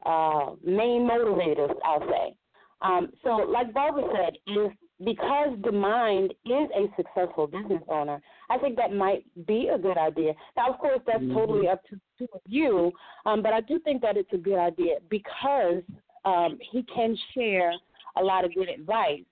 uh, 0.06 0.50
main 0.64 1.08
motivators, 1.08 1.74
I'll 1.84 2.00
say. 2.08 2.34
Um, 2.82 3.10
so, 3.22 3.30
like 3.30 3.72
Barbara 3.74 4.04
said, 4.14 4.34
if 4.46 4.72
because 5.02 5.56
Demond 5.60 6.30
is 6.44 6.68
a 6.76 6.86
successful 6.96 7.46
business 7.46 7.82
owner, 7.88 8.20
I 8.50 8.58
think 8.58 8.76
that 8.76 8.92
might 8.92 9.24
be 9.46 9.70
a 9.72 9.78
good 9.78 9.96
idea. 9.96 10.34
Now, 10.56 10.70
of 10.70 10.78
course, 10.78 11.00
that's 11.06 11.24
totally 11.32 11.68
up 11.68 11.82
to, 11.88 11.98
to 12.18 12.26
you, 12.46 12.92
um, 13.24 13.42
but 13.42 13.52
I 13.52 13.62
do 13.62 13.78
think 13.80 14.02
that 14.02 14.16
it's 14.16 14.32
a 14.32 14.38
good 14.38 14.58
idea 14.58 14.96
because 15.08 15.82
um, 16.24 16.58
he 16.70 16.84
can 16.94 17.16
share 17.34 17.72
a 18.18 18.22
lot 18.22 18.44
of 18.44 18.54
good 18.54 18.68
advice, 18.68 19.24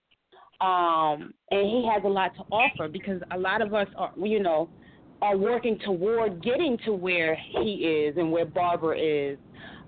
um, 0.61 1.35
and 1.51 1.67
he 1.67 1.89
has 1.93 2.03
a 2.05 2.09
lot 2.09 2.35
to 2.37 2.43
offer. 2.51 2.89
Because 2.89 3.21
a 3.31 3.39
lot 3.39 3.61
of 3.61 3.75
us 3.75 3.89
are, 3.97 4.13
you 4.17 4.41
know, 4.43 4.71
are 5.21 5.37
working 5.37 5.79
toward 5.85 6.43
getting 6.43 6.79
to 6.87 6.93
where 6.93 7.37
he 7.59 7.75
is 7.75 8.17
and 8.17 8.33
where 8.33 8.47
Barbara 8.47 8.99
is, 8.99 9.39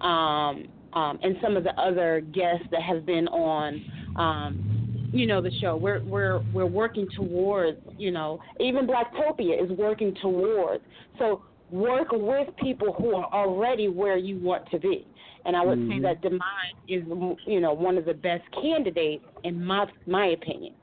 um, 0.01 0.69
um, 0.93 1.19
and 1.23 1.37
some 1.43 1.57
of 1.57 1.65
the 1.65 1.79
other 1.81 2.21
guests 2.21 2.67
that 2.71 2.83
have 2.83 3.07
been 3.07 3.29
on, 3.29 3.85
um, 4.17 5.11
you 5.12 5.27
know, 5.27 5.41
the 5.41 5.51
show. 5.61 5.77
We're 5.77 6.03
we're 6.05 6.41
we're 6.53 6.67
working 6.67 7.09
towards, 7.17 7.79
you 7.99 8.11
know, 8.11 8.41
even 8.61 8.87
Blacktopia 8.87 9.62
is 9.62 9.71
working 9.79 10.15
towards. 10.21 10.83
So 11.19 11.43
work 11.71 12.09
with 12.12 12.49
people 12.57 12.93
who 12.93 13.15
are 13.15 13.33
already 13.33 13.89
where 13.89 14.17
you 14.17 14.39
want 14.39 14.69
to 14.71 14.79
be. 14.79 15.07
And 15.47 15.57
I 15.57 15.65
would 15.65 15.79
say 15.89 15.99
Mhm. 15.99 16.03
that 16.03 16.21
Demond 16.21 16.75
is, 16.89 17.03
you 17.47 17.61
know, 17.61 17.73
one 17.73 17.97
of 17.97 18.05
the 18.05 18.15
best 18.15 18.45
candidates 18.61 19.25
in 19.45 19.65
my 19.65 19.87
my 20.07 20.27
opinion. 20.27 20.75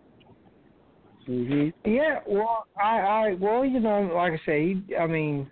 Mm-hmm. 1.28 1.92
Yeah, 1.92 2.20
well, 2.26 2.66
I, 2.82 3.00
I, 3.00 3.34
well, 3.34 3.66
you 3.66 3.82
know, 3.82 4.10
like 4.16 4.34
I 4.34 4.46
say, 4.46 4.78
I 4.98 5.06
mean, 5.08 5.52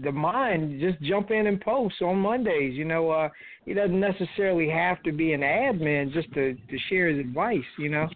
Demond 0.00 0.78
just 0.78 1.00
jump 1.02 1.30
in 1.30 1.46
and 1.46 1.60
post 1.60 2.02
on 2.02 2.18
Mondays. 2.18 2.74
You 2.74 2.84
know, 2.84 3.10
uh, 3.10 3.30
he 3.66 3.74
doesn't 3.74 3.98
necessarily 4.00 4.70
have 4.70 5.02
to 5.02 5.12
be 5.12 5.32
an 5.32 5.42
admin 5.42 6.12
just 6.12 6.32
to 6.34 6.54
to 6.54 6.78
share 6.88 7.08
his 7.08 7.18
advice. 7.18 7.64
You 7.76 7.90
know, 7.90 8.08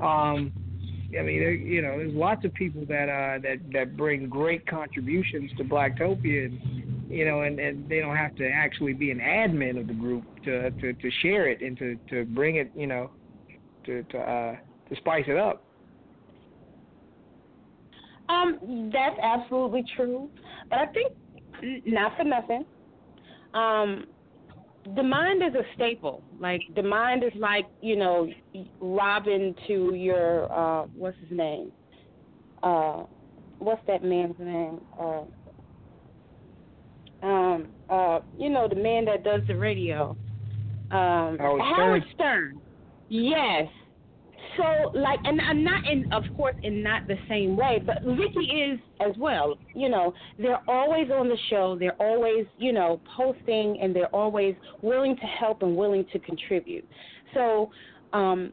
um, 0.00 0.52
I 1.18 1.22
mean, 1.22 1.40
there, 1.40 1.54
you 1.54 1.80
know, 1.82 1.96
there's 1.96 2.14
lots 2.14 2.44
of 2.44 2.52
people 2.54 2.84
that 2.88 3.08
uh 3.08 3.40
that 3.42 3.58
that 3.72 3.96
bring 3.96 4.28
great 4.28 4.66
contributions 4.66 5.50
to 5.56 5.64
Blacktopia, 5.64 6.46
and 6.46 7.10
you 7.10 7.24
know, 7.24 7.40
and 7.40 7.58
and 7.58 7.88
they 7.88 8.00
don't 8.00 8.16
have 8.16 8.36
to 8.36 8.48
actually 8.48 8.92
be 8.92 9.10
an 9.10 9.18
admin 9.18 9.80
of 9.80 9.86
the 9.86 9.94
group 9.94 10.24
to 10.44 10.70
to 10.72 10.92
to 10.92 11.10
share 11.22 11.48
it 11.48 11.62
and 11.62 11.76
to 11.78 11.98
to 12.10 12.26
bring 12.26 12.56
it, 12.56 12.70
you 12.76 12.86
know, 12.86 13.10
to 13.86 14.02
to 14.04 14.18
uh 14.18 14.56
to 14.90 14.96
spice 14.96 15.24
it 15.26 15.38
up. 15.38 15.64
Um, 18.28 18.90
that's 18.92 19.18
absolutely 19.22 19.84
true. 19.96 20.28
But 20.68 20.80
I 20.80 20.86
think, 20.86 21.12
not 21.86 22.14
for 22.14 22.24
nothing, 22.24 22.66
um, 23.54 24.04
Demond 24.94 25.46
is 25.46 25.54
a 25.54 25.64
staple. 25.74 26.22
Like 26.38 26.60
Demond 26.74 27.26
is 27.26 27.32
like 27.38 27.66
you 27.80 27.96
know, 27.96 28.28
Robin 28.80 29.54
to 29.66 29.94
your 29.94 30.52
uh, 30.52 30.86
what's 30.94 31.16
his 31.18 31.36
name? 31.36 31.72
Uh, 32.62 33.04
what's 33.58 33.82
that 33.86 34.02
man's 34.02 34.38
name? 34.38 34.80
Uh, 34.98 35.22
Um, 37.22 37.68
uh, 37.88 38.20
you 38.38 38.48
know, 38.48 38.68
the 38.68 38.76
man 38.76 39.04
that 39.06 39.24
does 39.24 39.40
the 39.48 39.56
radio. 39.56 40.16
Um, 40.90 41.36
Howard 41.38 41.62
Howard 41.62 42.02
Stern. 42.14 42.60
Yes. 43.08 43.66
So, 44.56 44.90
like, 44.98 45.18
and 45.24 45.40
I'm 45.40 45.62
not 45.62 45.86
in, 45.86 46.10
of 46.12 46.24
course, 46.36 46.54
in 46.62 46.82
not 46.82 47.06
the 47.06 47.16
same 47.28 47.56
way, 47.56 47.80
but 47.84 48.02
Vicky 48.02 48.46
is 48.46 48.78
as 49.00 49.16
well. 49.18 49.56
You 49.74 49.88
know, 49.88 50.14
they're 50.38 50.62
always 50.68 51.08
on 51.10 51.28
the 51.28 51.36
show. 51.50 51.76
They're 51.78 52.00
always, 52.00 52.46
you 52.58 52.72
know, 52.72 53.00
posting, 53.16 53.78
and 53.80 53.94
they're 53.94 54.14
always 54.14 54.54
willing 54.82 55.16
to 55.16 55.26
help 55.26 55.62
and 55.62 55.76
willing 55.76 56.04
to 56.12 56.18
contribute. 56.20 56.88
So, 57.34 57.70
um, 58.12 58.52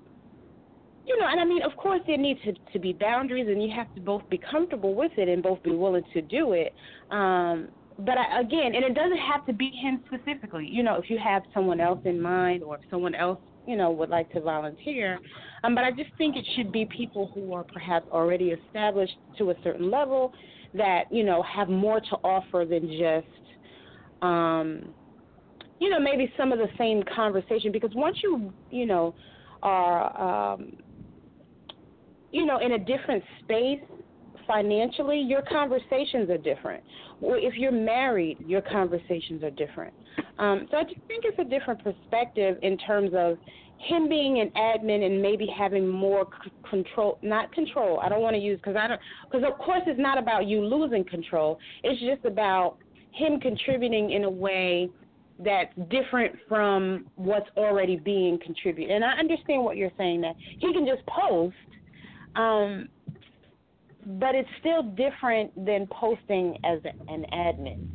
you 1.06 1.18
know, 1.20 1.28
and 1.30 1.40
I 1.40 1.46
mean, 1.46 1.62
of 1.62 1.76
course, 1.78 2.02
there 2.08 2.18
needs 2.18 2.40
to, 2.46 2.54
to 2.74 2.80
be 2.80 2.94
boundaries, 2.94 3.48
and 3.48 3.62
you 3.62 3.70
have 3.76 3.94
to 3.96 4.02
both 4.02 4.28
be 4.30 4.40
comfortable 4.40 4.96
with 4.96 5.12
it 5.18 5.30
and 5.30 5.42
both 5.42 5.62
be 5.64 5.72
willing 5.72 6.04
to 6.14 6.22
do 6.22 6.54
it. 6.54 6.74
Um, 7.12 7.70
but 8.00 8.18
I, 8.18 8.42
again, 8.42 8.76
and 8.76 8.84
it 8.84 8.94
doesn't 8.94 9.18
have 9.18 9.46
to 9.46 9.54
be 9.54 9.70
him 9.70 10.04
specifically. 10.08 10.68
You 10.70 10.84
know, 10.84 10.96
if 10.96 11.10
you 11.10 11.18
have 11.24 11.44
someone 11.54 11.80
else 11.80 12.00
in 12.06 12.22
mind, 12.22 12.64
or 12.64 12.76
if 12.76 12.82
someone 12.90 13.16
else, 13.16 13.40
you 13.68 13.76
know, 13.76 13.92
would 13.92 14.10
like 14.10 14.32
to 14.34 14.42
volunteer. 14.42 15.20
Um, 15.66 15.74
but 15.74 15.84
I 15.84 15.92
just 15.92 16.10
think 16.18 16.36
it 16.36 16.46
should 16.56 16.72
be 16.72 16.86
people 16.86 17.32
who 17.34 17.54
are 17.54 17.64
perhaps 17.64 18.08
already 18.12 18.50
established 18.50 19.16
to 19.38 19.50
a 19.50 19.56
certain 19.64 19.90
level 19.90 20.32
that 20.74 21.06
you 21.10 21.24
know 21.24 21.42
have 21.44 21.70
more 21.70 22.00
to 22.00 22.16
offer 22.24 22.66
than 22.70 22.88
just. 22.90 23.28
Um, 24.22 24.94
you 25.80 25.90
know, 25.90 26.00
maybe 26.00 26.32
some 26.38 26.54
of 26.54 26.60
the 26.60 26.70
same 26.78 27.04
conversation 27.14 27.72
because 27.74 27.92
once 27.96 28.16
you, 28.24 28.54
you 28.72 28.86
know, 28.86 29.14
are 29.62 30.54
um, 30.54 30.72
you 32.32 32.46
know, 32.46 32.60
in 32.60 32.74
a 32.74 32.80
different 32.80 33.24
space 33.44 33.80
financially, 34.48 35.20
your 35.20 35.42
conversations 35.42 36.30
are 36.30 36.38
different. 36.38 36.84
If 37.22 37.56
you're 37.56 37.72
married, 37.72 38.38
your 38.46 38.62
conversations 38.62 39.44
are 39.44 39.52
different. 39.52 39.94
Um, 40.38 40.68
so 40.70 40.78
I 40.78 40.84
just 40.84 41.00
think 41.08 41.26
it's 41.26 41.40
a 41.40 41.44
different 41.44 41.84
perspective 41.84 42.58
in 42.62 42.78
terms 42.78 43.12
of 43.16 43.38
him 43.86 44.10
being 44.10 44.40
an 44.40 44.52
admin 44.56 45.06
and 45.06 45.22
maybe 45.22 45.48
having 45.56 45.88
more 45.88 46.28
c- 46.44 46.52
control, 46.70 47.20
not 47.22 47.52
control. 47.54 48.00
I 48.00 48.10
don't 48.10 48.22
want 48.22 48.36
to 48.36 48.42
use 48.42 48.58
because 48.58 48.76
I 48.76 48.88
don't 48.88 49.02
because 49.30 49.48
of 49.48 49.58
course 49.60 49.82
it's 49.86 50.00
not 50.00 50.18
about 50.18 50.48
you 50.48 50.66
losing 50.66 51.04
control. 51.04 51.60
It's 51.84 52.00
just 52.02 52.26
about 52.26 52.78
him 53.12 53.40
contributing 53.40 54.12
in 54.12 54.24
a 54.24 54.30
way 54.30 54.90
that's 55.40 55.74
different 55.90 56.36
from 56.48 57.06
what's 57.16 57.50
already 57.58 57.98
being 57.98 58.40
contributed. 58.44 58.96
And 58.96 59.04
I 59.04 59.14
understand 59.14 59.64
what 59.64 59.78
you're 59.78 59.92
saying 59.98 60.22
that 60.22 60.36
he 60.38 60.74
can 60.74 60.86
just 60.86 61.06
post 61.08 61.56
um, 62.36 62.90
but 64.06 64.36
it's 64.36 64.50
still 64.60 64.84
different 64.84 65.66
than 65.66 65.88
posting 65.88 66.58
as 66.64 66.80
an 67.08 67.26
admin. 67.34 67.88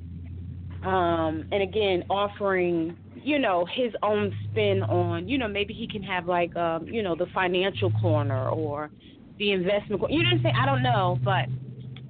Um, 0.84 1.44
and 1.52 1.62
again, 1.62 2.04
offering, 2.10 2.96
you 3.22 3.38
know, 3.38 3.66
his 3.74 3.92
own 4.02 4.32
spin 4.50 4.82
on, 4.82 5.28
you 5.28 5.38
know, 5.38 5.48
maybe 5.48 5.72
he 5.74 5.86
can 5.86 6.02
have 6.02 6.26
like, 6.26 6.54
um, 6.56 6.86
you 6.86 7.02
know, 7.02 7.14
the 7.14 7.26
financial 7.34 7.90
corner 8.00 8.48
or 8.48 8.90
the 9.38 9.52
investment. 9.52 10.00
Corner. 10.00 10.14
You 10.14 10.22
didn't 10.24 10.42
say 10.42 10.52
I 10.56 10.66
don't 10.66 10.82
know, 10.82 11.18
but 11.24 11.46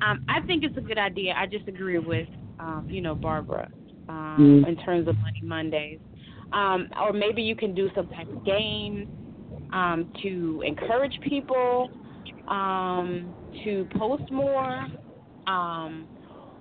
um, 0.05 0.25
I 0.29 0.41
think 0.47 0.65
it's 0.65 0.77
a 0.77 0.81
good 0.81 0.99
idea. 0.99 1.35
I 1.37 1.47
just 1.47 1.67
agree 1.69 1.99
with, 1.99 2.29
um, 2.59 2.87
you 2.89 3.01
know, 3.01 3.15
Barbara 3.15 3.69
um, 4.09 4.65
Mm. 4.65 4.69
in 4.69 4.77
terms 4.85 5.09
of 5.09 5.17
Money 5.19 5.41
Mondays. 5.43 6.01
Um, 6.53 6.89
or 7.01 7.13
maybe 7.13 7.43
you 7.43 7.55
can 7.55 7.75
do 7.75 7.91
some 7.95 8.09
type 8.09 8.29
of 8.29 8.45
game 8.45 9.09
um, 9.73 10.11
to 10.23 10.63
encourage 10.67 11.17
people 11.23 11.89
um, 12.49 13.33
to 13.63 13.87
post 13.97 14.29
more, 14.33 14.87
um, 15.47 16.09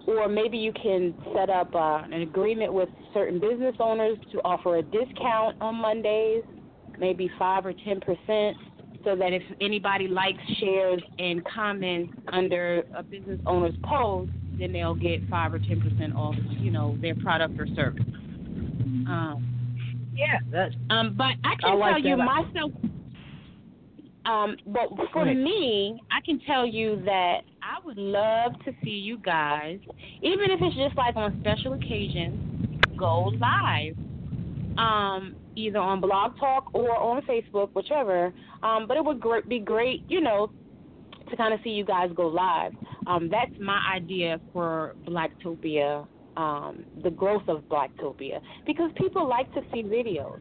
or 0.09 0.27
maybe 0.27 0.57
you 0.57 0.73
can 0.73 1.13
set 1.35 1.49
up 1.49 1.73
uh, 1.75 2.01
an 2.11 2.21
agreement 2.21 2.73
with 2.73 2.89
certain 3.13 3.39
business 3.39 3.75
owners 3.79 4.17
to 4.31 4.39
offer 4.39 4.77
a 4.77 4.81
discount 4.81 5.55
on 5.61 5.75
Mondays, 5.75 6.43
maybe 6.97 7.29
five 7.37 7.65
or 7.65 7.73
ten 7.73 7.99
percent, 7.99 8.57
so 9.03 9.15
that 9.15 9.33
if 9.33 9.43
anybody 9.61 10.07
likes, 10.07 10.39
shares, 10.59 11.01
and 11.19 11.45
comments 11.45 12.11
under 12.31 12.83
a 12.95 13.03
business 13.03 13.39
owner's 13.45 13.75
post, 13.83 14.31
then 14.57 14.73
they'll 14.73 14.95
get 14.95 15.27
five 15.29 15.53
or 15.53 15.59
ten 15.59 15.79
percent 15.79 16.15
off, 16.15 16.35
you 16.59 16.71
know, 16.71 16.97
their 17.01 17.15
product 17.15 17.59
or 17.59 17.67
service. 17.75 18.03
Um, 19.07 19.45
Yeah, 20.15 20.39
that. 20.51 20.71
um, 20.89 21.15
but 21.15 21.35
I 21.43 21.53
I 21.53 21.55
can 21.55 21.79
like 21.79 22.03
tell 22.03 22.11
you 22.11 22.17
myself. 22.17 22.71
Um, 24.25 24.57
but 24.67 24.89
for 25.13 25.25
me, 25.25 25.99
I 26.11 26.23
can 26.25 26.39
tell 26.45 26.65
you 26.65 27.01
that 27.05 27.41
I 27.63 27.85
would 27.85 27.97
love 27.97 28.53
to 28.65 28.71
see 28.83 28.89
you 28.89 29.17
guys, 29.17 29.79
even 30.21 30.51
if 30.51 30.59
it's 30.61 30.75
just 30.75 30.95
like 30.95 31.15
on 31.15 31.39
special 31.41 31.73
occasions, 31.73 32.81
go 32.97 33.31
live. 33.39 33.95
Um, 34.77 35.35
either 35.55 35.79
on 35.79 35.99
Blog 35.99 36.37
Talk 36.39 36.69
or 36.73 36.95
on 36.95 37.21
Facebook, 37.23 37.69
whichever. 37.73 38.33
Um, 38.63 38.87
but 38.87 38.97
it 38.97 39.03
would 39.03 39.19
gr- 39.19 39.45
be 39.47 39.59
great, 39.59 40.03
you 40.07 40.21
know, 40.21 40.51
to 41.29 41.35
kind 41.35 41.53
of 41.53 41.59
see 41.63 41.71
you 41.71 41.85
guys 41.85 42.09
go 42.15 42.27
live. 42.27 42.73
Um, 43.07 43.29
that's 43.29 43.51
my 43.59 43.79
idea 43.93 44.39
for 44.53 44.95
Blacktopia, 45.07 46.07
um, 46.37 46.85
the 47.03 47.09
growth 47.09 47.47
of 47.47 47.63
Blacktopia, 47.63 48.39
because 48.65 48.91
people 48.95 49.27
like 49.27 49.51
to 49.53 49.61
see 49.73 49.83
videos. 49.83 50.39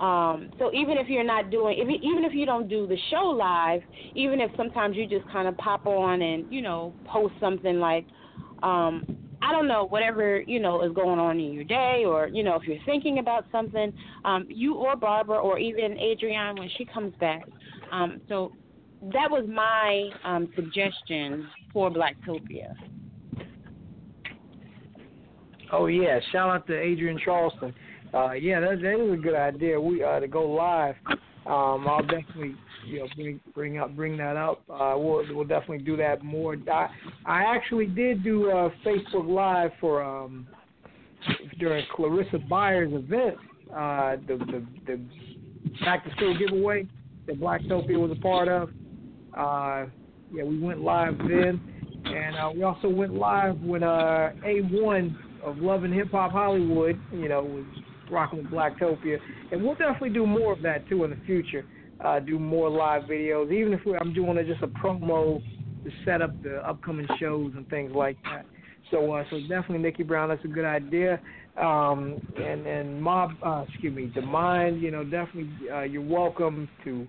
Um, 0.00 0.50
so 0.58 0.70
even 0.74 0.98
if 0.98 1.08
you're 1.08 1.24
not 1.24 1.50
doing, 1.50 1.78
if 1.78 1.88
even 1.88 2.24
if 2.24 2.34
you 2.34 2.44
don't 2.44 2.68
do 2.68 2.86
the 2.86 2.98
show 3.10 3.24
live, 3.26 3.80
even 4.14 4.40
if 4.40 4.50
sometimes 4.56 4.96
you 4.96 5.06
just 5.06 5.26
kind 5.30 5.48
of 5.48 5.56
pop 5.56 5.86
on 5.86 6.20
and 6.20 6.52
you 6.52 6.60
know 6.60 6.94
post 7.06 7.34
something 7.40 7.80
like, 7.80 8.06
um, 8.62 9.06
I 9.40 9.52
don't 9.52 9.66
know, 9.66 9.86
whatever 9.86 10.40
you 10.40 10.60
know 10.60 10.82
is 10.82 10.92
going 10.92 11.18
on 11.18 11.40
in 11.40 11.52
your 11.52 11.64
day, 11.64 12.04
or 12.06 12.28
you 12.28 12.42
know 12.42 12.56
if 12.56 12.64
you're 12.64 12.82
thinking 12.84 13.20
about 13.20 13.46
something, 13.50 13.90
um, 14.26 14.46
you 14.50 14.74
or 14.74 14.96
Barbara 14.96 15.38
or 15.38 15.58
even 15.58 15.96
Adrienne 15.98 16.56
when 16.56 16.68
she 16.76 16.84
comes 16.84 17.14
back. 17.18 17.44
Um, 17.90 18.20
so 18.28 18.52
that 19.00 19.30
was 19.30 19.46
my 19.48 20.10
um, 20.24 20.50
suggestion 20.54 21.48
for 21.72 21.90
Blacktopia. 21.90 22.74
Oh 25.72 25.86
yeah, 25.86 26.20
shout 26.32 26.50
out 26.50 26.66
to 26.66 26.74
Adrienne 26.74 27.18
Charleston. 27.24 27.74
Uh, 28.14 28.32
yeah, 28.32 28.60
that, 28.60 28.80
that 28.80 29.04
is 29.04 29.12
a 29.12 29.16
good 29.16 29.34
idea. 29.34 29.80
We 29.80 30.02
uh, 30.02 30.20
to 30.20 30.28
go 30.28 30.48
live. 30.48 30.94
Um, 31.46 31.86
I'll 31.86 32.02
definitely 32.02 32.56
you 32.86 33.00
know 33.00 33.06
bring 33.14 33.40
bring 33.54 33.78
up 33.78 33.94
bring 33.94 34.16
that 34.16 34.36
up. 34.36 34.62
Uh, 34.68 34.94
we'll 34.96 35.24
we'll 35.34 35.44
definitely 35.44 35.84
do 35.84 35.96
that 35.96 36.24
more. 36.24 36.56
I 36.72 36.88
I 37.24 37.42
actually 37.54 37.86
did 37.86 38.24
do 38.24 38.50
a 38.50 38.70
Facebook 38.84 39.28
Live 39.28 39.70
for 39.80 40.02
um 40.02 40.46
during 41.58 41.84
Clarissa 41.94 42.38
Byers' 42.48 42.92
event. 42.92 43.36
Uh, 43.70 44.16
the 44.26 44.38
the 44.38 44.66
the 44.86 45.00
back 45.84 46.04
to 46.04 46.10
school 46.12 46.36
giveaway 46.38 46.86
that 47.26 47.40
Blacktopia 47.40 47.98
was 47.98 48.10
a 48.16 48.20
part 48.20 48.48
of. 48.48 48.70
Uh, 49.36 49.86
yeah, 50.32 50.44
we 50.44 50.58
went 50.58 50.80
live 50.80 51.18
then, 51.18 51.60
and 52.04 52.36
uh, 52.36 52.50
we 52.54 52.62
also 52.62 52.88
went 52.88 53.14
live 53.14 53.60
when 53.60 53.82
uh, 53.82 54.32
A1 54.44 55.14
of 55.44 55.58
Love 55.58 55.84
and 55.84 55.94
Hip 55.94 56.10
Hop 56.10 56.32
Hollywood, 56.32 56.98
you 57.12 57.28
know, 57.28 57.42
was 57.42 57.64
rocking 58.10 58.38
with 58.38 58.48
Blacktopia, 58.48 59.18
and 59.52 59.62
we'll 59.62 59.74
definitely 59.74 60.10
do 60.10 60.26
more 60.26 60.52
of 60.52 60.62
that 60.62 60.88
too 60.88 61.04
in 61.04 61.10
the 61.10 61.18
future. 61.26 61.64
Uh, 62.04 62.20
do 62.20 62.38
more 62.38 62.68
live 62.68 63.04
videos, 63.04 63.50
even 63.50 63.72
if 63.72 63.80
we, 63.86 63.96
I'm 63.96 64.12
doing 64.12 64.36
a, 64.36 64.44
just 64.44 64.62
a 64.62 64.66
promo 64.66 65.42
to 65.82 65.90
set 66.04 66.20
up 66.20 66.30
the 66.42 66.56
upcoming 66.68 67.06
shows 67.18 67.52
and 67.56 67.66
things 67.70 67.92
like 67.94 68.18
that. 68.24 68.44
So, 68.90 69.12
uh, 69.12 69.24
so 69.30 69.40
definitely 69.48 69.78
Nickie 69.78 70.06
Brown, 70.06 70.28
that's 70.28 70.44
a 70.44 70.48
good 70.48 70.64
idea. 70.64 71.20
Um, 71.56 72.20
and 72.36 72.66
and 72.66 73.02
mob, 73.02 73.30
uh, 73.42 73.64
excuse 73.68 73.94
me, 73.94 74.12
Demond, 74.14 74.80
you 74.80 74.90
know, 74.90 75.04
definitely 75.04 75.50
uh, 75.72 75.82
you're 75.82 76.02
welcome 76.02 76.68
to 76.84 77.06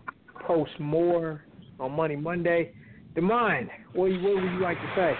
post 0.48 0.72
more 0.80 1.44
on 1.80 1.91
Money 1.91 2.15
Monday. 2.15 2.72
Demond, 3.15 3.68
what, 3.94 4.10
what 4.10 4.36
would 4.36 4.52
you 4.53 4.61
like 4.61 4.78
to 4.78 4.94
say? 4.95 5.14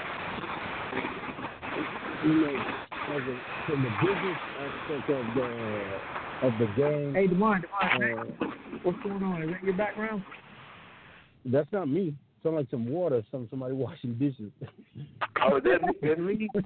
You 3.10 3.14
as 3.16 3.22
a, 3.22 3.40
from 3.72 3.84
the 3.84 3.90
business 4.02 4.38
aspect 4.60 5.10
of 5.10 5.26
the 5.36 6.48
of 6.48 6.54
the 6.60 6.66
game. 6.76 7.14
Hey, 7.14 7.28
Demond, 7.28 7.64
uh, 7.82 8.24
what's 8.84 9.02
going 9.04 9.24
on? 9.24 9.44
Is 9.44 9.50
that 9.52 9.64
your 9.64 9.76
background? 9.78 10.24
That's 11.46 11.72
not 11.72 11.88
me. 11.88 12.14
Sound 12.44 12.56
like 12.58 12.68
some 12.70 12.88
water. 12.90 13.24
Some 13.32 13.48
somebody 13.50 13.74
washing 13.74 14.16
dishes. 14.16 14.52
Oh, 15.50 15.60
that 15.62 15.80
that's 16.02 16.20
me. 16.20 16.50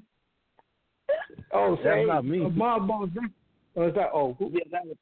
Oh, 1.53 1.76
That's 1.76 1.84
say, 1.84 2.05
not 2.05 2.26
me. 2.26 2.43
Uh, 2.43 2.49
Mobb 2.49 2.88
Boss. 2.88 3.09
Oh, 3.76 3.88
is 3.88 3.93
that? 3.95 4.09
Oh, 4.13 4.35
who? 4.39 4.49
Yeah, 4.53 4.59
that 4.72 4.85
was. 4.85 4.95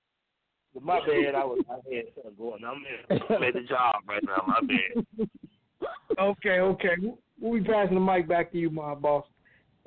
My 0.82 1.00
bad. 1.00 1.36
I 1.36 1.44
was. 1.46 1.64
I 1.70 1.76
had 1.96 2.06
something 2.16 2.34
going. 2.38 2.62
I'm 2.66 2.84
at, 3.10 3.22
I'm 3.32 3.44
at 3.44 3.54
the 3.54 3.62
job 3.62 3.96
right 4.08 4.24
now. 4.26 4.44
My 4.48 4.60
bad. 4.62 5.28
Okay, 6.20 6.60
okay. 6.60 6.90
We'll- 7.02 7.18
We'll 7.42 7.54
be 7.62 7.66
passing 7.70 7.94
the 7.96 8.02
mic 8.02 8.28
back 8.28 8.52
to 8.52 8.58
you, 8.58 8.70
Mobb 8.70 9.00
Boss, 9.02 9.24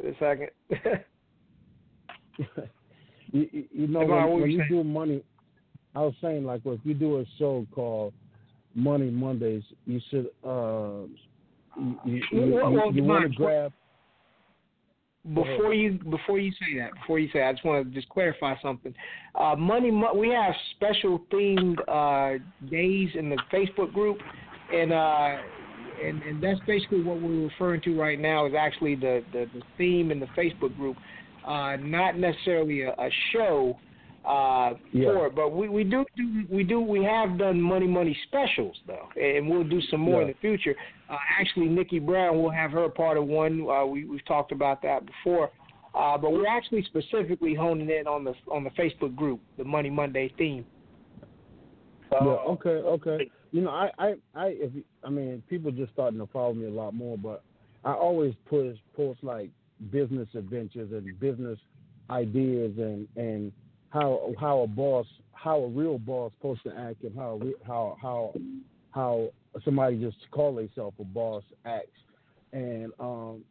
in 0.02 0.06
a 0.14 0.18
second. 0.18 0.48
you, 3.32 3.66
you- 3.72 3.86
know, 3.86 4.00
Come 4.00 4.10
on, 4.12 4.30
what 4.30 4.30
when, 4.30 4.36
you 4.36 4.42
when 4.42 4.50
you 4.50 4.58
saying? 4.58 4.68
do 4.70 4.84
money, 4.84 5.22
I 5.94 6.00
was 6.00 6.14
saying 6.20 6.44
like, 6.44 6.62
well, 6.64 6.74
if 6.74 6.80
you 6.84 6.94
do 6.94 7.20
a 7.20 7.24
show 7.38 7.66
called 7.74 8.12
Money 8.74 9.10
Mondays, 9.10 9.62
you 9.86 10.00
should 10.10 10.30
uh, 10.44 11.06
you, 11.76 11.98
you, 12.04 12.22
you, 12.32 12.92
you, 12.94 13.02
want 13.04 13.30
to 13.30 13.36
grab. 13.36 13.72
before 15.34 15.74
you 15.74 15.98
before 16.10 16.38
you 16.38 16.52
say 16.52 16.78
that, 16.78 16.92
before 16.94 17.18
you 17.18 17.28
say, 17.32 17.40
that, 17.40 17.48
I 17.48 17.52
just 17.52 17.64
want 17.64 17.86
to 17.86 17.94
just 17.94 18.08
clarify 18.08 18.54
something. 18.62 18.94
Uh, 19.34 19.56
Money, 19.56 19.90
Mo- 19.90 20.14
we 20.14 20.30
have 20.30 20.54
special 20.76 21.22
themed 21.32 21.78
uh, 21.88 22.42
days 22.70 23.10
in 23.14 23.28
the 23.28 23.38
Facebook 23.52 23.92
group, 23.92 24.18
and 24.72 24.92
uh, 24.92 25.36
and 26.02 26.22
and 26.22 26.42
that's 26.42 26.60
basically 26.66 27.02
what 27.02 27.20
we're 27.20 27.46
referring 27.46 27.80
to 27.82 27.98
right 27.98 28.18
now 28.18 28.46
is 28.46 28.54
actually 28.58 28.94
the 28.94 29.22
the, 29.32 29.46
the 29.54 29.62
theme 29.78 30.10
in 30.10 30.20
the 30.20 30.26
Facebook 30.36 30.74
group, 30.76 30.96
uh, 31.46 31.76
not 31.76 32.18
necessarily 32.18 32.82
a, 32.82 32.90
a 32.90 33.10
show 33.32 33.78
uh, 34.24 34.74
Yeah. 34.92 35.12
for 35.12 35.26
it, 35.26 35.34
but 35.34 35.50
we, 35.50 35.68
we 35.68 35.82
do, 35.82 36.04
do 36.16 36.44
we 36.48 36.62
do 36.62 36.80
we 36.80 37.02
have 37.02 37.38
done 37.38 37.60
money 37.60 37.88
money 37.88 38.16
specials 38.28 38.76
though, 38.86 39.08
and 39.20 39.48
we'll 39.48 39.64
do 39.64 39.80
some 39.90 40.00
more 40.00 40.22
in 40.22 40.28
the 40.28 40.34
future. 40.40 40.76
Uh, 41.10 41.16
actually, 41.40 41.66
Nickie 41.66 42.04
Brown 42.04 42.40
will 42.40 42.50
have 42.50 42.70
her 42.70 42.88
part 42.88 43.16
of 43.18 43.26
one. 43.26 43.66
Uh, 43.68 43.84
we 43.84 44.04
we've 44.04 44.24
talked 44.24 44.52
about 44.52 44.80
that 44.82 45.04
before, 45.04 45.50
uh, 45.94 46.16
but 46.16 46.30
we're 46.30 46.46
actually 46.46 46.84
specifically 46.84 47.54
honing 47.54 47.90
in 47.90 48.06
on 48.06 48.22
the 48.22 48.34
on 48.50 48.62
the 48.62 48.70
Facebook 48.70 49.16
group, 49.16 49.40
the 49.58 49.64
Money 49.64 49.90
Monday 49.90 50.32
theme. 50.38 50.64
Yeah. 52.12 52.18
Okay. 52.18 52.68
Okay. 52.68 53.30
You 53.52 53.62
know, 53.62 53.70
I, 53.70 53.90
I, 53.98 54.14
I, 54.34 54.46
if 54.48 54.72
I 55.04 55.10
mean, 55.10 55.42
people 55.48 55.70
just 55.72 55.92
starting 55.92 56.18
to 56.20 56.26
follow 56.26 56.54
me 56.54 56.66
a 56.66 56.70
lot 56.70 56.94
more, 56.94 57.18
but 57.18 57.42
I 57.84 57.92
always 57.92 58.34
push 58.48 58.76
post 58.96 59.18
like 59.22 59.50
business 59.90 60.28
adventures 60.34 60.90
and 60.92 61.18
business 61.18 61.58
ideas 62.10 62.72
and 62.78 63.08
and 63.16 63.52
how 63.90 64.32
how 64.38 64.60
a 64.60 64.66
boss, 64.66 65.06
how 65.32 65.60
a 65.60 65.68
real 65.68 65.98
boss 65.98 66.32
supposed 66.38 66.62
to 66.64 66.76
act, 66.76 67.02
and 67.02 67.14
how 67.16 67.40
how 67.66 67.98
how 68.00 68.34
how 68.90 69.28
somebody 69.64 69.96
just 69.96 70.16
call 70.30 70.54
themselves 70.54 70.96
a 71.00 71.04
boss 71.04 71.42
acts. 71.64 71.88
And 72.52 72.92
um, 73.00 73.44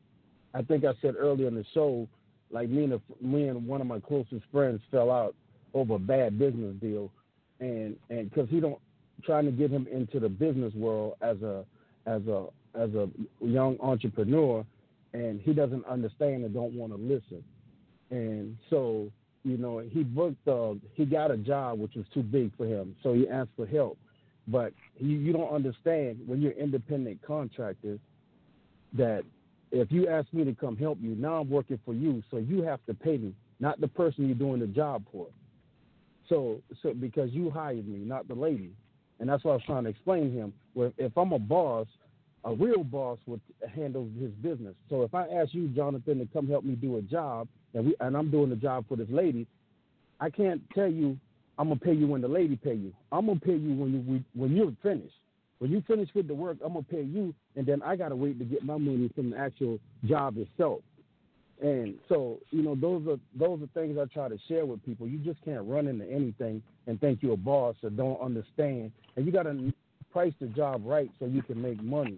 I 0.53 0.61
think 0.61 0.83
I 0.83 0.93
said 1.01 1.15
earlier 1.17 1.47
in 1.47 1.55
the 1.55 1.65
show, 1.73 2.07
like 2.51 2.69
me 2.69 2.85
and 2.85 2.93
a, 2.93 3.01
me 3.21 3.47
and 3.47 3.67
one 3.67 3.81
of 3.81 3.87
my 3.87 3.99
closest 3.99 4.43
friends 4.51 4.81
fell 4.89 5.11
out 5.11 5.35
over 5.73 5.95
a 5.95 5.99
bad 5.99 6.39
business 6.39 6.75
deal, 6.81 7.11
and 7.59 7.95
and 8.09 8.29
because 8.29 8.49
he 8.49 8.59
don't 8.59 8.79
trying 9.23 9.45
to 9.45 9.51
get 9.51 9.69
him 9.69 9.87
into 9.91 10.19
the 10.19 10.29
business 10.29 10.73
world 10.73 11.13
as 11.21 11.37
a 11.41 11.63
as 12.07 12.21
a 12.27 12.45
as 12.73 12.89
a 12.95 13.09
young 13.41 13.77
entrepreneur, 13.79 14.65
and 15.13 15.41
he 15.41 15.53
doesn't 15.53 15.85
understand 15.85 16.43
and 16.43 16.53
don't 16.53 16.73
want 16.73 16.91
to 16.93 16.97
listen, 16.97 17.43
and 18.09 18.57
so 18.69 19.11
you 19.43 19.57
know 19.57 19.79
he 19.79 20.03
booked, 20.03 20.47
uh, 20.47 20.73
he 20.93 21.05
got 21.05 21.31
a 21.31 21.37
job 21.37 21.79
which 21.79 21.95
was 21.95 22.05
too 22.13 22.23
big 22.23 22.55
for 22.57 22.65
him, 22.65 22.95
so 23.03 23.13
he 23.13 23.27
asked 23.27 23.51
for 23.55 23.65
help, 23.65 23.97
but 24.47 24.73
you 24.97 25.17
you 25.17 25.33
don't 25.33 25.53
understand 25.53 26.19
when 26.25 26.41
you're 26.41 26.53
independent 26.53 27.19
contractors 27.25 27.99
that 28.93 29.23
if 29.71 29.91
you 29.91 30.07
ask 30.07 30.31
me 30.33 30.43
to 30.43 30.53
come 30.53 30.75
help 30.75 30.97
you, 31.01 31.15
now 31.15 31.39
I'm 31.41 31.49
working 31.49 31.79
for 31.85 31.93
you, 31.93 32.21
so 32.29 32.37
you 32.37 32.61
have 32.63 32.85
to 32.87 32.93
pay 32.93 33.17
me, 33.17 33.33
not 33.59 33.79
the 33.79 33.87
person 33.87 34.27
you're 34.27 34.35
doing 34.35 34.59
the 34.59 34.67
job 34.67 35.03
for. 35.11 35.27
So, 36.27 36.61
so 36.81 36.93
because 36.93 37.31
you 37.31 37.49
hired 37.49 37.87
me, 37.87 37.99
not 37.99 38.27
the 38.27 38.35
lady, 38.35 38.71
and 39.19 39.29
that's 39.29 39.43
what 39.43 39.51
I 39.51 39.55
was 39.55 39.63
trying 39.65 39.83
to 39.85 39.89
explain 39.89 40.31
to 40.31 40.37
him. 40.37 40.53
Where 40.73 40.91
if 40.97 41.17
I'm 41.17 41.31
a 41.31 41.39
boss, 41.39 41.87
a 42.43 42.53
real 42.53 42.83
boss 42.83 43.19
would 43.27 43.41
handle 43.73 44.07
his 44.19 44.31
business. 44.41 44.73
So 44.89 45.03
if 45.03 45.13
I 45.13 45.27
ask 45.27 45.53
you, 45.53 45.67
Jonathan, 45.69 46.19
to 46.19 46.27
come 46.33 46.47
help 46.47 46.63
me 46.63 46.75
do 46.75 46.97
a 46.97 47.01
job, 47.01 47.47
and 47.73 47.85
we 47.85 47.95
and 47.99 48.17
I'm 48.17 48.31
doing 48.31 48.49
the 48.49 48.55
job 48.55 48.85
for 48.87 48.97
this 48.97 49.09
lady, 49.09 49.47
I 50.19 50.29
can't 50.29 50.61
tell 50.73 50.89
you 50.89 51.17
I'm 51.57 51.67
gonna 51.67 51.79
pay 51.79 51.93
you 51.93 52.07
when 52.07 52.21
the 52.21 52.27
lady 52.27 52.55
pay 52.55 52.73
you. 52.73 52.93
I'm 53.11 53.27
gonna 53.27 53.39
pay 53.39 53.55
you 53.55 53.75
when 53.75 53.93
you 53.93 54.23
when 54.33 54.55
you're 54.55 54.73
finished. 54.81 55.15
When 55.59 55.69
you 55.69 55.83
finish 55.85 56.09
with 56.15 56.27
the 56.27 56.33
work, 56.33 56.57
I'm 56.65 56.73
gonna 56.73 56.83
pay 56.83 57.03
you, 57.03 57.35
and 57.55 57.65
then 57.65 57.83
I 57.83 57.95
gotta 57.95 58.15
wait 58.15 58.39
to 58.39 58.45
get 58.45 58.63
my 58.63 58.77
money 58.77 59.11
from 59.15 59.29
the 59.31 59.37
actual 59.37 59.79
job 60.05 60.37
itself. 60.37 60.81
And 61.61 61.99
so, 62.09 62.39
you 62.49 62.63
know, 62.63 62.73
those 62.73 63.07
are 63.07 63.19
those 63.35 63.61
are 63.61 63.67
things 63.79 63.97
I 63.99 64.05
try 64.05 64.27
to 64.27 64.37
share 64.47 64.65
with 64.65 64.83
people. 64.83 65.07
You 65.07 65.19
just 65.19 65.43
can't 65.45 65.63
run 65.67 65.87
into 65.87 66.05
anything 66.11 66.63
and 66.87 66.99
think 66.99 67.19
you're 67.21 67.33
a 67.33 67.37
boss 67.37 67.75
or 67.83 67.91
don't 67.91 68.19
understand. 68.19 68.91
And 69.15 69.25
you 69.25 69.31
got 69.31 69.43
to 69.43 69.71
price 70.11 70.33
the 70.41 70.47
job 70.47 70.81
right 70.83 71.11
so 71.19 71.25
you 71.25 71.43
can 71.43 71.61
make 71.61 71.81
money. 71.83 72.17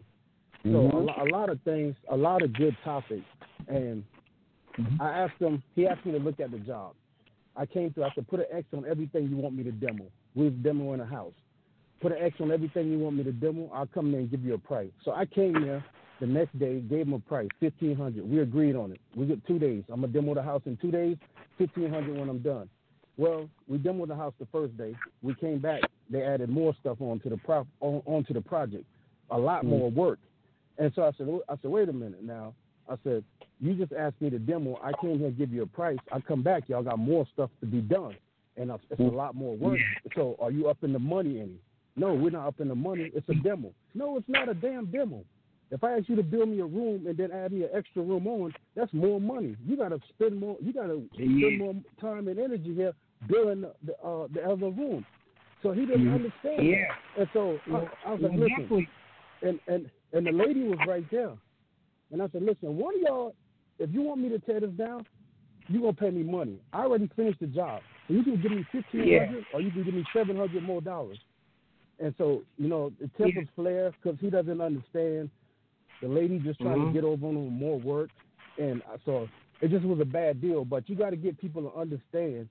So 0.63 0.69
a, 0.69 0.71
Mm-hmm. 0.71 0.97
lo- 0.97 1.15
a 1.21 1.27
lot 1.31 1.49
of 1.49 1.61
things, 1.61 1.95
a 2.09 2.15
lot 2.15 2.41
of 2.41 2.53
good 2.53 2.75
topics. 2.83 3.25
And 3.67 4.03
Mm-hmm. 4.79 5.01
I 5.03 5.19
asked 5.19 5.39
him. 5.39 5.61
He 5.75 5.85
asked 5.85 6.03
me 6.03 6.13
to 6.13 6.17
look 6.17 6.39
at 6.39 6.49
the 6.49 6.57
job. 6.57 6.93
I 7.55 7.67
came 7.67 7.93
through. 7.93 8.05
I 8.05 8.09
said, 8.15 8.27
put 8.27 8.39
an 8.39 8.47
X 8.51 8.65
on 8.75 8.85
everything 8.89 9.27
you 9.29 9.37
want 9.37 9.55
me 9.55 9.63
to 9.63 9.71
demo. 9.71 10.05
We 10.33 10.45
was 10.45 10.53
demoing 10.63 10.99
a 10.99 11.05
house. 11.05 11.33
Put 12.01 12.11
an 12.11 12.17
X 12.19 12.37
on 12.41 12.51
everything 12.51 12.89
you 12.91 12.97
want 12.97 13.15
me 13.17 13.23
to 13.23 13.31
demo. 13.31 13.69
I'll 13.71 13.85
come 13.85 14.11
there 14.11 14.19
and 14.21 14.31
give 14.31 14.43
you 14.43 14.55
a 14.55 14.57
price. 14.57 14.89
So 15.05 15.11
I 15.11 15.27
came 15.27 15.53
there 15.61 15.85
the 16.19 16.25
next 16.25 16.57
day, 16.57 16.79
gave 16.79 17.01
him 17.05 17.13
a 17.13 17.19
price, 17.19 17.49
fifteen 17.59 17.95
hundred. 17.95 18.27
We 18.27 18.39
agreed 18.39 18.75
on 18.75 18.91
it. 18.93 18.99
We 19.15 19.27
get 19.27 19.45
two 19.45 19.59
days. 19.59 19.83
I'm 19.89 20.01
gonna 20.01 20.11
demo 20.11 20.33
the 20.33 20.41
house 20.41 20.63
in 20.65 20.75
two 20.77 20.89
days, 20.89 21.17
fifteen 21.59 21.91
hundred 21.91 22.17
when 22.17 22.27
I'm 22.29 22.39
done. 22.39 22.67
Well, 23.17 23.47
we 23.67 23.77
demoed 23.77 24.07
the 24.07 24.15
house 24.15 24.33
the 24.39 24.47
first 24.51 24.75
day. 24.75 24.95
We 25.21 25.35
came 25.35 25.59
back. 25.59 25.81
They 26.09 26.23
added 26.23 26.49
more 26.49 26.73
stuff 26.79 26.97
onto 26.99 27.29
the 27.29 27.37
pro- 27.37 27.67
on, 27.79 28.01
onto 28.07 28.33
the 28.33 28.41
project, 28.41 28.85
a 29.29 29.37
lot 29.37 29.63
Mm. 29.63 29.69
more 29.69 29.91
work. 29.91 30.17
And 30.77 30.91
so 30.95 31.03
I 31.03 31.11
said, 31.17 31.27
I 31.49 31.55
said, 31.61 31.71
wait 31.71 31.89
a 31.89 31.93
minute 31.93 32.23
now. 32.23 32.53
I 32.89 32.95
said, 33.03 33.23
you 33.59 33.75
just 33.75 33.93
asked 33.93 34.19
me 34.19 34.29
to 34.29 34.39
demo. 34.39 34.79
I 34.83 34.91
came 35.01 35.19
here 35.19 35.31
give 35.31 35.51
you 35.53 35.63
a 35.63 35.67
price. 35.67 35.99
I 36.11 36.19
come 36.19 36.41
back, 36.43 36.63
y'all 36.67 36.83
got 36.83 36.99
more 36.99 37.25
stuff 37.33 37.49
to 37.61 37.65
be 37.65 37.79
done, 37.79 38.15
and 38.57 38.71
it's 38.89 38.99
a 38.99 39.03
lot 39.03 39.35
more 39.35 39.55
work. 39.55 39.79
So 40.15 40.35
are 40.39 40.51
you 40.51 40.67
up 40.67 40.83
in 40.83 40.91
the 40.91 40.99
money 40.99 41.39
any? 41.39 41.59
No, 41.95 42.13
we're 42.13 42.31
not 42.31 42.47
up 42.47 42.59
in 42.59 42.67
the 42.67 42.75
money. 42.75 43.11
It's 43.13 43.29
a 43.29 43.35
demo. 43.35 43.71
No, 43.93 44.17
it's 44.17 44.27
not 44.27 44.49
a 44.49 44.53
damn 44.53 44.87
demo. 44.87 45.23
If 45.71 45.83
I 45.83 45.97
ask 45.97 46.09
you 46.09 46.15
to 46.17 46.23
build 46.23 46.49
me 46.49 46.59
a 46.59 46.65
room 46.65 47.07
and 47.07 47.15
then 47.15 47.31
add 47.31 47.51
me 47.53 47.63
an 47.63 47.69
extra 47.73 48.01
room 48.01 48.27
on, 48.27 48.53
that's 48.75 48.91
more 48.93 49.21
money. 49.21 49.55
You 49.65 49.77
got 49.77 49.89
to 49.89 49.99
spend 50.09 50.39
more. 50.39 50.57
You 50.59 50.73
got 50.73 50.87
to 50.87 51.07
Yeah. 51.13 51.47
spend 51.47 51.57
more 51.59 51.75
time 52.01 52.27
and 52.27 52.37
energy 52.39 52.73
here 52.75 52.93
building 53.27 53.65
the 53.83 53.93
uh, 54.03 54.27
the 54.33 54.43
other 54.43 54.69
room. 54.69 55.05
So 55.61 55.71
he 55.71 55.85
didn't 55.85 56.07
Mhm. 56.07 56.15
understand. 56.15 56.67
Yeah. 56.67 56.85
that. 57.15 57.19
And 57.21 57.29
so 57.31 57.59
I, 57.71 58.09
I 58.09 58.11
was 58.13 58.21
like, 58.21 58.37
listen, 58.37 58.87
and 59.41 59.59
and 59.67 59.89
and 60.13 60.25
the 60.25 60.31
lady 60.31 60.63
was 60.63 60.79
right 60.87 61.05
there. 61.11 61.31
And 62.11 62.21
I 62.21 62.27
said, 62.29 62.43
listen, 62.43 62.77
one 62.77 62.95
of 62.95 63.01
y'all, 63.01 63.35
if 63.79 63.91
you 63.91 64.01
want 64.03 64.21
me 64.21 64.29
to 64.29 64.39
tear 64.39 64.59
this 64.59 64.69
down, 64.71 65.05
you're 65.67 65.81
gonna 65.81 65.93
pay 65.93 66.11
me 66.11 66.23
money. 66.23 66.57
I 66.73 66.83
already 66.83 67.09
finished 67.15 67.39
the 67.39 67.47
job. 67.47 67.81
So 68.07 68.13
you 68.13 68.23
can 68.23 68.41
give 68.41 68.51
me 68.51 68.65
fifteen 68.71 69.07
hundred, 69.25 69.45
or 69.53 69.61
you 69.61 69.71
can 69.71 69.83
give 69.83 69.93
me 69.93 70.05
seven 70.13 70.35
hundred 70.35 70.63
more 70.63 70.81
dollars. 70.81 71.17
And 71.99 72.13
so 72.17 72.43
you 72.57 72.67
know 72.67 72.91
the 72.99 73.09
tempers 73.17 73.47
flare 73.55 73.93
because 74.01 74.19
he 74.19 74.29
doesn't 74.29 74.59
understand. 74.61 75.29
The 76.01 76.09
lady 76.09 76.39
just 76.39 76.59
trying 76.59 76.79
Mhm. 76.79 76.87
to 76.87 76.93
get 76.93 77.03
over 77.05 77.27
on 77.27 77.35
him 77.37 77.53
more 77.53 77.79
work, 77.79 78.09
and 78.59 78.81
so 79.05 79.29
it 79.61 79.69
just 79.69 79.85
was 79.85 80.01
a 80.01 80.05
bad 80.05 80.41
deal. 80.41 80.65
But 80.65 80.89
you 80.89 80.95
got 80.97 81.11
to 81.11 81.15
get 81.15 81.37
people 81.39 81.61
to 81.61 81.73
understand 81.79 82.49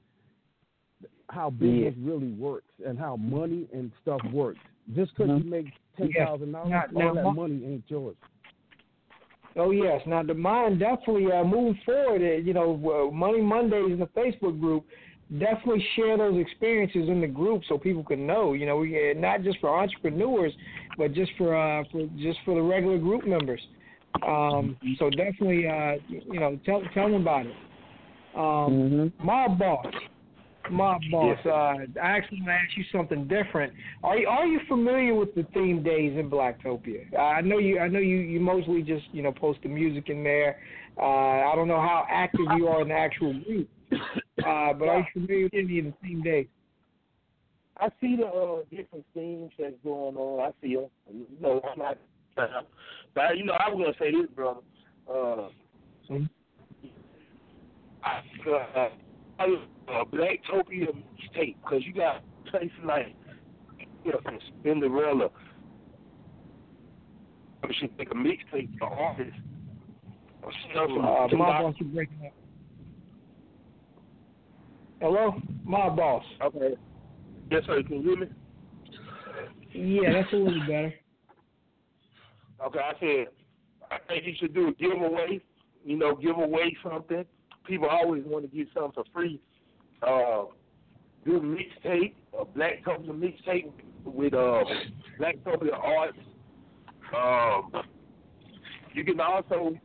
how 1.28 1.50
business 1.50 1.94
really 2.00 2.32
works 2.32 2.72
and 2.86 2.98
how 2.98 3.16
money 3.16 3.66
and 3.72 3.90
stuff 4.02 4.20
works. 4.32 4.60
Just 4.94 5.14
because 5.16 5.30
Mhm. 5.30 5.44
you 5.44 5.50
make 5.50 5.66
ten 5.96 6.12
thousand 6.12 6.48
yeah. 6.52 6.52
dollars, 6.52 6.92
Now- 6.92 7.08
all 7.08 7.14
that 7.14 7.22
Mo- 7.24 7.30
money 7.32 7.64
ain't 7.64 7.84
yours. 7.88 8.16
Oh 9.56 9.70
yes. 9.70 10.00
Now 10.06 10.22
Demond 10.22 10.78
definitely 10.78 11.30
uh, 11.30 11.44
moving 11.44 11.74
forward. 11.84 12.22
Uh, 12.22 12.36
you 12.36 12.52
know, 12.54 13.08
uh, 13.08 13.14
Money 13.14 13.40
Mondays 13.42 13.92
in 13.92 13.98
the 13.98 14.06
Facebook 14.08 14.58
group. 14.60 14.84
Definitely 15.38 15.86
share 15.96 16.18
those 16.18 16.38
experiences 16.38 17.08
in 17.08 17.20
the 17.20 17.26
group 17.26 17.62
so 17.66 17.78
people 17.78 18.04
can 18.04 18.26
know. 18.26 18.52
You 18.52 18.66
know, 18.66 18.76
we 18.78 19.14
not 19.16 19.42
just 19.42 19.58
for 19.60 19.70
entrepreneurs, 19.78 20.52
but 20.98 21.12
just 21.14 21.32
for 21.38 21.54
uh, 21.56 21.84
for 21.90 22.06
just 22.18 22.38
for 22.44 22.54
the 22.54 22.62
regular 22.62 22.98
group 22.98 23.26
members. 23.26 23.60
Um, 24.26 24.76
so 24.98 25.08
definitely, 25.08 25.66
uh, 25.66 25.94
you 26.08 26.38
know, 26.38 26.58
tell 26.66 26.82
tell 26.92 27.10
them 27.10 27.22
about 27.22 27.46
it. 27.46 27.54
Um, 28.34 29.12
Mobb 29.24 29.58
Boss, 29.58 29.86
Mobb 30.70 31.01
Boss. 31.10 31.39
Uh, 31.44 32.01
I 32.01 32.10
actually 32.10 32.40
want 32.40 32.51
to 32.51 32.55
ask 32.55 32.76
you 32.76 32.84
something 32.93 33.26
different. 33.26 33.72
Are 34.02 34.16
you 34.16 34.28
are 34.28 34.47
you 34.47 34.60
familiar 34.68 35.14
with 35.14 35.34
the 35.34 35.44
theme 35.55 35.82
days 35.82 36.18
in 36.18 36.30
Blacktopia? 36.30 37.12
Uh, 37.12 37.18
I 37.18 37.40
know 37.40 37.59
you. 37.59 37.78
I 37.78 37.89
know 37.89 37.98
you. 37.98 38.16
You 38.16 38.40
mostly 38.40 38.82
just 38.82 39.05
you 39.12 39.22
know 39.22 39.32
post 39.32 39.60
the 39.62 39.68
music 39.68 40.09
in 40.09 40.22
there. 40.22 40.60
Uh, 40.98 41.51
I 41.51 41.52
don't 41.55 41.68
know 41.68 41.80
how 41.80 42.06
active 42.10 42.47
you 42.56 42.68
are 42.68 42.82
in 42.82 42.89
the 42.89 42.94
actual 42.94 43.32
group, 43.44 43.68
uh, 43.93 44.72
but 44.74 44.89
are 44.89 44.98
you 44.98 45.05
familiar 45.12 45.44
with 45.44 45.55
any 45.55 45.78
of 45.78 45.84
the 45.86 45.94
theme 46.02 46.22
days? 46.22 46.47
I 47.78 47.89
see 48.01 48.16
the 48.16 48.26
uh, 48.26 48.62
different 48.70 49.05
themes 49.14 49.51
that's 49.59 49.74
going 49.82 50.16
on. 50.16 50.40
I 50.40 50.52
see 50.62 50.74
them. 50.74 50.86
You 51.10 51.26
know, 51.40 51.60
I'm 51.72 51.78
not. 51.78 51.98
But 53.14 53.36
you 53.36 53.44
know, 53.44 53.55
I 53.55 53.68
was 53.68 53.78
gonna 53.78 53.98
say 53.98 54.16
this, 54.16 54.30
brother. 54.34 54.60
Uh, 55.10 55.48
I, 58.05 58.22
uh, 58.48 58.89
I, 59.39 59.56
uh, 59.88 60.04
Blacktopia 60.04 60.88
mixtape 60.88 61.56
because 61.62 61.84
you 61.84 61.92
got 61.92 62.22
places 62.50 62.70
like 62.84 63.14
you 64.04 64.12
know, 64.12 64.20
Spinderella. 64.64 65.30
We 67.66 67.74
should 67.74 67.96
make 67.96 68.10
a 68.10 68.14
mixtape 68.14 68.78
for 68.78 68.88
artists. 68.88 69.38
Or 70.42 70.50
stuff 70.70 70.88
from 70.88 71.04
Uh, 71.04 71.28
from 71.28 71.38
Mobb 71.38 71.62
Boss, 71.62 71.74
you 71.78 71.86
breaking 71.86 72.26
up. 72.26 72.32
Hello, 75.00 75.34
my 75.64 75.88
boss. 75.88 76.24
Okay. 76.42 76.74
Yes, 77.50 77.62
sir. 77.66 77.82
Can 77.82 78.02
you 78.02 78.02
hear 78.02 78.16
me? 78.16 78.26
Yeah, 79.72 80.12
that's 80.12 80.32
a 80.32 80.36
little 80.36 80.60
better. 80.60 80.94
Okay, 82.66 82.78
I 82.78 82.92
said 83.00 83.26
I 83.90 83.98
think 84.06 84.26
you 84.26 84.34
should 84.38 84.54
do 84.54 84.68
a 84.68 84.72
giveaway 84.72 85.40
you 85.84 85.96
know, 85.96 86.14
give 86.14 86.38
away 86.38 86.76
something. 86.82 87.24
People 87.66 87.88
always 87.88 88.22
want 88.24 88.48
to 88.48 88.56
get 88.56 88.68
something 88.74 88.92
for 88.92 89.04
free. 89.12 89.40
Uh, 90.06 90.44
do 91.24 91.40
mixtape, 91.40 92.14
a 92.38 92.44
Blacktopia 92.44 93.10
mixtape 93.10 93.70
with 94.04 94.34
uh, 94.34 94.64
Blacktopia 95.20 95.72
arts. 95.72 96.18
Um, 97.16 97.82
you 98.94 99.04
can 99.04 99.20
also, 99.20 99.76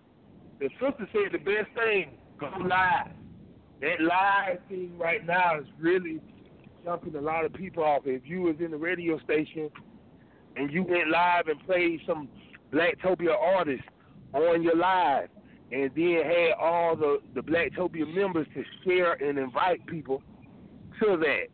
the 0.59 0.69
sister 0.79 1.07
said 1.11 1.31
the 1.31 1.37
best 1.37 1.67
thing, 1.75 2.17
go 2.39 2.49
live. 2.59 3.11
That 3.81 4.01
live 4.01 4.57
thing 4.69 4.97
right 4.97 5.25
now 5.25 5.59
is 5.59 5.67
really 5.79 6.19
jumping 6.83 7.15
a 7.15 7.21
lot 7.21 7.45
of 7.45 7.53
people 7.53 7.83
off. 7.83 8.03
If 8.05 8.23
you 8.25 8.41
was 8.41 8.55
in 8.59 8.71
the 8.71 8.77
radio 8.77 9.19
station 9.19 9.69
and 10.55 10.71
you 10.71 10.83
went 10.83 11.09
live 11.09 11.47
and 11.47 11.63
played 11.65 11.99
some 12.07 12.27
Blacktopia 12.73 13.35
artists 13.39 13.85
on 14.33 14.63
your 14.63 14.75
live, 14.75 15.29
and 15.71 15.91
then 15.95 16.21
had 16.23 16.53
all 16.59 16.95
the 16.95 17.19
the 17.35 17.41
Blacktopia 17.41 18.11
members 18.13 18.47
to 18.53 18.63
share 18.85 19.13
and 19.13 19.37
invite 19.37 19.85
people 19.85 20.21
to 21.01 21.17
that 21.17 21.47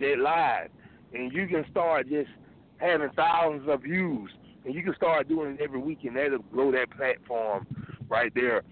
that 0.00 0.18
live, 0.18 0.70
and 1.12 1.32
you 1.32 1.46
can 1.48 1.64
start 1.70 2.08
just 2.08 2.30
having 2.78 3.10
thousands 3.16 3.68
of 3.68 3.82
views, 3.82 4.30
and 4.64 4.74
you 4.74 4.82
can 4.82 4.94
start 4.94 5.28
doing 5.28 5.54
it 5.54 5.60
every 5.60 5.80
week, 5.80 5.98
and 6.04 6.16
that'll 6.16 6.38
grow 6.38 6.70
that 6.72 6.90
platform 6.90 7.66
right 8.08 8.32
there. 8.34 8.62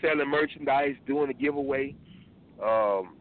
Selling 0.00 0.28
merchandise, 0.28 0.94
doing 1.06 1.28
a 1.28 1.34
giveaway. 1.34 1.96
Um, 2.62 3.16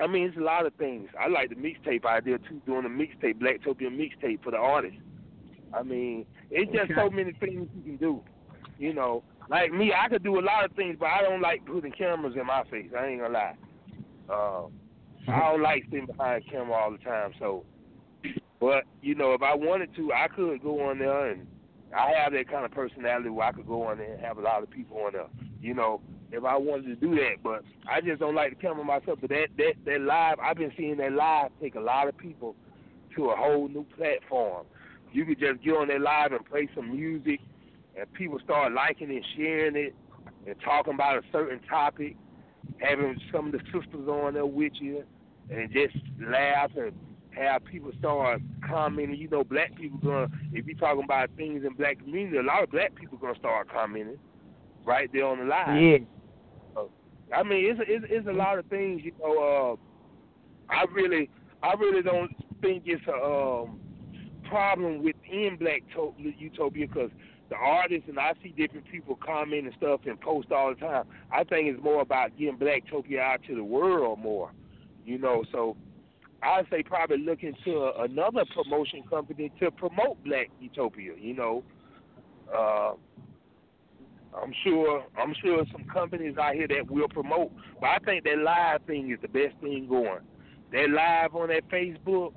I 0.00 0.06
mean, 0.08 0.28
it's 0.28 0.36
a 0.36 0.40
lot 0.40 0.66
of 0.66 0.74
things. 0.74 1.08
I 1.18 1.28
like 1.28 1.48
the 1.50 1.56
mixtape 1.56 2.04
idea 2.04 2.38
too, 2.38 2.60
doing 2.66 2.84
a 2.84 2.88
mixtape, 2.88 3.40
Blacktopia 3.40 3.90
mixtape 3.90 4.42
for 4.42 4.50
the 4.52 4.56
artists. 4.56 4.98
I 5.72 5.82
mean, 5.82 6.24
it's 6.50 6.70
just 6.72 6.90
Okay. 6.92 7.00
so 7.00 7.10
many 7.10 7.32
things 7.32 7.68
you 7.76 7.82
can 7.82 7.96
do. 7.96 8.22
You 8.78 8.92
know, 8.92 9.22
like 9.48 9.72
me, 9.72 9.92
I 9.92 10.08
could 10.08 10.22
do 10.22 10.38
a 10.38 10.40
lot 10.40 10.64
of 10.64 10.72
things, 10.72 10.96
but 10.98 11.06
I 11.06 11.22
don't 11.22 11.40
like 11.40 11.64
putting 11.66 11.92
cameras 11.92 12.34
in 12.38 12.46
my 12.46 12.64
face. 12.70 12.90
I 12.98 13.06
ain't 13.06 13.20
gonna 13.20 13.32
lie. 13.32 13.54
Um, 14.30 14.72
I 15.28 15.50
don't 15.50 15.62
like 15.62 15.84
sitting 15.90 16.06
behind 16.06 16.44
camera 16.50 16.74
all 16.74 16.92
the 16.92 16.98
time. 16.98 17.32
So, 17.38 17.64
but 18.60 18.84
you 19.02 19.14
know, 19.14 19.32
if 19.32 19.42
I 19.42 19.54
wanted 19.54 19.94
to, 19.96 20.12
I 20.12 20.28
could 20.28 20.62
go 20.62 20.88
on 20.88 20.98
there, 20.98 21.30
and 21.30 21.46
I 21.94 22.12
have 22.22 22.32
that 22.32 22.48
kind 22.48 22.64
of 22.64 22.70
personality 22.70 23.28
where 23.28 23.46
I 23.46 23.52
could 23.52 23.66
go 23.66 23.84
on 23.84 23.98
there 23.98 24.14
and 24.14 24.20
have 24.20 24.38
a 24.38 24.42
lot 24.42 24.62
of 24.62 24.70
people 24.70 24.98
on 24.98 25.12
there. 25.12 25.26
You 25.60 25.74
know, 25.74 26.00
if 26.32 26.44
I 26.44 26.56
wanted 26.56 26.86
to 26.86 26.96
do 26.96 27.14
that, 27.16 27.42
but 27.42 27.62
I 27.88 28.00
just 28.00 28.20
don't 28.20 28.34
like 28.34 28.50
the 28.50 28.56
camera 28.56 28.84
myself. 28.84 29.18
But 29.20 29.30
that 29.30 29.48
that 29.58 29.74
that 29.84 30.00
live, 30.00 30.38
I've 30.40 30.56
been 30.56 30.72
seeing 30.76 30.96
that 30.98 31.12
live 31.12 31.50
take 31.60 31.74
a 31.74 31.80
lot 31.80 32.08
of 32.08 32.16
people 32.16 32.54
to 33.16 33.26
a 33.26 33.36
whole 33.36 33.68
new 33.68 33.84
platform. 33.96 34.66
You 35.12 35.24
could 35.24 35.38
just 35.38 35.62
get 35.62 35.76
on 35.76 35.88
that 35.88 36.00
live 36.00 36.32
and 36.32 36.44
play 36.44 36.68
some 36.74 36.96
music, 36.96 37.40
and 37.98 38.12
people 38.12 38.38
start 38.42 38.72
liking 38.72 39.10
and 39.10 39.24
sharing 39.36 39.76
it, 39.76 39.94
and 40.46 40.56
talking 40.64 40.94
about 40.94 41.18
a 41.18 41.22
certain 41.32 41.60
topic. 41.68 42.16
Having 42.78 43.20
some 43.30 43.46
of 43.46 43.52
the 43.52 43.60
sisters 43.66 44.08
on 44.08 44.34
there 44.34 44.46
with 44.46 44.72
you, 44.80 45.04
and 45.50 45.70
just 45.70 45.96
laugh 46.18 46.70
and 46.76 46.92
have 47.30 47.64
people 47.64 47.92
start 47.98 48.40
commenting. 48.66 49.16
You 49.16 49.28
know, 49.28 49.44
black 49.44 49.76
people 49.76 49.98
gonna 49.98 50.28
if 50.52 50.66
you 50.66 50.74
talking 50.74 51.04
about 51.04 51.30
things 51.36 51.64
in 51.64 51.74
black 51.74 51.98
community, 51.98 52.38
a 52.38 52.42
lot 52.42 52.62
of 52.62 52.70
black 52.70 52.94
people 52.94 53.18
gonna 53.18 53.38
start 53.38 53.68
commenting 53.70 54.18
right 54.84 55.10
there 55.12 55.26
on 55.26 55.38
the 55.38 55.44
live. 55.44 55.82
Yeah. 55.82 55.98
I 57.34 57.42
mean, 57.42 57.64
it's 57.70 57.80
a, 57.80 57.92
it's, 57.92 58.04
it's 58.08 58.28
a 58.28 58.32
lot 58.32 58.58
of 58.58 58.66
things. 58.66 59.02
You 59.04 59.12
know, 59.20 59.78
uh, 60.70 60.72
I 60.72 60.84
really, 60.92 61.30
I 61.62 61.72
really 61.74 62.02
don't 62.02 62.34
think 62.60 62.84
it's 62.86 63.02
a 63.08 63.12
um, 63.12 63.80
problem 64.48 65.02
within 65.02 65.56
Black 65.58 65.82
to- 65.94 66.14
Utopia 66.18 66.86
because 66.86 67.10
the 67.50 67.56
artists 67.56 68.08
and 68.08 68.18
I 68.18 68.32
see 68.42 68.50
different 68.50 68.86
people 68.90 69.16
comment 69.16 69.66
and 69.66 69.74
stuff 69.76 70.00
and 70.06 70.20
post 70.20 70.50
all 70.50 70.70
the 70.74 70.80
time. 70.80 71.04
I 71.32 71.44
think 71.44 71.68
it's 71.68 71.82
more 71.82 72.00
about 72.00 72.36
getting 72.38 72.56
Blacktopia 72.58 73.20
out 73.20 73.40
to 73.48 73.54
the 73.54 73.64
world 73.64 74.18
more. 74.18 74.50
You 75.04 75.18
know, 75.18 75.44
so 75.52 75.76
I'd 76.42 76.66
say 76.70 76.82
probably 76.82 77.18
look 77.18 77.42
into 77.42 77.92
another 77.98 78.44
promotion 78.54 79.02
company 79.08 79.52
to 79.60 79.70
promote 79.70 80.22
Black 80.24 80.50
Utopia. 80.60 81.12
You 81.18 81.34
know, 81.34 81.64
uh, 82.54 82.92
I'm 84.36 84.52
sure 84.64 85.04
I'm 85.16 85.34
sure 85.42 85.64
some 85.72 85.84
companies 85.84 86.36
out 86.38 86.54
here 86.54 86.68
that 86.68 86.90
will 86.90 87.08
promote, 87.08 87.52
but 87.80 87.86
I 87.86 87.98
think 88.04 88.24
that 88.24 88.38
live 88.38 88.82
thing 88.86 89.10
is 89.10 89.18
the 89.22 89.28
best 89.28 89.56
thing 89.60 89.86
going. 89.88 90.20
That 90.72 90.88
live 90.90 91.34
on 91.34 91.48
that 91.48 91.68
Facebook, 91.68 92.32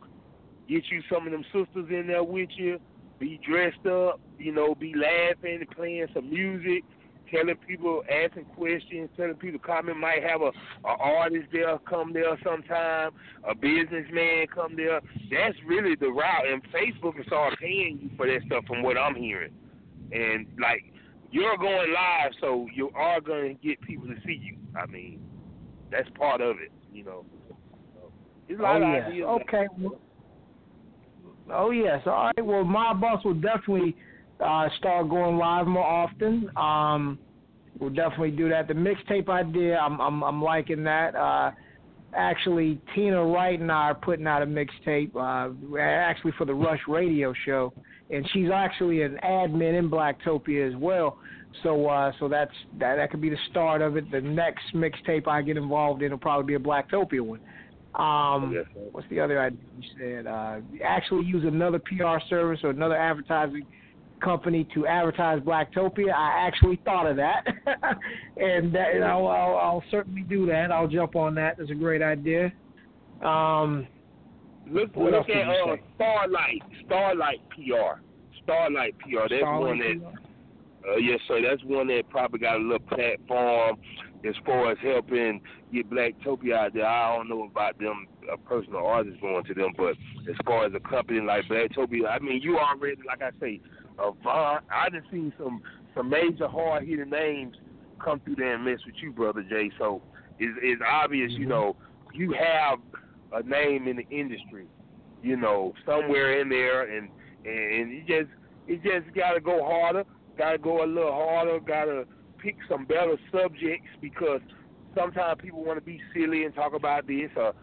get 0.70 0.84
you 0.92 1.02
some 1.12 1.26
of 1.26 1.32
them 1.32 1.44
sisters 1.46 1.88
in 1.90 2.08
there 2.08 2.24
with 2.24 2.50
you, 2.56 2.80
be 3.20 3.40
dressed 3.48 3.86
up, 3.86 4.20
you 4.38 4.52
know, 4.52 4.76
be 4.76 4.94
laughing 4.96 5.60
and 5.60 5.70
playing 5.72 6.08
some 6.14 6.30
music, 6.30 6.84
telling 7.32 7.56
people, 7.68 8.04
asking 8.10 8.46
questions, 8.56 9.10
telling 9.18 9.36
people 9.36 9.60
comment. 9.60 9.98
Might 9.98 10.24
have 10.24 10.42
a, 10.42 10.52
a 10.88 10.94
artist 11.00 11.48
there 11.52 11.78
come 11.80 12.14
there 12.14 12.38
sometime, 12.44 13.12
a 13.48 13.56
businessman 13.56 14.48
come 14.54 14.76
there. 14.76 15.02
That's 15.32 15.58
really 15.66 15.96
the 15.96 16.10
route, 16.10 16.48
and 16.48 16.62
Facebook 16.72 17.20
is 17.20 17.26
start 17.28 17.58
paying 17.60 18.00
you 18.02 18.10
for 18.16 18.28
that 18.28 18.42
stuff 18.46 18.66
from 18.66 18.84
what 18.84 18.98
I'm 18.98 19.16
hearing. 19.16 19.54
And 20.12 20.48
like 20.60 20.94
you're 21.32 21.58
going 21.58 21.92
live, 21.94 22.32
so 22.40 22.68
you 22.74 22.90
are 22.96 23.20
going 23.20 23.58
to 23.58 23.68
get 23.68 23.82
people 23.82 24.08
to 24.08 24.16
see 24.26 24.40
you. 24.42 24.58
I 24.80 24.86
mean, 24.86 25.20
that's 25.92 26.08
part 26.18 26.42
of 26.42 26.58
it, 26.58 26.72
you 26.94 27.04
know. 27.04 27.26
So, 27.96 28.12
there's 28.48 28.60
a 28.60 28.64
lot 28.64 28.82
Oh 28.82 28.86
of 28.88 28.94
yes. 28.94 29.08
ideas. 29.08 29.28
Okay. 29.42 29.68
Well- 29.78 30.00
Oh 31.52 31.72
yes. 31.72 32.02
All 32.06 32.32
right. 32.36 32.46
Well, 32.46 32.64
my 32.64 32.94
boss 32.94 33.24
will 33.24 33.34
definitely 33.34 33.96
uh, 34.44 34.68
start 34.78 35.10
going 35.10 35.38
live 35.38 35.68
more 35.68 35.86
often. 35.86 36.50
Um, 36.58 37.20
we'll 37.80 37.90
definitely 37.90 38.32
do 38.32 38.50
that. 38.50 38.68
The 38.68 38.74
mixtape 38.74 39.30
idea, 39.30 39.78
I'm 39.78 40.00
I'm, 40.02 40.24
I'm 40.24 40.42
liking 40.42 40.84
that. 40.84 41.16
Uh, 41.16 41.52
actually, 42.16 42.80
Tina 42.94 43.24
Wright 43.24 43.60
and 43.60 43.72
I 43.72 43.90
are 43.90 43.96
putting 43.96 44.28
out 44.28 44.42
a 44.42 44.46
mixtape. 44.46 45.16
Uh, 45.16 45.78
actually 45.80 46.34
for 46.38 46.46
the 46.46 46.54
Rush 46.54 46.82
Radio 46.88 47.34
Show, 47.46 47.74
and 48.10 48.28
she's 48.34 48.50
actually 48.54 49.04
an 49.04 49.18
admin 49.24 49.78
in 49.78 49.90
Blacktopia 49.90 50.68
as 50.68 50.76
well. 50.76 51.18
So 51.64 51.88
uh, 51.88 52.12
so 52.20 52.28
that's 52.28 52.52
that 52.80 52.96
that 52.96 53.10
could 53.10 53.22
be 53.22 53.30
the 53.30 53.38
start 53.50 53.82
of 53.82 53.98
it. 53.98 54.12
The 54.12 54.22
next 54.22 54.64
mixtape 54.76 55.28
I 55.28 55.42
get 55.42 55.58
involved 55.58 56.02
in 56.02 56.12
will 56.12 56.18
probably 56.18 56.46
be 56.46 56.56
a 56.56 56.66
Blacktopia 56.66 57.22
one. 57.22 57.40
Um, 57.96 58.64
what's 58.92 59.08
the 59.10 59.20
other 59.20 59.42
idea 59.42 59.60
you 59.80 59.90
said? 59.98 60.28
Uh, 60.28 60.60
actually 60.84 61.26
use 61.26 61.44
another 61.46 61.80
PR 61.80 62.20
service 62.30 62.60
or 62.64 62.70
another 62.70 62.96
advertising 62.96 63.66
company 64.22 64.68
to 64.74 64.86
advertise 64.86 65.40
Blacktopia. 65.42 66.14
I 66.14 66.48
actually 66.48 66.80
thought 66.86 67.08
of 67.08 67.16
that, 67.18 67.46
and 68.38 68.74
that, 68.74 68.96
and 68.96 69.04
I'll, 69.04 69.28
I'll, 69.28 69.58
I'll 69.58 69.84
certainly 69.90 70.22
do 70.22 70.46
that. 70.48 70.72
I'll 70.72 70.88
jump 70.88 71.16
on 71.16 71.36
that. 71.36 71.58
That's 71.58 71.72
a 71.72 71.76
great 71.76 72.02
idea. 72.02 72.52
Um, 73.24 73.88
Look, 74.70 74.96
look 74.96 75.30
at 75.30 75.48
uh. 75.48 75.76
Starlight, 75.96 76.62
Starlight 76.86 77.42
PR, 77.50 78.02
Starlight 78.44 78.98
PR. 79.00 79.28
That's 79.30 79.44
one 79.44 79.80
Starlight 79.80 80.02
that, 80.02 80.90
uh, 80.90 80.96
yes, 80.98 81.20
sir. 81.28 81.42
That's 81.42 81.64
one 81.64 81.88
that 81.88 82.04
probably 82.10 82.40
got 82.40 82.58
a 82.58 82.60
little 82.60 82.80
platform 82.80 83.78
as 84.26 84.36
far 84.46 84.72
as 84.72 84.78
helping 84.82 85.42
get 85.74 85.90
Blacktopia 85.90 86.54
out 86.54 86.74
there. 86.74 86.86
I 86.86 87.16
don't 87.16 87.30
know 87.30 87.44
about 87.44 87.78
them, 87.80 88.08
a 88.32 88.38
personal 88.38 88.86
artist 88.86 89.22
going 89.22 89.44
to 89.46 89.54
them, 89.54 89.74
but 89.78 89.96
as 90.30 90.36
far 90.46 90.66
as 90.66 90.74
a 90.74 90.80
company 90.80 91.22
like 91.22 91.46
Blacktopia, 91.46 92.10
I 92.10 92.20
mean, 92.20 92.42
you 92.42 92.58
already, 92.58 93.02
like 93.06 93.22
I 93.22 93.32
say, 93.40 93.62
Avant. 94.00 94.64
I 94.72 94.90
done 94.90 95.04
seen 95.12 95.34
some 95.38 95.62
some 95.96 96.10
major 96.10 96.48
hard 96.48 96.88
hitting 96.88 97.10
names 97.10 97.56
come 98.04 98.20
through 98.20 98.36
there 98.36 98.54
and 98.54 98.64
mess 98.64 98.80
with 98.86 98.96
you, 99.02 99.12
brother 99.12 99.44
Jay. 99.44 99.72
So 99.80 100.04
it's, 100.38 100.58
it's 100.62 100.82
obvious, 100.88 101.32
you 101.32 101.40
mm-hmm. 101.40 101.50
know, 101.50 101.76
you 102.14 102.34
have 102.34 102.80
a 103.34 103.42
name 103.44 103.88
in 103.88 103.98
the 103.98 104.08
industry, 104.10 104.68
you 105.24 105.36
know, 105.36 105.74
somewhere 105.86 106.40
in 106.42 106.50
there, 106.50 106.96
and 106.96 107.10
and 107.46 107.92
you 107.92 108.04
just 108.08 108.30
you 108.68 108.78
just 108.78 109.16
got 109.16 109.34
to 109.34 109.40
go 109.40 109.64
harder, 109.64 110.04
got 110.38 110.52
to 110.52 110.58
go 110.58 110.84
a 110.84 110.86
little 110.86 111.12
harder, 111.12 111.60
got 111.60 111.86
to 111.86 112.06
pick 112.38 112.56
some 112.70 112.86
better 112.86 113.18
subjects 113.32 113.90
because 114.02 114.42
sometimes 114.96 115.40
people 115.42 115.64
want 115.64 115.78
to 115.78 115.86
be 115.86 116.02
silly 116.14 116.44
and 116.44 116.54
talk 116.54 116.74
about 116.74 117.08
this, 117.08 117.30
or 117.36 117.54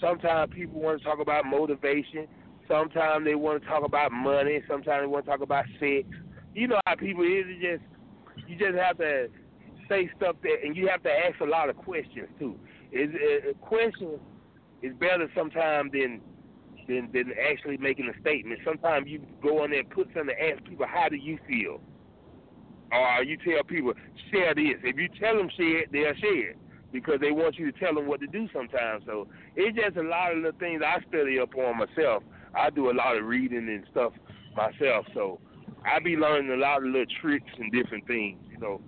sometimes 0.00 0.52
people 0.54 0.80
want 0.80 0.98
to 0.98 1.04
talk 1.04 1.20
about 1.20 1.44
motivation. 1.44 2.26
Sometimes 2.68 3.24
they 3.24 3.34
want 3.34 3.62
to 3.62 3.68
talk 3.68 3.84
about 3.84 4.12
money. 4.12 4.62
Sometimes 4.68 5.02
they 5.02 5.06
want 5.06 5.24
to 5.24 5.30
talk 5.30 5.42
about 5.42 5.64
sex. 5.78 6.06
You 6.54 6.68
know 6.68 6.80
how 6.86 6.94
people 6.94 7.24
is. 7.24 7.44
It 7.46 7.78
just 7.78 8.48
you 8.48 8.56
just 8.56 8.76
have 8.78 8.98
to 8.98 9.28
say 9.88 10.10
stuff 10.16 10.36
that, 10.42 10.56
and 10.64 10.76
you 10.76 10.88
have 10.88 11.02
to 11.02 11.10
ask 11.10 11.40
a 11.40 11.44
lot 11.44 11.68
of 11.68 11.76
questions 11.76 12.28
too. 12.38 12.56
Is 12.92 13.10
a 13.50 13.54
question 13.54 14.20
is 14.82 14.94
better 15.00 15.30
sometimes 15.34 15.92
than 15.92 16.20
than 16.86 17.10
than 17.12 17.32
actually 17.50 17.76
making 17.76 18.10
a 18.14 18.20
statement. 18.20 18.60
Sometimes 18.64 19.08
you 19.08 19.20
go 19.42 19.62
on 19.62 19.70
there 19.70 19.80
and 19.80 19.90
put 19.90 20.06
something, 20.14 20.34
and 20.40 20.58
ask 20.58 20.64
people, 20.64 20.86
how 20.88 21.08
do 21.08 21.16
you 21.16 21.38
feel? 21.46 21.80
Or 22.94 23.24
you 23.24 23.36
tell 23.38 23.64
people, 23.64 23.92
share 24.30 24.54
this. 24.54 24.78
If 24.84 24.96
you 24.96 25.08
tell 25.20 25.36
them 25.36 25.50
share 25.56 25.82
it, 25.82 25.92
they'll 25.92 26.14
share 26.20 26.50
it 26.50 26.58
because 26.92 27.18
they 27.20 27.32
want 27.32 27.58
you 27.58 27.72
to 27.72 27.78
tell 27.78 27.94
them 27.94 28.06
what 28.06 28.20
to 28.20 28.26
do 28.28 28.48
sometimes. 28.52 29.02
So 29.04 29.26
it's 29.56 29.76
just 29.76 29.96
a 29.96 30.02
lot 30.02 30.32
of 30.32 30.38
little 30.38 30.58
things 30.60 30.80
I 30.84 31.02
study 31.08 31.40
up 31.40 31.54
on 31.56 31.78
myself. 31.78 32.22
I 32.54 32.70
do 32.70 32.90
a 32.90 32.94
lot 32.94 33.16
of 33.16 33.24
reading 33.24 33.68
and 33.68 33.84
stuff 33.90 34.12
myself, 34.56 35.04
so 35.12 35.40
I 35.84 35.98
be 35.98 36.16
learning 36.16 36.52
a 36.52 36.56
lot 36.56 36.78
of 36.78 36.84
little 36.84 37.04
tricks 37.20 37.50
and 37.58 37.72
different 37.72 38.06
things, 38.06 38.38
you 38.48 38.58
know. 38.58 38.80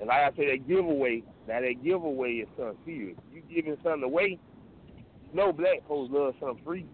And 0.00 0.08
like 0.08 0.32
I 0.32 0.36
said, 0.36 0.46
that 0.50 0.66
giveaway, 0.66 1.22
now 1.46 1.60
that 1.60 1.84
giveaway 1.84 2.32
is 2.32 2.48
something 2.56 2.76
serious. 2.84 3.16
You 3.32 3.42
giving 3.42 3.76
something 3.84 4.02
away, 4.02 4.40
no 5.32 5.52
black 5.52 5.86
folks 5.86 6.12
love 6.12 6.34
something 6.40 6.64
free. 6.64 6.86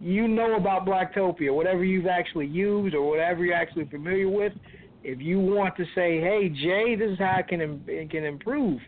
you 0.00 0.28
know 0.28 0.56
about 0.56 0.86
Blacktopia, 0.86 1.52
whatever 1.52 1.84
you've 1.84 2.06
actually 2.06 2.46
used 2.46 2.94
or 2.94 3.08
whatever 3.08 3.44
you're 3.44 3.54
actually 3.54 3.84
familiar 3.86 4.28
with, 4.28 4.52
if 5.04 5.20
you 5.20 5.40
want 5.40 5.76
to 5.76 5.84
say, 5.94 6.20
"Hey 6.20 6.48
Jay, 6.48 6.94
this 6.96 7.10
is 7.10 7.18
how 7.18 7.36
I 7.38 7.42
can 7.42 7.60
im- 7.60 8.08
can 8.10 8.24
improve," 8.24 8.80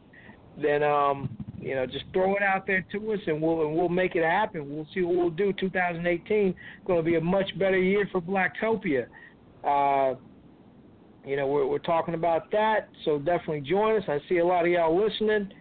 then 0.60 0.82
um, 0.82 1.28
you 1.60 1.74
know, 1.74 1.84
just 1.84 2.04
throw 2.12 2.36
it 2.36 2.42
out 2.42 2.66
there 2.66 2.84
to 2.92 3.12
us, 3.12 3.20
and 3.26 3.40
we'll 3.40 3.66
and 3.66 3.76
we'll 3.76 3.90
make 3.90 4.16
it 4.16 4.24
happen. 4.24 4.74
We'll 4.74 4.86
see 4.94 5.02
what 5.02 5.16
we'll 5.16 5.30
do. 5.30 5.52
2018 5.52 6.54
going 6.86 6.98
to 6.98 7.02
be 7.04 7.16
a 7.16 7.20
much 7.20 7.50
better 7.58 7.78
year 7.78 8.08
for 8.10 8.20
Blacktopia. 8.20 9.06
Uh, 9.62 10.18
you 11.26 11.36
know, 11.36 11.46
we're, 11.46 11.66
we're 11.66 11.78
talking 11.78 12.14
about 12.14 12.50
that, 12.52 12.88
so 13.04 13.18
definitely 13.18 13.60
join 13.60 13.96
us. 13.98 14.04
I 14.08 14.18
see 14.26 14.38
a 14.38 14.46
lot 14.46 14.64
of 14.64 14.70
y'all 14.70 14.98
listening, 14.98 15.52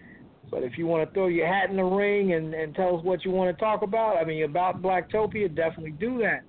but 0.49 0.63
if 0.63 0.77
you 0.77 0.87
want 0.87 1.07
to 1.07 1.13
throw 1.13 1.27
your 1.27 1.47
hat 1.47 1.69
in 1.69 1.75
the 1.75 1.83
ring 1.83 2.31
and, 2.31 2.53
and 2.53 2.73
tell 2.73 2.97
us 2.97 3.03
what 3.03 3.25
you 3.25 3.31
want 3.31 3.55
to 3.55 3.61
talk 3.61 3.81
about, 3.81 4.15
I 4.15 4.23
mean, 4.23 4.45
about 4.45 4.81
Blacktopia, 4.81 5.53
definitely 5.53 5.91
do 5.91 6.17
that. 6.19 6.43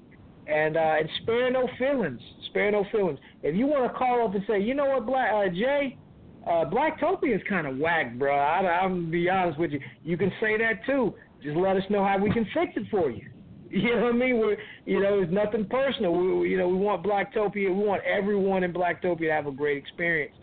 And 0.47 0.77
uh, 0.77 0.94
and 0.98 1.09
spare 1.22 1.51
no 1.51 1.68
feelings. 1.77 2.20
Spare 2.47 2.70
no 2.70 2.85
feelings. 2.93 3.18
If 3.43 3.56
you 3.56 3.66
want 3.66 3.93
to 3.93 3.98
call 3.98 4.27
up 4.27 4.35
and 4.35 4.44
say, 4.48 4.60
you 4.60 4.74
know 4.74 4.86
what, 4.86 5.06
Black 5.06 5.31
uh, 5.32 5.48
Jay, 5.48 5.97
uh, 6.46 6.64
Blacktopia 6.64 7.36
is 7.36 7.42
kind 7.48 7.66
of 7.66 7.76
whack, 7.78 8.14
bro. 8.18 8.34
I, 8.36 8.60
I'm 8.82 9.10
be 9.10 9.28
honest 9.28 9.58
with 9.58 9.72
you. 9.72 9.80
You 10.02 10.16
can 10.16 10.32
say 10.40 10.56
that 10.58 10.84
too. 10.86 11.14
Just 11.42 11.56
let 11.56 11.76
us 11.76 11.82
know 11.90 12.04
how 12.04 12.18
we 12.18 12.30
can 12.32 12.44
fix 12.54 12.72
it 12.76 12.84
for 12.90 13.10
you. 13.10 13.26
You 13.72 13.94
know 13.94 14.06
what 14.06 14.14
I 14.14 14.16
mean? 14.16 14.38
We're, 14.40 14.56
you 14.84 14.98
know, 15.00 15.20
it's 15.22 15.30
nothing 15.32 15.64
personal. 15.66 16.12
We, 16.12 16.32
we- 16.34 16.50
you 16.50 16.58
know, 16.58 16.66
we 16.66 16.74
want 16.74 17.04
Blacktopia. 17.04 17.54
We 17.54 17.70
want 17.84 18.02
everyone 18.02 18.64
in 18.64 18.72
Blacktopia 18.72 19.18
to 19.28 19.30
have 19.32 19.46
a 19.46 19.52
great 19.52 19.76
experience. 19.78 20.34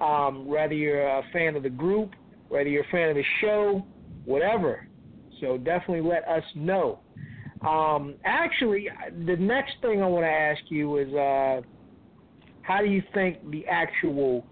Um, 0.00 0.46
whether 0.46 0.72
you're 0.72 1.06
a 1.06 1.22
fan 1.30 1.56
of 1.56 1.62
the 1.62 1.68
group, 1.68 2.14
whether 2.48 2.70
you're 2.70 2.84
a 2.84 2.90
fan 2.90 3.10
of 3.10 3.16
the 3.16 3.24
show, 3.42 3.86
whatever. 4.24 4.88
So 5.42 5.58
definitely 5.58 6.08
let 6.08 6.26
us 6.26 6.42
know. 6.54 7.00
Um, 7.60 8.14
actually, 8.24 8.88
the 9.26 9.36
next 9.36 9.72
thing 9.82 10.02
I 10.02 10.06
want 10.06 10.24
to 10.24 10.30
ask 10.30 10.62
you 10.70 10.96
is, 10.96 11.12
uh, 11.12 11.60
how 12.62 12.80
do 12.80 12.86
you 12.86 13.02
think 13.12 13.50
the 13.50 13.66
actual 13.66 14.46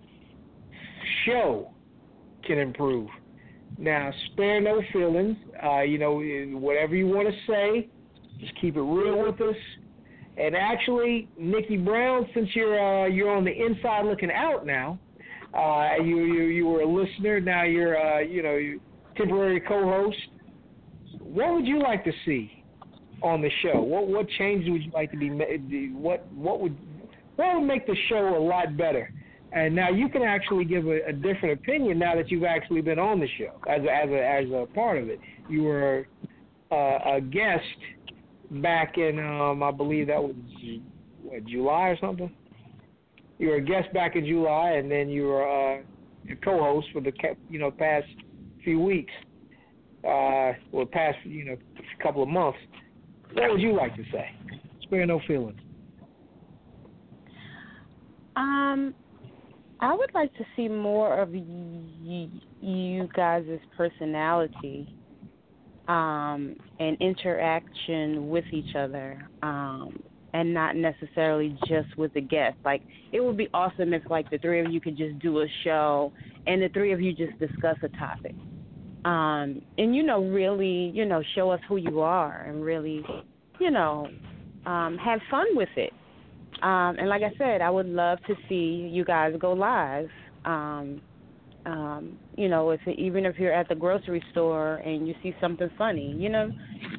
show 1.26 1.70
can 2.47 2.59
improve? 2.59 3.09
Now, 3.78 4.10
spare 4.32 4.60
no 4.60 4.80
feelings. 4.93 5.36
Uh, 5.62 5.80
you 5.82 5.98
know, 5.98 6.20
whatever 6.59 6.94
you 6.97 7.06
want 7.06 7.28
to 7.28 7.35
say, 7.52 7.89
just 8.40 8.52
keep 8.60 8.76
it 8.76 8.80
real 8.82 9.24
with 9.24 9.40
us. 9.40 9.56
And 10.36 10.55
actually, 10.55 11.28
Nickie 11.40 11.85
Brown, 11.85 12.26
since 12.35 12.48
you're 12.55 12.78
uh, 12.78 13.06
you're 13.06 13.35
on 13.35 13.44
the 13.44 13.52
inside 13.52 14.05
looking 14.05 14.30
out 14.30 14.64
now, 14.64 14.98
uh, 15.52 16.02
you 16.02 16.18
you 16.24 16.43
you 16.44 16.66
were 16.66 16.82
a 16.82 16.86
listener. 16.86 17.40
Now 17.40 17.64
you're 17.64 17.98
uh, 17.98 18.20
you 18.20 18.43
know 18.43 18.78
temporary 19.16 19.60
co-host. 19.60 20.16
What 21.20 21.55
would 21.55 21.66
you 21.66 21.80
like 21.82 22.05
to 22.05 22.12
see 22.24 22.64
on 23.22 23.43
the 23.43 23.51
show? 23.62 23.80
What 23.80 24.06
what 24.06 24.28
changes 24.39 24.70
would 24.70 24.82
you 24.82 24.93
like 24.93 25.10
to 25.10 25.16
be? 25.16 25.28
ma- 25.28 25.44
What 25.98 26.26
what 26.32 26.60
would 26.60 26.76
what 27.35 27.56
would 27.56 27.66
make 27.66 27.86
the 27.86 27.97
show 28.09 28.36
a 28.36 28.43
lot 28.43 28.76
better? 28.76 29.12
And 29.52 29.74
now 29.74 29.90
you 29.90 30.08
can 30.08 30.22
actually 30.22 30.64
give 30.64 30.86
a, 30.86 31.06
a 31.08 31.12
different 31.12 31.58
opinion 31.60 31.98
now 31.98 32.14
that 32.14 32.30
you've 32.30 32.44
actually 32.44 32.82
been 32.82 32.98
on 32.98 33.18
the 33.18 33.28
show 33.38 33.58
as 33.68 33.82
a, 33.82 33.94
as 33.94 34.10
a 34.10 34.26
as 34.26 34.44
a 34.50 34.66
part 34.74 34.98
of 34.98 35.08
it. 35.08 35.18
You 35.48 35.62
were 35.62 36.06
uh, 36.70 37.16
a 37.16 37.20
guest 37.20 37.64
back 38.50 38.98
in 38.98 39.18
um 39.18 39.62
I 39.62 39.70
believe 39.70 40.08
that 40.08 40.22
was 40.22 40.34
what, 41.22 41.44
July 41.46 41.88
or 41.88 41.98
something. 41.98 42.30
You 43.38 43.48
were 43.48 43.56
a 43.56 43.62
guest 43.62 43.92
back 43.94 44.16
in 44.16 44.26
July, 44.26 44.72
and 44.72 44.90
then 44.90 45.08
you 45.08 45.24
were 45.24 45.48
uh, 45.48 45.82
a 46.30 46.36
co-host 46.44 46.88
for 46.92 47.00
the 47.00 47.12
you 47.48 47.58
know 47.58 47.70
past 47.70 48.06
few 48.64 48.80
weeks, 48.80 49.12
uh, 50.04 50.52
well 50.72 50.86
past 50.90 51.18
you 51.24 51.44
know 51.44 51.56
couple 52.02 52.22
of 52.22 52.28
months. 52.28 52.58
What 53.32 53.50
would 53.50 53.60
you 53.60 53.74
like 53.74 53.94
to 53.96 54.02
say? 54.12 54.30
Spare 54.82 55.06
no 55.06 55.20
feelings. 55.26 55.60
Um, 58.36 58.94
I 59.80 59.94
would 59.94 60.10
like 60.14 60.34
to 60.34 60.44
see 60.56 60.68
more 60.68 61.20
of 61.20 61.30
y- 61.30 62.28
you 62.60 63.09
guys' 63.14 63.60
personality 63.76 64.88
um, 65.86 66.56
and 66.80 66.96
interaction 67.00 68.28
with 68.28 68.44
each 68.52 68.74
other, 68.76 69.26
um, 69.42 70.02
and 70.34 70.52
not 70.52 70.76
necessarily 70.76 71.56
just 71.66 71.96
with 71.96 72.12
the 72.14 72.20
guests. 72.20 72.59
Like, 72.64 72.82
it 73.12 73.20
would 73.20 73.36
be 73.36 73.48
awesome 73.55 73.94
if, 73.94 74.02
like, 74.10 74.28
the 74.30 74.38
three 74.38 74.60
of 74.60 74.70
you 74.70 74.80
could 74.80 74.96
just 74.96 75.18
do 75.20 75.40
a 75.40 75.46
show 75.64 76.12
and 76.46 76.60
the 76.60 76.68
three 76.70 76.92
of 76.92 77.00
you 77.00 77.12
just 77.12 77.38
discuss 77.38 77.76
a 77.82 77.88
topic. 77.96 78.34
Um, 79.05 79.62
and, 79.78 79.94
you 79.94 80.02
know, 80.02 80.24
really, 80.24 80.90
you 80.92 81.05
know, 81.05 81.22
show 81.34 81.50
us 81.50 81.60
who 81.68 81.76
you 81.76 82.00
are 82.00 82.46
and 82.48 82.62
really, 82.64 83.05
you 83.60 83.70
know, 83.70 84.09
um, 84.66 84.98
have 84.98 85.20
fun 85.30 85.46
with 85.55 85.68
it. 85.76 85.92
Um, 86.62 86.97
and 86.98 87.09
like 87.09 87.22
I 87.22 87.32
said, 87.39 87.60
I 87.60 87.70
would 87.70 87.86
love 87.86 88.18
to 88.26 88.35
see 88.48 88.89
you 88.93 89.05
guys 89.05 89.35
go 89.39 89.52
live. 89.52 90.09
Um, 90.44 91.01
um, 91.66 92.18
you 92.36 92.48
know, 92.48 92.70
if 92.70 92.80
even 92.86 93.26
if 93.26 93.39
you're 93.39 93.52
at 93.52 93.68
the 93.68 93.74
grocery 93.74 94.22
store 94.32 94.76
and 94.76 95.06
you 95.06 95.14
see 95.22 95.35
something 95.40 95.70
funny, 95.76 96.14
you 96.18 96.28
know, 96.28 96.51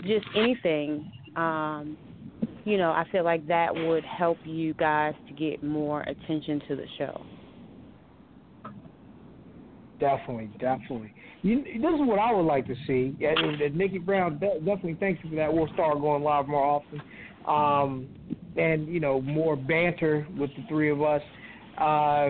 just 0.04 0.26
anything. 0.36 1.12
Um, 1.36 1.98
you 2.66 2.78
know, 2.78 2.92
I 2.92 3.06
feel 3.12 3.24
like 3.24 3.48
that 3.48 3.74
would 3.74 4.04
help 4.04 4.38
you 4.46 4.74
guys 4.76 5.14
to 5.28 5.34
get 5.34 5.64
more 5.64 6.02
attention 6.02 6.62
to 6.68 6.76
the 6.76 6.86
show. 6.98 7.22
Definitely, 10.00 10.52
definitely. 10.60 11.14
You, 11.42 11.64
this 11.64 11.74
is 11.74 12.08
what 12.08 12.20
I 12.20 12.32
would 12.32 12.46
like 12.46 12.68
to 12.68 12.76
see. 12.86 13.16
And, 13.26 13.62
and 13.62 13.76
Nickie 13.76 14.06
Brown, 14.06 14.40
definitely 14.40 14.98
thank 15.00 15.24
you 15.24 15.30
for 15.30 15.36
that. 15.38 15.54
We'll 15.54 15.68
start 15.74 16.00
going 16.00 16.24
live 16.24 16.48
more 16.48 16.64
often, 16.64 17.02
um, 17.48 18.08
and 18.60 18.88
you 18.88 19.00
know 19.00 19.22
more 19.22 19.56
banter 19.56 20.28
with 20.38 20.50
the 20.56 20.64
three 20.68 20.90
of 20.90 21.02
us. 21.02 21.22
Uh, 21.78 22.30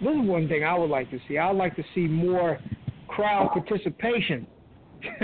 this 0.00 0.10
is 0.10 0.28
one 0.28 0.48
thing 0.48 0.64
I 0.64 0.78
would 0.78 0.90
like 0.90 1.10
to 1.10 1.18
see. 1.26 1.38
I 1.38 1.50
would 1.50 1.58
like 1.58 1.74
to 1.76 1.84
see 1.94 2.06
more 2.06 2.58
crowd 3.08 3.50
participation. 3.52 4.46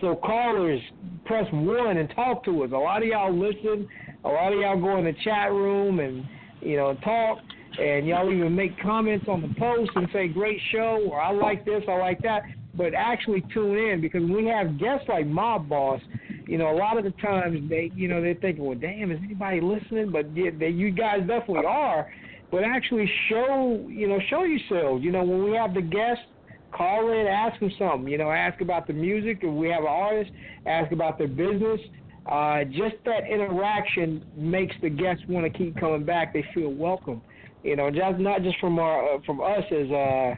so 0.00 0.16
callers, 0.16 0.80
press 1.24 1.46
one 1.52 1.96
and 1.96 2.08
talk 2.14 2.44
to 2.44 2.64
us. 2.64 2.70
A 2.72 2.76
lot 2.76 3.02
of 3.02 3.08
y'all 3.08 3.36
listen. 3.36 3.88
A 4.24 4.28
lot 4.28 4.52
of 4.52 4.58
y'all 4.58 4.80
go 4.80 4.96
in 4.98 5.04
the 5.04 5.14
chat 5.24 5.50
room 5.50 6.00
and 6.00 6.24
you 6.60 6.76
know 6.76 6.94
talk, 7.04 7.38
and 7.78 8.06
y'all 8.06 8.32
even 8.32 8.54
make 8.54 8.80
comments 8.80 9.26
on 9.28 9.42
the 9.42 9.54
post 9.58 9.90
and 9.94 10.08
say 10.12 10.28
great 10.28 10.60
show 10.72 11.06
or 11.10 11.20
I 11.20 11.32
like 11.32 11.64
this, 11.64 11.82
I 11.88 11.96
like 11.96 12.22
that. 12.22 12.42
But 12.76 12.94
actually 12.94 13.44
tune 13.52 13.78
in 13.78 14.00
because 14.00 14.22
we 14.22 14.46
have 14.46 14.78
guests 14.78 15.06
like 15.08 15.26
Mobb 15.26 15.68
Boss, 15.68 16.00
you 16.46 16.58
know 16.58 16.70
a 16.70 16.76
lot 16.76 16.98
of 16.98 17.04
the 17.04 17.12
times 17.22 17.68
they 17.68 17.90
you 17.94 18.08
know 18.08 18.20
they're 18.20 18.34
thinking, 18.34 18.64
well, 18.64 18.78
damn, 18.78 19.10
is 19.10 19.18
anybody 19.24 19.60
listening? 19.60 20.10
But 20.12 20.34
yeah, 20.36 20.50
they, 20.58 20.68
you 20.68 20.90
guys 20.90 21.20
definitely 21.20 21.66
are. 21.66 22.06
but 22.50 22.62
actually 22.64 23.10
show 23.28 23.86
you 23.88 24.08
know 24.08 24.18
show 24.30 24.44
yourselves. 24.44 25.02
You 25.04 25.12
know, 25.12 25.24
when 25.24 25.44
we 25.44 25.56
have 25.56 25.74
the 25.74 25.82
guests, 25.82 26.24
call 26.72 27.10
in, 27.12 27.26
ask 27.26 27.58
them 27.60 27.70
something. 27.78 28.08
You 28.08 28.18
know, 28.18 28.30
ask 28.30 28.60
about 28.60 28.86
the 28.86 28.92
music. 28.92 29.38
If 29.42 29.52
we 29.52 29.68
have 29.70 29.82
an 29.82 29.88
artist, 29.88 30.30
ask 30.66 30.92
about 30.92 31.18
their 31.18 31.28
business. 31.28 31.80
Uh, 32.26 32.64
just 32.64 32.94
that 33.04 33.24
interaction 33.30 34.24
makes 34.34 34.74
the 34.80 34.88
guests 34.88 35.22
want 35.28 35.44
to 35.50 35.58
keep 35.58 35.76
coming 35.78 36.04
back. 36.04 36.32
They 36.32 36.44
feel 36.54 36.70
welcome. 36.70 37.22
You 37.62 37.76
know, 37.76 37.90
just 37.90 38.18
not 38.18 38.42
just 38.42 38.58
from 38.60 38.78
our 38.78 39.14
uh, 39.14 39.18
from 39.26 39.40
us 39.40 39.64
as 39.70 39.90
uh 39.90 40.34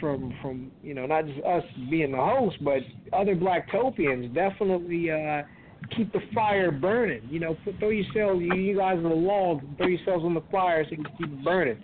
from 0.00 0.34
from 0.42 0.70
you 0.82 0.94
know 0.94 1.06
not 1.06 1.26
just 1.26 1.44
us 1.44 1.62
being 1.90 2.12
the 2.12 2.18
host, 2.18 2.56
but 2.62 2.78
other 3.12 3.34
Blacktopians 3.34 4.34
definitely 4.34 5.10
uh, 5.10 5.42
keep 5.96 6.12
the 6.12 6.20
fire 6.34 6.70
burning. 6.70 7.22
You 7.30 7.40
know, 7.40 7.56
put, 7.64 7.78
throw 7.78 7.90
yourselves 7.90 8.40
you, 8.42 8.54
you 8.54 8.76
guys 8.76 8.96
on 8.96 9.04
the 9.04 9.08
log, 9.08 9.60
throw 9.76 9.86
yourselves 9.86 10.24
on 10.24 10.34
the 10.34 10.42
fire 10.50 10.84
so 10.84 10.90
you 10.90 10.96
can 10.96 11.16
keep 11.16 11.32
it 11.32 11.44
burning. 11.44 11.78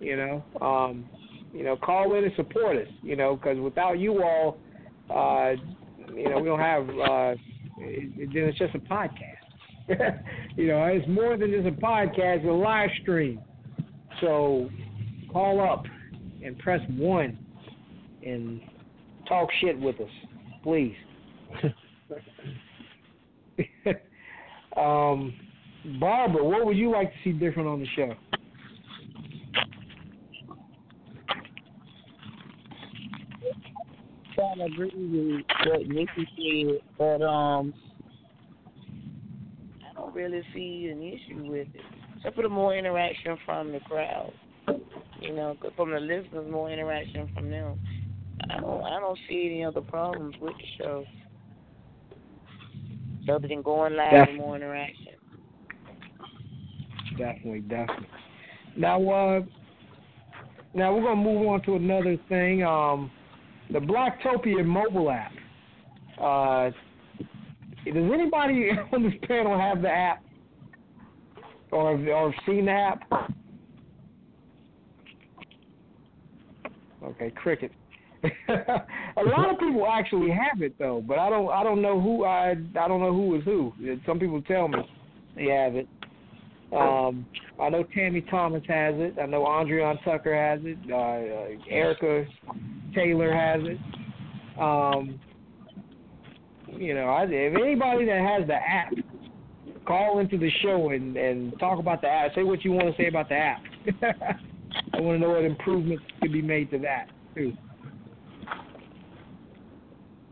You 0.00 0.16
know, 0.16 0.44
um, 0.60 1.08
you 1.52 1.64
know, 1.64 1.76
call 1.76 2.14
in 2.16 2.24
and 2.24 2.32
support 2.36 2.76
us. 2.76 2.88
You 3.02 3.16
know, 3.16 3.36
because 3.36 3.58
without 3.58 3.98
you 3.98 4.22
all, 4.22 4.58
uh, 5.08 5.52
you 6.14 6.28
know, 6.28 6.38
we 6.38 6.48
don't 6.48 6.60
have. 6.60 6.88
Uh, 6.88 7.34
it, 7.78 8.32
then 8.32 8.44
it's 8.44 8.58
just 8.58 8.74
a 8.74 8.78
podcast. 8.78 9.40
you 10.56 10.68
know, 10.68 10.84
it's 10.84 11.06
more 11.08 11.36
than 11.36 11.50
just 11.50 11.66
a 11.66 11.80
podcast, 11.80 12.38
it's 12.38 12.44
a 12.44 12.48
live 12.48 12.90
stream. 13.02 13.40
So 14.20 14.68
call 15.32 15.60
up 15.60 15.84
and 16.44 16.58
press 16.58 16.80
one 16.96 17.38
and 18.24 18.60
talk 19.28 19.48
shit 19.60 19.78
with 19.78 20.00
us, 20.00 20.10
please. 20.62 20.94
um, 24.76 25.34
Barbara, 25.98 26.44
what 26.44 26.66
would 26.66 26.76
you 26.76 26.92
like 26.92 27.10
to 27.10 27.16
see 27.24 27.32
different 27.32 27.68
on 27.68 27.80
the 27.80 27.86
show? 27.96 28.14
I 34.40 34.64
agree 34.64 34.90
with 34.94 35.44
what 35.66 35.80
Nickie 35.88 36.26
said, 36.36 36.80
but 36.98 37.22
um, 37.22 37.74
I 39.88 39.94
don't 39.94 40.14
really 40.14 40.42
see 40.54 40.88
an 40.90 41.02
issue 41.02 41.50
with 41.50 41.68
it, 41.74 41.82
except 42.16 42.36
for 42.36 42.42
the 42.42 42.48
more 42.48 42.74
interaction 42.76 43.36
from 43.44 43.72
the 43.72 43.80
crowd. 43.80 44.32
You 45.20 45.34
know, 45.34 45.56
from 45.76 45.90
the 45.90 46.00
listeners, 46.00 46.50
more 46.50 46.70
interaction 46.70 47.30
from 47.34 47.50
them. 47.50 47.78
I 48.50 48.60
don't, 48.60 48.82
I 48.82 48.98
don't 48.98 49.18
see 49.28 49.46
any 49.46 49.64
other 49.64 49.82
problems 49.82 50.34
with 50.40 50.54
the 50.56 50.82
show, 50.82 51.04
other 53.30 53.46
than 53.46 53.62
going 53.62 53.96
live 53.96 54.12
Def- 54.12 54.28
and 54.28 54.38
more 54.38 54.56
interaction. 54.56 55.14
Definitely, 57.18 57.60
definitely. 57.60 58.06
Now, 58.76 59.10
uh, 59.10 59.40
now 60.74 60.94
we're 60.94 61.02
gonna 61.02 61.16
move 61.16 61.46
on 61.48 61.62
to 61.62 61.74
another 61.74 62.16
thing. 62.28 62.64
Um, 62.64 63.10
the 63.70 63.78
Blacktopia 63.78 64.64
mobile 64.64 65.10
app. 65.10 65.32
Uh, 66.18 66.70
does 67.84 68.12
anybody 68.12 68.70
on 68.92 69.02
this 69.02 69.14
panel 69.28 69.58
have 69.58 69.82
the 69.82 69.90
app, 69.90 70.22
or 71.72 71.92
or 72.08 72.32
have 72.32 72.40
seen 72.46 72.66
the 72.66 72.72
app? 72.72 73.02
Okay, 77.02 77.30
cricket. 77.30 77.72
a 78.48 79.22
lot 79.24 79.50
of 79.50 79.58
people 79.58 79.86
actually 79.86 80.30
have 80.30 80.60
it 80.60 80.78
though, 80.78 81.02
but 81.06 81.18
I 81.18 81.30
don't. 81.30 81.48
I 81.50 81.62
don't 81.62 81.80
know 81.80 81.98
who 82.00 82.24
I. 82.24 82.50
I 82.50 82.88
don't 82.88 83.00
know 83.00 83.14
who 83.14 83.36
is 83.36 83.44
who. 83.44 83.72
Some 84.06 84.18
people 84.18 84.42
tell 84.42 84.68
me 84.68 84.78
they 85.36 85.46
have 85.46 85.74
it. 85.74 85.88
Um, 86.72 87.26
I 87.60 87.68
know 87.68 87.82
Tammy 87.94 88.20
Thomas 88.20 88.62
has 88.68 88.94
it. 88.98 89.16
I 89.20 89.26
know 89.26 89.46
Andreon 89.46 89.98
Tucker 90.04 90.34
has 90.34 90.60
it. 90.62 90.78
Uh, 90.88 90.94
uh, 90.94 91.48
Erica 91.68 92.26
Taylor 92.94 93.32
has 93.34 93.60
it. 93.64 93.78
Um, 94.60 95.18
you 96.68 96.94
know, 96.94 97.06
I, 97.06 97.24
if 97.24 97.54
anybody 97.60 98.04
that 98.04 98.20
has 98.20 98.46
the 98.46 98.54
app, 98.54 98.92
call 99.86 100.20
into 100.20 100.38
the 100.38 100.50
show 100.62 100.90
and 100.90 101.16
and 101.16 101.58
talk 101.58 101.78
about 101.78 102.02
the 102.02 102.08
app. 102.08 102.34
Say 102.34 102.42
what 102.42 102.64
you 102.64 102.72
want 102.72 102.94
to 102.94 103.02
say 103.02 103.08
about 103.08 103.28
the 103.28 103.34
app. 103.34 103.62
I 104.92 105.00
want 105.00 105.20
to 105.20 105.26
know 105.26 105.34
what 105.34 105.44
improvements 105.44 106.04
could 106.20 106.32
be 106.32 106.42
made 106.42 106.70
to 106.70 106.78
that 106.78 107.06
too. 107.34 107.52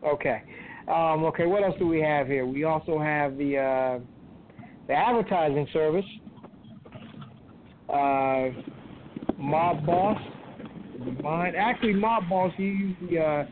Okay. 0.05 0.43
Um, 0.89 1.25
okay. 1.25 1.47
What 1.47 1.63
else 1.63 1.75
do 1.79 1.87
we 1.87 2.01
have 2.01 2.27
here? 2.27 2.47
We 2.47 2.65
also 2.65 2.99
have 2.99 3.37
the 3.37 3.59
uh, 3.59 3.99
the 4.87 4.95
advertising 4.95 5.67
service. 5.73 6.05
Uh, 7.89 8.51
Mobb 9.41 9.87
Boss. 9.87 10.21
Mine, 11.23 11.55
actually, 11.57 11.95
Mobb 11.95 12.29
Boss. 12.29 12.53
You 12.59 12.67
use 12.67 12.97
the, 13.09 13.19
uh, 13.19 13.45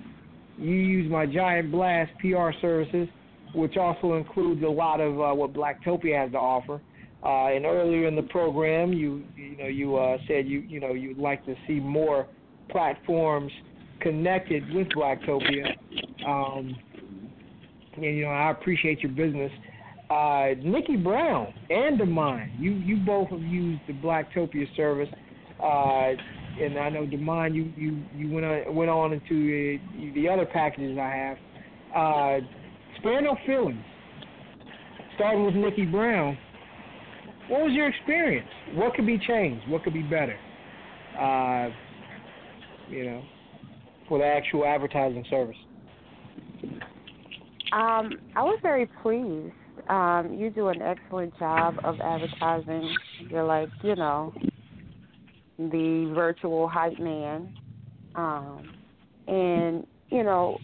you 0.59 0.75
use 0.75 1.11
my 1.11 1.27
Giant 1.27 1.71
Blast 1.71 2.11
PR 2.21 2.51
services, 2.61 3.09
which 3.55 3.77
also 3.77 4.15
includes 4.15 4.63
a 4.63 4.69
lot 4.69 5.01
of 5.01 5.21
uh, 5.21 5.35
what 5.35 5.53
Blacktopia 5.53 6.23
has 6.23 6.33
to 6.33 6.39
offer. 6.39 6.81
Uh, 7.27 7.49
and 7.49 7.67
earlier 7.67 8.07
in 8.07 8.15
the 8.15 8.23
program, 8.23 8.93
you 8.93 9.25
you 9.37 9.57
know 9.57 9.67
you 9.67 9.97
uh, 9.97 10.17
said 10.29 10.47
you 10.47 10.61
you 10.61 10.79
know 10.79 10.93
you'd 10.93 11.19
like 11.19 11.45
to 11.45 11.57
see 11.67 11.81
more 11.81 12.29
platforms 12.71 13.51
connected 14.01 14.63
with 14.73 14.87
Blacktopia. 14.91 15.77
Um, 16.25 16.77
and 17.95 18.05
you 18.05 18.23
know 18.23 18.31
I 18.31 18.53
appreciate 18.53 19.01
your 19.01 19.11
business. 19.11 19.51
Uh, 20.09 20.55
Nickie 20.63 21.03
Brown 21.03 21.53
and 21.69 21.99
Demond, 21.99 22.61
you 22.61 22.75
you 22.75 22.99
both 23.05 23.29
have 23.31 23.43
used 23.43 23.81
the 23.89 23.95
Blacktopia 23.95 24.65
service, 24.77 25.09
uh, 25.61 26.13
and 26.63 26.79
I 26.79 26.91
know 26.91 27.07
Demond, 27.07 27.57
you 27.57 27.73
you 27.77 28.05
you 28.15 28.31
went 28.33 28.47
on 28.47 28.73
went 28.73 28.89
on 28.89 29.13
into 29.13 29.81
uh, 29.81 30.15
the 30.15 30.29
other 30.29 30.47
packages 30.47 30.97
I 30.97 31.11
have. 31.11 31.37
Uh, 31.93 32.47
spare 33.01 33.21
no 33.21 33.37
feelings. 33.45 33.83
Starting 35.17 35.45
with 35.45 35.55
Nickie 35.55 35.91
Brown, 35.91 36.39
what 37.49 37.63
was 37.63 37.73
your 37.73 37.89
experience? 37.89 38.49
What 38.75 38.95
could 38.95 39.07
be 39.07 39.19
changed? 39.19 39.69
What 39.69 39.85
could 39.85 39.95
be 39.95 40.03
better? 40.03 40.39
Uh, 41.19 41.69
you 42.89 43.05
know, 43.05 43.23
for 44.09 44.19
the 44.19 44.25
actual 44.25 44.65
advertising 44.65 45.25
service. 45.31 45.57
Um, 47.73 48.11
I 48.35 48.43
was 48.43 48.59
very 48.63 48.89
pleased. 49.03 49.55
Um, 49.89 50.35
you 50.39 50.51
do 50.51 50.69
an 50.69 50.83
excellent 50.83 51.37
job 51.39 51.77
of 51.85 52.01
advertising. 52.01 52.95
You're 53.31 53.45
like, 53.45 53.69
you 53.83 53.95
know, 53.95 54.33
the 55.59 56.13
virtual 56.15 56.69
hype 56.69 56.99
man. 56.99 57.55
Um, 58.15 58.75
and, 59.27 59.87
you 60.09 60.23
know, 60.23 60.59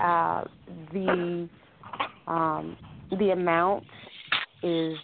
uh, 0.00 0.44
the 0.92 1.48
um, 2.26 2.76
the 3.18 3.30
amount 3.30 3.84
is 4.62 4.96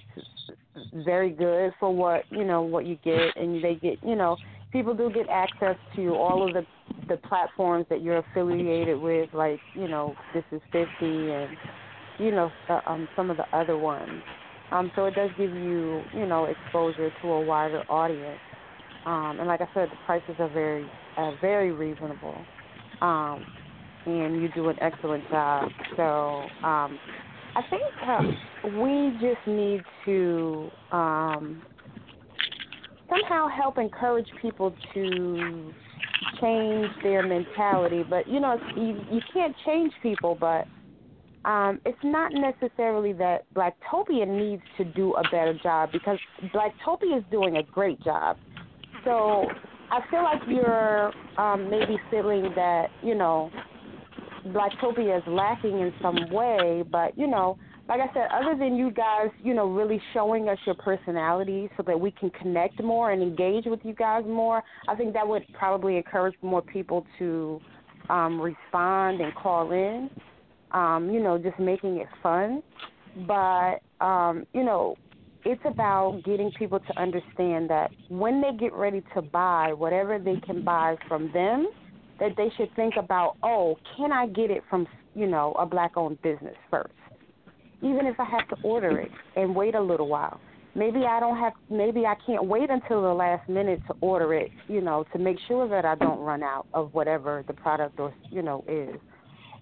very 0.95 1.31
good 1.31 1.73
for 1.81 1.95
what 1.95 2.25
you 2.31 2.45
know 2.45 2.63
what 2.63 2.87
you 2.87 2.97
get, 3.05 3.37
and 3.37 3.63
they 3.63 3.75
get 3.75 3.99
you 4.03 4.17
know 4.17 4.37
people 4.73 4.95
do 4.95 5.11
get 5.11 5.29
access 5.29 5.77
to 5.97 6.15
all 6.15 6.47
of 6.47 6.53
the 6.53 6.67
the 7.09 7.17
platforms 7.19 7.85
that 7.91 8.03
you're 8.03 8.19
affiliated 8.19 8.99
with, 8.99 9.29
like 9.33 9.61
you 9.75 9.89
know 9.89 10.17
this 10.33 10.45
is 10.53 10.61
fifty 10.73 11.31
and 11.31 11.59
you 12.19 12.31
know 12.31 12.53
uh, 12.69 12.81
um, 12.87 13.09
some 13.17 13.31
of 13.31 13.37
the 13.37 13.47
other 13.53 13.77
ones. 13.77 14.23
Um, 14.73 14.91
so 14.95 15.05
it 15.07 15.15
does 15.15 15.31
give 15.37 15.53
you 15.53 16.09
you 16.13 16.27
know 16.27 16.47
exposure 16.47 17.11
to 17.21 17.33
a 17.33 17.41
wider 17.41 17.83
audience. 17.89 18.41
Um, 19.07 19.39
and 19.39 19.47
like 19.47 19.61
I 19.61 19.69
said, 19.75 19.91
the 19.91 19.97
prices 19.97 20.37
are 20.39 20.49
very 20.49 20.91
uh, 21.17 21.33
very 21.41 21.73
reasonable. 21.73 22.47
Um, 23.03 23.45
and 24.07 24.41
you 24.41 24.49
do 24.49 24.69
an 24.69 24.77
excellent 24.81 25.29
job. 25.31 25.73
So 25.97 26.53
um, 26.63 27.01
I 27.57 27.63
think 27.71 27.83
uh, 28.07 28.79
we 28.81 29.13
just 29.21 29.47
need 29.47 29.83
to 30.07 30.71
um, 30.91 31.63
somehow 33.09 33.49
help 33.49 33.79
encourage 33.79 34.27
people 34.43 34.75
to 34.95 35.73
change 36.41 36.89
their 37.03 37.27
mentality. 37.27 38.03
But 38.09 38.29
you 38.29 38.41
know, 38.41 38.59
you 38.77 39.01
you 39.11 39.21
can't 39.33 39.55
change 39.65 39.93
people, 40.03 40.37
but 40.39 40.67
um, 41.49 41.81
it's 41.85 41.99
not 42.03 42.33
necessarily 42.33 43.13
that 43.15 43.45
Blacktopia 43.55 44.27
needs 44.27 44.63
to 44.79 44.85
do 44.85 45.15
a 45.15 45.23
better 45.25 45.57
job 45.63 45.91
because 45.93 46.19
Blacktopia 46.55 47.19
is 47.19 47.25
doing 47.31 47.59
a 47.59 47.63
great 47.63 48.03
job. 48.03 48.37
So 49.05 49.47
I 49.91 50.01
feel 50.11 50.25
like 50.25 50.41
you're 50.49 51.13
um, 51.39 51.71
maybe 51.71 51.99
feeling 52.11 52.51
that 52.57 52.87
you 53.03 53.15
know 53.15 53.51
Blacktopia 54.49 55.19
is 55.19 55.25
lacking 55.27 55.81
in 55.81 55.93
some 56.03 56.31
way, 56.31 56.85
but 56.91 57.17
you 57.17 57.27
know, 57.27 57.59
like 57.89 58.01
I 58.01 58.13
said, 58.15 58.29
other 58.33 58.59
than 58.59 58.77
you 58.77 58.91
guys, 58.91 59.29
you 59.43 59.55
know, 59.55 59.67
really 59.67 60.01
showing 60.13 60.49
us 60.49 60.59
your 60.65 60.75
personality 60.75 61.69
so 61.77 61.83
that 61.87 61.99
we 61.99 62.11
can 62.11 62.31
connect 62.31 62.83
more 62.83 63.13
and 63.13 63.23
engage 63.23 63.65
with 63.67 63.81
you 63.83 63.95
guys 63.95 64.25
more, 64.27 64.63
I 64.89 64.95
think 64.95 65.13
that 65.15 65.27
would 65.27 65.45
probably 65.53 65.97
encourage 65.97 66.35
more 66.41 66.63
people 66.63 67.07
to 67.19 67.61
um, 68.09 68.41
respond 68.41 69.21
and 69.21 69.35
call 69.35 69.71
in. 69.73 70.11
Um, 70.73 71.11
you 71.11 71.23
know, 71.23 71.39
just 71.39 71.59
making 71.59 71.99
it 71.99 72.09
fun. 72.23 72.63
But 73.29 73.81
um, 74.05 74.47
you 74.53 74.65
know, 74.65 74.97
it's 75.45 75.63
about 75.67 76.23
getting 76.25 76.51
people 76.59 76.81
to 76.81 77.01
understand 77.01 77.69
that 77.71 77.91
when 78.09 78.41
they 78.41 78.53
get 78.59 78.73
ready 78.73 79.03
to 79.15 79.23
buy 79.23 79.73
whatever 79.73 80.19
they 80.19 80.37
can 80.47 80.65
buy 80.65 80.97
from 81.07 81.31
them, 81.33 81.69
that 82.21 82.33
they 82.37 82.51
should 82.57 82.75
think 82.77 82.95
about, 82.97 83.37
oh, 83.43 83.77
can 83.97 84.13
I 84.13 84.27
get 84.27 84.51
it 84.51 84.63
from 84.71 84.87
you 85.15 85.27
know 85.27 85.53
a 85.59 85.67
black-owned 85.67 86.21
business 86.23 86.57
first, 86.71 86.95
even 87.83 88.07
if 88.07 88.19
I 88.19 88.25
have 88.25 88.49
to 88.49 88.57
order 88.63 88.99
it 88.99 89.11
and 89.37 89.55
wait 89.55 89.75
a 89.75 89.81
little 89.81 90.09
while. 90.09 90.41
Maybe 90.77 91.05
I 91.07 91.21
don't 91.21 91.39
have. 91.39 91.53
Maybe 91.71 92.05
I 92.05 92.17
can't 92.27 92.47
wait 92.47 92.69
until 92.69 93.03
the 93.03 93.15
last 93.15 93.49
minute 93.49 93.81
to 93.87 93.95
order 94.01 94.35
it. 94.35 94.51
You 94.67 94.81
know, 94.81 95.05
to 95.13 95.19
make 95.19 95.37
sure 95.47 95.69
that 95.69 95.85
I 95.85 95.95
don't 95.95 96.19
run 96.19 96.43
out 96.43 96.67
of 96.75 96.93
whatever 96.95 97.45
the 97.47 97.53
product 97.53 98.01
or 98.01 98.13
you 98.31 98.43
know 98.43 98.65
is 98.67 99.01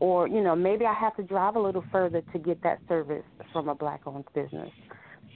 or 0.03 0.27
you 0.27 0.43
know 0.43 0.57
maybe 0.57 0.85
I 0.85 0.95
have 0.95 1.15
to 1.17 1.23
drive 1.23 1.55
a 1.55 1.61
little 1.61 1.85
further 1.93 2.23
to 2.33 2.39
get 2.39 2.61
that 2.65 2.81
service 2.89 3.23
from 3.53 3.69
a 3.69 3.75
black-owned 3.75 4.25
business. 4.35 4.71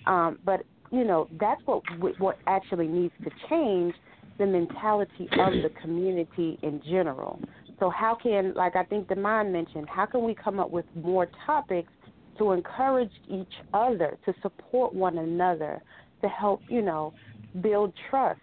Um, 0.07 0.41
but 0.45 0.65
you 0.91 1.05
know 1.05 1.29
that's 1.39 1.61
what 1.67 1.83
what 2.19 2.39
actually 2.49 2.89
needs 2.89 3.15
to 3.23 3.31
change 3.49 3.95
the 4.39 4.47
mentality 4.47 5.29
of 5.33 5.53
the 5.63 5.71
community 5.81 6.59
in 6.63 6.81
general. 6.89 7.41
So 7.79 7.91
how 7.91 8.17
can, 8.21 8.55
like 8.55 8.77
I 8.77 8.85
think 8.85 9.09
Demond 9.09 9.53
mentioned, 9.53 9.89
how 9.89 10.07
can 10.07 10.25
we 10.25 10.35
come 10.35 10.59
up 10.61 10.71
with 10.71 10.87
more 10.95 11.29
topics 11.45 11.93
to 12.39 12.53
encourage 12.53 13.11
each 13.29 13.53
other, 13.75 14.19
to 14.25 14.35
support 14.43 14.95
one 14.95 15.19
another, 15.19 15.83
to 16.23 16.29
help 16.29 16.61
you 16.69 16.83
know 16.83 17.13
build 17.61 17.93
trust, 18.11 18.41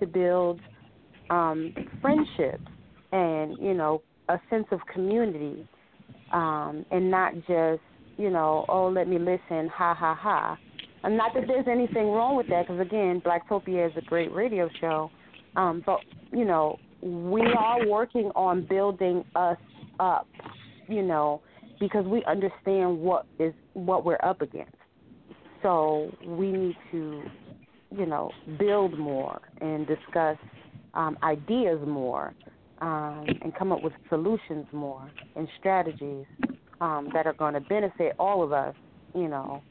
to 0.00 0.06
build 0.06 0.60
um, 1.30 1.74
friendships, 2.00 2.64
and 3.12 3.56
you 3.58 3.74
know 3.74 4.02
a 4.28 4.38
sense 4.48 4.66
of 4.70 4.80
community 4.92 5.66
um, 6.32 6.84
and 6.90 7.10
not 7.10 7.34
just, 7.46 7.82
you 8.16 8.30
know, 8.30 8.64
oh, 8.68 8.88
let 8.88 9.08
me 9.08 9.18
listen, 9.18 9.68
ha, 9.68 9.94
ha, 9.94 10.14
ha. 10.14 10.56
And 11.02 11.16
not 11.16 11.32
that 11.34 11.44
there's 11.46 11.66
anything 11.68 12.08
wrong 12.08 12.36
with 12.36 12.48
that, 12.48 12.66
because 12.66 12.80
again, 12.80 13.22
Blacktopia 13.24 13.90
is 13.90 13.92
a 13.96 14.02
great 14.02 14.32
radio 14.32 14.68
show. 14.80 15.10
Um, 15.56 15.82
but, 15.84 16.00
you 16.32 16.44
know, 16.44 16.78
we 17.02 17.42
are 17.58 17.86
working 17.86 18.30
on 18.36 18.66
building 18.66 19.24
us 19.34 19.58
up, 19.98 20.28
you 20.88 21.02
know, 21.02 21.40
because 21.78 22.04
we 22.06 22.22
understand 22.24 22.98
what 22.98 23.26
is 23.38 23.54
what 23.72 24.04
we're 24.04 24.20
up 24.22 24.42
against. 24.42 24.74
So 25.62 26.10
we 26.26 26.52
need 26.52 26.76
to, 26.92 27.22
you 27.96 28.06
know, 28.06 28.30
build 28.58 28.98
more 28.98 29.40
and 29.60 29.86
discuss 29.86 30.36
um, 30.94 31.18
ideas 31.22 31.80
more 31.86 32.34
um, 32.80 33.26
and 33.42 33.54
come 33.54 33.72
up 33.72 33.82
with 33.82 33.92
solutions 34.08 34.66
more 34.72 35.10
and 35.36 35.48
strategies 35.58 36.26
um, 36.80 37.08
that 37.12 37.26
are 37.26 37.34
going 37.34 37.54
to 37.54 37.60
benefit 37.60 38.14
all 38.18 38.42
of 38.42 38.52
us, 38.52 38.74
you 39.14 39.28
know, 39.28 39.62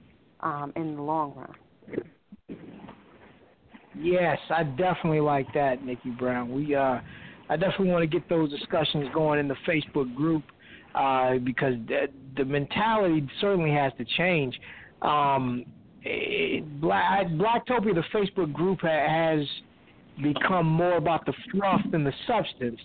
um, 0.41 0.71
in 0.75 0.95
the 0.95 1.01
long 1.01 1.33
run. 1.35 1.55
Yes, 3.99 4.37
I 4.49 4.63
definitely 4.63 5.19
like 5.19 5.51
that, 5.53 5.81
Nickie 5.81 6.17
Brown. 6.17 6.51
We, 6.53 6.73
uh, 6.73 6.99
I 7.49 7.57
definitely 7.57 7.89
want 7.89 8.03
to 8.03 8.07
get 8.07 8.29
those 8.29 8.49
discussions 8.49 9.07
going 9.13 9.39
in 9.39 9.47
the 9.47 9.57
Facebook 9.67 10.15
group 10.15 10.43
uh, 10.95 11.35
because 11.43 11.73
the, 11.87 12.07
the 12.37 12.45
mentality 12.45 13.27
certainly 13.41 13.71
has 13.71 13.91
to 13.97 14.05
change. 14.17 14.57
Um, 15.01 15.65
it, 16.03 16.79
Black, 16.79 17.27
Blacktopia, 17.27 17.93
the 17.93 18.03
Facebook 18.13 18.53
group, 18.53 18.79
ha- 18.81 18.87
has 19.07 19.45
become 20.21 20.65
more 20.65 20.97
about 20.97 21.25
the 21.25 21.33
fluff 21.51 21.81
than 21.91 22.03
the 22.03 22.13
substance. 22.27 22.79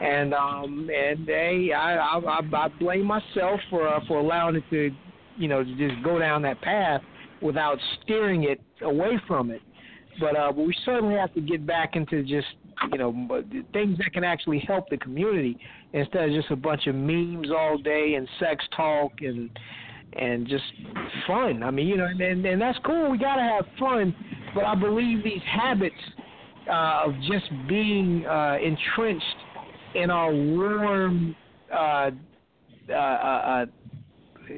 And 0.00 0.34
um 0.34 0.88
and 0.92 1.26
they 1.26 1.72
I 1.74 1.96
I, 1.96 2.40
I 2.52 2.68
blame 2.80 3.06
myself 3.06 3.60
for 3.70 3.88
uh, 3.88 4.00
for 4.06 4.18
allowing 4.18 4.56
it 4.56 4.64
to 4.70 4.90
you 5.36 5.48
know 5.48 5.64
to 5.64 5.74
just 5.76 6.02
go 6.04 6.18
down 6.18 6.42
that 6.42 6.60
path 6.60 7.00
without 7.40 7.78
steering 8.02 8.44
it 8.44 8.60
away 8.82 9.20
from 9.26 9.50
it. 9.50 9.60
But 10.20 10.36
uh 10.36 10.52
we 10.54 10.74
certainly 10.84 11.14
have 11.16 11.32
to 11.34 11.40
get 11.40 11.66
back 11.66 11.96
into 11.96 12.22
just 12.22 12.46
you 12.92 12.98
know 12.98 13.12
things 13.72 13.98
that 13.98 14.12
can 14.12 14.24
actually 14.24 14.60
help 14.60 14.88
the 14.90 14.96
community 14.98 15.58
instead 15.92 16.28
of 16.28 16.34
just 16.34 16.50
a 16.50 16.56
bunch 16.56 16.86
of 16.86 16.94
memes 16.94 17.48
all 17.50 17.78
day 17.78 18.14
and 18.14 18.28
sex 18.38 18.64
talk 18.76 19.12
and 19.20 19.50
and 20.14 20.48
just 20.48 20.64
fun. 21.26 21.62
I 21.62 21.70
mean, 21.70 21.86
you 21.86 21.96
know, 21.96 22.06
and 22.06 22.44
and 22.44 22.60
that's 22.60 22.78
cool. 22.84 23.10
We 23.10 23.18
gotta 23.18 23.42
have 23.42 23.66
fun, 23.78 24.14
but 24.54 24.64
I 24.64 24.74
believe 24.74 25.22
these 25.22 25.42
habits 25.44 25.94
uh, 26.68 27.02
of 27.06 27.14
just 27.30 27.46
being 27.68 28.24
uh, 28.26 28.56
entrenched 28.62 29.24
in 29.94 30.10
our 30.10 30.32
warm, 30.32 31.34
uh, 31.72 32.10
uh, 32.90 32.92
uh, 32.92 32.96
I, 32.96 33.66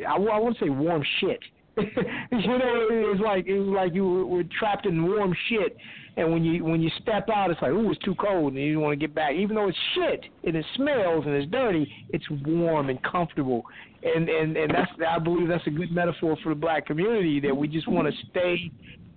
I 0.09 0.19
won't 0.19 0.57
say 0.59 0.69
warm 0.69 1.03
shit. 1.21 1.41
you 2.33 2.59
know, 2.59 2.87
it's 3.13 3.21
like 3.21 3.47
it 3.47 3.59
was 3.59 3.69
like 3.69 3.95
you 3.95 4.09
were, 4.09 4.27
were 4.27 4.45
trapped 4.59 4.87
in 4.87 5.03
warm 5.03 5.35
shit, 5.49 5.77
and 6.17 6.33
when 6.33 6.45
you 6.45 6.65
when 6.65 6.81
you 6.81 6.91
step 7.03 7.29
out, 7.35 7.51
it's 7.51 7.61
like, 7.63 7.73
ooh, 7.73 7.91
it's 7.91 8.03
too 8.05 8.15
cold, 8.17 8.55
and 8.55 8.63
you 8.63 8.81
want 8.81 8.93
to 8.93 9.07
get 9.07 9.15
back. 9.15 9.35
Even 9.35 9.57
though 9.57 9.69
it's 9.69 9.79
shit 9.95 10.25
and 10.45 10.57
it 10.57 10.65
smells 10.77 11.25
and 11.27 11.35
it's 11.35 11.51
dirty, 11.51 11.91
it's 12.11 12.25
warm 12.45 12.91
and 12.91 13.03
comfortable, 13.03 13.63
and 14.03 14.29
and 14.29 14.57
and 14.57 14.75
that's 14.75 14.91
I 15.09 15.19
believe 15.19 15.49
that's 15.49 15.67
a 15.67 15.71
good 15.71 15.93
metaphor 15.93 16.37
for 16.43 16.51
the 16.51 16.61
black 16.61 16.87
community 16.87 17.41
that 17.41 17.57
we 17.57 17.69
just 17.69 17.89
want 17.89 18.09
to 18.09 18.15
stay 18.31 18.71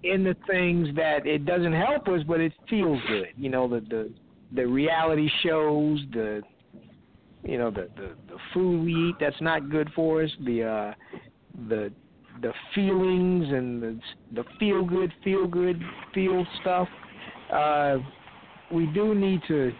in 0.03 0.23
the 0.23 0.35
things 0.47 0.89
that 0.95 1.25
it 1.25 1.45
doesn't 1.45 1.73
help 1.73 2.07
us, 2.07 2.21
but 2.27 2.39
it 2.39 2.53
feels 2.69 2.99
good. 3.07 3.29
You 3.37 3.49
know, 3.49 3.67
the 3.67 3.79
the 3.81 4.11
the 4.53 4.65
reality 4.65 5.29
shows, 5.43 5.99
the 6.13 6.41
you 7.43 7.57
know 7.57 7.71
the 7.71 7.89
the, 7.95 8.11
the 8.27 8.37
food 8.53 8.85
we 8.85 9.09
eat 9.09 9.15
that's 9.19 9.41
not 9.41 9.69
good 9.69 9.89
for 9.95 10.23
us, 10.23 10.29
the 10.45 10.63
uh, 10.63 10.93
the 11.69 11.91
the 12.41 12.51
feelings 12.73 13.45
and 13.49 13.81
the 13.81 13.99
the 14.35 14.43
feel 14.59 14.83
good, 14.83 15.11
feel 15.23 15.47
good, 15.47 15.81
feel 16.13 16.45
stuff. 16.61 16.87
Uh, 17.51 17.97
we 18.71 18.85
do 18.87 19.13
need 19.15 19.41
to. 19.47 19.71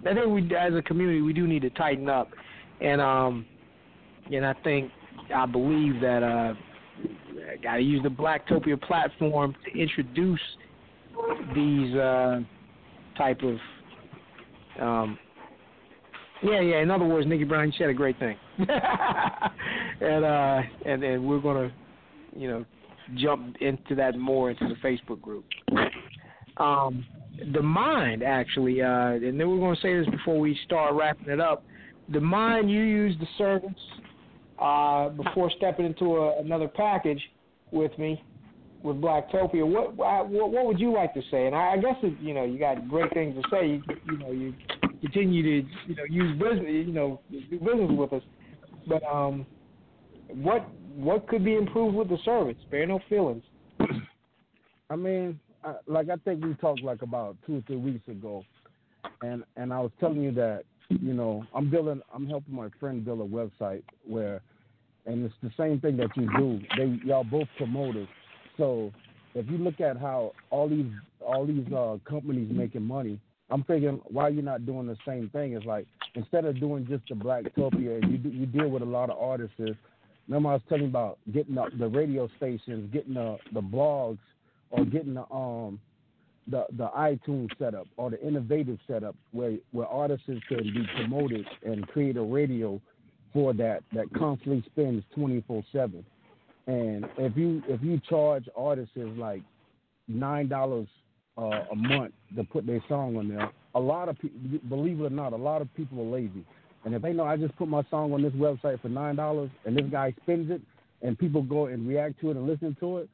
I 0.00 0.14
think 0.14 0.26
we, 0.26 0.56
as 0.56 0.74
a 0.74 0.82
community, 0.82 1.20
we 1.20 1.32
do 1.32 1.46
need 1.46 1.62
to 1.62 1.70
tighten 1.70 2.08
up, 2.08 2.28
and 2.80 3.00
um, 3.00 3.46
and 4.32 4.44
I 4.44 4.54
think 4.64 4.90
I 5.34 5.46
believe 5.46 6.00
that 6.00 6.22
uh, 6.22 6.54
I 7.52 7.56
got 7.62 7.76
to 7.76 7.82
use 7.82 8.02
the 8.02 8.08
Blacktopia 8.08 8.80
platform 8.82 9.54
to 9.64 9.80
introduce 9.80 10.40
these 11.54 11.94
uh, 11.94 12.40
type 13.16 13.40
of 13.42 13.58
um, 14.80 15.18
yeah, 16.42 16.60
yeah. 16.60 16.78
In 16.80 16.90
other 16.90 17.04
words, 17.04 17.26
Nickie 17.26 17.48
Brown, 17.48 17.68
you 17.68 17.72
said 17.78 17.90
a 17.90 17.94
great 17.94 18.18
thing, 18.18 18.36
and 18.58 20.24
uh, 20.24 20.60
and 20.86 21.02
and 21.02 21.24
we're 21.24 21.40
gonna, 21.40 21.72
you 22.36 22.48
know, 22.48 22.64
jump 23.16 23.56
into 23.60 23.94
that 23.94 24.16
more 24.16 24.50
into 24.50 24.68
the 24.68 24.74
Facebook 24.86 25.20
group. 25.20 25.44
Um, 26.58 27.04
Demond 27.50 28.22
actually, 28.22 28.82
uh, 28.82 29.12
and 29.12 29.38
then 29.38 29.48
we're 29.48 29.58
gonna 29.58 29.76
say 29.80 29.98
this 29.98 30.08
before 30.08 30.38
we 30.38 30.58
start 30.64 30.94
wrapping 30.94 31.28
it 31.28 31.40
up. 31.40 31.64
Demond 32.10 32.70
you 32.70 32.80
use 32.80 33.16
the 33.18 33.26
service 33.38 33.70
uh, 34.58 35.08
before 35.10 35.50
stepping 35.56 35.86
into 35.86 36.16
a, 36.16 36.40
another 36.40 36.68
package 36.68 37.22
with 37.70 37.96
me 37.98 38.22
with 38.82 39.00
Blacktopia. 39.00 39.66
What, 39.66 39.96
what 39.96 40.28
what 40.28 40.66
would 40.66 40.80
you 40.80 40.92
like 40.92 41.14
to 41.14 41.22
say? 41.30 41.46
And 41.46 41.54
I, 41.54 41.72
I 41.72 41.76
guess 41.76 41.96
you 42.20 42.34
know 42.34 42.44
you 42.44 42.58
got 42.58 42.88
great 42.88 43.12
things 43.14 43.40
to 43.40 43.48
say. 43.50 43.66
You, 43.66 43.82
you 44.10 44.18
know 44.18 44.30
you 44.30 44.54
continue 45.00 45.42
to 45.42 45.68
you 45.86 45.94
know 45.94 46.04
use 46.08 46.38
business 46.38 46.66
you 46.68 46.92
know 46.92 47.20
do 47.30 47.58
business 47.58 47.90
with 47.90 48.12
us. 48.12 48.22
But 48.86 49.02
um, 49.04 49.46
what 50.28 50.68
what 50.94 51.28
could 51.28 51.44
be 51.44 51.54
improved 51.54 51.96
with 51.96 52.08
the 52.08 52.18
service? 52.24 52.56
Spare 52.66 52.86
no 52.86 53.00
feelings. 53.08 53.44
I 54.90 54.96
mean, 54.96 55.38
I, 55.64 55.74
like 55.86 56.08
I 56.10 56.16
think 56.16 56.44
we 56.44 56.54
talked 56.54 56.82
like 56.82 57.02
about 57.02 57.36
two 57.46 57.58
or 57.58 57.60
three 57.66 57.76
weeks 57.76 58.06
ago, 58.08 58.44
and 59.22 59.44
and 59.56 59.72
I 59.72 59.80
was 59.80 59.92
telling 60.00 60.22
you 60.22 60.32
that 60.32 60.64
you 60.88 61.14
know 61.14 61.44
I'm 61.54 61.70
building 61.70 62.00
I'm 62.12 62.26
helping 62.26 62.54
my 62.54 62.68
friend 62.80 63.04
build 63.04 63.20
a 63.20 63.24
website 63.24 63.82
where, 64.04 64.42
and 65.06 65.24
it's 65.24 65.34
the 65.42 65.50
same 65.56 65.80
thing 65.80 65.96
that 65.98 66.10
you 66.16 66.28
do. 66.36 66.60
They 66.76 67.06
y'all 67.06 67.24
both 67.24 67.48
promoters 67.56 68.08
so 68.56 68.92
if 69.34 69.48
you 69.50 69.58
look 69.58 69.80
at 69.80 69.96
how 69.96 70.32
all 70.50 70.68
these 70.68 70.90
all 71.20 71.46
these 71.46 71.66
uh, 71.72 71.98
companies 72.08 72.50
making 72.52 72.82
money, 72.82 73.18
I'm 73.50 73.64
thinking 73.64 74.00
why 74.04 74.28
you're 74.28 74.42
not 74.42 74.66
doing 74.66 74.86
the 74.86 74.96
same 75.06 75.28
thing. 75.30 75.52
It's 75.52 75.66
like 75.66 75.86
instead 76.14 76.44
of 76.44 76.58
doing 76.60 76.86
just 76.88 77.04
the 77.08 77.14
Blacktopia, 77.14 78.10
you 78.10 78.18
do, 78.18 78.28
you 78.28 78.46
deal 78.46 78.68
with 78.68 78.82
a 78.82 78.86
lot 78.86 79.10
of 79.10 79.18
artists. 79.18 79.54
Remember 80.28 80.50
I 80.50 80.52
was 80.54 80.62
telling 80.68 80.86
about 80.86 81.18
getting 81.32 81.54
the, 81.54 81.66
the 81.78 81.88
radio 81.88 82.28
stations, 82.36 82.90
getting 82.92 83.14
the 83.14 83.38
the 83.52 83.60
blogs, 83.60 84.18
or 84.70 84.84
getting 84.84 85.14
the 85.14 85.30
um 85.32 85.80
the 86.48 86.66
the 86.76 86.88
iTunes 86.96 87.48
setup 87.58 87.86
or 87.96 88.10
the 88.10 88.20
innovative 88.26 88.78
setup 88.86 89.14
where 89.32 89.56
where 89.70 89.86
artists 89.86 90.26
can 90.26 90.62
be 90.62 90.86
promoted 90.96 91.46
and 91.64 91.86
create 91.88 92.16
a 92.16 92.22
radio 92.22 92.80
for 93.32 93.52
that 93.54 93.82
that 93.92 94.12
constantly 94.14 94.62
spins 94.66 95.04
24 95.14 95.62
seven. 95.72 96.04
And 96.66 97.06
if 97.18 97.36
you 97.36 97.62
if 97.68 97.82
you 97.82 98.00
charge 98.08 98.48
artists 98.56 98.92
like 99.16 99.42
nine 100.06 100.48
dollars 100.48 100.86
uh, 101.36 101.64
a 101.70 101.74
month 101.74 102.12
to 102.36 102.44
put 102.44 102.66
their 102.66 102.82
song 102.88 103.16
on 103.16 103.28
there, 103.28 103.50
a 103.74 103.80
lot 103.80 104.08
of 104.08 104.18
people, 104.18 104.38
believe 104.68 105.00
it 105.00 105.04
or 105.04 105.10
not, 105.10 105.32
a 105.32 105.36
lot 105.36 105.62
of 105.62 105.74
people 105.74 106.00
are 106.00 106.10
lazy. 106.10 106.44
And 106.84 106.94
if 106.94 107.02
they 107.02 107.12
know 107.12 107.24
I 107.24 107.36
just 107.36 107.56
put 107.56 107.68
my 107.68 107.82
song 107.90 108.12
on 108.12 108.22
this 108.22 108.32
website 108.32 108.80
for 108.80 108.88
nine 108.88 109.16
dollars, 109.16 109.50
and 109.64 109.76
this 109.76 109.86
guy 109.90 110.14
spends 110.22 110.50
it, 110.50 110.60
and 111.00 111.18
people 111.18 111.42
go 111.42 111.66
and 111.66 111.86
react 111.88 112.20
to 112.20 112.30
it 112.30 112.36
and 112.36 112.46
listen 112.46 112.76
to 112.80 112.98
it, 112.98 113.08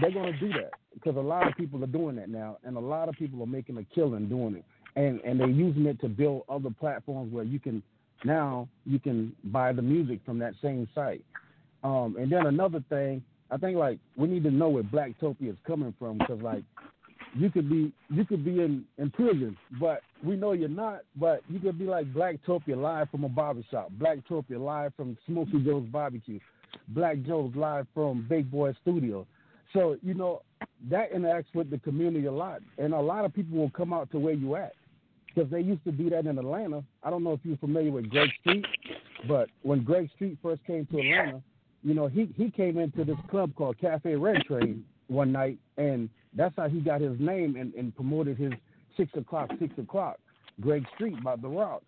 they're 0.00 0.10
gonna 0.10 0.38
do 0.38 0.48
that 0.48 0.72
because 0.94 1.16
a 1.16 1.20
lot 1.20 1.46
of 1.46 1.54
people 1.56 1.82
are 1.84 1.88
doing 1.88 2.16
that 2.16 2.28
now, 2.28 2.56
and 2.64 2.76
a 2.76 2.80
lot 2.80 3.08
of 3.08 3.14
people 3.16 3.42
are 3.42 3.46
making 3.46 3.76
a 3.76 3.84
killing 3.94 4.28
doing 4.28 4.56
it, 4.56 4.64
and 4.96 5.20
and 5.24 5.38
they're 5.38 5.48
using 5.48 5.86
it 5.86 6.00
to 6.00 6.08
build 6.08 6.42
other 6.48 6.70
platforms 6.70 7.32
where 7.32 7.44
you 7.44 7.58
can 7.58 7.82
now 8.24 8.68
you 8.86 8.98
can 8.98 9.34
buy 9.44 9.72
the 9.72 9.82
music 9.82 10.20
from 10.24 10.38
that 10.38 10.54
same 10.62 10.88
site. 10.94 11.24
Um, 11.84 12.16
and 12.18 12.30
then 12.30 12.46
another 12.46 12.82
thing, 12.88 13.22
I 13.50 13.56
think 13.56 13.76
like 13.76 13.98
we 14.16 14.28
need 14.28 14.42
to 14.44 14.50
know 14.50 14.68
where 14.68 14.82
Blacktopia 14.82 15.50
is 15.50 15.56
coming 15.66 15.94
from 15.98 16.18
because 16.18 16.40
like 16.42 16.64
you 17.34 17.50
could 17.50 17.68
be 17.68 17.92
you 18.10 18.24
could 18.24 18.44
be 18.44 18.60
in 18.60 18.84
in 18.98 19.10
prison, 19.10 19.56
but 19.80 20.02
we 20.24 20.36
know 20.36 20.52
you're 20.52 20.68
not. 20.68 21.00
But 21.16 21.42
you 21.48 21.58
could 21.60 21.78
be 21.78 21.84
like 21.84 22.12
Blacktopia 22.12 22.76
live 22.76 23.10
from 23.10 23.24
a 23.24 23.28
barbershop, 23.28 23.90
Blacktopia 23.98 24.58
live 24.58 24.92
from 24.96 25.16
Smokey 25.26 25.62
Joe's 25.64 25.86
barbecue, 25.86 26.40
Black 26.88 27.22
Joe's 27.26 27.54
live 27.54 27.86
from 27.94 28.26
Big 28.28 28.50
Boy 28.50 28.74
Studio. 28.82 29.26
So 29.72 29.96
you 30.02 30.14
know 30.14 30.42
that 30.90 31.12
interacts 31.12 31.54
with 31.54 31.70
the 31.70 31.78
community 31.78 32.26
a 32.26 32.32
lot, 32.32 32.60
and 32.78 32.92
a 32.92 33.00
lot 33.00 33.24
of 33.24 33.34
people 33.34 33.58
will 33.58 33.70
come 33.70 33.92
out 33.92 34.10
to 34.12 34.18
where 34.18 34.34
you 34.34 34.56
at 34.56 34.72
because 35.26 35.50
they 35.50 35.60
used 35.60 35.84
to 35.84 35.92
do 35.92 36.10
that 36.10 36.26
in 36.26 36.38
Atlanta. 36.38 36.82
I 37.02 37.10
don't 37.10 37.22
know 37.22 37.32
if 37.32 37.40
you're 37.44 37.58
familiar 37.58 37.92
with 37.92 38.10
Greg 38.10 38.30
Street, 38.40 38.66
but 39.28 39.48
when 39.62 39.84
Greg 39.84 40.10
Street 40.16 40.38
first 40.42 40.64
came 40.66 40.86
to 40.86 40.98
Atlanta, 40.98 41.42
you 41.82 41.94
know 41.94 42.06
he 42.06 42.28
he 42.36 42.50
came 42.50 42.78
into 42.78 43.04
this 43.04 43.16
club 43.30 43.54
called 43.54 43.78
Cafe 43.78 44.14
Red 44.14 44.42
Train 44.46 44.84
one 45.08 45.32
night, 45.32 45.58
and 45.76 46.08
that's 46.34 46.54
how 46.56 46.68
he 46.68 46.80
got 46.80 47.00
his 47.00 47.18
name 47.18 47.56
and, 47.56 47.72
and 47.74 47.94
promoted 47.94 48.36
his 48.36 48.52
six 48.96 49.10
o'clock, 49.16 49.50
six 49.58 49.72
o'clock, 49.78 50.18
Greg 50.60 50.84
Street 50.94 51.22
by 51.22 51.36
The 51.36 51.48
Rock, 51.48 51.82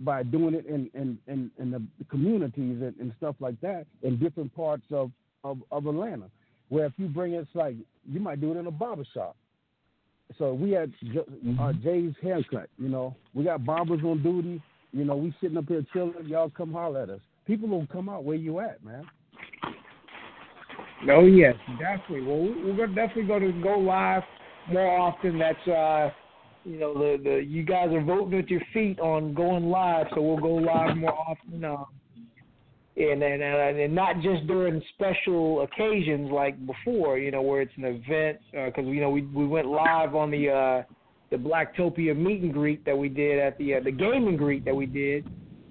by 0.00 0.22
doing 0.22 0.54
it 0.54 0.66
in 0.66 0.90
in 0.94 1.18
in, 1.26 1.50
in 1.58 1.70
the 1.70 1.82
communities 2.10 2.82
and, 2.82 2.94
and 2.98 3.12
stuff 3.18 3.36
like 3.40 3.60
that 3.60 3.86
in 4.02 4.18
different 4.18 4.54
parts 4.54 4.84
of, 4.90 5.10
of 5.44 5.58
of 5.70 5.86
Atlanta. 5.86 6.30
Where 6.68 6.86
if 6.86 6.92
you 6.96 7.08
bring 7.08 7.32
it, 7.32 7.38
it's 7.38 7.50
like 7.54 7.74
you 8.08 8.20
might 8.20 8.40
do 8.40 8.52
it 8.52 8.56
in 8.56 8.66
a 8.66 8.70
barber 8.70 9.04
shop. 9.12 9.36
So 10.38 10.54
we 10.54 10.70
had 10.70 10.92
uh, 11.58 11.72
Jay's 11.82 12.14
haircut. 12.22 12.68
You 12.78 12.88
know, 12.88 13.16
we 13.34 13.44
got 13.44 13.64
barbers 13.64 14.00
on 14.04 14.22
duty. 14.22 14.62
You 14.92 15.04
know, 15.04 15.16
we 15.16 15.34
sitting 15.40 15.56
up 15.56 15.66
here 15.66 15.84
chilling. 15.92 16.14
Y'all 16.26 16.50
come 16.50 16.72
holler 16.72 17.02
at 17.02 17.10
us. 17.10 17.20
People 17.50 17.68
will 17.68 17.86
come 17.88 18.08
out 18.08 18.22
where 18.22 18.36
you 18.36 18.60
at, 18.60 18.80
man. 18.84 19.02
Oh 21.10 21.26
yes, 21.26 21.56
definitely. 21.80 22.20
Well, 22.20 22.54
we're 22.64 22.76
gonna 22.76 22.94
definitely 22.94 23.24
going 23.24 23.42
to 23.42 23.60
go 23.60 23.76
live 23.76 24.22
more 24.70 24.96
often. 24.96 25.36
That's 25.36 25.66
uh, 25.66 26.10
you 26.64 26.78
know, 26.78 26.94
the 26.94 27.20
the 27.20 27.44
you 27.44 27.64
guys 27.64 27.88
are 27.90 28.04
voting 28.04 28.36
with 28.36 28.46
your 28.46 28.60
feet 28.72 29.00
on 29.00 29.34
going 29.34 29.64
live, 29.64 30.06
so 30.14 30.20
we'll 30.22 30.36
go 30.36 30.54
live 30.54 30.96
more 30.96 31.12
often. 31.12 31.64
Um, 31.64 31.86
and 32.96 33.20
and 33.20 33.42
and 33.42 33.94
not 33.96 34.20
just 34.22 34.46
during 34.46 34.80
special 34.94 35.62
occasions 35.62 36.30
like 36.30 36.54
before, 36.64 37.18
you 37.18 37.32
know, 37.32 37.42
where 37.42 37.62
it's 37.62 37.72
an 37.76 37.84
event. 37.84 38.38
Because 38.52 38.86
uh, 38.86 38.90
you 38.92 39.00
know, 39.00 39.10
we 39.10 39.22
we 39.22 39.48
went 39.48 39.66
live 39.66 40.14
on 40.14 40.30
the 40.30 40.50
uh, 40.50 40.82
the 41.32 41.36
Blacktopia 41.36 42.16
meet 42.16 42.42
and 42.42 42.52
greet 42.52 42.84
that 42.84 42.96
we 42.96 43.08
did 43.08 43.40
at 43.40 43.58
the 43.58 43.74
uh, 43.74 43.80
the 43.82 43.90
game 43.90 44.28
and 44.28 44.38
greet 44.38 44.64
that 44.64 44.76
we 44.76 44.86
did. 44.86 45.26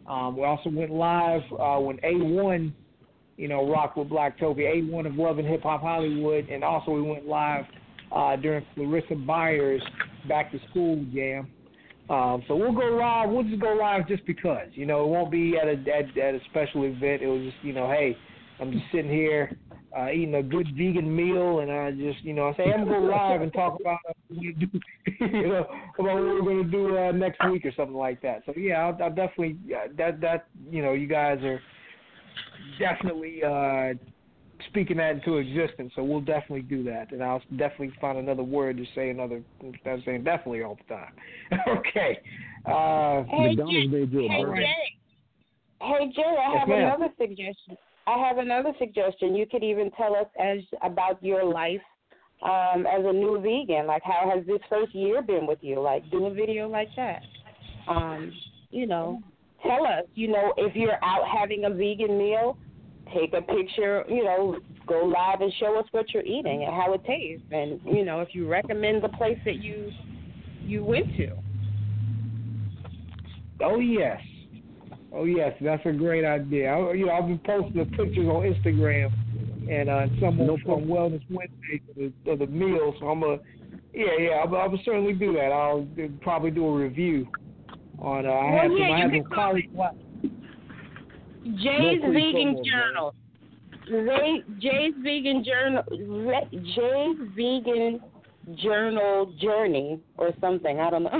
Um, 0.10 0.36
we 0.36 0.44
also 0.44 0.70
went 0.70 0.92
live 0.92 1.42
uh, 1.54 1.78
when 1.80 1.98
A1, 1.98 2.74
you 3.38 3.48
know, 3.48 3.70
rocked 3.70 3.98
with 3.98 4.10
Black 4.10 4.40
Blacktopia, 4.40 4.76
A1 4.76 5.06
of 5.06 5.16
Love 5.16 5.38
and 5.38 5.48
Hip 5.48 5.62
Hop 5.62 5.82
Hollywood, 5.82 6.50
and 6.50 6.64
also 6.64 6.92
we 6.92 7.02
went 7.02 7.28
live 7.28 7.66
uh, 8.12 8.36
during 8.36 8.66
Clarissa 8.74 9.16
Byers' 9.16 9.82
Back 10.28 10.52
to 10.52 10.60
School 10.70 11.06
Jam. 11.14 11.48
Um, 12.10 12.44
so 12.48 12.56
we'll 12.56 12.74
go 12.74 12.98
live. 12.98 13.30
We'll 13.30 13.44
just 13.44 13.62
go 13.62 13.78
live 13.80 14.08
just 14.08 14.26
because. 14.26 14.68
You 14.72 14.88
know, 14.88 15.06
it 15.06 15.08
won't 15.10 15.32
be 15.32 15.56
at 15.58 15.68
a 15.68 15.74
at, 15.74 16.18
at 16.18 16.34
a 16.34 16.40
special 16.50 16.86
event. 16.86 17.22
It 17.22 17.28
was 17.28 17.44
just 17.44 17.64
you 17.64 17.72
know, 17.72 17.88
hey, 17.88 18.18
I'm 18.60 18.72
just 18.72 18.86
sitting 18.92 19.12
here 19.12 19.56
uh, 19.98 20.10
eating 20.10 20.36
a 20.36 20.44
good 20.44 20.68
vegan 20.78 21.14
meal, 21.14 21.60
and 21.60 21.72
I 21.72 21.92
just 21.92 22.24
you 22.24 22.34
know 22.34 22.50
I 22.50 22.56
say 22.56 22.72
I'm 22.72 22.86
gonna 22.86 23.00
go 23.00 23.06
live 23.06 23.42
and 23.42 23.52
talk 23.54 23.80
about 23.80 24.00
you 24.30 24.54
know 25.20 25.66
about 25.98 26.16
what 26.16 26.24
we're 26.24 26.42
gonna 26.42 26.64
do 26.66 26.98
uh, 26.98 27.12
next 27.12 27.40
week 27.50 27.66
or 27.66 27.72
something 27.76 27.96
like 27.96 28.22
that. 28.22 28.44
So 28.46 28.54
yeah, 28.56 28.86
I'll, 28.86 29.04
I'll 29.04 29.10
definitely 29.10 29.58
uh, 29.74 29.88
that 29.98 30.22
that 30.22 30.48
you 30.70 30.82
know 30.84 30.94
you 30.94 31.08
guys 31.08 31.40
are 31.44 31.60
definitely 32.78 33.44
uh, 33.44 33.94
speaking 34.68 34.98
that 34.98 35.16
into 35.16 35.38
existence. 35.38 35.92
So 35.96 36.04
we'll 36.04 36.22
definitely 36.22 36.62
do 36.62 36.84
that, 36.84 37.12
and 37.12 37.24
I'll 37.24 37.42
definitely 37.52 37.94
find 38.00 38.18
another 38.20 38.44
word 38.44 38.78
to 38.78 38.86
say 38.94 39.10
another. 39.10 39.42
I'm 39.62 40.04
saying 40.06 40.24
definitely 40.24 40.64
all 40.64 40.78
the 40.88 40.96
time. 40.96 41.14
okay. 41.80 42.20
Uh, 42.66 43.24
hey, 43.24 43.56
Jay, 43.56 43.88
hey, 43.90 44.06
Jay. 44.06 44.28
Hey 45.82 46.12
Jay, 46.14 46.22
I 46.22 46.52
yes, 46.52 46.60
have 46.60 46.68
ma'am. 46.68 46.94
another 46.94 47.14
suggestion. 47.18 47.78
I 48.10 48.28
have 48.28 48.40
another 48.40 48.74
suggestion. 48.80 49.36
You 49.36 49.46
could 49.46 49.64
even 49.64 49.92
tell 49.92 50.16
us 50.16 50.26
as 50.40 50.60
about 50.82 51.24
your 51.24 51.44
life 51.44 51.82
um, 52.42 52.88
as 52.88 53.06
a 53.06 53.14
new 53.14 53.40
vegan. 53.40 53.86
Like, 53.86 54.02
how 54.04 54.32
has 54.34 54.46
this 54.48 54.60
first 54.68 54.96
year 54.96 55.22
been 55.22 55.46
with 55.46 55.60
you? 55.62 55.80
Like, 55.80 56.10
do 56.10 56.26
a 56.26 56.34
video 56.34 56.68
like 56.68 56.88
that. 56.96 57.22
Um, 57.88 58.34
you 58.72 58.88
know, 58.88 59.22
tell 59.62 59.86
us. 59.86 60.06
You 60.16 60.30
know, 60.30 60.54
if 60.58 60.76
you're 60.76 61.04
out 61.04 61.26
having 61.32 61.66
a 61.66 61.70
vegan 61.70 62.18
meal, 62.18 62.58
take 63.14 63.34
a 63.34 63.44
picture, 63.44 64.04
you 64.10 64.24
know, 64.24 64.58
go 64.88 65.06
live 65.06 65.42
and 65.42 65.54
show 65.60 65.78
us 65.78 65.86
what 65.92 66.12
you're 66.12 66.24
eating 66.24 66.64
and 66.64 66.74
how 66.74 66.94
it 66.94 67.06
tastes. 67.06 67.46
And, 67.52 67.80
you 67.86 68.04
know, 68.04 68.22
if 68.22 68.30
you 68.34 68.48
recommend 68.48 69.04
the 69.04 69.10
place 69.10 69.38
that 69.46 69.58
you 69.58 69.92
you 70.66 70.84
went 70.84 71.16
to. 71.18 71.32
Oh 73.62 73.80
yes. 73.80 74.20
Oh 75.14 75.26
yes, 75.26 75.54
that's 75.62 75.86
a 75.86 75.92
great 75.92 76.24
idea. 76.26 76.72
I, 76.72 76.94
you 76.94 77.06
know, 77.08 77.14
I've 77.14 77.28
been 77.28 77.40
posting 77.40 77.78
the 77.78 77.86
pictures 77.86 78.28
on 78.28 78.44
Instagram 78.44 79.12
and 79.70 79.90
uh 79.90 80.06
some 80.20 80.38
No 80.38 80.58
from 80.66 80.86
Wellness 80.86 81.24
Wednesday 81.30 81.82
of 81.90 82.12
the, 82.26 82.32
of 82.32 82.40
the 82.40 82.48
meal. 82.48 82.94
So 83.00 83.08
I'm 83.08 83.24
a 83.24 83.38
yeah, 83.94 84.06
yeah, 84.20 84.30
I'll, 84.46 84.56
I'll 84.56 84.80
certainly 84.86 85.14
do 85.14 85.34
that. 85.34 85.52
I'll 85.52 85.88
probably 86.22 86.52
do 86.52 86.66
a 86.68 86.76
review 86.76 87.28
on. 87.98 88.26
Uh, 88.26 88.30
I 88.30 88.52
Well, 88.54 88.62
have 88.62 88.72
yeah, 88.72 88.78
some. 88.78 88.94
I 88.94 88.98
you 88.98 89.02
have 89.02 89.12
can 89.12 89.24
some 89.24 89.32
college. 89.32 89.70
cla- 89.74 89.96
Jay's 91.44 92.02
No 92.02 92.08
free 92.12 92.34
Vegan 92.34 92.54
promo, 92.54 92.56
man. 92.56 92.64
Journal. 92.66 93.16
Jay, 93.90 94.44
Jay's 94.60 94.94
Vegan 95.04 95.44
Journal. 95.44 95.84
Jay's 96.52 97.18
Vegan 97.36 98.00
Journal 98.62 99.34
Journey 99.42 100.00
or 100.18 100.30
something. 100.40 100.80
I 100.80 100.90
don't 100.92 101.04
know. 101.04 101.20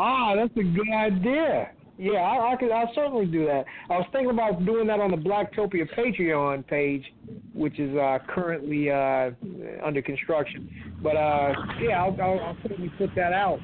Ah, 0.00 0.36
that's 0.36 0.56
a 0.56 0.62
good 0.62 0.88
idea. 0.96 1.70
Yeah, 1.98 2.20
I, 2.20 2.52
I 2.52 2.56
could. 2.56 2.70
I'll 2.70 2.90
certainly 2.94 3.26
do 3.26 3.44
that. 3.46 3.64
I 3.90 3.98
was 3.98 4.06
thinking 4.12 4.30
about 4.30 4.64
doing 4.64 4.86
that 4.86 5.00
on 5.00 5.10
the 5.10 5.16
Blacktopia 5.16 5.84
Patreon 5.96 6.64
page, 6.68 7.04
which 7.52 7.80
is 7.80 7.94
uh, 7.96 8.18
currently 8.28 8.88
uh, 8.88 9.30
under 9.84 10.00
construction. 10.00 10.70
But 11.02 11.16
uh, 11.16 11.52
yeah, 11.82 12.04
I'll, 12.04 12.16
I'll, 12.22 12.40
I'll 12.40 12.56
certainly 12.62 12.92
put 12.98 13.10
that 13.16 13.32
out. 13.32 13.58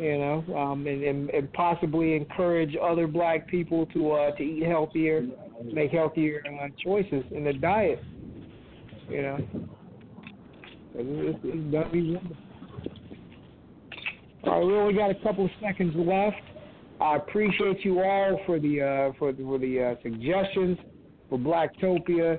You 0.00 0.18
know, 0.18 0.44
um, 0.56 0.86
and, 0.86 1.04
and, 1.04 1.30
and 1.30 1.52
possibly 1.52 2.16
encourage 2.16 2.74
other 2.82 3.06
Black 3.06 3.46
people 3.46 3.86
to 3.94 4.12
uh, 4.12 4.30
to 4.36 4.42
eat 4.42 4.66
healthier, 4.66 5.24
make 5.72 5.92
healthier 5.92 6.42
uh, 6.46 6.68
choices 6.82 7.24
in 7.30 7.44
their 7.44 7.52
diet. 7.52 8.02
You 9.08 9.22
know, 9.22 9.38
it's, 10.94 11.38
it's 11.44 11.72
gonna 11.72 11.90
be 11.90 12.14
wonderful. 12.14 12.36
All 14.44 14.58
right, 14.58 14.66
we 14.66 14.74
only 14.74 14.94
got 14.94 15.10
a 15.10 15.14
couple 15.22 15.44
of 15.44 15.50
seconds 15.62 15.94
left. 15.96 16.40
I 17.00 17.16
appreciate 17.16 17.84
you 17.84 18.00
all 18.00 18.40
for 18.46 18.58
the 18.58 18.80
uh, 18.80 19.18
for 19.18 19.32
the, 19.32 19.42
for 19.42 19.58
the 19.58 19.82
uh, 19.82 19.94
suggestions 20.02 20.78
for 21.28 21.38
Blacktopia. 21.38 22.38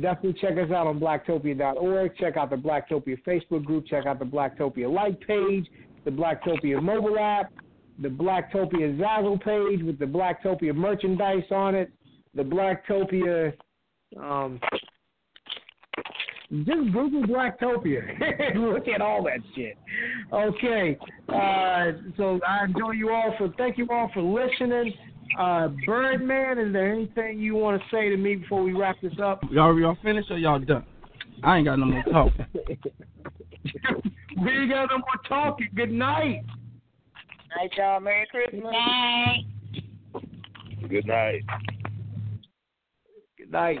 Definitely 0.00 0.40
check 0.40 0.52
us 0.58 0.70
out 0.72 0.86
on 0.86 0.98
blacktopia.org. 0.98 2.16
Check 2.16 2.36
out 2.36 2.50
the 2.50 2.56
Blacktopia 2.56 3.16
Facebook 3.26 3.64
group. 3.64 3.86
Check 3.86 4.06
out 4.06 4.18
the 4.18 4.24
Blacktopia 4.24 4.92
like 4.92 5.20
page, 5.20 5.66
the 6.04 6.10
Blacktopia 6.10 6.82
mobile 6.82 7.18
app, 7.18 7.52
the 8.00 8.08
Blacktopia 8.08 8.98
Zazzle 8.98 9.40
page 9.42 9.84
with 9.84 9.98
the 9.98 10.04
Blacktopia 10.04 10.74
merchandise 10.74 11.44
on 11.50 11.74
it, 11.74 11.92
the 12.34 12.42
Blacktopia. 12.42 13.52
Um, 14.20 14.60
just 16.50 16.92
Google 16.92 17.22
Blacktopia 17.22 18.02
and 18.52 18.62
look 18.72 18.86
at 18.88 19.00
all 19.00 19.24
that 19.24 19.40
shit. 19.54 19.76
Okay, 20.32 20.98
uh, 21.28 21.92
so 22.16 22.38
I 22.46 22.64
enjoy 22.66 22.92
you 22.92 23.10
all 23.10 23.34
for 23.38 23.52
thank 23.56 23.78
you 23.78 23.88
all 23.90 24.10
for 24.12 24.22
listening. 24.22 24.92
Uh, 25.38 25.68
Birdman, 25.86 26.58
is 26.58 26.72
there 26.72 26.92
anything 26.92 27.40
you 27.40 27.54
want 27.54 27.80
to 27.80 27.88
say 27.90 28.08
to 28.10 28.16
me 28.16 28.36
before 28.36 28.62
we 28.62 28.72
wrap 28.72 28.96
this 29.02 29.14
up? 29.22 29.42
Y'all 29.50 29.78
y'all 29.78 29.96
finished 30.02 30.30
or 30.30 30.38
y'all 30.38 30.58
done? 30.58 30.84
I 31.42 31.56
ain't 31.56 31.66
got 31.66 31.78
no 31.78 31.86
more 31.86 32.02
talk. 32.04 32.32
we 32.54 34.50
ain't 34.50 34.70
got 34.70 34.88
no 34.90 34.98
more 34.98 35.20
talking. 35.28 35.68
Good 35.74 35.90
night. 35.90 36.44
Night, 37.56 37.70
y'all. 37.76 38.00
Merry 38.00 38.26
Christmas. 38.30 38.64
Night. 38.64 39.44
Good 40.88 41.06
night. 41.06 41.42
Good 43.38 43.50
night. 43.50 43.80